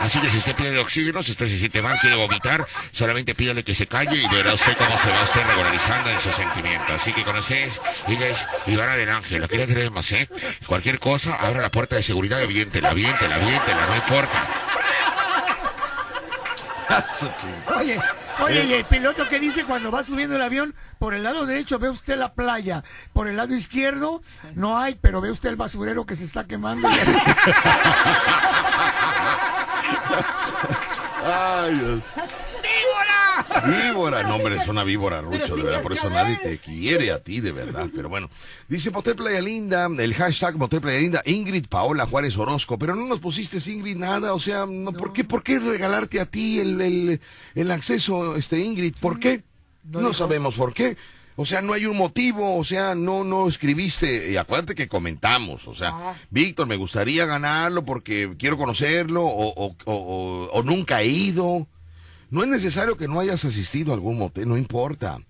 Así 0.00 0.20
que 0.20 0.28
si 0.28 0.38
usted 0.38 0.54
pide 0.54 0.78
oxígeno, 0.78 1.22
si 1.22 1.32
usted 1.32 1.46
se 1.46 1.58
siente 1.58 1.80
mal, 1.82 1.98
quiere 2.00 2.16
vomitar, 2.16 2.66
solamente 2.92 3.34
pídale 3.34 3.64
que 3.64 3.74
se 3.74 3.86
calle 3.86 4.16
y 4.16 4.28
verá 4.28 4.52
usted 4.52 4.76
cómo 4.76 4.96
se 4.98 5.10
va 5.10 5.22
usted 5.22 5.46
regularizando 5.46 6.10
en 6.10 6.20
su 6.20 6.30
sentimiento. 6.30 6.92
Así 6.92 7.12
que 7.12 7.24
con 7.24 7.36
ustedes, 7.36 7.80
ella 8.08 8.28
es 8.28 8.46
Ivana 8.66 8.96
del 8.96 9.10
Ángel, 9.10 9.40
la 9.40 9.48
que 9.48 9.58
le 9.58 9.66
tenemos, 9.66 10.10
¿eh? 10.12 10.28
Cualquier 10.66 10.98
cosa, 10.98 11.36
abra 11.36 11.62
la 11.62 11.70
puerta 11.70 11.96
de 11.96 12.02
seguridad 12.02 12.40
y 12.40 12.44
aviéntela, 12.44 12.90
aviéntela, 12.90 13.36
aviéntela, 13.36 13.86
no 13.86 13.96
importa. 13.96 14.64
Oye, 17.76 17.98
oye, 18.40 18.64
y 18.66 18.72
el 18.74 18.84
piloto 18.84 19.26
que 19.28 19.40
dice 19.40 19.64
cuando 19.64 19.90
va 19.90 20.04
subiendo 20.04 20.36
el 20.36 20.42
avión, 20.42 20.74
por 20.98 21.14
el 21.14 21.24
lado 21.24 21.46
derecho 21.46 21.78
ve 21.78 21.88
usted 21.88 22.16
la 22.16 22.34
playa, 22.34 22.84
por 23.12 23.26
el 23.26 23.36
lado 23.36 23.54
izquierdo 23.54 24.22
no 24.54 24.78
hay, 24.78 24.94
pero 25.00 25.20
ve 25.20 25.30
usted 25.30 25.48
el 25.48 25.56
basurero 25.56 26.06
que 26.06 26.14
se 26.14 26.24
está 26.24 26.46
quemando. 26.46 26.88
Ay, 31.24 31.74
Dios. 31.74 32.02
¡Víbora! 32.62 33.88
Víbora, 33.88 34.22
no 34.24 34.36
hombre, 34.36 34.56
es 34.56 34.68
una 34.68 34.84
víbora, 34.84 35.22
Rucho, 35.22 35.56
de 35.56 35.62
verdad, 35.62 35.82
por 35.82 35.92
eso 35.92 36.10
nadie 36.10 36.36
te 36.42 36.58
quiere 36.58 37.12
a 37.12 37.20
ti, 37.22 37.40
de 37.40 37.52
verdad, 37.52 37.88
pero 37.94 38.08
bueno. 38.08 38.28
Dice 38.68 38.90
Motel 38.90 39.16
Playa 39.16 39.40
Linda, 39.40 39.86
el 39.86 40.14
hashtag 40.14 40.56
Motel 40.56 40.80
Playa 40.80 41.00
Linda, 41.00 41.22
Ingrid 41.24 41.66
Paola 41.66 42.06
Juárez 42.06 42.36
Orozco, 42.36 42.78
pero 42.78 42.94
no 42.94 43.06
nos 43.06 43.20
pusiste 43.20 43.58
Ingrid 43.70 43.96
nada, 43.96 44.34
o 44.34 44.40
sea, 44.40 44.66
no, 44.66 44.92
¿por 44.92 45.12
qué, 45.12 45.24
por 45.24 45.42
qué 45.42 45.58
regalarte 45.58 46.20
a 46.20 46.26
ti 46.26 46.60
el, 46.60 46.80
el, 46.80 47.20
el 47.54 47.70
acceso, 47.70 48.36
este 48.36 48.58
Ingrid? 48.58 48.94
¿Por 49.00 49.18
qué? 49.18 49.42
No 49.84 50.12
sabemos 50.12 50.54
por 50.54 50.72
qué. 50.72 50.96
O 51.36 51.44
sea, 51.44 51.62
no 51.62 51.72
hay 51.72 51.86
un 51.86 51.96
motivo, 51.96 52.56
o 52.56 52.62
sea, 52.64 52.94
no, 52.94 53.24
no 53.24 53.48
escribiste, 53.48 54.30
y 54.30 54.36
acuérdate 54.36 54.74
que 54.76 54.86
comentamos, 54.88 55.66
o 55.66 55.74
sea, 55.74 55.90
Víctor, 56.30 56.68
me 56.68 56.76
gustaría 56.76 57.26
ganarlo 57.26 57.84
porque 57.84 58.32
quiero 58.38 58.56
conocerlo, 58.56 59.24
o, 59.24 59.48
o, 59.66 59.76
o, 59.86 60.48
o 60.52 60.62
nunca 60.62 61.02
he 61.02 61.08
ido. 61.08 61.66
No 62.30 62.42
es 62.42 62.48
necesario 62.48 62.96
que 62.96 63.08
no 63.08 63.18
hayas 63.20 63.44
asistido 63.44 63.90
a 63.90 63.94
algún 63.94 64.16
motel, 64.18 64.48
no 64.48 64.56
importa. 64.56 65.20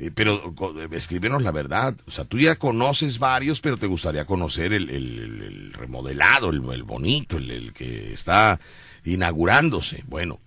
Eh, 0.00 0.12
pero 0.14 0.54
co- 0.54 0.80
escríbenos 0.92 1.42
la 1.42 1.50
verdad. 1.50 1.94
O 2.06 2.10
sea, 2.12 2.24
tú 2.24 2.38
ya 2.38 2.54
conoces 2.54 3.18
varios, 3.18 3.60
pero 3.60 3.76
te 3.78 3.88
gustaría 3.88 4.26
conocer 4.26 4.72
el, 4.72 4.88
el- 4.90 5.18
el- 5.18 5.42
el 5.42 5.72
remodelado, 5.72 6.50
el, 6.50 6.62
el 6.70 6.84
bonito, 6.84 7.36
el, 7.36 7.50
el 7.50 7.72
que 7.72 8.12
está 8.12 8.60
inaugurándose. 9.04 10.04
Bueno, 10.06 10.38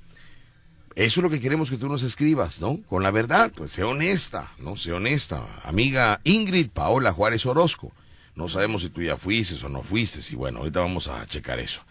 eso 0.96 1.20
es 1.20 1.24
lo 1.24 1.30
que 1.30 1.40
queremos 1.40 1.70
que 1.70 1.78
tú 1.78 1.88
nos 1.88 2.04
escribas, 2.04 2.62
¿no? 2.62 2.80
Con 2.90 3.04
la 3.04 3.12
verdad, 3.12 3.52
pues 3.56 3.72
sé 3.72 3.84
honesta, 3.84 4.52
¿no? 4.60 4.76
Sé 4.78 4.92
honesta. 4.92 5.46
Amiga 5.64 6.22
Ingrid 6.24 6.70
Paola 6.70 7.14
Juárez 7.14 7.46
Orozco. 7.46 7.92
No 8.36 8.48
sabemos 8.48 8.82
si 8.82 8.90
tú 8.90 9.02
ya 9.02 9.18
fuiste 9.18 9.64
o 9.66 9.70
no 9.70 9.84
fuiste. 9.84 10.20
Y 10.32 10.36
bueno, 10.36 10.60
ahorita 10.60 10.80
vamos 10.80 11.08
a 11.08 11.26
checar 11.28 11.60
eso. 11.60 11.82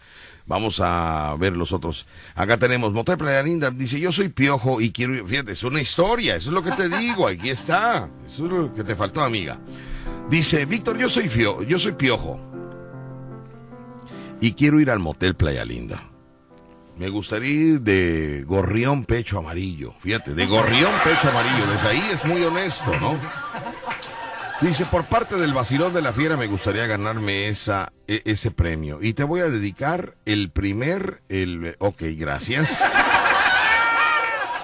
Vamos 0.45 0.81
a 0.83 1.35
ver 1.39 1.55
los 1.55 1.71
otros. 1.71 2.07
Acá 2.35 2.57
tenemos 2.57 2.93
Motel 2.93 3.17
Playa 3.17 3.43
Linda. 3.43 3.71
Dice, 3.71 3.99
yo 3.99 4.11
soy 4.11 4.29
piojo 4.29 4.81
y 4.81 4.91
quiero. 4.91 5.25
Fíjate, 5.25 5.51
es 5.51 5.63
una 5.63 5.81
historia. 5.81 6.35
Eso 6.35 6.49
es 6.49 6.53
lo 6.53 6.63
que 6.63 6.71
te 6.71 6.89
digo. 6.89 7.27
Aquí 7.27 7.49
está. 7.49 8.09
Eso 8.25 8.45
es 8.45 8.51
lo 8.51 8.73
que 8.73 8.83
te 8.83 8.95
faltó, 8.95 9.21
amiga. 9.21 9.59
Dice, 10.29 10.65
Víctor, 10.65 10.97
yo 10.97 11.09
soy 11.09 11.29
fio, 11.29 11.63
yo 11.63 11.77
soy 11.77 11.93
piojo. 11.93 12.39
Y 14.41 14.53
quiero 14.53 14.79
ir 14.79 14.89
al 14.89 14.99
Motel 14.99 15.35
Playa 15.35 15.63
Linda. 15.63 16.10
Me 17.01 17.09
gustaría 17.09 17.49
ir 17.49 17.81
de 17.81 18.43
gorrión 18.45 19.05
pecho 19.05 19.39
amarillo. 19.39 19.95
Fíjate, 20.03 20.35
de 20.35 20.45
gorrión 20.45 20.91
pecho 21.03 21.29
amarillo. 21.29 21.65
Desde 21.71 21.87
ahí 21.87 22.09
es 22.13 22.23
muy 22.25 22.43
honesto, 22.43 22.91
¿no? 22.99 23.17
Dice, 24.61 24.85
por 24.85 25.05
parte 25.05 25.35
del 25.35 25.51
vacilón 25.51 25.93
de 25.95 26.03
la 26.03 26.13
fiera 26.13 26.37
me 26.37 26.45
gustaría 26.45 26.85
ganarme 26.85 27.47
esa, 27.47 27.91
e- 28.07 28.21
ese 28.25 28.51
premio. 28.51 28.99
Y 29.01 29.13
te 29.13 29.23
voy 29.23 29.39
a 29.39 29.45
dedicar 29.45 30.13
el 30.25 30.51
primer, 30.51 31.23
el... 31.27 31.75
Ok, 31.79 32.03
gracias. 32.19 32.79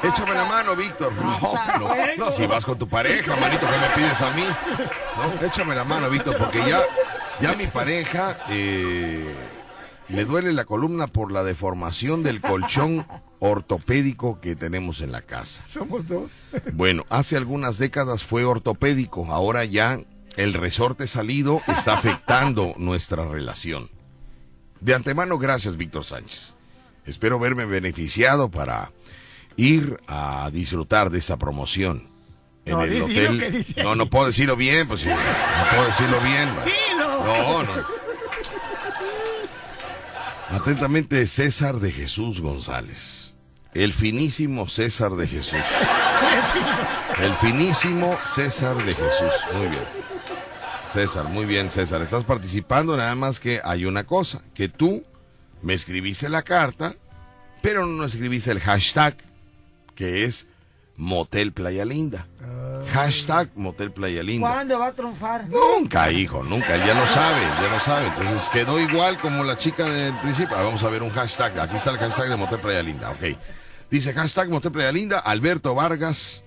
Échame 0.04 0.36
la 0.36 0.46
mano, 0.46 0.76
Víctor. 0.76 1.14
No, 1.14 1.40
no, 1.80 1.90
no, 2.20 2.32
si 2.32 2.46
vas 2.46 2.64
con 2.64 2.78
tu 2.78 2.88
pareja, 2.88 3.36
manito, 3.36 3.66
¿qué 3.66 3.78
me 3.80 3.96
pides 3.96 4.22
a 4.22 4.30
mí? 4.30 4.46
Échame 5.44 5.74
la 5.74 5.84
mano, 5.84 6.08
Víctor, 6.08 6.38
porque 6.38 6.60
ya, 6.60 6.84
ya 7.42 7.56
mi 7.56 7.66
pareja 7.66 8.38
eh, 8.48 9.36
le 10.10 10.26
duele 10.26 10.54
la 10.54 10.66
columna 10.66 11.08
por 11.08 11.32
la 11.32 11.44
deformación 11.44 12.24
del 12.24 12.42
colchón 12.42 13.06
ortopédico 13.40 14.40
que 14.40 14.56
tenemos 14.56 15.02
en 15.02 15.12
la 15.12 15.22
casa. 15.22 15.64
Somos 15.68 16.08
dos. 16.08 16.42
Bueno, 16.74 17.06
hace 17.10 17.38
algunas 17.38 17.78
décadas 17.78 18.24
fue 18.24 18.44
ortopédico, 18.46 19.26
ahora 19.32 19.66
ya 19.66 20.00
el 20.38 20.54
resorte 20.54 21.08
salido 21.08 21.62
está 21.68 21.96
afectando 21.96 22.74
nuestra 22.78 23.26
relación. 23.28 23.90
De 24.80 24.94
antemano, 24.94 25.38
gracias, 25.40 25.76
Víctor 25.78 26.04
Sánchez. 26.04 26.54
Espero 27.06 27.40
verme 27.40 27.66
beneficiado 27.66 28.50
para 28.50 28.92
ir 29.56 30.00
a 30.08 30.50
disfrutar 30.54 31.10
de 31.10 31.18
esa 31.20 31.38
promoción 31.38 32.10
en 32.66 32.74
No, 32.74 32.84
el 32.84 33.02
hotel. 33.02 33.66
No, 33.84 33.92
ahí. 33.92 33.98
no 33.98 34.10
puedo 34.10 34.28
decirlo 34.28 34.56
bien, 34.56 34.88
pues 34.88 35.02
sí, 35.02 35.10
no 35.10 35.16
puedo 35.72 35.86
decirlo 35.88 36.20
bien. 36.22 36.50
Dilo. 36.66 37.24
No, 37.26 37.64
no. 37.64 37.72
Atentamente, 40.50 41.28
César 41.28 41.80
de 41.80 41.92
Jesús 41.92 42.42
González. 42.42 43.36
El 43.74 43.94
finísimo 43.94 44.70
César 44.70 45.16
de 45.16 45.28
Jesús. 45.28 45.60
El 47.22 47.34
finísimo 47.36 48.18
César 48.24 48.78
de 48.78 48.94
Jesús. 48.94 49.34
Muy 49.54 49.68
bien. 49.68 49.84
César, 50.94 51.26
muy 51.26 51.46
bien, 51.46 51.70
César. 51.70 52.02
Estás 52.02 52.24
participando, 52.24 52.96
nada 52.96 53.14
más 53.16 53.40
que 53.40 53.60
hay 53.64 53.86
una 53.86 54.06
cosa, 54.06 54.42
que 54.54 54.70
tú 54.70 55.04
me 55.62 55.74
escribiste 55.74 56.30
la 56.30 56.44
carta, 56.44 56.96
pero 57.62 57.86
no 57.86 58.06
escribiste 58.06 58.52
el 58.52 58.62
hashtag, 58.62 59.18
que 59.96 60.24
es 60.24 60.48
Motel 60.96 61.52
Playa 61.52 61.84
Linda. 61.84 62.26
Hashtag 62.88 63.50
Motel 63.56 63.92
Playa 63.92 64.24
Linda. 64.24 64.50
¿Cuándo 64.50 64.80
va 64.80 64.88
a 64.88 64.92
triunfar? 64.94 65.48
Nunca, 65.50 66.12
hijo, 66.12 66.44
nunca. 66.44 66.76
Él 66.76 66.82
ya 66.86 66.94
lo 66.94 67.08
sabe, 67.08 67.42
ya 67.62 67.70
lo 67.70 67.80
sabe. 67.80 68.08
Entonces 68.08 68.50
quedó 68.50 68.80
igual 68.80 69.18
como 69.18 69.44
la 69.44 69.58
chica 69.58 69.86
del 69.86 70.14
principio. 70.16 70.56
Ah, 70.58 70.64
Vamos 70.64 70.84
a 70.84 70.90
ver 70.90 71.04
un 71.04 71.10
hashtag. 71.12 71.60
Aquí 71.60 71.76
está 71.78 71.92
el 71.92 71.98
hashtag 71.98 72.30
de 72.30 72.36
Motel 72.38 72.60
Playa 72.60 72.82
Linda. 72.84 73.12
Ok. 73.12 73.38
Dice 73.90 74.14
hashtag 74.14 74.50
Motel 74.50 74.72
Playa 74.72 74.92
Linda, 74.92 75.20
Alberto 75.20 75.74
Vargas 75.76 76.44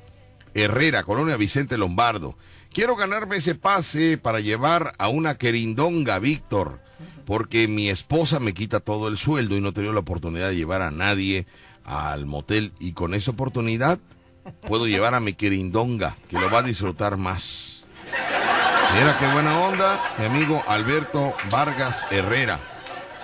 Herrera, 0.55 1.03
Colonia 1.05 1.37
Vicente 1.37 1.79
Lombardo. 1.79 2.37
Quiero 2.73 2.97
ganarme 2.97 3.37
ese 3.37 3.55
pase 3.55 4.19
para 4.19 4.41
llevar 4.41 4.93
a 4.99 5.09
una 5.09 5.37
querindonga, 5.37 6.19
Víctor, 6.19 6.81
porque 7.27 7.67
mi 7.67 7.89
esposa 7.89 8.39
me 8.41 8.55
quita 8.55 8.81
todo 8.81 9.09
el 9.09 9.19
sueldo 9.19 9.57
y 9.57 9.61
no 9.61 9.71
he 9.71 9.73
tenido 9.73 9.93
la 9.93 10.01
oportunidad 10.01 10.49
de 10.49 10.57
llevar 10.57 10.83
a 10.83 10.91
nadie 10.91 11.47
al 11.85 12.27
motel. 12.27 12.73
Y 12.79 12.93
con 12.93 13.15
esa 13.15 13.31
oportunidad 13.33 13.99
puedo 14.67 14.87
llevar 14.87 15.15
a 15.15 15.21
mi 15.21 15.35
querindonga, 15.35 16.17
que 16.29 16.39
lo 16.39 16.51
va 16.51 16.59
a 16.61 16.63
disfrutar 16.63 17.17
más. 17.17 17.83
Mira 18.95 19.17
qué 19.19 19.27
buena 19.29 19.59
onda, 19.61 20.01
mi 20.19 20.25
amigo 20.27 20.63
Alberto 20.67 21.33
Vargas 21.51 22.07
Herrera, 22.11 22.59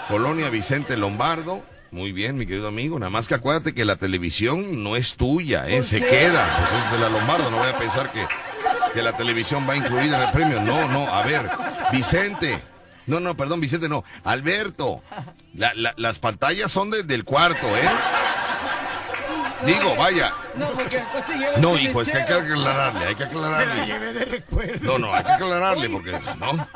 Colonia 0.08 0.48
Vicente 0.50 0.96
Lombardo. 0.96 1.62
Muy 1.90 2.12
bien, 2.12 2.36
mi 2.36 2.46
querido 2.46 2.68
amigo. 2.68 2.98
Nada 2.98 3.10
más 3.10 3.26
que 3.26 3.34
acuérdate 3.34 3.74
que 3.74 3.84
la 3.84 3.96
televisión 3.96 4.82
no 4.84 4.96
es 4.96 5.16
tuya, 5.16 5.68
¿eh? 5.68 5.82
se 5.82 6.00
queda. 6.00 6.56
Pues 6.58 6.84
es 6.84 6.92
de 6.92 6.98
la 6.98 7.08
Lombardo. 7.08 7.50
No 7.50 7.58
voy 7.58 7.68
a 7.68 7.78
pensar 7.78 8.12
que, 8.12 8.26
que 8.92 9.02
la 9.02 9.16
televisión 9.16 9.66
va 9.68 9.76
incluida 9.76 10.16
en 10.18 10.22
el 10.24 10.30
premio. 10.32 10.60
No, 10.60 10.88
no. 10.88 11.12
A 11.12 11.22
ver, 11.22 11.48
Vicente. 11.92 12.60
No, 13.06 13.20
no, 13.20 13.36
perdón, 13.36 13.60
Vicente, 13.60 13.88
no. 13.88 14.04
Alberto. 14.24 15.02
La- 15.54 15.72
la- 15.74 15.94
las 15.96 16.18
pantallas 16.18 16.70
son 16.70 16.90
de- 16.90 17.02
del 17.04 17.24
cuarto, 17.24 17.66
¿eh? 17.76 17.88
Digo, 19.64 19.96
vaya. 19.96 20.32
No, 20.56 20.70
porque 20.72 20.96
después 20.98 21.26
te 21.26 21.38
llevan 21.38 21.60
No, 21.60 21.78
hijo, 21.78 22.02
es 22.02 22.10
que 22.10 22.18
hay 22.18 22.24
que 22.26 22.32
aclararle, 22.34 23.04
hay 23.06 23.14
que 23.14 23.24
aclararle. 23.24 24.42
No, 24.82 24.98
no, 24.98 25.14
hay 25.14 25.24
que 25.24 25.32
aclararle 25.32 25.88
porque, 25.88 26.12
¿no? 26.38 26.68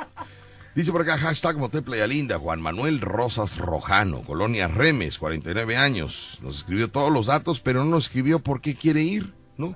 Dice 0.75 0.93
por 0.93 1.03
acá, 1.03 1.19
hashtag 1.19 1.57
Motel 1.59 1.83
Playa 1.83 2.07
Linda, 2.07 2.39
Juan 2.39 2.61
Manuel 2.61 3.01
Rosas 3.01 3.59
Rojano, 3.59 4.23
Colonia 4.23 4.69
Remes, 4.69 5.19
49 5.19 5.77
años. 5.77 6.39
Nos 6.43 6.59
escribió 6.59 6.89
todos 6.89 7.13
los 7.13 7.27
datos, 7.27 7.61
pero 7.61 7.85
no 7.85 7.91
nos 7.91 8.05
escribió 8.05 8.39
por 8.39 8.61
qué 8.61 8.77
quiere 8.77 9.03
ir, 9.03 9.35
¿no? 9.57 9.75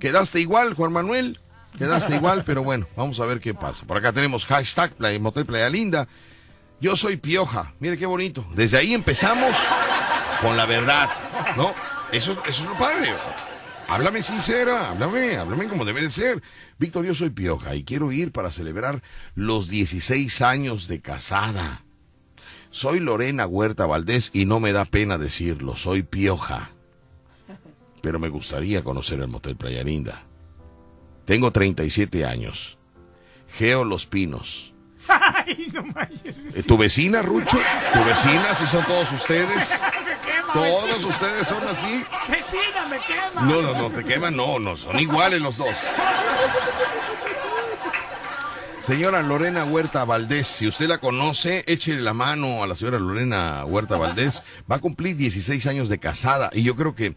Quedaste 0.00 0.40
igual, 0.40 0.74
Juan 0.74 0.92
Manuel. 0.92 1.38
Quedaste 1.78 2.16
igual, 2.16 2.42
pero 2.46 2.64
bueno, 2.64 2.88
vamos 2.96 3.20
a 3.20 3.26
ver 3.26 3.38
qué 3.40 3.52
pasa. 3.54 3.84
Por 3.86 3.98
acá 3.98 4.12
tenemos 4.12 4.46
hashtag 4.46 4.92
Playa- 4.94 5.20
Motel 5.20 5.44
Playa 5.44 5.68
Linda. 5.68 6.08
Yo 6.80 6.96
soy 6.96 7.18
Pioja. 7.18 7.74
Mire 7.78 7.98
qué 7.98 8.06
bonito. 8.06 8.44
Desde 8.54 8.78
ahí 8.78 8.94
empezamos 8.94 9.54
con 10.40 10.56
la 10.56 10.64
verdad, 10.64 11.10
¿no? 11.56 11.74
Eso, 12.12 12.32
eso 12.46 12.62
es 12.64 12.68
lo 12.68 12.76
padre. 12.76 13.14
Háblame 13.88 14.22
sincera, 14.22 14.90
háblame, 14.90 15.36
háblame 15.36 15.66
como 15.68 15.84
debe 15.84 16.02
de 16.02 16.10
ser. 16.10 16.42
Víctor, 16.78 17.04
yo 17.04 17.14
soy 17.14 17.30
Pioja 17.30 17.74
y 17.74 17.84
quiero 17.84 18.12
ir 18.12 18.32
para 18.32 18.50
celebrar 18.50 19.02
los 19.34 19.68
16 19.68 20.42
años 20.42 20.88
de 20.88 21.00
casada. 21.00 21.82
Soy 22.70 23.00
Lorena 23.00 23.46
Huerta 23.46 23.86
Valdés 23.86 24.30
y 24.32 24.44
no 24.44 24.60
me 24.60 24.72
da 24.72 24.84
pena 24.84 25.18
decirlo, 25.18 25.76
soy 25.76 26.02
Pioja. 26.02 26.70
Pero 28.00 28.18
me 28.18 28.28
gustaría 28.28 28.84
conocer 28.84 29.20
el 29.20 29.28
Motel 29.28 29.56
Playa 29.56 29.82
Linda. 29.82 30.22
Tengo 31.24 31.52
37 31.52 32.24
años. 32.24 32.78
Geo 33.58 33.84
Los 33.84 34.06
Pinos. 34.06 34.72
Ay, 35.08 35.70
no. 35.72 35.84
Eh, 36.54 36.62
¿Tu 36.62 36.76
vecina, 36.78 37.22
Rucho? 37.22 37.58
¿Tu 37.92 38.04
vecina? 38.04 38.54
¿Si 38.54 38.66
son 38.66 38.84
todos 38.84 39.10
ustedes? 39.12 39.80
¿Todos 40.52 41.04
ustedes 41.04 41.46
son 41.46 41.66
así? 41.68 42.04
Vecina, 42.28 42.88
me 42.88 42.98
quema. 42.98 43.42
No, 43.42 43.62
no, 43.62 43.74
no, 43.74 43.90
te 43.90 44.04
queman, 44.04 44.36
no, 44.36 44.58
no, 44.58 44.76
son 44.76 44.98
iguales 44.98 45.40
los 45.40 45.56
dos. 45.56 45.74
Señora 48.80 49.22
Lorena 49.22 49.64
Huerta 49.64 50.04
Valdés, 50.04 50.46
si 50.46 50.66
usted 50.66 50.88
la 50.88 50.98
conoce, 50.98 51.64
échele 51.66 52.00
la 52.00 52.14
mano 52.14 52.62
a 52.62 52.66
la 52.66 52.74
señora 52.74 52.98
Lorena 52.98 53.64
Huerta 53.64 53.96
Valdés. 53.96 54.42
Va 54.70 54.76
a 54.76 54.80
cumplir 54.80 55.16
16 55.16 55.66
años 55.66 55.88
de 55.88 55.98
casada 55.98 56.50
y 56.52 56.62
yo 56.62 56.74
creo 56.74 56.94
que 56.94 57.14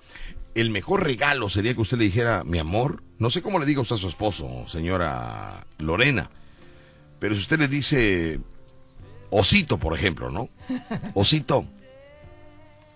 el 0.55 0.69
mejor 0.69 1.03
regalo 1.03 1.49
sería 1.49 1.73
que 1.73 1.81
usted 1.81 1.97
le 1.97 2.03
dijera, 2.03 2.43
mi 2.43 2.59
amor, 2.59 3.01
no 3.17 3.29
sé 3.29 3.41
cómo 3.41 3.59
le 3.59 3.65
diga 3.65 3.81
usted 3.81 3.95
a 3.95 3.99
su 3.99 4.07
esposo, 4.07 4.67
señora 4.67 5.65
Lorena, 5.79 6.29
pero 7.19 7.33
si 7.33 7.39
usted 7.39 7.59
le 7.59 7.67
dice, 7.67 8.39
Osito, 9.29 9.77
por 9.77 9.97
ejemplo, 9.97 10.29
¿no? 10.29 10.49
Osito, 11.13 11.65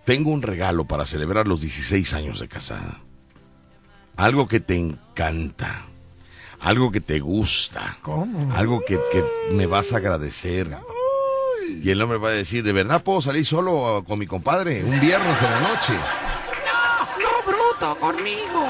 tengo 0.08 0.32
un 0.32 0.42
regalo 0.42 0.86
para 0.86 1.06
celebrar 1.06 1.48
los 1.50 1.60
16 1.62 2.14
años 2.14 2.40
de 2.40 2.48
casada. 2.48 3.02
algo 4.16 4.48
que 4.48 4.60
te 4.62 4.76
encanta, 4.78 5.86
algo 6.62 6.92
que 6.92 7.02
te 7.02 7.20
gusta, 7.20 7.98
¿Cómo? 8.02 8.52
algo 8.56 8.82
que, 8.88 8.98
que 9.12 9.24
me 9.52 9.66
vas 9.68 9.92
a 9.94 9.98
agradecer. 9.98 10.76
Y 11.84 11.90
el 11.92 12.02
hombre 12.02 12.18
va 12.18 12.30
a 12.30 12.32
decir, 12.32 12.64
¿de 12.64 12.72
verdad 12.72 13.04
puedo 13.04 13.22
salir 13.22 13.46
solo 13.46 14.04
con 14.08 14.18
mi 14.18 14.26
compadre 14.26 14.82
un 14.86 14.98
viernes 15.02 15.42
en 15.42 15.52
la 15.52 15.60
noche? 15.60 15.94
No, 17.22 17.52
bruto, 17.52 18.00
conmigo. 18.00 18.70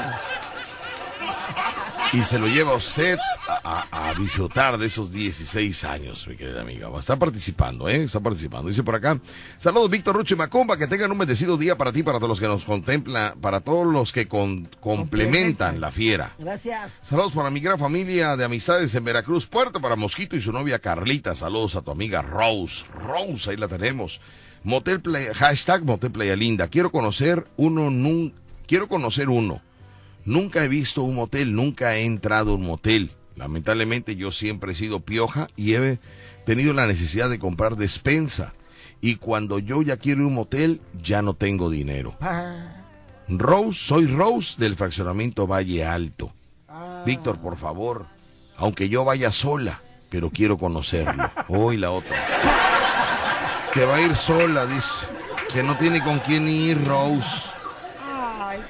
Y 2.12 2.22
se 2.24 2.38
lo 2.38 2.46
lleva 2.46 2.74
usted 2.74 3.18
a, 3.64 3.84
a- 3.92 4.08
a 4.10 4.14
disfrutar 4.14 4.78
de 4.78 4.86
esos 4.86 5.12
16 5.12 5.84
años, 5.84 6.26
mi 6.26 6.36
querida 6.36 6.62
amiga. 6.62 6.88
Está 6.98 7.16
participando, 7.16 7.86
¿eh? 7.88 8.04
Está 8.04 8.18
participando. 8.20 8.68
Dice 8.68 8.82
por 8.82 8.94
acá, 8.94 9.20
saludos 9.58 9.90
Víctor 9.90 10.16
Rucho 10.16 10.34
y 10.34 10.38
Macumba, 10.38 10.78
que 10.78 10.86
tengan 10.86 11.12
un 11.12 11.18
bendecido 11.18 11.58
día 11.58 11.76
para 11.76 11.92
ti, 11.92 12.02
para 12.02 12.18
todos 12.18 12.30
los 12.30 12.40
que 12.40 12.46
nos 12.46 12.64
contemplan, 12.64 13.38
para 13.40 13.60
todos 13.60 13.86
los 13.86 14.12
que 14.12 14.26
con- 14.26 14.70
complementan 14.80 15.80
la 15.82 15.90
fiera. 15.90 16.34
Gracias. 16.38 16.90
Saludos 17.02 17.32
para 17.32 17.50
mi 17.50 17.60
gran 17.60 17.78
familia 17.78 18.36
de 18.36 18.44
amistades 18.44 18.94
en 18.94 19.04
Veracruz, 19.04 19.46
Puerto, 19.46 19.78
para 19.80 19.94
Mosquito 19.94 20.34
y 20.34 20.40
su 20.40 20.50
novia 20.50 20.78
Carlita. 20.78 21.34
Saludos 21.34 21.76
a 21.76 21.82
tu 21.82 21.90
amiga 21.90 22.22
Rose. 22.22 22.86
Rose, 22.94 23.50
ahí 23.50 23.56
la 23.58 23.68
tenemos. 23.68 24.20
Motel 24.64 25.00
Playa, 25.02 25.34
hashtag 25.34 25.84
Motel 25.84 26.10
Playa 26.10 26.36
Linda. 26.36 26.68
Quiero 26.68 26.90
conocer 26.90 27.46
uno, 27.58 27.90
nun- 27.90 28.32
quiero 28.66 28.88
conocer 28.88 29.28
uno. 29.28 29.60
Nunca 30.28 30.62
he 30.62 30.68
visto 30.68 31.04
un 31.04 31.14
motel, 31.14 31.54
nunca 31.54 31.96
he 31.96 32.04
entrado 32.04 32.50
a 32.50 32.54
un 32.56 32.62
motel. 32.62 33.12
Lamentablemente 33.34 34.14
yo 34.14 34.30
siempre 34.30 34.72
he 34.72 34.74
sido 34.74 35.00
pioja 35.00 35.48
y 35.56 35.72
he 35.72 36.00
tenido 36.44 36.74
la 36.74 36.86
necesidad 36.86 37.30
de 37.30 37.38
comprar 37.38 37.76
despensa. 37.76 38.52
Y 39.00 39.14
cuando 39.14 39.58
yo 39.58 39.80
ya 39.80 39.96
quiero 39.96 40.26
un 40.26 40.34
motel, 40.34 40.82
ya 41.02 41.22
no 41.22 41.32
tengo 41.32 41.70
dinero. 41.70 42.14
Ah, 42.20 42.84
Rose, 43.26 43.78
soy 43.80 44.06
Rose 44.06 44.56
del 44.58 44.76
fraccionamiento 44.76 45.46
Valle 45.46 45.86
Alto. 45.86 46.30
Víctor, 47.06 47.38
por 47.38 47.56
favor, 47.56 48.04
aunque 48.58 48.90
yo 48.90 49.06
vaya 49.06 49.32
sola, 49.32 49.80
pero 50.10 50.28
quiero 50.28 50.58
conocerlo. 50.58 51.30
Hoy 51.48 51.78
la 51.78 51.90
otra. 51.90 52.18
Que 53.72 53.82
va 53.86 53.94
a 53.94 54.02
ir 54.02 54.14
sola, 54.14 54.66
dice. 54.66 55.06
Que 55.54 55.62
no 55.62 55.74
tiene 55.78 56.04
con 56.04 56.18
quién 56.18 56.46
ir, 56.50 56.84
Rose. 56.84 57.48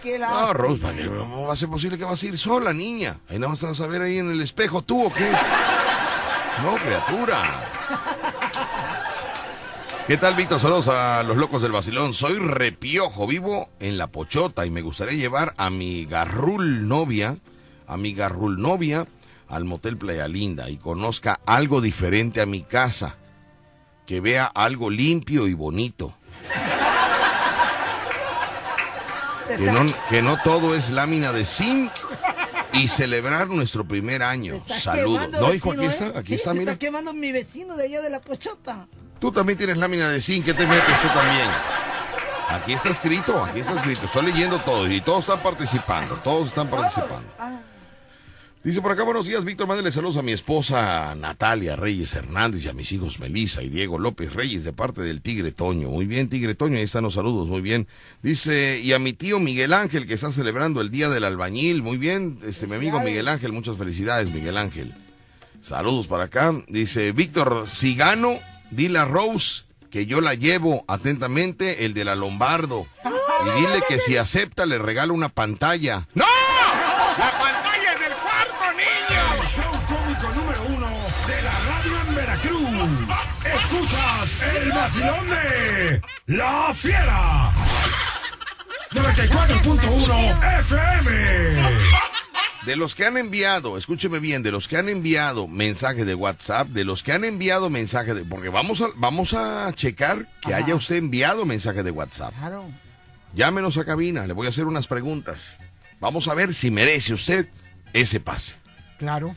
Qué 0.03 0.19
la. 0.19 0.31
No, 0.31 0.53
Rose. 0.53 0.83
¿cómo 1.19 1.47
va 1.47 1.53
a 1.53 1.57
ser 1.57 1.69
posible 1.69 1.99
que 1.99 2.05
vas 2.05 2.23
a 2.23 2.27
ir 2.27 2.39
sola, 2.39 2.73
niña? 2.73 3.17
Ahí 3.29 3.39
nada 3.39 3.51
más 3.51 3.61
te 3.61 3.67
vas 3.67 3.81
a 3.81 3.87
ver 3.87 4.03
ahí 4.03 4.19
en 4.19 4.31
el 4.31 4.41
espejo, 4.41 4.83
¿tú 4.83 5.07
o 5.07 5.13
qué? 5.13 5.31
No, 6.63 6.75
criatura. 6.77 7.65
¿Qué 10.09 10.17
tal, 10.17 10.35
Víctor? 10.35 10.59
Saludos 10.59 10.89
a 10.89 11.23
los 11.23 11.37
locos 11.37 11.61
del 11.61 11.71
vacilón. 11.73 12.15
Soy 12.15 12.39
repiojo, 12.39 13.27
vivo 13.27 13.69
en 13.79 13.99
La 13.99 14.07
Pochota 14.07 14.65
y 14.65 14.71
me 14.71 14.81
gustaría 14.81 15.19
llevar 15.19 15.53
a 15.59 15.69
mi 15.69 16.07
garrul 16.07 16.89
novia, 16.89 17.37
a 17.87 17.97
mi 17.99 18.15
garrul 18.15 18.59
novia, 18.59 19.07
al 19.49 19.67
motel 19.67 19.99
Playa 19.99 20.27
Linda 20.27 20.71
y 20.71 20.79
conozca 20.79 21.41
algo 21.45 21.81
diferente 21.81 22.41
a 22.41 22.47
mi 22.47 22.63
casa. 22.63 23.17
Que 24.07 24.21
vea 24.21 24.47
algo 24.47 24.89
limpio 24.89 25.47
y 25.47 25.53
bonito. 25.53 26.15
Que 29.57 29.71
no, 29.73 29.95
que 30.09 30.23
no 30.23 30.39
todo 30.43 30.75
es 30.75 30.91
lámina 30.91 31.33
de 31.33 31.45
zinc 31.45 31.91
y 32.73 32.89
celebrar 32.89 33.49
nuestro 33.49 33.87
primer 33.87 34.23
año. 34.23 34.63
Saludos. 34.67 35.31
No, 35.31 35.53
hijo, 35.55 35.71
vecino, 35.71 35.87
aquí 35.87 35.87
está, 35.87 36.07
¿eh? 36.07 36.13
aquí 36.17 36.29
Sí, 36.29 36.35
está, 36.35 36.55
mira. 36.55 36.73
está 36.73 36.79
quemando 36.79 37.13
mi 37.15 37.33
vecino 37.33 37.77
de 37.77 37.85
allá 37.85 38.01
de 38.03 38.11
la 38.11 38.21
pochota. 38.21 38.87
Tú 39.19 39.33
también 39.33 39.59
tienes 39.59 39.77
lámina 39.79 40.11
de 40.11 40.21
zinc, 40.21 40.45
¿qué 40.45 40.55
te 40.55 40.67
metes 40.67 41.01
tú 41.01 41.09
también? 41.09 41.49
Aquí 42.51 42.73
está 42.73 42.89
escrito, 42.91 43.43
aquí 43.45 43.61
está 43.61 43.75
escrito. 43.75 44.07
Estoy 44.07 44.27
leyendo 44.27 44.61
todo 44.61 44.91
y 44.91 45.01
todos 45.01 45.21
están 45.21 45.41
participando, 45.41 46.15
todos 46.17 46.49
están 46.49 46.69
participando. 46.69 47.29
Dice 48.69 48.83
por 48.83 48.93
acá, 48.93 49.03
buenos 49.03 49.27
días, 49.27 49.47
Víctor, 49.47 49.67
mándale 49.67 49.91
saludos 49.91 50.19
a 50.19 50.23
mi 50.23 50.33
esposa 50.33 51.15
Natalia 51.15 51.75
Reyes 51.75 52.15
Hernández 52.15 52.67
y 52.67 52.69
a 52.69 52.75
mis 52.75 52.93
hijos 52.93 53.19
Melisa 53.19 53.63
y 53.63 53.71
Diego 53.71 53.99
López 53.99 54.35
Reyes 54.35 54.63
de 54.63 54.75
parte 54.75 55.01
del 55.01 55.23
Tigre 55.23 55.53
Toño. 55.53 55.89
Muy 55.89 56.05
bien, 56.05 56.29
Tigre 56.29 56.55
Toño, 56.55 56.77
ahí 56.77 56.83
están 56.83 57.05
los 57.05 57.15
saludos, 57.15 57.49
muy 57.49 57.63
bien. 57.63 57.89
Dice, 58.23 58.79
y 58.85 58.93
a 58.93 58.99
mi 58.99 59.15
tío 59.15 59.39
Miguel 59.39 59.73
Ángel 59.73 60.07
que 60.07 60.13
está 60.13 60.31
celebrando 60.33 60.83
el 60.83 60.91
Día 60.91 61.09
del 61.09 61.25
Albañil. 61.25 61.83
Muy 61.83 61.97
bien, 61.97 62.41
este, 62.45 62.67
mi 62.67 62.75
amigo 62.75 63.01
Miguel 63.01 63.29
Ángel, 63.29 63.53
muchas 63.53 63.79
felicidades, 63.79 64.31
Miguel 64.31 64.59
Ángel. 64.59 64.93
Saludos 65.63 66.07
para 66.07 66.25
acá. 66.25 66.53
Dice, 66.69 67.13
Víctor, 67.13 67.71
si 67.71 67.97
gano, 67.97 68.39
dile 68.71 68.99
a 68.99 69.07
Rose 69.07 69.63
que 69.91 70.05
yo 70.05 70.21
la 70.21 70.35
llevo 70.35 70.85
atentamente, 70.89 71.87
el 71.87 71.95
de 71.95 72.05
la 72.05 72.15
Lombardo. 72.15 72.87
Y 73.47 73.61
dile 73.61 73.83
que 73.89 73.99
si 73.99 74.19
acepta 74.19 74.67
le 74.67 74.77
regalo 74.77 75.15
una 75.15 75.31
pantalla. 75.31 76.07
¡No! 76.15 76.27
De 84.97 86.01
La 86.27 86.73
Fiera. 86.73 87.53
94.1 88.93 90.61
FM. 90.61 91.11
De 92.65 92.77
los 92.77 92.95
que 92.95 93.05
han 93.05 93.17
enviado, 93.19 93.77
escúcheme 93.77 94.19
bien, 94.19 94.43
de 94.43 94.51
los 94.51 94.67
que 94.67 94.77
han 94.79 94.89
enviado 94.89 95.47
mensaje 95.47 96.05
de 96.07 96.15
WhatsApp, 96.15 96.69
de 96.69 96.85
los 96.85 97.03
que 97.03 97.13
han 97.13 97.25
enviado 97.25 97.69
mensaje 97.71 98.15
de... 98.15 98.25
Porque 98.25 98.49
vamos 98.49 98.81
a, 98.81 98.87
vamos 98.97 99.35
a 99.35 99.71
checar 99.75 100.27
que 100.43 100.55
haya 100.55 100.75
usted 100.75 100.97
enviado 100.97 101.45
mensaje 101.45 101.83
de 101.83 101.91
WhatsApp. 101.91 102.33
claro. 102.39 102.65
Llámenos 103.35 103.77
a 103.77 103.85
cabina, 103.85 104.27
le 104.27 104.33
voy 104.33 104.47
a 104.47 104.51
hacer 104.51 104.65
unas 104.65 104.87
preguntas. 104.87 105.59
Vamos 106.01 106.29
a 106.29 106.35
ver 106.35 106.55
si 106.55 106.71
merece 106.71 107.13
usted 107.13 107.47
ese 107.93 108.21
pase. 108.21 108.55
claro. 108.99 109.37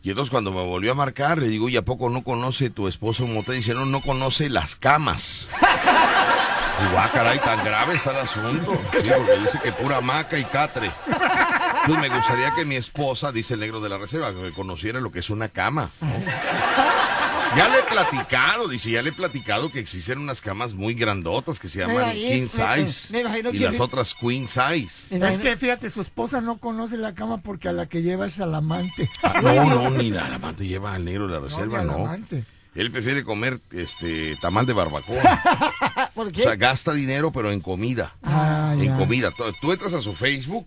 Y 0.02 0.10
entonces 0.10 0.30
cuando 0.30 0.50
me 0.50 0.62
volvió 0.64 0.90
a 0.92 0.96
marcar, 0.96 1.38
le 1.38 1.46
digo, 1.48 1.68
¿y 1.68 1.76
a 1.76 1.82
poco 1.84 2.10
no 2.10 2.24
conoce 2.24 2.70
tu 2.70 2.88
esposo 2.88 3.24
un 3.24 3.34
motel? 3.34 3.54
Dice, 3.54 3.72
no, 3.72 3.86
no 3.86 4.00
conoce 4.02 4.50
las 4.50 4.74
camas. 4.74 5.48
Ah, 6.96 7.08
caray, 7.12 7.38
tan 7.38 7.64
grave 7.64 7.94
está 7.94 8.10
el 8.12 8.18
asunto. 8.18 8.78
Sí, 8.92 9.08
porque 9.16 9.38
dice 9.40 9.60
que 9.62 9.72
pura 9.72 10.00
maca 10.00 10.38
y 10.38 10.44
catre. 10.44 10.90
Pues 11.86 11.98
me 11.98 12.08
gustaría 12.08 12.52
que 12.54 12.64
mi 12.64 12.76
esposa, 12.76 13.30
dice 13.32 13.54
el 13.54 13.60
negro 13.60 13.80
de 13.80 13.88
la 13.88 13.98
reserva, 13.98 14.32
que 14.32 14.52
conociera 14.52 15.00
lo 15.00 15.12
que 15.12 15.20
es 15.20 15.30
una 15.30 15.48
cama. 15.48 15.90
¿no? 16.00 16.08
Ya 17.56 17.68
le 17.68 17.78
he 17.78 17.82
platicado, 17.82 18.66
dice, 18.68 18.90
ya 18.90 19.02
le 19.02 19.10
he 19.10 19.12
platicado 19.12 19.70
que 19.70 19.78
existen 19.78 20.18
unas 20.18 20.40
camas 20.40 20.74
muy 20.74 20.94
grandotas 20.94 21.60
que 21.60 21.68
se 21.68 21.80
llaman 21.80 21.96
imagino- 22.16 22.28
king 22.28 22.42
me- 22.42 22.86
size 22.86 23.12
me 23.12 23.20
imagino 23.20 23.50
y 23.50 23.58
que 23.58 23.64
las 23.64 23.78
otras 23.80 24.14
queen 24.14 24.48
size. 24.48 24.88
es 25.10 25.38
que 25.38 25.56
fíjate, 25.56 25.88
su 25.90 26.00
esposa 26.00 26.40
no 26.40 26.58
conoce 26.58 26.96
la 26.96 27.14
cama 27.14 27.38
porque 27.38 27.68
a 27.68 27.72
la 27.72 27.86
que 27.86 28.02
lleva 28.02 28.26
es 28.26 28.40
al 28.40 28.54
amante. 28.56 29.08
Ah, 29.22 29.40
no, 29.40 29.64
no, 29.66 29.90
ni 29.90 30.10
la 30.10 30.26
amante 30.34 30.66
lleva 30.66 30.94
al 30.94 31.04
negro 31.04 31.28
de 31.28 31.34
la 31.34 31.40
reserva, 31.40 31.84
ni 31.84 31.90
al 31.92 31.96
no. 31.98 32.16
Él 32.74 32.90
prefiere 32.90 33.22
comer 33.24 33.60
este 33.70 34.36
tamal 34.40 34.66
de 34.66 34.72
barbacoa. 34.72 36.10
¿Por 36.14 36.28
O 36.28 36.32
qué? 36.32 36.42
sea, 36.42 36.56
gasta 36.56 36.92
dinero, 36.92 37.30
pero 37.30 37.52
en 37.52 37.60
comida. 37.60 38.14
Ah, 38.22 38.74
en 38.76 38.86
ya. 38.86 38.96
comida. 38.96 39.30
Tú, 39.60 39.72
entras 39.72 39.92
a 39.92 40.02
su 40.02 40.14
Facebook 40.14 40.66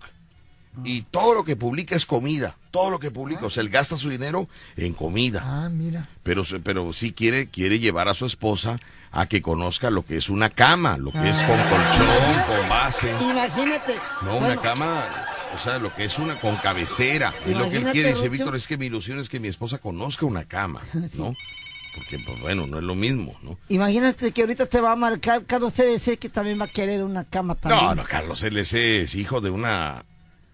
y 0.83 1.01
todo 1.01 1.33
lo 1.33 1.43
que 1.43 1.55
publica 1.55 1.95
es 1.95 2.05
comida. 2.05 2.55
Todo 2.71 2.91
lo 2.91 2.99
que 2.99 3.11
publica. 3.11 3.45
O 3.45 3.49
sea, 3.49 3.61
él 3.61 3.69
gasta 3.69 3.97
su 3.97 4.09
dinero 4.09 4.47
en 4.77 4.93
comida. 4.93 5.41
Ah, 5.43 5.69
mira. 5.69 6.07
Pero, 6.23 6.43
pero 6.63 6.93
sí 6.93 7.11
quiere, 7.11 7.47
quiere 7.47 7.79
llevar 7.79 8.07
a 8.07 8.13
su 8.13 8.25
esposa 8.25 8.79
a 9.11 9.25
que 9.25 9.41
conozca 9.41 9.89
lo 9.89 10.05
que 10.05 10.17
es 10.17 10.29
una 10.29 10.49
cama, 10.49 10.97
lo 10.97 11.11
que 11.11 11.29
es 11.29 11.37
con 11.43 11.57
colchón, 11.57 12.43
con 12.47 12.69
base. 12.69 13.11
Imagínate. 13.21 13.95
No, 14.21 14.37
una 14.37 14.55
cama 14.57 15.05
o 15.53 15.57
sea, 15.57 15.79
lo 15.79 15.93
que 15.93 16.05
es 16.05 16.19
una 16.19 16.39
con 16.39 16.55
cabecera. 16.57 17.33
Y 17.45 17.53
lo 17.53 17.69
que 17.69 17.77
él 17.77 17.91
quiere, 17.91 18.13
dice. 18.13 18.29
Víctor, 18.29 18.55
es 18.55 18.67
que 18.67 18.77
mi 18.77 18.85
ilusión 18.87 19.19
es 19.19 19.27
que 19.29 19.39
mi 19.39 19.47
esposa 19.47 19.77
conozca 19.79 20.25
una 20.25 20.45
cama, 20.45 20.81
¿no? 21.13 21.33
Porque, 21.97 22.19
pues 22.19 22.39
bueno, 22.41 22.67
no 22.67 22.77
es 22.77 22.83
lo 22.83 22.93
mismo, 22.95 23.35
¿no? 23.41 23.57
Imagínate 23.69 24.31
que 24.31 24.41
ahorita 24.41 24.67
te 24.67 24.79
va 24.79 24.91
a 24.91 24.95
marcar 24.95 25.43
Carlos 25.45 25.73
CDC 25.73 26.19
que 26.19 26.29
también 26.29 26.59
va 26.61 26.65
a 26.65 26.69
querer 26.69 27.03
una 27.03 27.23
cama 27.25 27.55
también. 27.55 27.83
No, 27.83 27.95
no, 27.95 28.03
Carlos 28.03 28.43
LC 28.43 29.01
es 29.01 29.15
hijo 29.15 29.41
de 29.41 29.49
una 29.49 30.03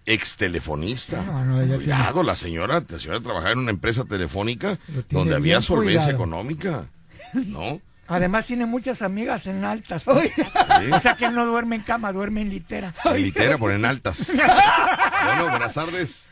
ex 0.06 0.36
telefonista. 0.36 1.22
No, 1.22 1.44
no, 1.44 1.60
ella 1.60 1.76
Cuidado, 1.76 2.22
la 2.22 2.34
señora, 2.34 2.82
la 2.88 2.98
señora 2.98 3.20
trabajaba 3.20 3.52
en 3.52 3.58
una 3.58 3.70
empresa 3.70 4.04
telefónica 4.04 4.78
donde 5.10 5.34
había 5.34 5.60
solvencia 5.60 6.00
cuidado. 6.16 6.24
económica, 6.24 6.86
¿no? 7.34 7.80
Además 8.06 8.46
tiene 8.46 8.66
muchas 8.66 9.02
amigas 9.02 9.46
en 9.46 9.64
altas. 9.64 10.04
Sí. 10.14 10.90
O 10.92 10.98
sea 11.00 11.14
que 11.14 11.26
él 11.26 11.34
no 11.34 11.46
duerme 11.46 11.76
en 11.76 11.82
cama, 11.82 12.10
duerme 12.12 12.40
en 12.40 12.50
litera. 12.50 12.92
En 13.04 13.22
litera, 13.22 13.58
por 13.58 13.70
en 13.70 13.84
altas. 13.84 14.30
Bueno, 15.24 15.50
buenas 15.50 15.72
tardes. 15.74 16.26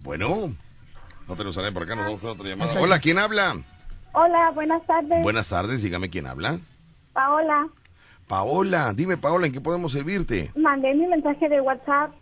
Bueno, 0.00 0.54
no 1.28 1.36
te 1.36 1.44
lo 1.44 1.52
salen 1.52 1.74
por 1.74 1.82
acá, 1.82 1.94
nos 1.96 2.04
vamos 2.06 2.20
con 2.20 2.30
otra 2.30 2.48
llamada. 2.48 2.80
Hola, 2.80 2.98
¿quién 2.98 3.18
habla? 3.18 3.56
Hola, 4.14 4.50
buenas 4.54 4.86
tardes. 4.86 5.22
Buenas 5.22 5.48
tardes, 5.48 5.82
dígame 5.82 6.08
quién 6.08 6.26
habla. 6.26 6.58
Paola, 7.12 7.68
Paola, 8.28 8.92
dime 8.94 9.16
Paola, 9.16 9.46
¿en 9.46 9.52
qué 9.52 9.60
podemos 9.60 9.92
servirte? 9.92 10.50
mandé 10.54 10.94
mi 10.94 11.06
mensaje 11.06 11.48
de 11.48 11.60
WhatsApp 11.60 12.12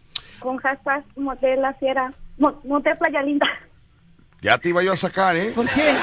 con 0.41 0.57
hashtag 0.59 1.05
Motel 1.17 1.63
La 1.63 1.77
Motel 2.65 2.99
Playa 2.99 3.23
Linda. 3.23 3.47
Ya 4.41 4.59
te 4.59 4.71
iba 4.71 4.83
yo 4.83 4.93
a 4.93 4.97
sacar, 4.97 5.37
¿eh? 5.37 5.53
¿Por 5.55 5.69
qué? 5.69 5.95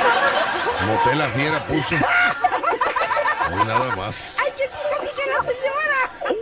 Motel 0.88 1.18
La 1.18 1.28
Fiera 1.30 1.66
puso. 1.66 1.96
Hoy 3.54 3.66
nada 3.66 3.96
más. 3.96 4.38
¡Ay, 4.40 4.54
qué! 4.56 4.89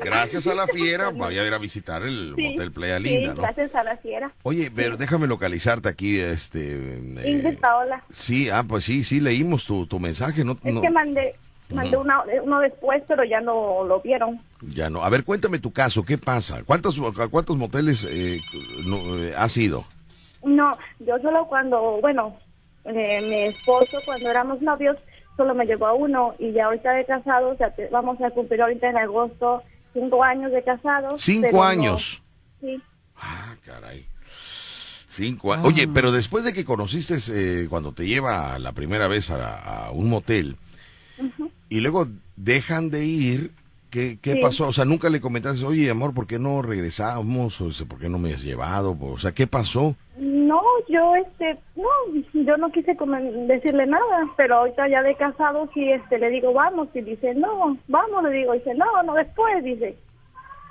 Gracias 0.09 0.47
a 0.47 0.55
la 0.55 0.67
fiera, 0.67 1.09
voy 1.09 1.37
a 1.37 1.45
ir 1.47 1.53
a 1.53 1.57
visitar 1.57 2.01
el 2.03 2.33
Sí, 2.35 2.41
Motel 2.49 2.71
Playa 2.71 2.97
sí, 2.97 3.03
Linda, 3.03 3.33
¿no? 3.35 3.41
gracias 3.41 3.75
a 3.75 3.83
la 3.83 3.97
Fiera. 3.97 4.31
Oye, 4.43 4.71
pero 4.73 4.97
déjame 4.97 5.27
localizarte 5.27 5.89
aquí, 5.89 6.19
este... 6.19 6.99
eh, 7.17 7.57
Paola. 7.61 8.03
sí, 8.11 8.49
ah, 8.49 8.63
pues 8.67 8.83
sí, 8.85 9.03
sí, 9.03 9.19
leímos 9.19 9.65
tu, 9.65 9.85
tu 9.87 9.99
mensaje, 9.99 10.43
¿no? 10.43 10.57
Es 10.63 10.73
no- 10.73 10.81
que 10.81 10.89
mandé, 10.89 11.35
mandé 11.69 11.97
una, 11.97 12.23
uno 12.43 12.59
después, 12.59 13.03
pero 13.07 13.23
ya 13.23 13.41
no 13.41 13.83
lo 13.83 13.99
vieron. 14.01 14.39
Ya 14.61 14.89
no. 14.89 15.03
A 15.03 15.09
ver, 15.09 15.23
cuéntame 15.23 15.59
tu 15.59 15.71
caso, 15.71 16.03
¿qué 16.03 16.17
pasa? 16.17 16.63
¿Cuántos, 16.65 16.99
a 17.19 17.27
cuántos 17.27 17.57
moteles 17.57 18.05
eh, 18.09 18.39
no, 18.85 19.17
eh, 19.21 19.33
has 19.37 19.55
ido? 19.57 19.85
No, 20.43 20.77
yo 20.99 21.17
solo 21.19 21.47
cuando, 21.47 21.99
bueno, 22.01 22.37
eh, 22.85 23.21
mi 23.21 23.41
esposo 23.47 23.97
cuando 24.05 24.29
éramos 24.29 24.61
novios 24.61 24.95
solo 25.35 25.53
me 25.53 25.65
llevó 25.65 25.87
a 25.87 25.93
uno 25.93 26.33
y 26.39 26.51
ya 26.53 26.65
ahorita 26.65 26.91
de 26.93 27.05
casados, 27.05 27.53
o 27.53 27.57
sea, 27.57 27.69
te- 27.71 27.89
vamos 27.89 28.19
a 28.21 28.29
cumplir 28.31 28.61
ahorita 28.61 28.89
en 28.89 28.97
agosto 28.97 29.61
cinco 29.93 30.23
años 30.23 30.51
de 30.51 30.63
casados. 30.63 31.21
Cinco 31.21 31.49
no- 31.51 31.63
años. 31.63 32.21
sí. 32.61 32.81
Ah, 33.15 33.55
caray. 33.65 34.05
Cinco 34.27 35.53
años. 35.53 35.65
Oye, 35.65 35.87
pero 35.87 36.11
después 36.11 36.43
de 36.43 36.53
que 36.53 36.63
conociste 36.65 37.17
eh, 37.31 37.67
cuando 37.69 37.91
te 37.91 38.05
lleva 38.05 38.59
la 38.59 38.73
primera 38.73 39.07
vez 39.07 39.31
a, 39.31 39.87
a 39.87 39.91
un 39.91 40.09
motel 40.09 40.57
y 41.69 41.79
luego 41.79 42.07
dejan 42.35 42.91
de 42.91 43.05
ir, 43.05 43.51
¿qué, 43.89 44.17
qué 44.21 44.33
Sí. 44.33 44.39
pasó? 44.41 44.67
O 44.67 44.73
sea, 44.73 44.85
nunca 44.85 45.09
le 45.09 45.21
comentaste, 45.21 45.65
oye, 45.65 45.89
amor, 45.89 46.13
¿por 46.13 46.27
qué 46.27 46.39
no 46.39 46.61
regresamos? 46.61 47.59
O 47.61 47.71
sea, 47.71 47.87
¿por 47.87 47.99
qué 47.99 48.09
no 48.09 48.19
me 48.19 48.33
has 48.33 48.43
llevado? 48.43 48.97
O 48.99 49.17
sea, 49.17 49.31
¿qué 49.31 49.47
pasó? 49.47 49.95
No, 50.17 50.61
yo 50.89 51.15
este, 51.15 51.57
no, 51.75 51.87
yo 52.33 52.57
no 52.57 52.71
quise 52.71 52.97
decirle 53.47 53.85
nada, 53.85 54.27
pero 54.35 54.55
ahorita 54.57 54.87
ya 54.87 55.03
de 55.03 55.15
casado 55.15 55.69
sí 55.73 55.91
este 55.91 56.17
le 56.17 56.29
digo 56.29 56.53
vamos 56.53 56.87
y 56.95 57.01
dice 57.01 57.35
no, 57.35 57.77
vamos 57.87 58.23
le 58.23 58.31
digo, 58.31 58.53
dice 58.53 58.73
no, 58.73 59.03
no 59.03 59.13
después 59.13 59.63
dice. 59.63 59.95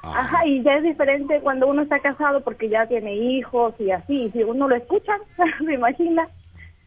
Ah, 0.03 0.21
Ajá, 0.21 0.47
y 0.47 0.63
ya 0.63 0.77
es 0.77 0.83
diferente 0.85 1.41
cuando 1.41 1.67
uno 1.67 1.83
está 1.83 1.99
casado 2.01 2.41
porque 2.43 2.69
ya 2.69 2.87
tiene 2.87 3.15
hijos 3.17 3.75
y 3.79 3.91
así, 3.91 4.25
y 4.25 4.31
si 4.31 4.43
uno 4.43 4.69
lo 4.69 4.75
escucha, 4.77 5.13
se 5.65 5.73
imagina. 5.75 6.29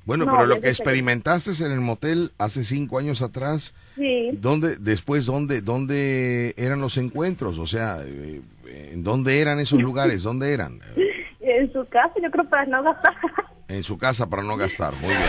Bueno, 0.05 0.25
No, 0.25 0.31
pero 0.31 0.45
lo 0.47 0.59
que 0.61 0.69
experimentaste 0.69 1.51
en 1.63 1.71
el 1.71 1.81
motel 1.81 2.31
hace 2.37 2.63
cinco 2.63 2.97
años 2.97 3.21
atrás, 3.21 3.73
Sí, 3.95 4.29
¿dónde, 4.33 4.77
después, 4.77 5.25
dónde, 5.25 5.61
dónde 5.61 6.53
eran 6.57 6.79
los 6.81 6.97
encuentros? 6.97 7.57
O 7.59 7.67
sea, 7.67 7.97
eh, 8.03 8.41
¿en 8.65 9.03
dónde 9.03 9.39
eran 9.41 9.59
esos 9.59 9.79
lugares? 9.81 10.23
¿Dónde 10.23 10.53
eran? 10.53 10.79
en 11.41 11.71
su 11.73 11.85
casa 11.89 12.13
yo 12.23 12.31
creo 12.31 12.49
para 12.49 12.65
no 12.65 12.81
gastar. 12.83 13.13
En 13.67 13.83
su 13.83 13.97
casa 13.99 14.25
para 14.27 14.41
no 14.41 14.57
gastar, 14.57 14.93
muy 14.95 15.09
bien. 15.09 15.21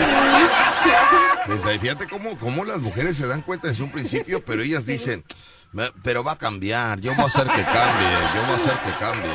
Pues 1.47 1.67
ahí 1.67 1.79
fíjate 1.79 2.07
cómo, 2.07 2.39
cómo 2.39 2.65
las 2.65 2.79
mujeres 2.79 3.17
se 3.17 3.27
dan 3.27 3.43
cuenta 3.43 3.69
desde 3.69 3.83
un 3.83 3.91
principio, 3.91 4.43
pero 4.45 4.63
ellas 4.63 4.87
dicen, 4.87 5.25
"Me- 5.73 5.91
pero 6.03 6.25
va 6.25 6.33
a 6.33 6.39
cambiar, 6.39 7.01
yo 7.01 7.13
voy 7.15 7.25
a 7.25 7.27
hacer 7.27 7.45
que 7.45 7.63
cambie, 7.63 8.09
yo 8.35 8.41
voy 8.43 8.53
a 8.53 8.55
hacer 8.55 8.73
que 8.73 8.93
cambie. 8.99 9.31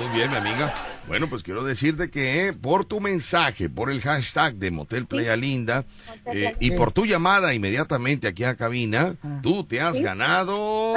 Muy 0.00 0.16
bien, 0.16 0.30
mi 0.30 0.36
amiga. 0.36 0.72
Bueno, 1.06 1.28
pues 1.28 1.42
quiero 1.42 1.62
decirte 1.64 2.10
que 2.10 2.48
eh, 2.48 2.52
por 2.54 2.86
tu 2.86 2.98
mensaje, 2.98 3.68
por 3.68 3.90
el 3.90 4.00
hashtag 4.00 4.54
de 4.54 4.70
Motel 4.70 5.06
Playa 5.06 5.36
Linda 5.36 5.84
eh, 6.32 6.56
y 6.60 6.70
por 6.72 6.92
tu 6.92 7.04
llamada 7.04 7.52
inmediatamente 7.52 8.26
aquí 8.26 8.42
a 8.44 8.56
cabina, 8.56 9.14
tú 9.42 9.64
te 9.64 9.80
has 9.82 10.00
ganado 10.00 10.94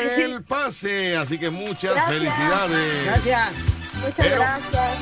el 0.00 0.44
pase. 0.44 1.16
Así 1.16 1.38
que 1.38 1.50
muchas 1.50 1.94
Gracias. 1.94 2.08
felicidades. 2.08 3.04
Gracias. 3.04 3.52
Muchas 3.96 4.14
Pero- 4.16 4.36
gracias. 4.36 4.98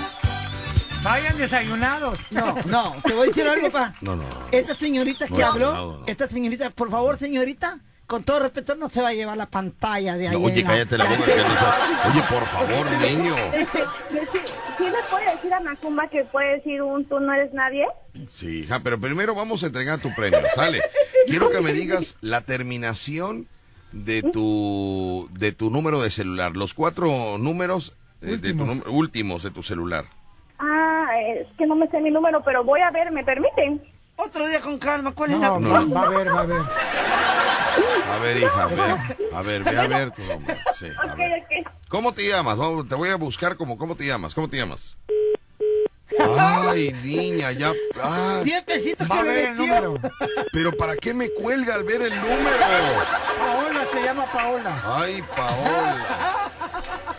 Vayan 1.03 1.37
desayunados. 1.39 2.19
No, 2.33 2.55
no, 2.67 2.97
te 3.05 3.13
voy 3.13 3.25
a 3.25 3.27
decir 3.27 3.47
algo, 3.47 3.71
pa. 3.71 3.95
No, 4.01 4.17
no. 4.17 4.25
Esta 4.51 4.75
señorita 4.75 5.27
No 5.29 5.37
que 5.37 5.45
habló, 5.45 6.03
esta 6.07 6.27
señorita, 6.29 6.71
por 6.71 6.91
favor, 6.91 7.17
señorita, 7.19 7.79
con 8.07 8.23
todo 8.23 8.41
respeto, 8.41 8.75
no 8.77 8.89
se 8.89 9.03
va 9.03 9.09
a 9.09 9.13
llevar 9.15 9.37
la 9.37 9.47
pantalla 9.47 10.17
de 10.17 10.29
ahí. 10.29 10.35
No, 10.39 10.47
oye, 10.47 10.63
cállate 10.65 10.97
la 10.99 11.05
boca. 11.05 11.25
que 11.25 11.37
no 11.37 11.57
sa- 11.59 12.09
Oye, 12.13 12.23
por 12.29 12.47
favor, 12.47 12.87
niño. 13.01 13.35
Este, 13.53 13.79
sí, 14.33 14.39
¿Sí 14.79 14.85
le 14.85 15.03
puede 15.11 15.33
decir 15.35 15.53
a 15.55 15.61
Macumba 15.61 16.09
que 16.09 16.25
puede 16.25 16.57
decir 16.57 16.83
un 16.83 17.05
tú 17.07 17.19
no 17.19 17.33
eres 17.33 17.53
nadie? 17.55 17.87
Sí, 18.31 18.61
hija, 18.61 18.81
pero 18.81 19.01
primero 19.01 19.35
vamos 19.35 19.63
a 19.63 19.67
entregar 19.69 19.99
tu 20.01 20.15
premio, 20.15 20.39
¿sale? 20.55 20.81
Quiero 21.27 21.51
que 21.51 21.61
me 21.61 21.73
digas 21.73 22.17
la 22.21 22.43
terminación 22.43 23.49
de 23.93 24.23
tu 24.23 25.29
de 25.33 25.53
tu 25.53 25.71
número 25.71 26.03
de 26.03 26.11
celular, 26.11 26.57
los 26.57 26.75
cuatro 26.75 27.39
números 27.39 27.95
eh, 28.21 28.37
de 28.37 28.53
tu 28.55 28.65
últimos 28.91 29.43
de 29.43 29.51
tu 29.51 29.63
celular. 29.63 30.05
Ah, 30.59 31.07
es 31.37 31.47
que 31.57 31.67
no 31.67 31.75
me 31.75 31.89
sé 31.89 32.01
mi 32.01 32.11
número, 32.11 32.43
pero 32.45 32.63
voy 32.65 32.81
a 32.81 32.91
ver, 32.91 33.11
¿me 33.13 33.25
permiten? 33.25 33.83
Otro 34.17 34.47
día 34.49 34.61
con 34.61 34.79
calma, 34.79 35.13
¿cuál 35.13 35.33
es 35.33 35.39
No, 35.39 35.61
la 35.61 35.79
va, 35.81 35.85
va 35.85 36.03
a 36.03 36.09
ver, 36.09 36.35
va 36.35 36.41
a 36.41 36.47
ver. 36.47 36.63
A 38.13 38.19
ver, 38.19 38.37
hija, 38.39 38.67
ve, 38.67 38.83
a 39.35 39.43
ver, 39.43 39.63
ve 39.65 39.79
a 39.79 39.87
ver 39.87 40.11
tu 40.13 40.23
número. 40.23 40.59
Sí, 40.79 40.87
a 40.87 41.07
Ok, 41.13 41.17
ver. 41.19 41.43
ok. 41.43 41.73
¿Cómo 41.89 42.13
te 42.13 42.27
llamas? 42.29 42.59
Te 42.89 42.95
voy 42.95 43.11
a 43.11 43.17
buscar 43.17 43.57
como, 43.57 43.77
¿cómo 43.77 43.95
te 43.95 44.07
llamas? 44.07 44.35
¿Cómo 44.35 44.49
te 44.49 44.57
llamas? 44.57 44.97
Ay, 46.19 46.95
niña, 47.05 47.53
ya. 47.53 47.73
ah, 48.03 48.41
10 48.43 48.65
pesitos 48.65 49.07
que 49.09 49.23
ver 49.23 49.49
el 49.49 49.57
número. 49.57 49.97
pero 50.53 50.73
¿para 50.77 50.97
qué 50.97 51.13
me 51.13 51.31
cuelga 51.31 51.75
al 51.75 51.85
ver 51.85 52.03
el 52.03 52.15
número? 52.15 52.57
Paola 53.39 53.81
se 53.93 54.03
llama 54.03 54.25
Paola. 54.33 54.83
Ay, 54.85 55.23
Paola. 55.37 56.07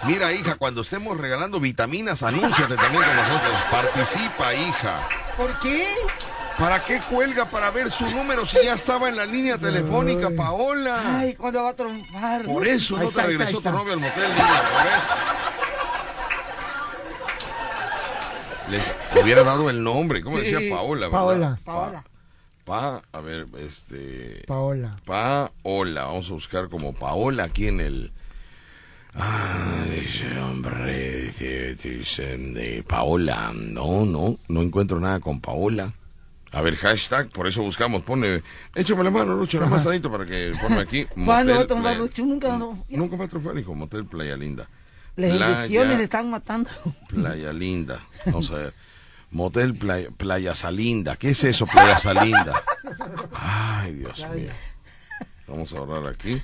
Mira, 0.03 0.31
hija, 0.31 0.55
cuando 0.55 0.81
estemos 0.81 1.17
regalando 1.17 1.59
vitaminas, 1.59 2.23
anúnciate 2.23 2.75
también 2.75 3.03
con 3.03 3.15
nosotros. 3.15 3.53
Participa, 3.69 4.53
hija. 4.53 5.07
¿Por 5.35 5.59
qué? 5.59 5.87
¿Para 6.57 6.83
qué 6.83 6.99
cuelga 7.07 7.45
para 7.45 7.69
ver 7.69 7.91
su 7.91 8.09
número 8.09 8.45
si 8.45 8.63
ya 8.63 8.73
estaba 8.73 9.09
en 9.09 9.15
la 9.15 9.25
línea 9.25 9.57
telefónica, 9.59 10.29
Paola? 10.35 11.19
Ay, 11.19 11.35
¿cuándo 11.35 11.61
va 11.63 11.69
a 11.69 11.75
trompar? 11.75 12.43
Por 12.45 12.67
eso 12.67 12.95
no 12.95 13.03
te 13.03 13.07
está, 13.09 13.23
regresó 13.27 13.61
tu 13.61 13.69
novio 13.69 13.93
al 13.93 13.99
motel, 13.99 14.23
niña, 14.29 14.63
por 14.73 14.87
eso. 14.87 15.13
Les 19.13 19.23
hubiera 19.23 19.43
dado 19.43 19.69
el 19.69 19.83
nombre. 19.83 20.23
¿Cómo 20.23 20.39
decía 20.39 20.59
Paola, 20.69 21.07
verdad? 21.07 21.19
Paola. 21.19 21.59
Pa- 21.63 21.73
Paola. 21.73 22.03
Pa, 22.65 23.01
a 23.13 23.21
ver, 23.21 23.47
este... 23.59 24.43
Paola. 24.47 24.97
Paola, 25.05 26.03
vamos 26.05 26.29
a 26.29 26.33
buscar 26.33 26.67
como 26.69 26.93
Paola 26.93 27.45
aquí 27.45 27.67
en 27.67 27.79
el... 27.79 28.11
Ah, 29.15 29.85
dice, 29.89 30.37
hombre, 30.39 31.21
dice, 31.21 31.75
dice, 31.75 32.37
de 32.37 32.83
Paola, 32.85 33.51
no, 33.55 34.05
no, 34.05 34.37
no 34.49 34.61
encuentro 34.61 34.99
nada 34.99 35.19
con 35.21 35.39
Paola. 35.39 35.93
A 36.51 36.61
ver, 36.61 36.75
hashtag, 36.77 37.29
por 37.29 37.47
eso 37.47 37.61
buscamos, 37.61 38.03
pone, 38.03 38.41
échame 38.73 39.03
la 39.03 39.11
mano, 39.11 39.35
Lucho, 39.35 39.59
la 39.59 39.65
más 39.65 39.85
adito 39.85 40.09
para 40.09 40.25
que 40.25 40.53
ponme 40.61 40.79
aquí. 40.79 41.05
¿Cuándo 41.25 41.67
va 41.83 41.93
Lucho? 41.93 42.23
Nunca, 42.23 42.57
no. 42.57 42.85
Nunca 42.89 43.17
va 43.17 43.25
a 43.25 43.27
triunfar, 43.27 43.57
hijo, 43.57 43.75
Motel 43.75 44.05
Playa 44.05 44.37
Linda. 44.37 44.67
Las 45.15 45.31
inyecciones 45.31 45.97
le 45.97 46.03
están 46.03 46.29
matando. 46.29 46.69
Playa 47.09 47.51
Linda, 47.51 47.99
vamos 48.25 48.49
a 48.51 48.57
ver. 48.59 48.73
Motel 49.31 49.73
Playa, 49.73 50.09
Playa 50.15 50.55
Salinda, 50.55 51.17
¿qué 51.17 51.31
es 51.31 51.43
eso, 51.43 51.65
Playa 51.65 51.97
Salinda? 51.97 52.63
Ay, 53.33 53.95
Dios 53.95 54.25
mío. 54.33 54.51
Vamos 55.47 55.73
a 55.73 55.77
ahorrar 55.79 56.07
aquí. 56.07 56.41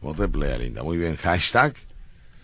Motel 0.00 0.30
Playa 0.30 0.58
Linda, 0.58 0.82
muy 0.82 0.96
bien. 0.96 1.16
Hashtag. 1.16 1.74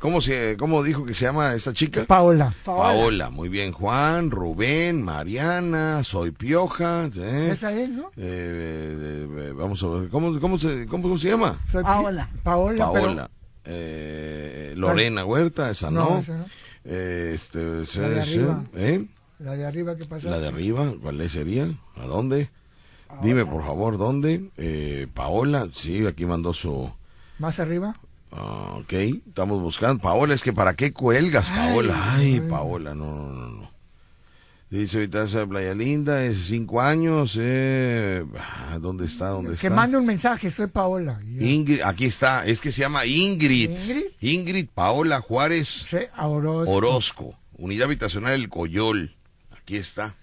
¿Cómo, 0.00 0.20
se, 0.22 0.56
¿Cómo 0.58 0.82
dijo 0.82 1.04
que 1.04 1.12
se 1.12 1.26
llama 1.26 1.54
esta 1.54 1.72
chica? 1.74 2.04
Paola. 2.06 2.54
Paola, 2.64 3.28
muy 3.30 3.48
bien. 3.50 3.70
Juan, 3.72 4.30
Rubén, 4.30 5.02
Mariana, 5.02 6.02
Soy 6.04 6.30
Pioja. 6.30 7.10
¿eh? 7.14 7.50
Esa 7.52 7.70
es, 7.72 7.90
¿no? 7.90 8.08
Eh, 8.08 8.08
eh, 8.16 9.28
eh, 9.38 9.52
vamos 9.54 9.82
a 9.82 9.88
ver, 9.88 10.08
¿cómo, 10.08 10.40
cómo, 10.40 10.58
se, 10.58 10.86
cómo, 10.86 11.02
cómo 11.02 11.18
se 11.18 11.28
llama? 11.28 11.60
Soy 11.70 11.82
Paola. 11.84 12.30
Paola, 12.42 12.78
Paola. 12.78 13.30
eh, 13.66 14.72
Lorena 14.76 15.24
Huerta, 15.26 15.70
esa 15.70 15.90
no. 15.90 16.10
No, 16.10 16.18
esa 16.20 16.36
no. 16.38 16.46
Eh, 16.86 17.32
este, 17.34 17.58
La 18.00 18.08
de 18.08 18.20
arriba. 18.22 18.64
¿eh? 18.74 19.06
La 19.38 19.52
de 19.56 19.66
arriba, 19.66 19.96
¿qué 19.96 20.06
pasa? 20.06 20.30
La 20.30 20.38
de 20.38 20.48
arriba, 20.48 20.92
¿cuál 21.02 21.18
le 21.18 21.28
sería? 21.28 21.66
¿A 21.96 22.06
dónde? 22.06 22.48
Dime, 23.22 23.44
por 23.44 23.64
favor, 23.66 23.98
¿dónde? 23.98 24.48
Eh, 24.56 25.08
Paola, 25.12 25.68
sí, 25.74 26.06
aquí 26.06 26.24
mandó 26.24 26.54
su... 26.54 26.90
¿Más 27.38 27.58
arriba? 27.60 27.96
Ah, 28.32 28.76
ok, 28.78 28.92
estamos 29.28 29.60
buscando. 29.60 30.00
Paola, 30.02 30.34
es 30.34 30.42
que 30.42 30.52
¿para 30.52 30.74
qué 30.74 30.92
cuelgas, 30.92 31.48
Paola? 31.48 32.14
Ay, 32.14 32.40
Paola, 32.40 32.94
no, 32.94 33.06
no, 33.16 33.32
no, 33.32 33.48
no. 33.62 33.70
Dice 34.70 34.98
ahorita 34.98 35.24
esa 35.24 35.44
Playa 35.48 35.74
Linda, 35.74 36.22
es 36.24 36.44
cinco 36.46 36.80
años, 36.80 37.36
eh... 37.40 38.24
ah, 38.38 38.78
¿Dónde 38.80 39.06
está? 39.06 39.30
¿Dónde 39.30 39.50
Que 39.50 39.66
está? 39.66 39.70
mande 39.70 39.96
un 39.98 40.06
mensaje, 40.06 40.48
soy 40.52 40.68
Paola. 40.68 41.20
Yo, 41.26 41.44
Ingrid, 41.44 41.80
aquí 41.82 42.04
está, 42.04 42.46
es 42.46 42.60
que 42.60 42.70
se 42.70 42.82
llama 42.82 43.04
Ingrid. 43.04 43.70
¿Ingrid? 43.70 44.04
Ingrid 44.20 44.68
Paola 44.72 45.20
Juárez 45.22 45.86
sí, 45.90 45.96
Orozco. 46.16 46.70
Orozco, 46.72 47.38
Unidad 47.58 47.86
Habitacional 47.86 48.34
El 48.34 48.48
Coyol. 48.48 49.16
Aquí 49.60 49.76
está. 49.76 50.14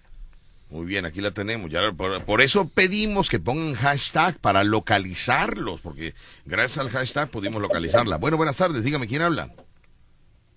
Muy 0.70 0.86
bien, 0.86 1.06
aquí 1.06 1.22
la 1.22 1.32
tenemos. 1.32 1.72
Ya, 1.72 1.92
por, 1.94 2.24
por 2.24 2.42
eso 2.42 2.68
pedimos 2.68 3.30
que 3.30 3.40
pongan 3.40 3.76
hashtag 3.76 4.38
para 4.40 4.64
localizarlos, 4.64 5.80
porque 5.82 6.14
gracias 6.46 6.80
al 6.80 6.90
hashtag 6.90 7.30
pudimos 7.30 7.62
localizarla. 7.62 8.18
Bueno, 8.18 8.36
buenas 8.36 8.58
tardes, 8.58 8.84
dígame 8.84 9.08
quién 9.08 9.22
habla. 9.22 9.54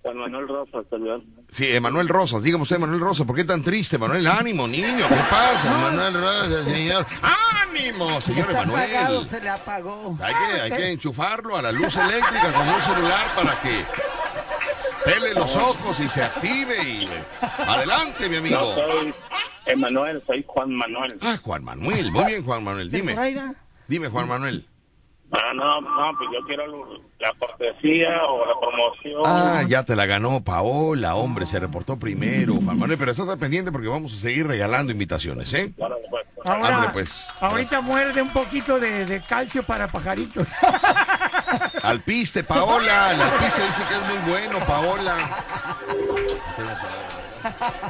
Juan 0.02 0.16
Manuel 0.16 0.48
Rosas, 0.48 0.86
señor. 0.90 1.22
Sí, 1.50 1.68
Emanuel 1.68 2.08
Rosas, 2.08 2.42
dígame 2.42 2.62
usted, 2.62 2.78
Manuel 2.78 3.00
Rosas, 3.00 3.26
¿por 3.26 3.36
qué 3.36 3.44
tan 3.44 3.62
triste, 3.62 3.98
Manuel? 3.98 4.26
Ánimo, 4.26 4.66
niño, 4.66 5.06
¿qué 5.08 5.22
pasa, 5.30 5.70
Manuel 5.70 6.14
Rosas, 6.14 6.64
señor? 6.64 7.06
¡Ánimo, 7.62 8.20
señor 8.20 8.50
apagado, 8.50 9.20
Emanuel! 9.20 9.28
se 9.28 9.40
le 9.40 9.48
apagó. 9.48 10.18
Hay 10.20 10.34
que, 10.34 10.60
hay 10.62 10.70
que 10.70 10.90
enchufarlo 10.92 11.56
a 11.56 11.62
la 11.62 11.70
luz 11.70 11.94
eléctrica 11.96 12.52
con 12.52 12.66
un 12.66 12.80
celular 12.80 13.34
para 13.36 13.60
que 13.60 13.84
pele 15.04 15.34
los 15.34 15.54
ojos 15.54 16.00
y 16.00 16.08
se 16.08 16.22
active 16.22 16.82
y... 16.82 17.08
Adelante, 17.58 18.28
mi 18.28 18.36
amigo. 18.36 18.74
No 18.76 19.14
Emanuel, 19.72 20.22
soy 20.26 20.44
Juan 20.46 20.72
Manuel. 20.74 21.18
Ah, 21.20 21.36
Juan 21.42 21.64
Manuel, 21.64 22.10
muy 22.10 22.24
bien, 22.24 22.44
Juan 22.44 22.64
Manuel, 22.64 22.90
dime. 22.90 23.16
Dime, 23.88 24.08
Juan 24.08 24.28
Manuel. 24.28 24.66
Ah, 25.32 25.52
no, 25.54 25.80
no, 25.80 26.18
pues 26.18 26.28
yo 26.32 26.44
quiero 26.44 26.64
la 27.20 27.32
cortesía 27.38 28.24
o 28.28 28.46
la 28.46 28.60
promoción. 28.60 29.22
Ah, 29.24 29.62
ya 29.68 29.84
te 29.84 29.94
la 29.94 30.06
ganó 30.06 30.42
Paola, 30.42 31.14
hombre, 31.14 31.46
se 31.46 31.60
reportó 31.60 31.98
primero, 31.98 32.54
Juan 32.54 32.78
Manuel, 32.78 32.98
pero 32.98 33.12
estás 33.12 33.38
pendiente 33.38 33.70
porque 33.70 33.86
vamos 33.86 34.12
a 34.12 34.16
seguir 34.16 34.46
regalando 34.48 34.90
invitaciones, 34.90 35.52
¿eh? 35.54 35.72
Ahora, 36.42 36.68
Ándale, 36.68 36.88
pues. 36.94 37.26
ahorita 37.38 37.80
muerde 37.82 38.22
un 38.22 38.32
poquito 38.32 38.80
de, 38.80 39.04
de 39.04 39.20
calcio 39.20 39.62
para 39.62 39.86
pajaritos. 39.88 40.48
Alpiste, 41.82 42.42
Paola, 42.42 43.12
el 43.12 43.20
alpiste 43.20 43.62
dice 43.66 43.82
que 43.88 43.94
es 43.94 44.02
muy 44.08 44.30
bueno, 44.30 44.58
Paola. 44.66 45.16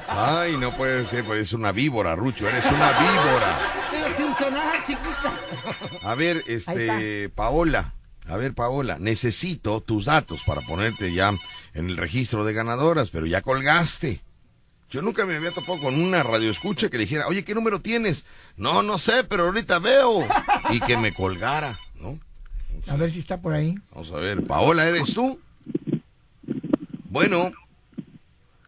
Ay, 0.09 0.57
no 0.57 0.77
puede 0.77 1.05
ser, 1.07 1.25
pues 1.25 1.41
es 1.41 1.53
una 1.53 1.73
víbora, 1.73 2.15
Rucho, 2.17 2.49
eres 2.49 2.67
una 2.67 2.93
víbora. 2.93 3.59
Pero 3.91 4.17
sin 4.17 4.37
sonar, 4.37 4.87
chiquita. 4.87 5.33
A 6.03 6.15
ver, 6.15 6.43
este, 6.47 7.29
Paola, 7.31 7.95
a 8.29 8.37
ver, 8.37 8.55
Paola, 8.55 8.99
necesito 8.99 9.81
tus 9.81 10.05
datos 10.05 10.43
para 10.45 10.61
ponerte 10.63 11.13
ya 11.13 11.33
en 11.75 11.89
el 11.89 11.97
registro 11.97 12.45
de 12.45 12.53
ganadoras, 12.53 13.11
pero 13.11 13.27
ya 13.27 13.43
colgaste. 13.43 14.23
Yo 14.91 15.03
nunca 15.03 15.25
me 15.25 15.37
había 15.37 15.53
topado 15.53 15.81
con 15.81 16.01
una 16.01 16.23
radioescucha 16.23 16.89
que 16.89 16.99
le 16.99 17.05
dijera, 17.05 17.29
oye, 17.29 17.45
¿qué 17.45 17.55
número 17.55 17.81
tienes? 17.81 18.27
No, 18.57 18.83
no 18.83 18.99
sé, 18.99 19.23
pero 19.23 19.45
ahorita 19.45 19.79
veo. 19.79 20.27
Y 20.71 20.81
que 20.81 20.97
me 20.97 21.15
colgara, 21.15 21.79
¿no? 21.95 22.19
A 22.89 22.97
ver 22.97 23.13
si 23.13 23.21
está 23.21 23.41
por 23.41 23.53
ahí. 23.53 23.77
Vamos 23.93 24.11
a 24.11 24.17
ver, 24.17 24.45
Paola, 24.45 24.87
¿eres 24.87 25.15
tú? 25.15 25.41
Bueno, 27.05 27.53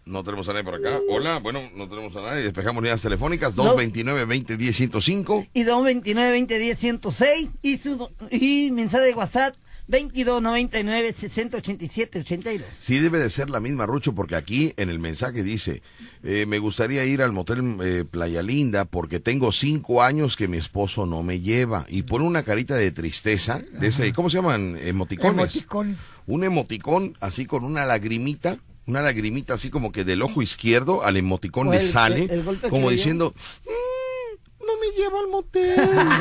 no 0.05 0.24
tenemos 0.24 0.49
a 0.49 0.53
nadie 0.53 0.65
por 0.65 0.74
acá. 0.74 0.99
Hola, 1.09 1.39
bueno, 1.39 1.62
no 1.74 1.89
tenemos 1.89 2.15
a 2.16 2.23
nadie. 2.23 2.43
Despejamos 2.43 2.83
líneas 2.83 3.03
telefónicas, 3.03 3.55
229-2010-105. 3.57 5.49
Y 5.55 5.65
229-2010-106 5.65 7.51
y, 7.62 7.79
su, 7.79 8.11
y 8.31 8.70
mensaje 8.73 9.07
de 9.07 9.15
WhatsApp 9.15 9.55
2299-6087-82. 9.89 12.62
Sí 12.79 12.99
debe 12.99 13.19
de 13.19 13.31
ser 13.31 13.49
la 13.51 13.59
misma, 13.61 13.87
Rucho, 13.87 14.15
porque 14.15 14.37
aquí 14.37 14.74
en 14.77 14.91
el 14.91 14.99
mensaje 14.99 15.43
dice, 15.43 15.83
eh, 16.23 16.45
me 16.47 16.59
gustaría 16.59 17.03
ir 17.05 17.23
al 17.23 17.33
motel 17.33 17.79
eh, 17.83 18.05
Playa 18.09 18.43
Linda 18.43 18.85
porque 18.85 19.20
tengo 19.20 19.53
cinco 19.53 20.03
años 20.03 20.37
que 20.37 20.49
mi 20.49 20.59
esposo 20.59 21.07
no 21.07 21.23
me 21.23 21.41
lleva. 21.41 21.87
Y 21.89 22.03
pone 22.03 22.24
una 22.24 22.43
carita 22.43 22.74
de 22.74 22.91
tristeza, 22.93 23.62
de 23.73 23.87
ese, 23.89 24.12
¿cómo 24.12 24.31
se 24.31 24.39
llaman? 24.39 24.79
Emoticones. 24.81 25.57
Emoticón. 25.57 25.99
Un 26.27 26.45
emoticón 26.45 27.16
así 27.20 27.47
con 27.47 27.65
una 27.65 27.85
lagrimita, 27.85 28.59
una 28.86 29.00
lagrimita 29.00 29.54
así 29.54 29.70
como 29.70 29.92
que 29.92 30.04
del 30.04 30.22
ojo 30.22 30.42
izquierdo 30.42 31.04
al 31.04 31.16
emoticón 31.16 31.70
le 31.70 31.82
sale, 31.82 32.24
el- 32.24 32.46
el 32.48 32.60
como 32.70 32.90
diciendo, 32.90 33.32
"Mm, 33.64 34.64
no 34.66 34.72
me 34.80 34.96
llevo 34.96 35.20
al 35.20 35.28
motel. 35.28 35.76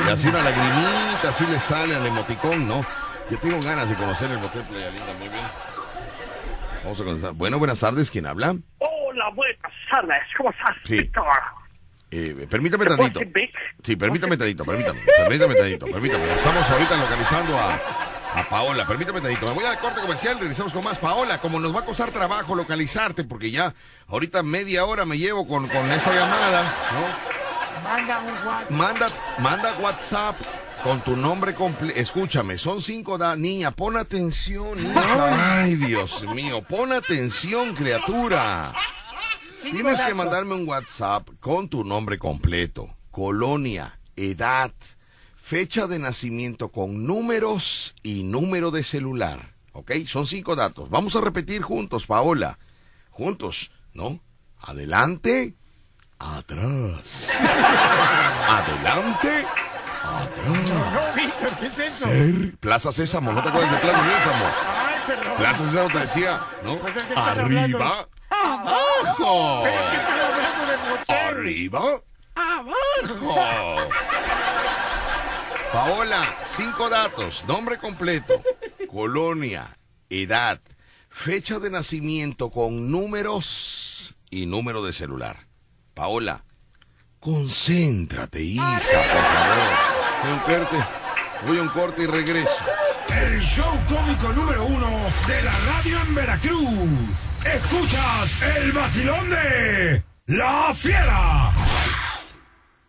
Y 0.06 0.10
así 0.10 0.28
una 0.28 0.42
lagrimita, 0.42 1.28
así 1.30 1.44
le 1.46 1.58
sale 1.60 1.94
al 1.96 2.06
emoticón, 2.06 2.66
¿no? 2.68 2.84
Yo 3.30 3.38
tengo 3.38 3.60
ganas 3.62 3.88
de 3.88 3.94
conocer 3.96 4.30
el 4.30 4.38
motel 4.38 4.62
Playa 4.62 4.90
Linda, 4.90 5.14
muy 5.18 5.28
bien. 5.28 5.44
Vamos 6.84 7.00
a 7.00 7.04
comenzar. 7.04 7.32
Bueno, 7.34 7.58
buenas 7.58 7.78
tardes, 7.80 8.10
¿quién 8.10 8.26
habla? 8.26 8.56
Hola, 8.78 9.30
buenas 9.34 9.58
tardes. 9.90 10.18
¿Cómo 10.36 10.50
estás, 10.50 10.76
Sí. 10.84 10.98
Víctor? 10.98 11.24
Eh, 12.10 12.46
permítame 12.50 12.84
¿Te 12.84 12.94
puedo 12.96 13.10
tantito. 13.10 13.40
Sí, 13.82 13.96
permítame 13.96 14.36
tantito, 14.36 14.64
permítame, 14.64 15.00
permítame 15.16 15.54
tantito, 15.54 15.86
permítame. 15.86 16.24
Estamos 16.34 16.68
ahorita 16.70 16.96
localizando 16.96 17.56
a, 17.56 17.80
a 18.34 18.48
Paola, 18.48 18.86
permítame 18.86 19.20
tantito. 19.20 19.46
Me 19.46 19.52
voy 19.52 19.64
al 19.64 19.78
corte 19.78 20.00
comercial, 20.00 20.38
regresamos 20.38 20.72
con 20.72 20.84
más. 20.84 20.98
Paola, 20.98 21.40
como 21.40 21.60
nos 21.60 21.74
va 21.74 21.80
a 21.80 21.84
costar 21.84 22.10
trabajo 22.10 22.54
localizarte, 22.54 23.24
porque 23.24 23.50
ya 23.50 23.74
ahorita 24.08 24.42
media 24.42 24.84
hora 24.84 25.04
me 25.04 25.18
llevo 25.18 25.46
con, 25.46 25.68
con 25.68 25.90
esa 25.92 26.12
llamada, 26.14 26.62
¿no? 26.92 27.42
Manda 27.84 28.18
un 28.20 28.46
WhatsApp. 28.46 28.70
Manda, 28.70 29.10
manda 29.38 29.78
WhatsApp 29.78 30.36
con 30.82 31.00
tu 31.02 31.16
nombre 31.16 31.54
completo. 31.54 31.98
Escúchame, 31.98 32.56
son 32.58 32.80
cinco 32.80 33.18
da 33.18 33.36
niña, 33.36 33.70
pon 33.70 33.96
atención, 33.96 34.78
hija. 34.78 35.62
Ay, 35.62 35.76
Dios 35.76 36.22
mío, 36.34 36.62
pon 36.62 36.92
atención, 36.92 37.74
criatura. 37.74 38.72
Tienes 39.62 40.00
que 40.00 40.14
mandarme 40.14 40.54
un 40.54 40.68
WhatsApp 40.68 41.28
con 41.40 41.68
tu 41.68 41.84
nombre 41.84 42.18
completo, 42.18 42.88
colonia, 43.10 43.98
edad, 44.16 44.72
fecha 45.42 45.88
de 45.88 45.98
nacimiento 45.98 46.68
con 46.68 47.04
números 47.04 47.96
y 48.02 48.22
número 48.22 48.70
de 48.70 48.84
celular. 48.84 49.52
¿Ok? 49.72 49.90
Son 50.06 50.26
cinco 50.26 50.54
datos. 50.54 50.88
Vamos 50.88 51.16
a 51.16 51.20
repetir 51.20 51.62
juntos, 51.62 52.06
Paola. 52.06 52.58
Juntos, 53.10 53.72
¿no? 53.92 54.20
Adelante, 54.60 55.54
atrás. 56.18 57.26
Adelante, 58.48 59.44
atrás. 60.02 61.16
¿qué 61.58 61.66
es 61.66 61.78
eso? 61.78 62.08
Plaza 62.60 62.92
Sésamo, 62.92 63.32
¿no 63.32 63.42
te 63.42 63.48
acuerdas 63.48 63.72
de 63.72 63.78
Plaza 63.78 64.18
Sésamo? 64.18 64.44
Ay. 64.46 65.36
Plaza 65.36 65.64
Sésamo 65.64 65.88
te 65.90 65.98
decía, 65.98 66.40
¿no? 66.62 66.78
Pues 66.78 66.94
Arriba, 67.16 68.06
abajo. 68.30 69.64
Arriba, 71.08 72.00
abajo. 72.34 73.88
Paola, 75.72 76.22
cinco 76.54 76.90
datos. 76.90 77.44
Nombre 77.48 77.78
completo, 77.78 78.42
colonia, 78.90 79.78
edad, 80.10 80.60
fecha 81.08 81.58
de 81.58 81.70
nacimiento 81.70 82.50
con 82.50 82.90
números 82.90 84.14
y 84.30 84.44
número 84.44 84.84
de 84.84 84.92
celular. 84.92 85.46
Paola, 85.94 86.44
concéntrate, 87.20 88.42
hija, 88.42 88.80
por 88.80 89.04
favor. 90.44 91.02
Voy 91.46 91.58
a 91.58 91.62
un 91.62 91.68
corte, 91.70 92.02
y 92.02 92.06
regreso. 92.06 92.64
El 93.08 93.40
show 93.40 93.80
cómico 93.88 94.32
número 94.32 94.66
uno 94.66 94.90
de 95.26 95.42
la 95.42 95.52
radio 95.58 96.00
en 96.02 96.14
Veracruz. 96.14 97.30
Escuchas 97.44 98.42
el 98.56 98.72
vacilón 98.72 99.30
de 99.30 100.04
La 100.26 100.72
Fiera. 100.74 101.50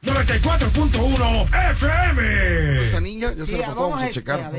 94.1 0.04 1.48
FM. 1.72 2.84
Esa 2.84 3.00
niña, 3.00 3.34
ya 3.34 3.46
se 3.46 3.54
Sí, 3.56 3.58
la 3.58 3.68
vamos 3.70 3.84
vamos 3.92 4.04
a- 4.04 4.06
a 4.06 4.12
checar. 4.12 4.40
a. 4.40 4.52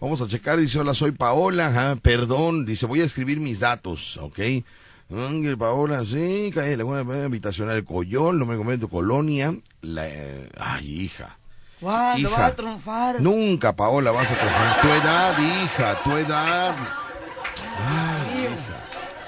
Vamos 0.00 0.20
a 0.22 0.26
checar, 0.28 0.58
dice, 0.58 0.78
hola, 0.78 0.94
soy 0.94 1.10
Paola, 1.12 1.66
ajá, 1.68 1.96
perdón, 1.96 2.64
dice, 2.64 2.86
voy 2.86 3.02
a 3.02 3.04
escribir 3.04 3.38
mis 3.38 3.60
datos, 3.60 4.16
¿ok? 4.16 4.38
Ángel, 5.14 5.58
Paola, 5.58 6.04
sí, 6.06 6.50
calle, 6.54 6.76
Laguna 6.76 7.00
Habitacional, 7.00 7.76
el 7.76 7.84
Coyol, 7.84 8.38
no 8.38 8.46
me 8.46 8.56
comento, 8.56 8.88
Colonia, 8.88 9.54
la, 9.82 10.08
eh, 10.08 10.48
ay, 10.58 11.02
hija. 11.02 11.36
¿Cuándo 11.80 12.28
Hija, 12.28 12.38
vas 12.40 12.52
a 12.52 12.56
triunfar? 12.56 13.20
Nunca, 13.20 13.74
Paola, 13.76 14.10
vas 14.10 14.30
a 14.30 14.34
triunfar. 14.36 14.80
Tu 14.80 14.88
edad, 14.88 15.38
hija, 15.38 15.98
tu 16.02 16.16
edad. 16.16 16.74
Falta 16.76 18.19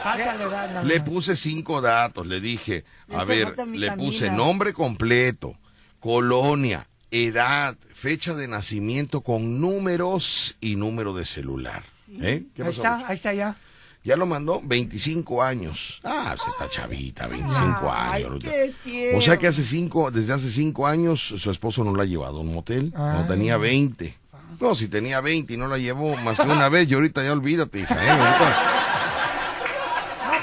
nada 0.04 0.82
Le 0.82 1.00
puse 1.00 1.36
cinco 1.36 1.80
datos, 1.80 2.26
le 2.26 2.40
dije, 2.40 2.84
a 3.14 3.24
ver, 3.24 3.54
le 3.68 3.92
puse 3.92 4.30
nombre 4.30 4.72
completo, 4.72 5.56
colonia, 6.00 6.86
edad, 7.10 7.76
fecha 7.94 8.34
de 8.34 8.48
nacimiento 8.48 9.20
con 9.20 9.60
números 9.60 10.56
y 10.60 10.76
número 10.76 11.14
de 11.14 11.24
celular. 11.24 11.84
¿Eh? 12.20 12.44
¿Qué 12.54 12.62
Ahí 12.62 12.68
pasó? 12.68 12.82
está, 12.82 13.06
ahí 13.08 13.14
está 13.14 13.32
ya. 13.32 13.56
Ya 14.04 14.16
lo 14.16 14.26
mandó 14.26 14.60
25 14.64 15.42
años. 15.44 16.00
Ah, 16.02 16.34
pues 16.36 16.48
está 16.48 16.68
chavita, 16.68 17.28
25 17.28 17.92
Ay, 17.94 18.24
años. 18.24 18.42
qué. 18.84 19.14
O 19.16 19.20
sea 19.20 19.36
que 19.36 19.46
hace 19.46 19.62
cinco, 19.62 20.10
desde 20.10 20.32
hace 20.32 20.48
cinco 20.48 20.88
años 20.88 21.20
su 21.20 21.50
esposo 21.52 21.84
no 21.84 21.94
la 21.94 22.02
ha 22.02 22.06
llevado 22.06 22.38
a 22.38 22.40
un 22.40 22.52
motel. 22.52 22.92
No 22.96 23.24
tenía 23.28 23.56
20. 23.58 24.18
No, 24.60 24.74
si 24.74 24.88
tenía 24.88 25.20
20 25.20 25.54
y 25.54 25.56
no 25.56 25.68
la 25.68 25.78
llevó 25.78 26.16
más 26.16 26.36
que 26.38 26.46
una 26.48 26.68
vez, 26.68 26.88
y 26.90 26.94
ahorita 26.94 27.22
ya 27.22 27.32
olvídate, 27.32 27.80
hija. 27.80 28.04
¿eh? 28.04 28.10
Ahorita 28.10 28.81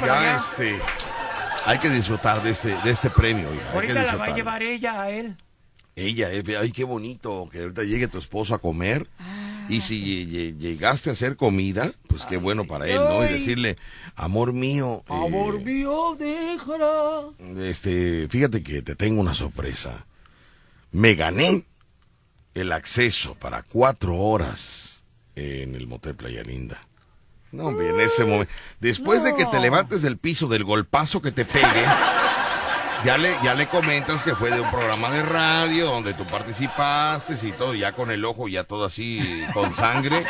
Ya 0.06 0.36
este. 0.38 0.80
Hay 1.66 1.78
que 1.80 1.90
disfrutar 1.90 2.42
de 2.42 2.52
este, 2.52 2.76
de 2.84 2.92
este 2.92 3.10
premio, 3.10 3.54
hija. 3.54 3.72
Ahorita 3.74 4.04
la 4.04 4.16
va 4.16 4.26
a 4.26 4.36
llevar 4.36 4.64
ella 4.64 5.02
a 5.02 5.10
él. 5.12 5.36
Ella, 5.96 6.32
eh, 6.32 6.44
ay, 6.60 6.72
qué 6.72 6.84
bonito 6.86 7.50
que 7.52 7.60
ahorita 7.62 7.84
llegue 7.84 8.08
tu 8.08 8.18
esposo 8.18 8.56
a 8.56 8.60
comer. 8.60 9.08
Y 9.68 9.82
si 9.82 10.26
lle- 10.26 10.58
llegaste 10.58 11.10
a 11.10 11.14
hacer 11.14 11.36
comida, 11.36 11.92
pues 12.08 12.26
qué 12.26 12.38
bueno 12.38 12.66
para 12.66 12.88
él, 12.88 12.96
¿no? 12.96 13.24
Y 13.24 13.28
decirle, 13.34 13.78
amor 14.16 14.52
mío. 14.54 15.04
eh, 15.10 15.14
Amor 15.14 15.60
mío, 15.62 16.16
déjala. 16.18 17.26
este, 17.60 18.28
fíjate 18.30 18.64
que 18.64 18.82
te 18.82 18.96
tengo 18.96 19.22
una 19.22 19.36
sorpresa. 19.36 20.06
Me 20.92 21.14
gané 21.14 21.66
el 22.56 22.72
acceso 22.72 23.36
para 23.36 23.62
cuatro 23.62 24.16
horas 24.18 25.04
en 25.36 25.76
el 25.76 25.86
motel 25.86 26.16
Playa 26.16 26.42
Linda. 26.42 26.88
No, 27.52 27.66
hombre, 27.68 27.90
en 27.90 28.00
ese 28.00 28.26
momento. 28.26 28.52
Después 28.80 29.24
de 29.24 29.36
que 29.36 29.46
te 29.46 29.60
levantes 29.60 30.02
del 30.02 30.18
piso 30.18 30.48
del 30.48 30.64
golpazo 30.64 31.22
que 31.22 31.32
te 31.32 31.46
pegue, 31.46 31.86
ya 33.04 33.18
le, 33.18 33.36
ya 33.44 33.56
le 33.56 33.68
comentas 33.68 34.24
que 34.24 34.36
fue 34.36 34.52
de 34.52 34.60
un 34.60 34.70
programa 34.70 35.10
de 35.10 35.24
radio 35.24 35.88
donde 35.88 36.14
tú 36.14 36.26
participaste 36.26 37.36
y 37.42 37.52
todo, 37.54 37.74
ya 37.74 37.94
con 37.94 38.12
el 38.12 38.24
ojo 38.26 38.48
ya 38.48 38.64
todo 38.64 38.86
así 38.86 39.44
con 39.54 39.74
sangre. 39.74 40.24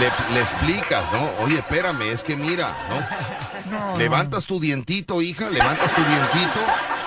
Le, 0.00 0.34
le 0.34 0.40
explicas, 0.40 1.04
¿no? 1.12 1.30
Oye, 1.44 1.58
espérame, 1.58 2.02
es 2.02 2.24
que 2.24 2.36
mira, 2.36 2.76
¿no? 2.88 3.70
No. 3.70 3.96
Levantas 3.96 4.46
tu 4.46 4.58
dientito, 4.60 5.22
hija, 5.22 5.48
levantas 5.48 5.94
tu 5.94 6.02
dientito, 6.02 6.60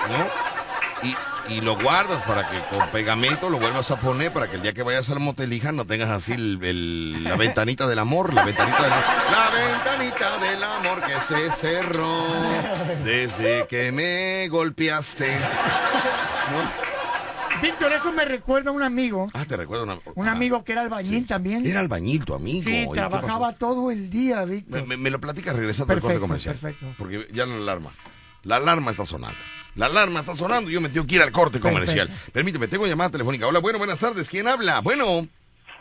¿no? 0.08 1.08
Y, 1.08 1.14
y 1.50 1.60
lo 1.60 1.76
guardas 1.76 2.22
para 2.22 2.48
que 2.48 2.58
con 2.74 2.86
pegamento 2.90 3.50
lo 3.50 3.58
vuelvas 3.58 3.90
a 3.90 3.98
poner 4.00 4.32
para 4.32 4.48
que 4.48 4.56
el 4.56 4.62
día 4.62 4.72
que 4.72 4.82
vayas 4.82 5.10
al 5.10 5.18
motel, 5.20 5.52
hija, 5.52 5.72
no 5.72 5.84
tengas 5.84 6.08
así 6.10 6.32
el- 6.32 6.58
el- 6.62 7.24
la 7.24 7.36
ventanita 7.36 7.86
del 7.88 7.98
amor, 7.98 8.32
la 8.32 8.44
ventanita 8.44 8.82
del 8.82 8.92
amor. 8.92 9.04
La 9.32 9.50
ventanita 9.50 10.38
del 10.38 10.62
amor 10.64 11.02
que 11.06 11.20
se 11.20 11.50
cerró 11.52 12.24
desde 13.04 13.66
que 13.68 13.90
me 13.92 14.48
golpeaste. 14.48 15.26
¿No? 16.52 16.90
Víctor, 17.62 17.92
eso 17.92 18.10
me 18.12 18.24
recuerda 18.24 18.70
a 18.70 18.72
un 18.72 18.82
amigo. 18.82 19.28
Ah, 19.34 19.44
te 19.44 19.54
recuerdo 19.56 19.84
una... 19.84 19.98
Un 20.14 20.28
ah, 20.28 20.32
amigo 20.32 20.64
que 20.64 20.72
era 20.72 20.80
albañil 20.80 21.26
también. 21.26 21.66
Era 21.66 21.80
albañil 21.80 22.24
tu 22.24 22.34
amigo. 22.34 22.70
Sí, 22.70 22.86
trabajaba 22.94 23.52
todo 23.54 23.90
el 23.90 24.08
día, 24.08 24.44
Víctor. 24.46 24.80
Me, 24.82 24.86
me- 24.86 24.96
me 24.96 25.10
lo 25.10 25.20
platicas 25.20 25.54
regresando 25.54 25.92
al 25.92 26.00
corte 26.00 26.14
Perfecto, 26.14 26.26
comercial. 26.26 26.54
perfecto. 26.56 26.94
Porque 26.96 27.26
ya 27.32 27.44
la 27.44 27.56
alarma. 27.56 27.90
La 28.44 28.56
alarma 28.56 28.92
está 28.92 29.04
sonando. 29.04 29.36
La 29.80 29.86
alarma 29.86 30.20
está 30.20 30.36
sonando 30.36 30.68
y 30.68 30.74
yo 30.74 30.80
me 30.82 30.90
tengo 30.90 31.06
que 31.06 31.14
ir 31.14 31.22
al 31.22 31.32
corte 31.32 31.58
comercial. 31.58 32.06
Perfecto. 32.08 32.32
Permíteme, 32.34 32.68
tengo 32.68 32.86
llamada 32.86 33.08
telefónica. 33.08 33.46
Hola, 33.46 33.60
bueno, 33.60 33.78
buenas 33.78 33.98
tardes. 33.98 34.28
¿Quién 34.28 34.46
habla? 34.46 34.80
Bueno. 34.80 35.26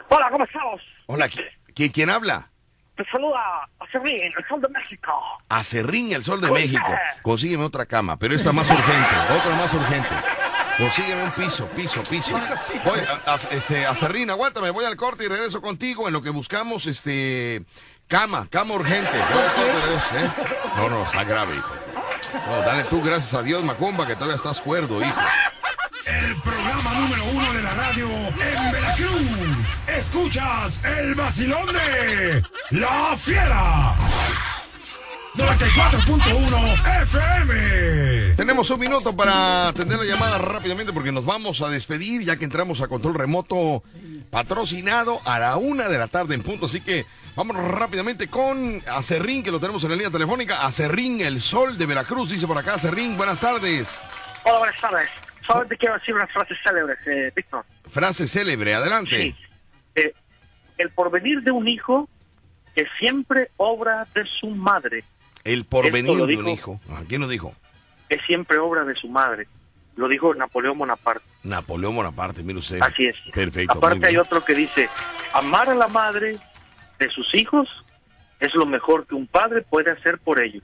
Hola, 0.08 0.30
¿cómo 0.32 0.46
estamos? 0.46 0.82
Hola, 1.08 1.28
¿qui- 1.28 1.44
qui- 1.76 1.92
¿quién 1.92 2.10
habla? 2.10 2.50
Te 2.96 3.04
saluda 3.12 3.40
a 3.78 3.92
Serrín, 3.92 4.22
el 4.38 4.46
sol 4.48 4.62
de 4.62 4.70
México. 4.70 5.12
Acerrín, 5.50 6.14
el 6.14 6.24
sol 6.24 6.40
de 6.40 6.48
Oye. 6.50 6.62
México. 6.64 6.86
Consígueme 7.24 7.66
otra 7.66 7.86
cama, 7.86 8.16
pero 8.18 8.34
esta 8.34 8.54
más 8.54 8.70
urgente. 8.70 9.16
Otra 9.38 9.56
más 9.58 9.74
urgente. 9.74 10.10
Consígueme 10.78 11.24
un 11.26 11.32
piso, 11.32 11.68
piso, 11.76 12.02
piso. 12.04 12.40
Voy, 12.86 13.00
a- 13.02 13.34
a- 13.34 13.36
este, 13.52 13.86
Acerrín, 13.86 14.30
aguántame, 14.30 14.70
voy 14.70 14.86
al 14.86 14.96
corte 14.96 15.26
y 15.26 15.28
regreso 15.28 15.62
contigo 15.62 16.08
en 16.08 16.14
lo 16.14 16.22
que 16.22 16.30
buscamos, 16.30 16.86
este, 16.86 17.64
cama, 18.08 18.48
cama 18.50 18.76
urgente. 18.76 19.12
Voy 19.12 19.42
al 19.44 19.54
corte 19.54 19.72
y 19.78 19.82
regreso, 19.82 20.18
¿eh? 20.18 20.46
No, 20.78 20.90
no, 20.90 21.04
está 21.04 21.26
grave, 21.26 21.56
hijo. 21.58 21.74
No, 22.34 22.60
dale 22.60 22.84
tú 22.86 23.02
gracias 23.02 23.34
a 23.34 23.44
Dios, 23.44 23.64
Macumba, 23.64 24.06
que 24.08 24.16
todavía 24.16 24.36
estás 24.36 24.60
cuerdo, 24.62 25.02
hijo. 25.02 25.20
El 26.06 26.36
programa 26.42 26.94
número 26.94 27.24
uno 27.34 27.54
de 27.54 27.62
la 27.62 27.74
radio 27.74 28.10
en 28.10 28.72
Veracruz. 28.72 29.80
Escuchas 29.88 30.80
el 30.84 31.16
vacilón 31.16 31.68
de 31.68 32.42
La 32.72 33.16
Fiera. 33.16 33.96
94.1 35.36 37.04
FM. 37.04 38.36
Tenemos 38.36 38.70
un 38.70 38.80
minuto 38.80 39.16
para 39.16 39.70
atender 39.70 40.00
la 40.00 40.06
llamada 40.06 40.38
rápidamente 40.38 40.92
porque 40.92 41.12
nos 41.12 41.26
vamos 41.26 41.62
a 41.62 41.70
despedir 41.70 42.24
ya 42.24 42.36
que 42.36 42.46
entramos 42.46 42.82
a 42.82 42.88
control 42.88 43.16
remoto 43.16 43.84
patrocinado 44.30 45.22
a 45.26 45.40
la 45.40 45.58
una 45.58 45.88
de 45.88 45.98
la 45.98 46.08
tarde 46.08 46.36
en 46.36 46.44
punto. 46.44 46.66
Así 46.66 46.82
que 46.82 47.06
vámonos 47.40 47.72
rápidamente 47.72 48.28
con 48.28 48.84
Acerrín, 48.86 49.42
que 49.42 49.50
lo 49.50 49.62
tenemos 49.62 49.82
en 49.86 49.92
la 49.92 49.96
línea 49.96 50.12
telefónica. 50.12 50.66
Acerrín, 50.66 51.22
el 51.22 51.40
sol 51.40 51.78
de 51.78 51.86
Veracruz, 51.86 52.32
dice 52.32 52.46
por 52.46 52.58
acá. 52.58 52.74
Acerrín, 52.74 53.16
buenas 53.16 53.40
tardes. 53.40 54.02
Hola, 54.44 54.60
buenas 54.60 54.82
tardes. 54.82 55.10
Solamente 55.48 55.78
quiero 55.78 55.94
decir 55.96 56.14
unas 56.14 56.30
frases 56.34 56.58
célebres, 56.62 56.98
eh, 57.08 57.32
Víctor. 57.34 57.64
Frase 57.90 58.28
célebre, 58.28 58.76
adelante. 58.76 59.16
Sí. 59.16 59.36
Eh, 59.96 60.14
el 60.78 60.90
porvenir 60.90 61.42
de 61.42 61.52
un 61.52 61.70
hijo 61.70 62.10
que 62.76 62.86
siempre 63.00 63.52
obra 63.56 64.06
de 64.14 64.26
su 64.26 64.50
madre. 64.50 65.06
El 65.46 65.64
porvenir 65.64 66.18
de 66.18 66.36
un 66.36 66.50
hijo. 66.50 66.82
Ah, 66.90 67.04
¿Quién 67.08 67.22
lo 67.22 67.30
dijo? 67.30 67.56
Es 68.10 68.20
siempre 68.28 68.58
obra 68.58 68.84
de 68.84 68.96
su 68.96 69.08
madre. 69.08 69.48
Lo 69.96 70.10
dijo 70.10 70.36
Napoleón 70.36 70.78
Bonaparte. 70.78 71.24
Napoleón 71.44 71.96
Bonaparte, 71.96 72.44
mire 72.44 72.60
usted. 72.60 72.82
Así 72.82 73.06
es. 73.06 73.16
Perfecto. 73.34 73.78
Aparte 73.78 74.08
hay 74.08 74.18
otro 74.18 74.42
que 74.42 74.56
dice, 74.56 74.90
amar 75.34 75.70
a 75.70 75.76
la 75.76 75.88
madre 75.88 76.38
de 77.00 77.10
sus 77.10 77.34
hijos 77.34 77.68
es 78.40 78.54
lo 78.56 78.66
mejor 78.66 79.08
que 79.08 79.16
un 79.16 79.28
padre 79.28 79.62
puede 79.64 79.92
hacer 79.92 80.20
por 80.20 80.40
ellos. 80.42 80.64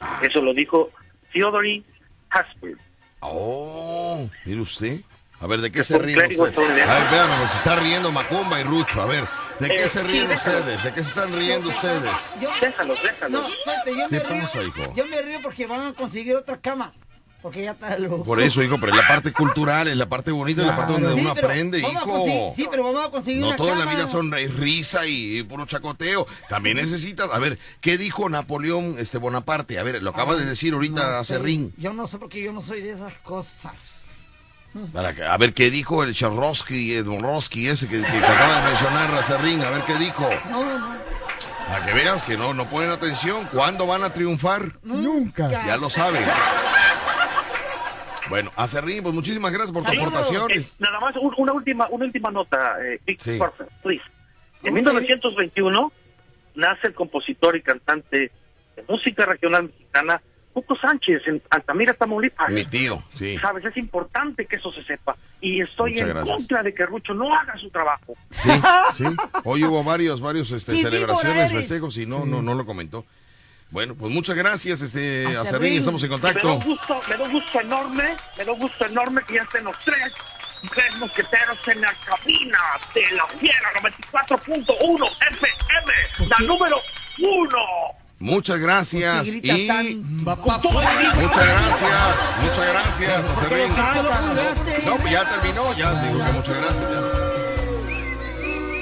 Ah. 0.00 0.20
Eso 0.22 0.40
lo 0.42 0.52
dijo 0.54 0.90
Theodore 1.32 1.82
Hasbro. 2.30 2.76
Oh, 3.20 4.28
mire 4.44 4.60
usted. 4.60 5.00
A 5.40 5.46
ver, 5.46 5.60
¿de 5.60 5.72
qué 5.72 5.80
Es 5.80 5.86
se 5.86 5.98
ríen 5.98 6.18
ustedes? 6.38 6.58
A 6.58 6.98
ver, 6.98 7.10
vean, 7.10 7.40
nos 7.40 7.54
está 7.54 7.76
riendo 7.76 8.12
Macumba 8.12 8.60
y 8.60 8.64
Rucho. 8.64 9.00
A 9.00 9.06
ver, 9.06 9.24
¿de 9.58 9.68
qué 9.68 9.84
Eh, 9.84 9.88
se 9.88 10.00
sí, 10.02 10.06
ríen 10.06 10.28
déjalo. 10.28 10.58
ustedes? 10.58 10.84
¿De 10.84 10.92
qué 10.92 11.02
se 11.02 11.08
están 11.08 11.32
riendo 11.34 11.68
ustedes? 11.70 12.10
Yo, 12.42 12.50
Déjalos, 12.60 13.02
déjalos. 13.02 13.42
no, 13.42 13.48
espérate, 13.48 13.90
yo 13.96 14.08
¿Qué 14.08 14.16
me 14.16 14.22
río. 14.22 14.40
pasa, 14.42 14.62
hijo? 14.62 14.94
Yo 14.94 15.06
me 15.06 15.22
río 15.22 15.38
porque 15.42 15.66
van 15.66 15.86
a 15.86 15.92
conseguir 15.94 16.36
otra 16.36 16.58
cama. 16.60 16.92
Porque 17.42 17.62
ya 17.64 17.70
está 17.70 17.98
loco. 17.98 18.22
Por 18.22 18.40
eso, 18.42 18.62
hijo, 18.62 18.78
pero 18.78 18.92
es 18.92 18.98
la 19.00 19.08
parte 19.08 19.32
cultural, 19.32 19.88
es 19.88 19.96
la 19.96 20.06
parte 20.08 20.30
bonita, 20.30 20.60
es 20.60 20.66
la 20.66 20.76
parte 20.76 20.92
donde 20.92 21.14
Sí, 21.14 21.20
uno 21.20 21.30
aprende, 21.30 21.78
hijo. 21.78 22.52
sí, 22.54 22.68
pero 22.70 22.82
vamos 22.84 23.06
a 23.06 23.10
conseguir 23.10 23.40
No 23.40 23.48
una 23.48 23.56
toda 23.56 23.74
la 23.76 23.84
cama. 23.84 23.94
vida 23.94 24.06
son 24.08 24.30
ri- 24.30 24.52
risa 24.54 25.06
y 25.06 25.42
puro 25.44 25.64
chacoteo. 25.64 26.26
También 26.50 26.76
necesitas, 26.76 27.30
a 27.32 27.38
ver, 27.38 27.58
¿qué 27.80 27.96
dijo 27.96 28.28
Napoleón 28.28 28.96
este 28.98 29.16
Bonaparte? 29.16 29.78
A 29.78 29.82
ver, 29.82 30.02
lo 30.02 30.10
acaba 30.10 30.34
de 30.36 30.44
decir 30.44 30.74
ahorita 30.74 31.18
No 31.18 31.24
Serrín. 31.24 31.72
Yo 31.78 31.94
no 31.94 32.06
sé 32.08 32.18
porque 32.18 32.42
yo 32.42 32.52
no 32.52 32.60
soy 32.60 32.82
de 32.82 32.90
esas 32.92 33.14
cosas. 33.22 33.72
Para 34.92 35.14
que- 35.14 35.24
a 35.24 35.36
ver, 35.38 35.52
¿qué 35.54 35.70
dijo 35.70 36.04
el 36.04 36.14
Charrosky, 36.14 36.94
el 36.94 37.06
Monrosky 37.06 37.68
ese 37.68 37.88
que, 37.88 38.00
que 38.02 38.06
acaba 38.06 38.60
de 38.60 38.68
mencionar 38.70 39.14
a 39.14 39.22
Serrín? 39.22 39.62
A 39.62 39.70
ver, 39.70 39.82
¿qué 39.82 39.94
dijo? 39.94 40.28
No, 40.50 40.62
no, 40.78 40.94
Para 41.66 41.86
que 41.86 41.94
veas 41.94 42.22
que 42.24 42.36
no, 42.36 42.52
no 42.52 42.68
ponen 42.68 42.90
atención. 42.90 43.48
¿Cuándo 43.52 43.86
van 43.86 44.02
a 44.04 44.12
triunfar? 44.12 44.78
Nunca. 44.82 45.48
Ya 45.66 45.76
lo 45.76 45.88
saben. 45.88 46.22
Bueno, 48.30 48.50
a 48.56 48.66
Serrín, 48.68 49.02
pues 49.02 49.14
muchísimas 49.14 49.52
gracias 49.52 49.72
por 49.72 49.82
tus 49.82 49.92
Saludos. 49.92 50.12
aportaciones. 50.14 50.66
Eh, 50.66 50.72
nada 50.78 51.00
más 51.00 51.14
un- 51.16 51.34
una 51.36 51.52
última 51.52 51.88
una 51.90 52.04
última 52.06 52.30
nota, 52.30 52.76
eh, 52.82 53.00
Sí. 53.18 53.36
por 53.36 53.52
favor, 53.52 53.72
please. 53.82 54.04
En 54.62 54.72
1921 54.74 55.92
nace 56.54 56.86
el 56.88 56.94
compositor 56.94 57.56
y 57.56 57.62
cantante 57.62 58.30
de 58.76 58.84
música 58.88 59.24
regional 59.26 59.64
mexicana 59.64 60.20
Cuco 60.52 60.76
Sánchez 60.76 61.22
en 61.28 61.40
Altamira, 61.48 61.94
Tamaulipas. 61.94 62.50
Mi 62.50 62.64
tío, 62.64 63.02
sí. 63.14 63.38
Sabes, 63.38 63.64
es 63.64 63.76
importante 63.76 64.46
que 64.46 64.56
eso 64.56 64.72
se 64.72 64.82
sepa. 64.82 65.16
Y 65.40 65.60
estoy 65.62 65.92
Muchas 65.92 66.08
en 66.08 66.14
gracias. 66.14 66.36
contra 66.36 66.62
de 66.64 66.74
que 66.74 66.86
Rucho 66.86 67.14
no 67.14 67.32
haga 67.32 67.56
su 67.56 67.70
trabajo. 67.70 68.14
Sí, 68.30 68.50
sí. 68.96 69.04
Hoy 69.44 69.62
hubo 69.64 69.84
varios, 69.84 70.20
varios 70.20 70.50
este, 70.50 70.72
Sí, 70.72 70.82
celebraciones, 70.82 71.52
festejos 71.52 71.96
y 71.98 72.06
no, 72.06 72.26
no, 72.26 72.42
no 72.42 72.54
lo 72.54 72.66
comentó. 72.66 73.04
Bueno, 73.70 73.94
pues 73.94 74.12
muchas 74.12 74.34
gracias, 74.36 74.82
este, 74.82 75.26
a 75.26 75.44
luego. 75.44 75.78
estamos 75.78 76.02
en 76.02 76.10
Me 76.10 76.16
da 76.16 76.22
contacto. 76.22 76.54
un 76.54 76.60
gusto, 76.64 77.00
me 77.08 77.16
da 77.16 77.22
un 77.24 77.32
gusto 77.32 77.60
enorme, 77.60 78.16
me 78.36 78.44
da 78.44 78.52
un 78.52 78.58
gusto 78.60 78.84
enorme 78.86 79.22
que 79.26 79.34
ya 79.34 79.42
estén 79.42 79.64
los 79.64 79.78
tres, 79.78 80.12
tres 80.72 80.96
mosqueteros 80.98 81.58
en 81.68 81.80
la 81.80 81.94
cabina 82.04 82.58
de 82.94 83.10
la 83.12 83.26
Fiera 83.38 83.72
94.1 83.80 85.10
FM, 85.30 86.28
la 86.28 86.38
número 86.46 86.80
uno. 87.20 87.58
Muchas 88.18 88.58
gracias 88.58 89.16
¿Por 89.28 89.40
qué 89.40 89.40
grita 89.40 89.82
y 89.82 89.94
muchas 89.94 90.62
gracias, 90.62 92.42
muchas 92.42 92.68
gracias 92.68 93.28
a 93.28 93.36
Serrín. 93.40 93.70
jugaste? 93.70 94.82
No, 94.84 94.96
pues 94.96 95.12
ya 95.12 95.24
terminó, 95.40 95.72
ya 95.74 95.94
digo 96.02 96.18
que 96.26 96.32
muchas 96.32 96.56
gracias. 96.56 96.90
ya. 96.90 97.59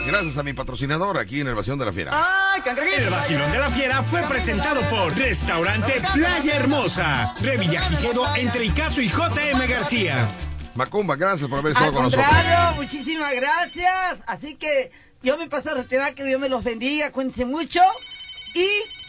Gracias 0.09 0.39
a 0.39 0.43
mi 0.43 0.55
patrocinador 0.55 1.19
aquí 1.19 1.41
en 1.43 1.49
el 1.49 1.55
Vacío 1.55 1.77
de 1.77 1.85
la 1.85 1.93
Fiera. 1.93 2.11
¡Ay, 2.15 2.63
cangrejito! 2.63 3.03
El 3.05 3.11
vacilón 3.11 3.53
de 3.53 3.59
la 3.59 3.69
fiera 3.69 4.03
fue 4.03 4.23
presentado 4.23 4.81
por 4.89 5.15
Restaurante 5.15 6.01
Playa 6.15 6.57
Hermosa, 6.57 7.35
Revillagigedo 7.43 8.25
entre 8.37 8.65
Icazo 8.65 9.03
y 9.03 9.09
JM 9.11 9.69
García. 9.69 10.27
Macumba, 10.75 11.15
gracias 11.17 11.51
por 11.51 11.59
haber 11.59 11.73
Al 11.73 11.83
estado 11.83 11.93
con 11.93 12.03
nosotros. 12.05 12.27
contrario, 12.27 12.77
muchísimas 12.77 13.35
gracias. 13.35 14.17
Así 14.27 14.55
que 14.55 14.91
Yo 15.23 15.37
me 15.37 15.47
paso 15.49 15.73
a 15.73 15.75
retirar, 15.75 16.15
que 16.15 16.25
Dios 16.25 16.41
me 16.41 16.49
los 16.49 16.65
bendiga, 16.65 17.11
cuídense 17.11 17.45
mucho 17.45 17.83
y 18.55 18.67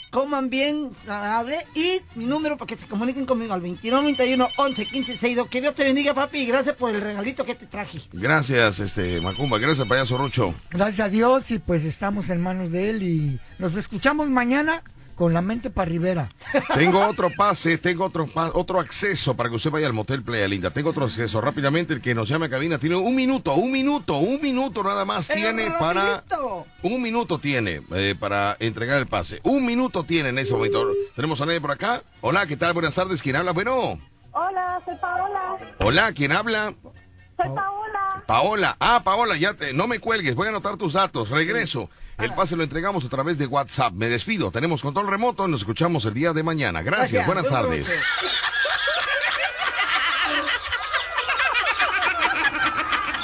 coman 0.09 0.49
bien, 0.49 0.91
saludable. 1.05 1.57
Y 1.75 2.01
mi 2.15 2.25
número 2.25 2.57
para 2.57 2.67
que 2.67 2.77
se 2.77 2.87
comuniquen 2.87 3.25
conmigo 3.25 3.53
al 3.53 3.61
2991 3.61 4.47
11 4.57 4.85
15 4.85 5.11
62. 5.13 5.47
Que 5.47 5.61
Dios 5.61 5.75
te 5.75 5.83
bendiga, 5.83 6.13
papi, 6.13 6.39
y 6.39 6.45
gracias 6.45 6.75
por 6.75 6.93
el 6.93 7.01
regalito 7.01 7.45
que 7.45 7.55
te 7.55 7.65
traje. 7.65 8.01
Gracias, 8.13 8.79
este, 8.79 9.21
Macumba. 9.21 9.57
Gracias, 9.59 9.87
payaso 9.87 10.17
Rucho. 10.17 10.53
Gracias 10.69 11.07
a 11.07 11.09
Dios 11.09 11.51
y 11.51 11.59
pues 11.59 11.85
estamos 11.85 12.29
en 12.29 12.41
manos 12.41 12.71
de 12.71 12.89
él 12.89 13.03
y 13.03 13.39
nos 13.57 13.75
escuchamos 13.75 14.29
mañana 14.29 14.83
con 15.19 15.33
la 15.33 15.41
mente 15.41 15.69
para 15.69 15.89
Rivera. 15.89 16.29
Tengo 16.73 17.05
otro 17.05 17.29
pase, 17.35 17.77
tengo 17.77 18.05
otro 18.05 18.25
pa- 18.25 18.51
otro 18.53 18.79
acceso 18.79 19.35
para 19.35 19.49
que 19.49 19.57
usted 19.57 19.69
vaya 19.69 19.85
al 19.85 19.91
Motel 19.91 20.23
Playa 20.23 20.47
Linda. 20.47 20.71
Tengo 20.71 20.91
otro 20.91 21.03
acceso. 21.03 21.41
Rápidamente, 21.41 21.93
el 21.93 22.01
que 22.01 22.15
nos 22.15 22.29
llame 22.29 22.45
a 22.45 22.49
cabina 22.49 22.77
tiene 22.77 22.95
un 22.95 23.13
minuto, 23.13 23.53
un 23.55 23.69
minuto, 23.69 24.15
un 24.17 24.41
minuto 24.41 24.81
nada 24.81 25.03
más 25.03 25.27
tiene 25.27 25.71
para... 25.77 26.23
Un 26.83 27.01
minuto 27.01 27.37
tiene 27.37 27.81
eh, 27.91 28.15
para 28.17 28.55
entregar 28.61 28.97
el 28.97 29.07
pase. 29.07 29.41
Un 29.43 29.65
minuto 29.65 30.05
tiene 30.05 30.29
en 30.29 30.39
ese 30.39 30.53
momento. 30.53 30.89
Tenemos 31.17 31.41
a 31.41 31.45
nadie 31.45 31.59
por 31.59 31.71
acá. 31.71 32.01
Hola, 32.21 32.47
¿qué 32.47 32.55
tal? 32.55 32.71
Buenas 32.71 32.95
tardes. 32.95 33.21
¿Quién 33.21 33.35
habla? 33.35 33.51
Bueno. 33.51 33.99
Hola, 34.31 34.81
soy 34.85 34.95
Paola. 35.01 35.57
Hola, 35.79 36.13
¿quién 36.13 36.31
habla? 36.31 36.73
Soy 37.35 37.47
Paola. 37.53 38.23
Paola. 38.25 38.77
Ah, 38.79 39.01
Paola, 39.03 39.35
ya 39.35 39.53
te, 39.53 39.73
no 39.73 39.85
me 39.85 39.99
cuelgues. 39.99 40.33
Voy 40.33 40.45
a 40.47 40.51
anotar 40.51 40.77
tus 40.77 40.93
datos. 40.93 41.29
Regreso. 41.29 41.89
El 42.19 42.33
pase 42.33 42.55
lo 42.55 42.63
entregamos 42.63 43.05
a 43.05 43.09
través 43.09 43.37
de 43.37 43.47
WhatsApp. 43.47 43.93
Me 43.93 44.09
despido. 44.09 44.51
Tenemos 44.51 44.81
control 44.81 45.07
remoto. 45.07 45.47
Nos 45.47 45.61
escuchamos 45.61 46.05
el 46.05 46.13
día 46.13 46.33
de 46.33 46.43
mañana. 46.43 46.81
Gracias. 46.81 47.25
Buenas 47.25 47.47
tardes. 47.47 47.87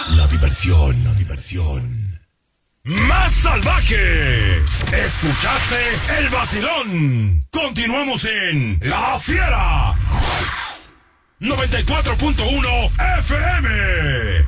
La 0.10 0.28
diversión, 0.28 1.04
la 1.04 1.14
diversión. 1.14 2.22
Más 2.84 3.34
salvaje. 3.34 4.64
Escuchaste 4.94 5.78
el 6.20 6.30
vacilón. 6.30 7.48
Continuamos 7.52 8.26
en 8.26 8.80
La 8.82 9.18
Fiera. 9.20 9.96
94.1 11.40 12.92
FM. 13.20 14.44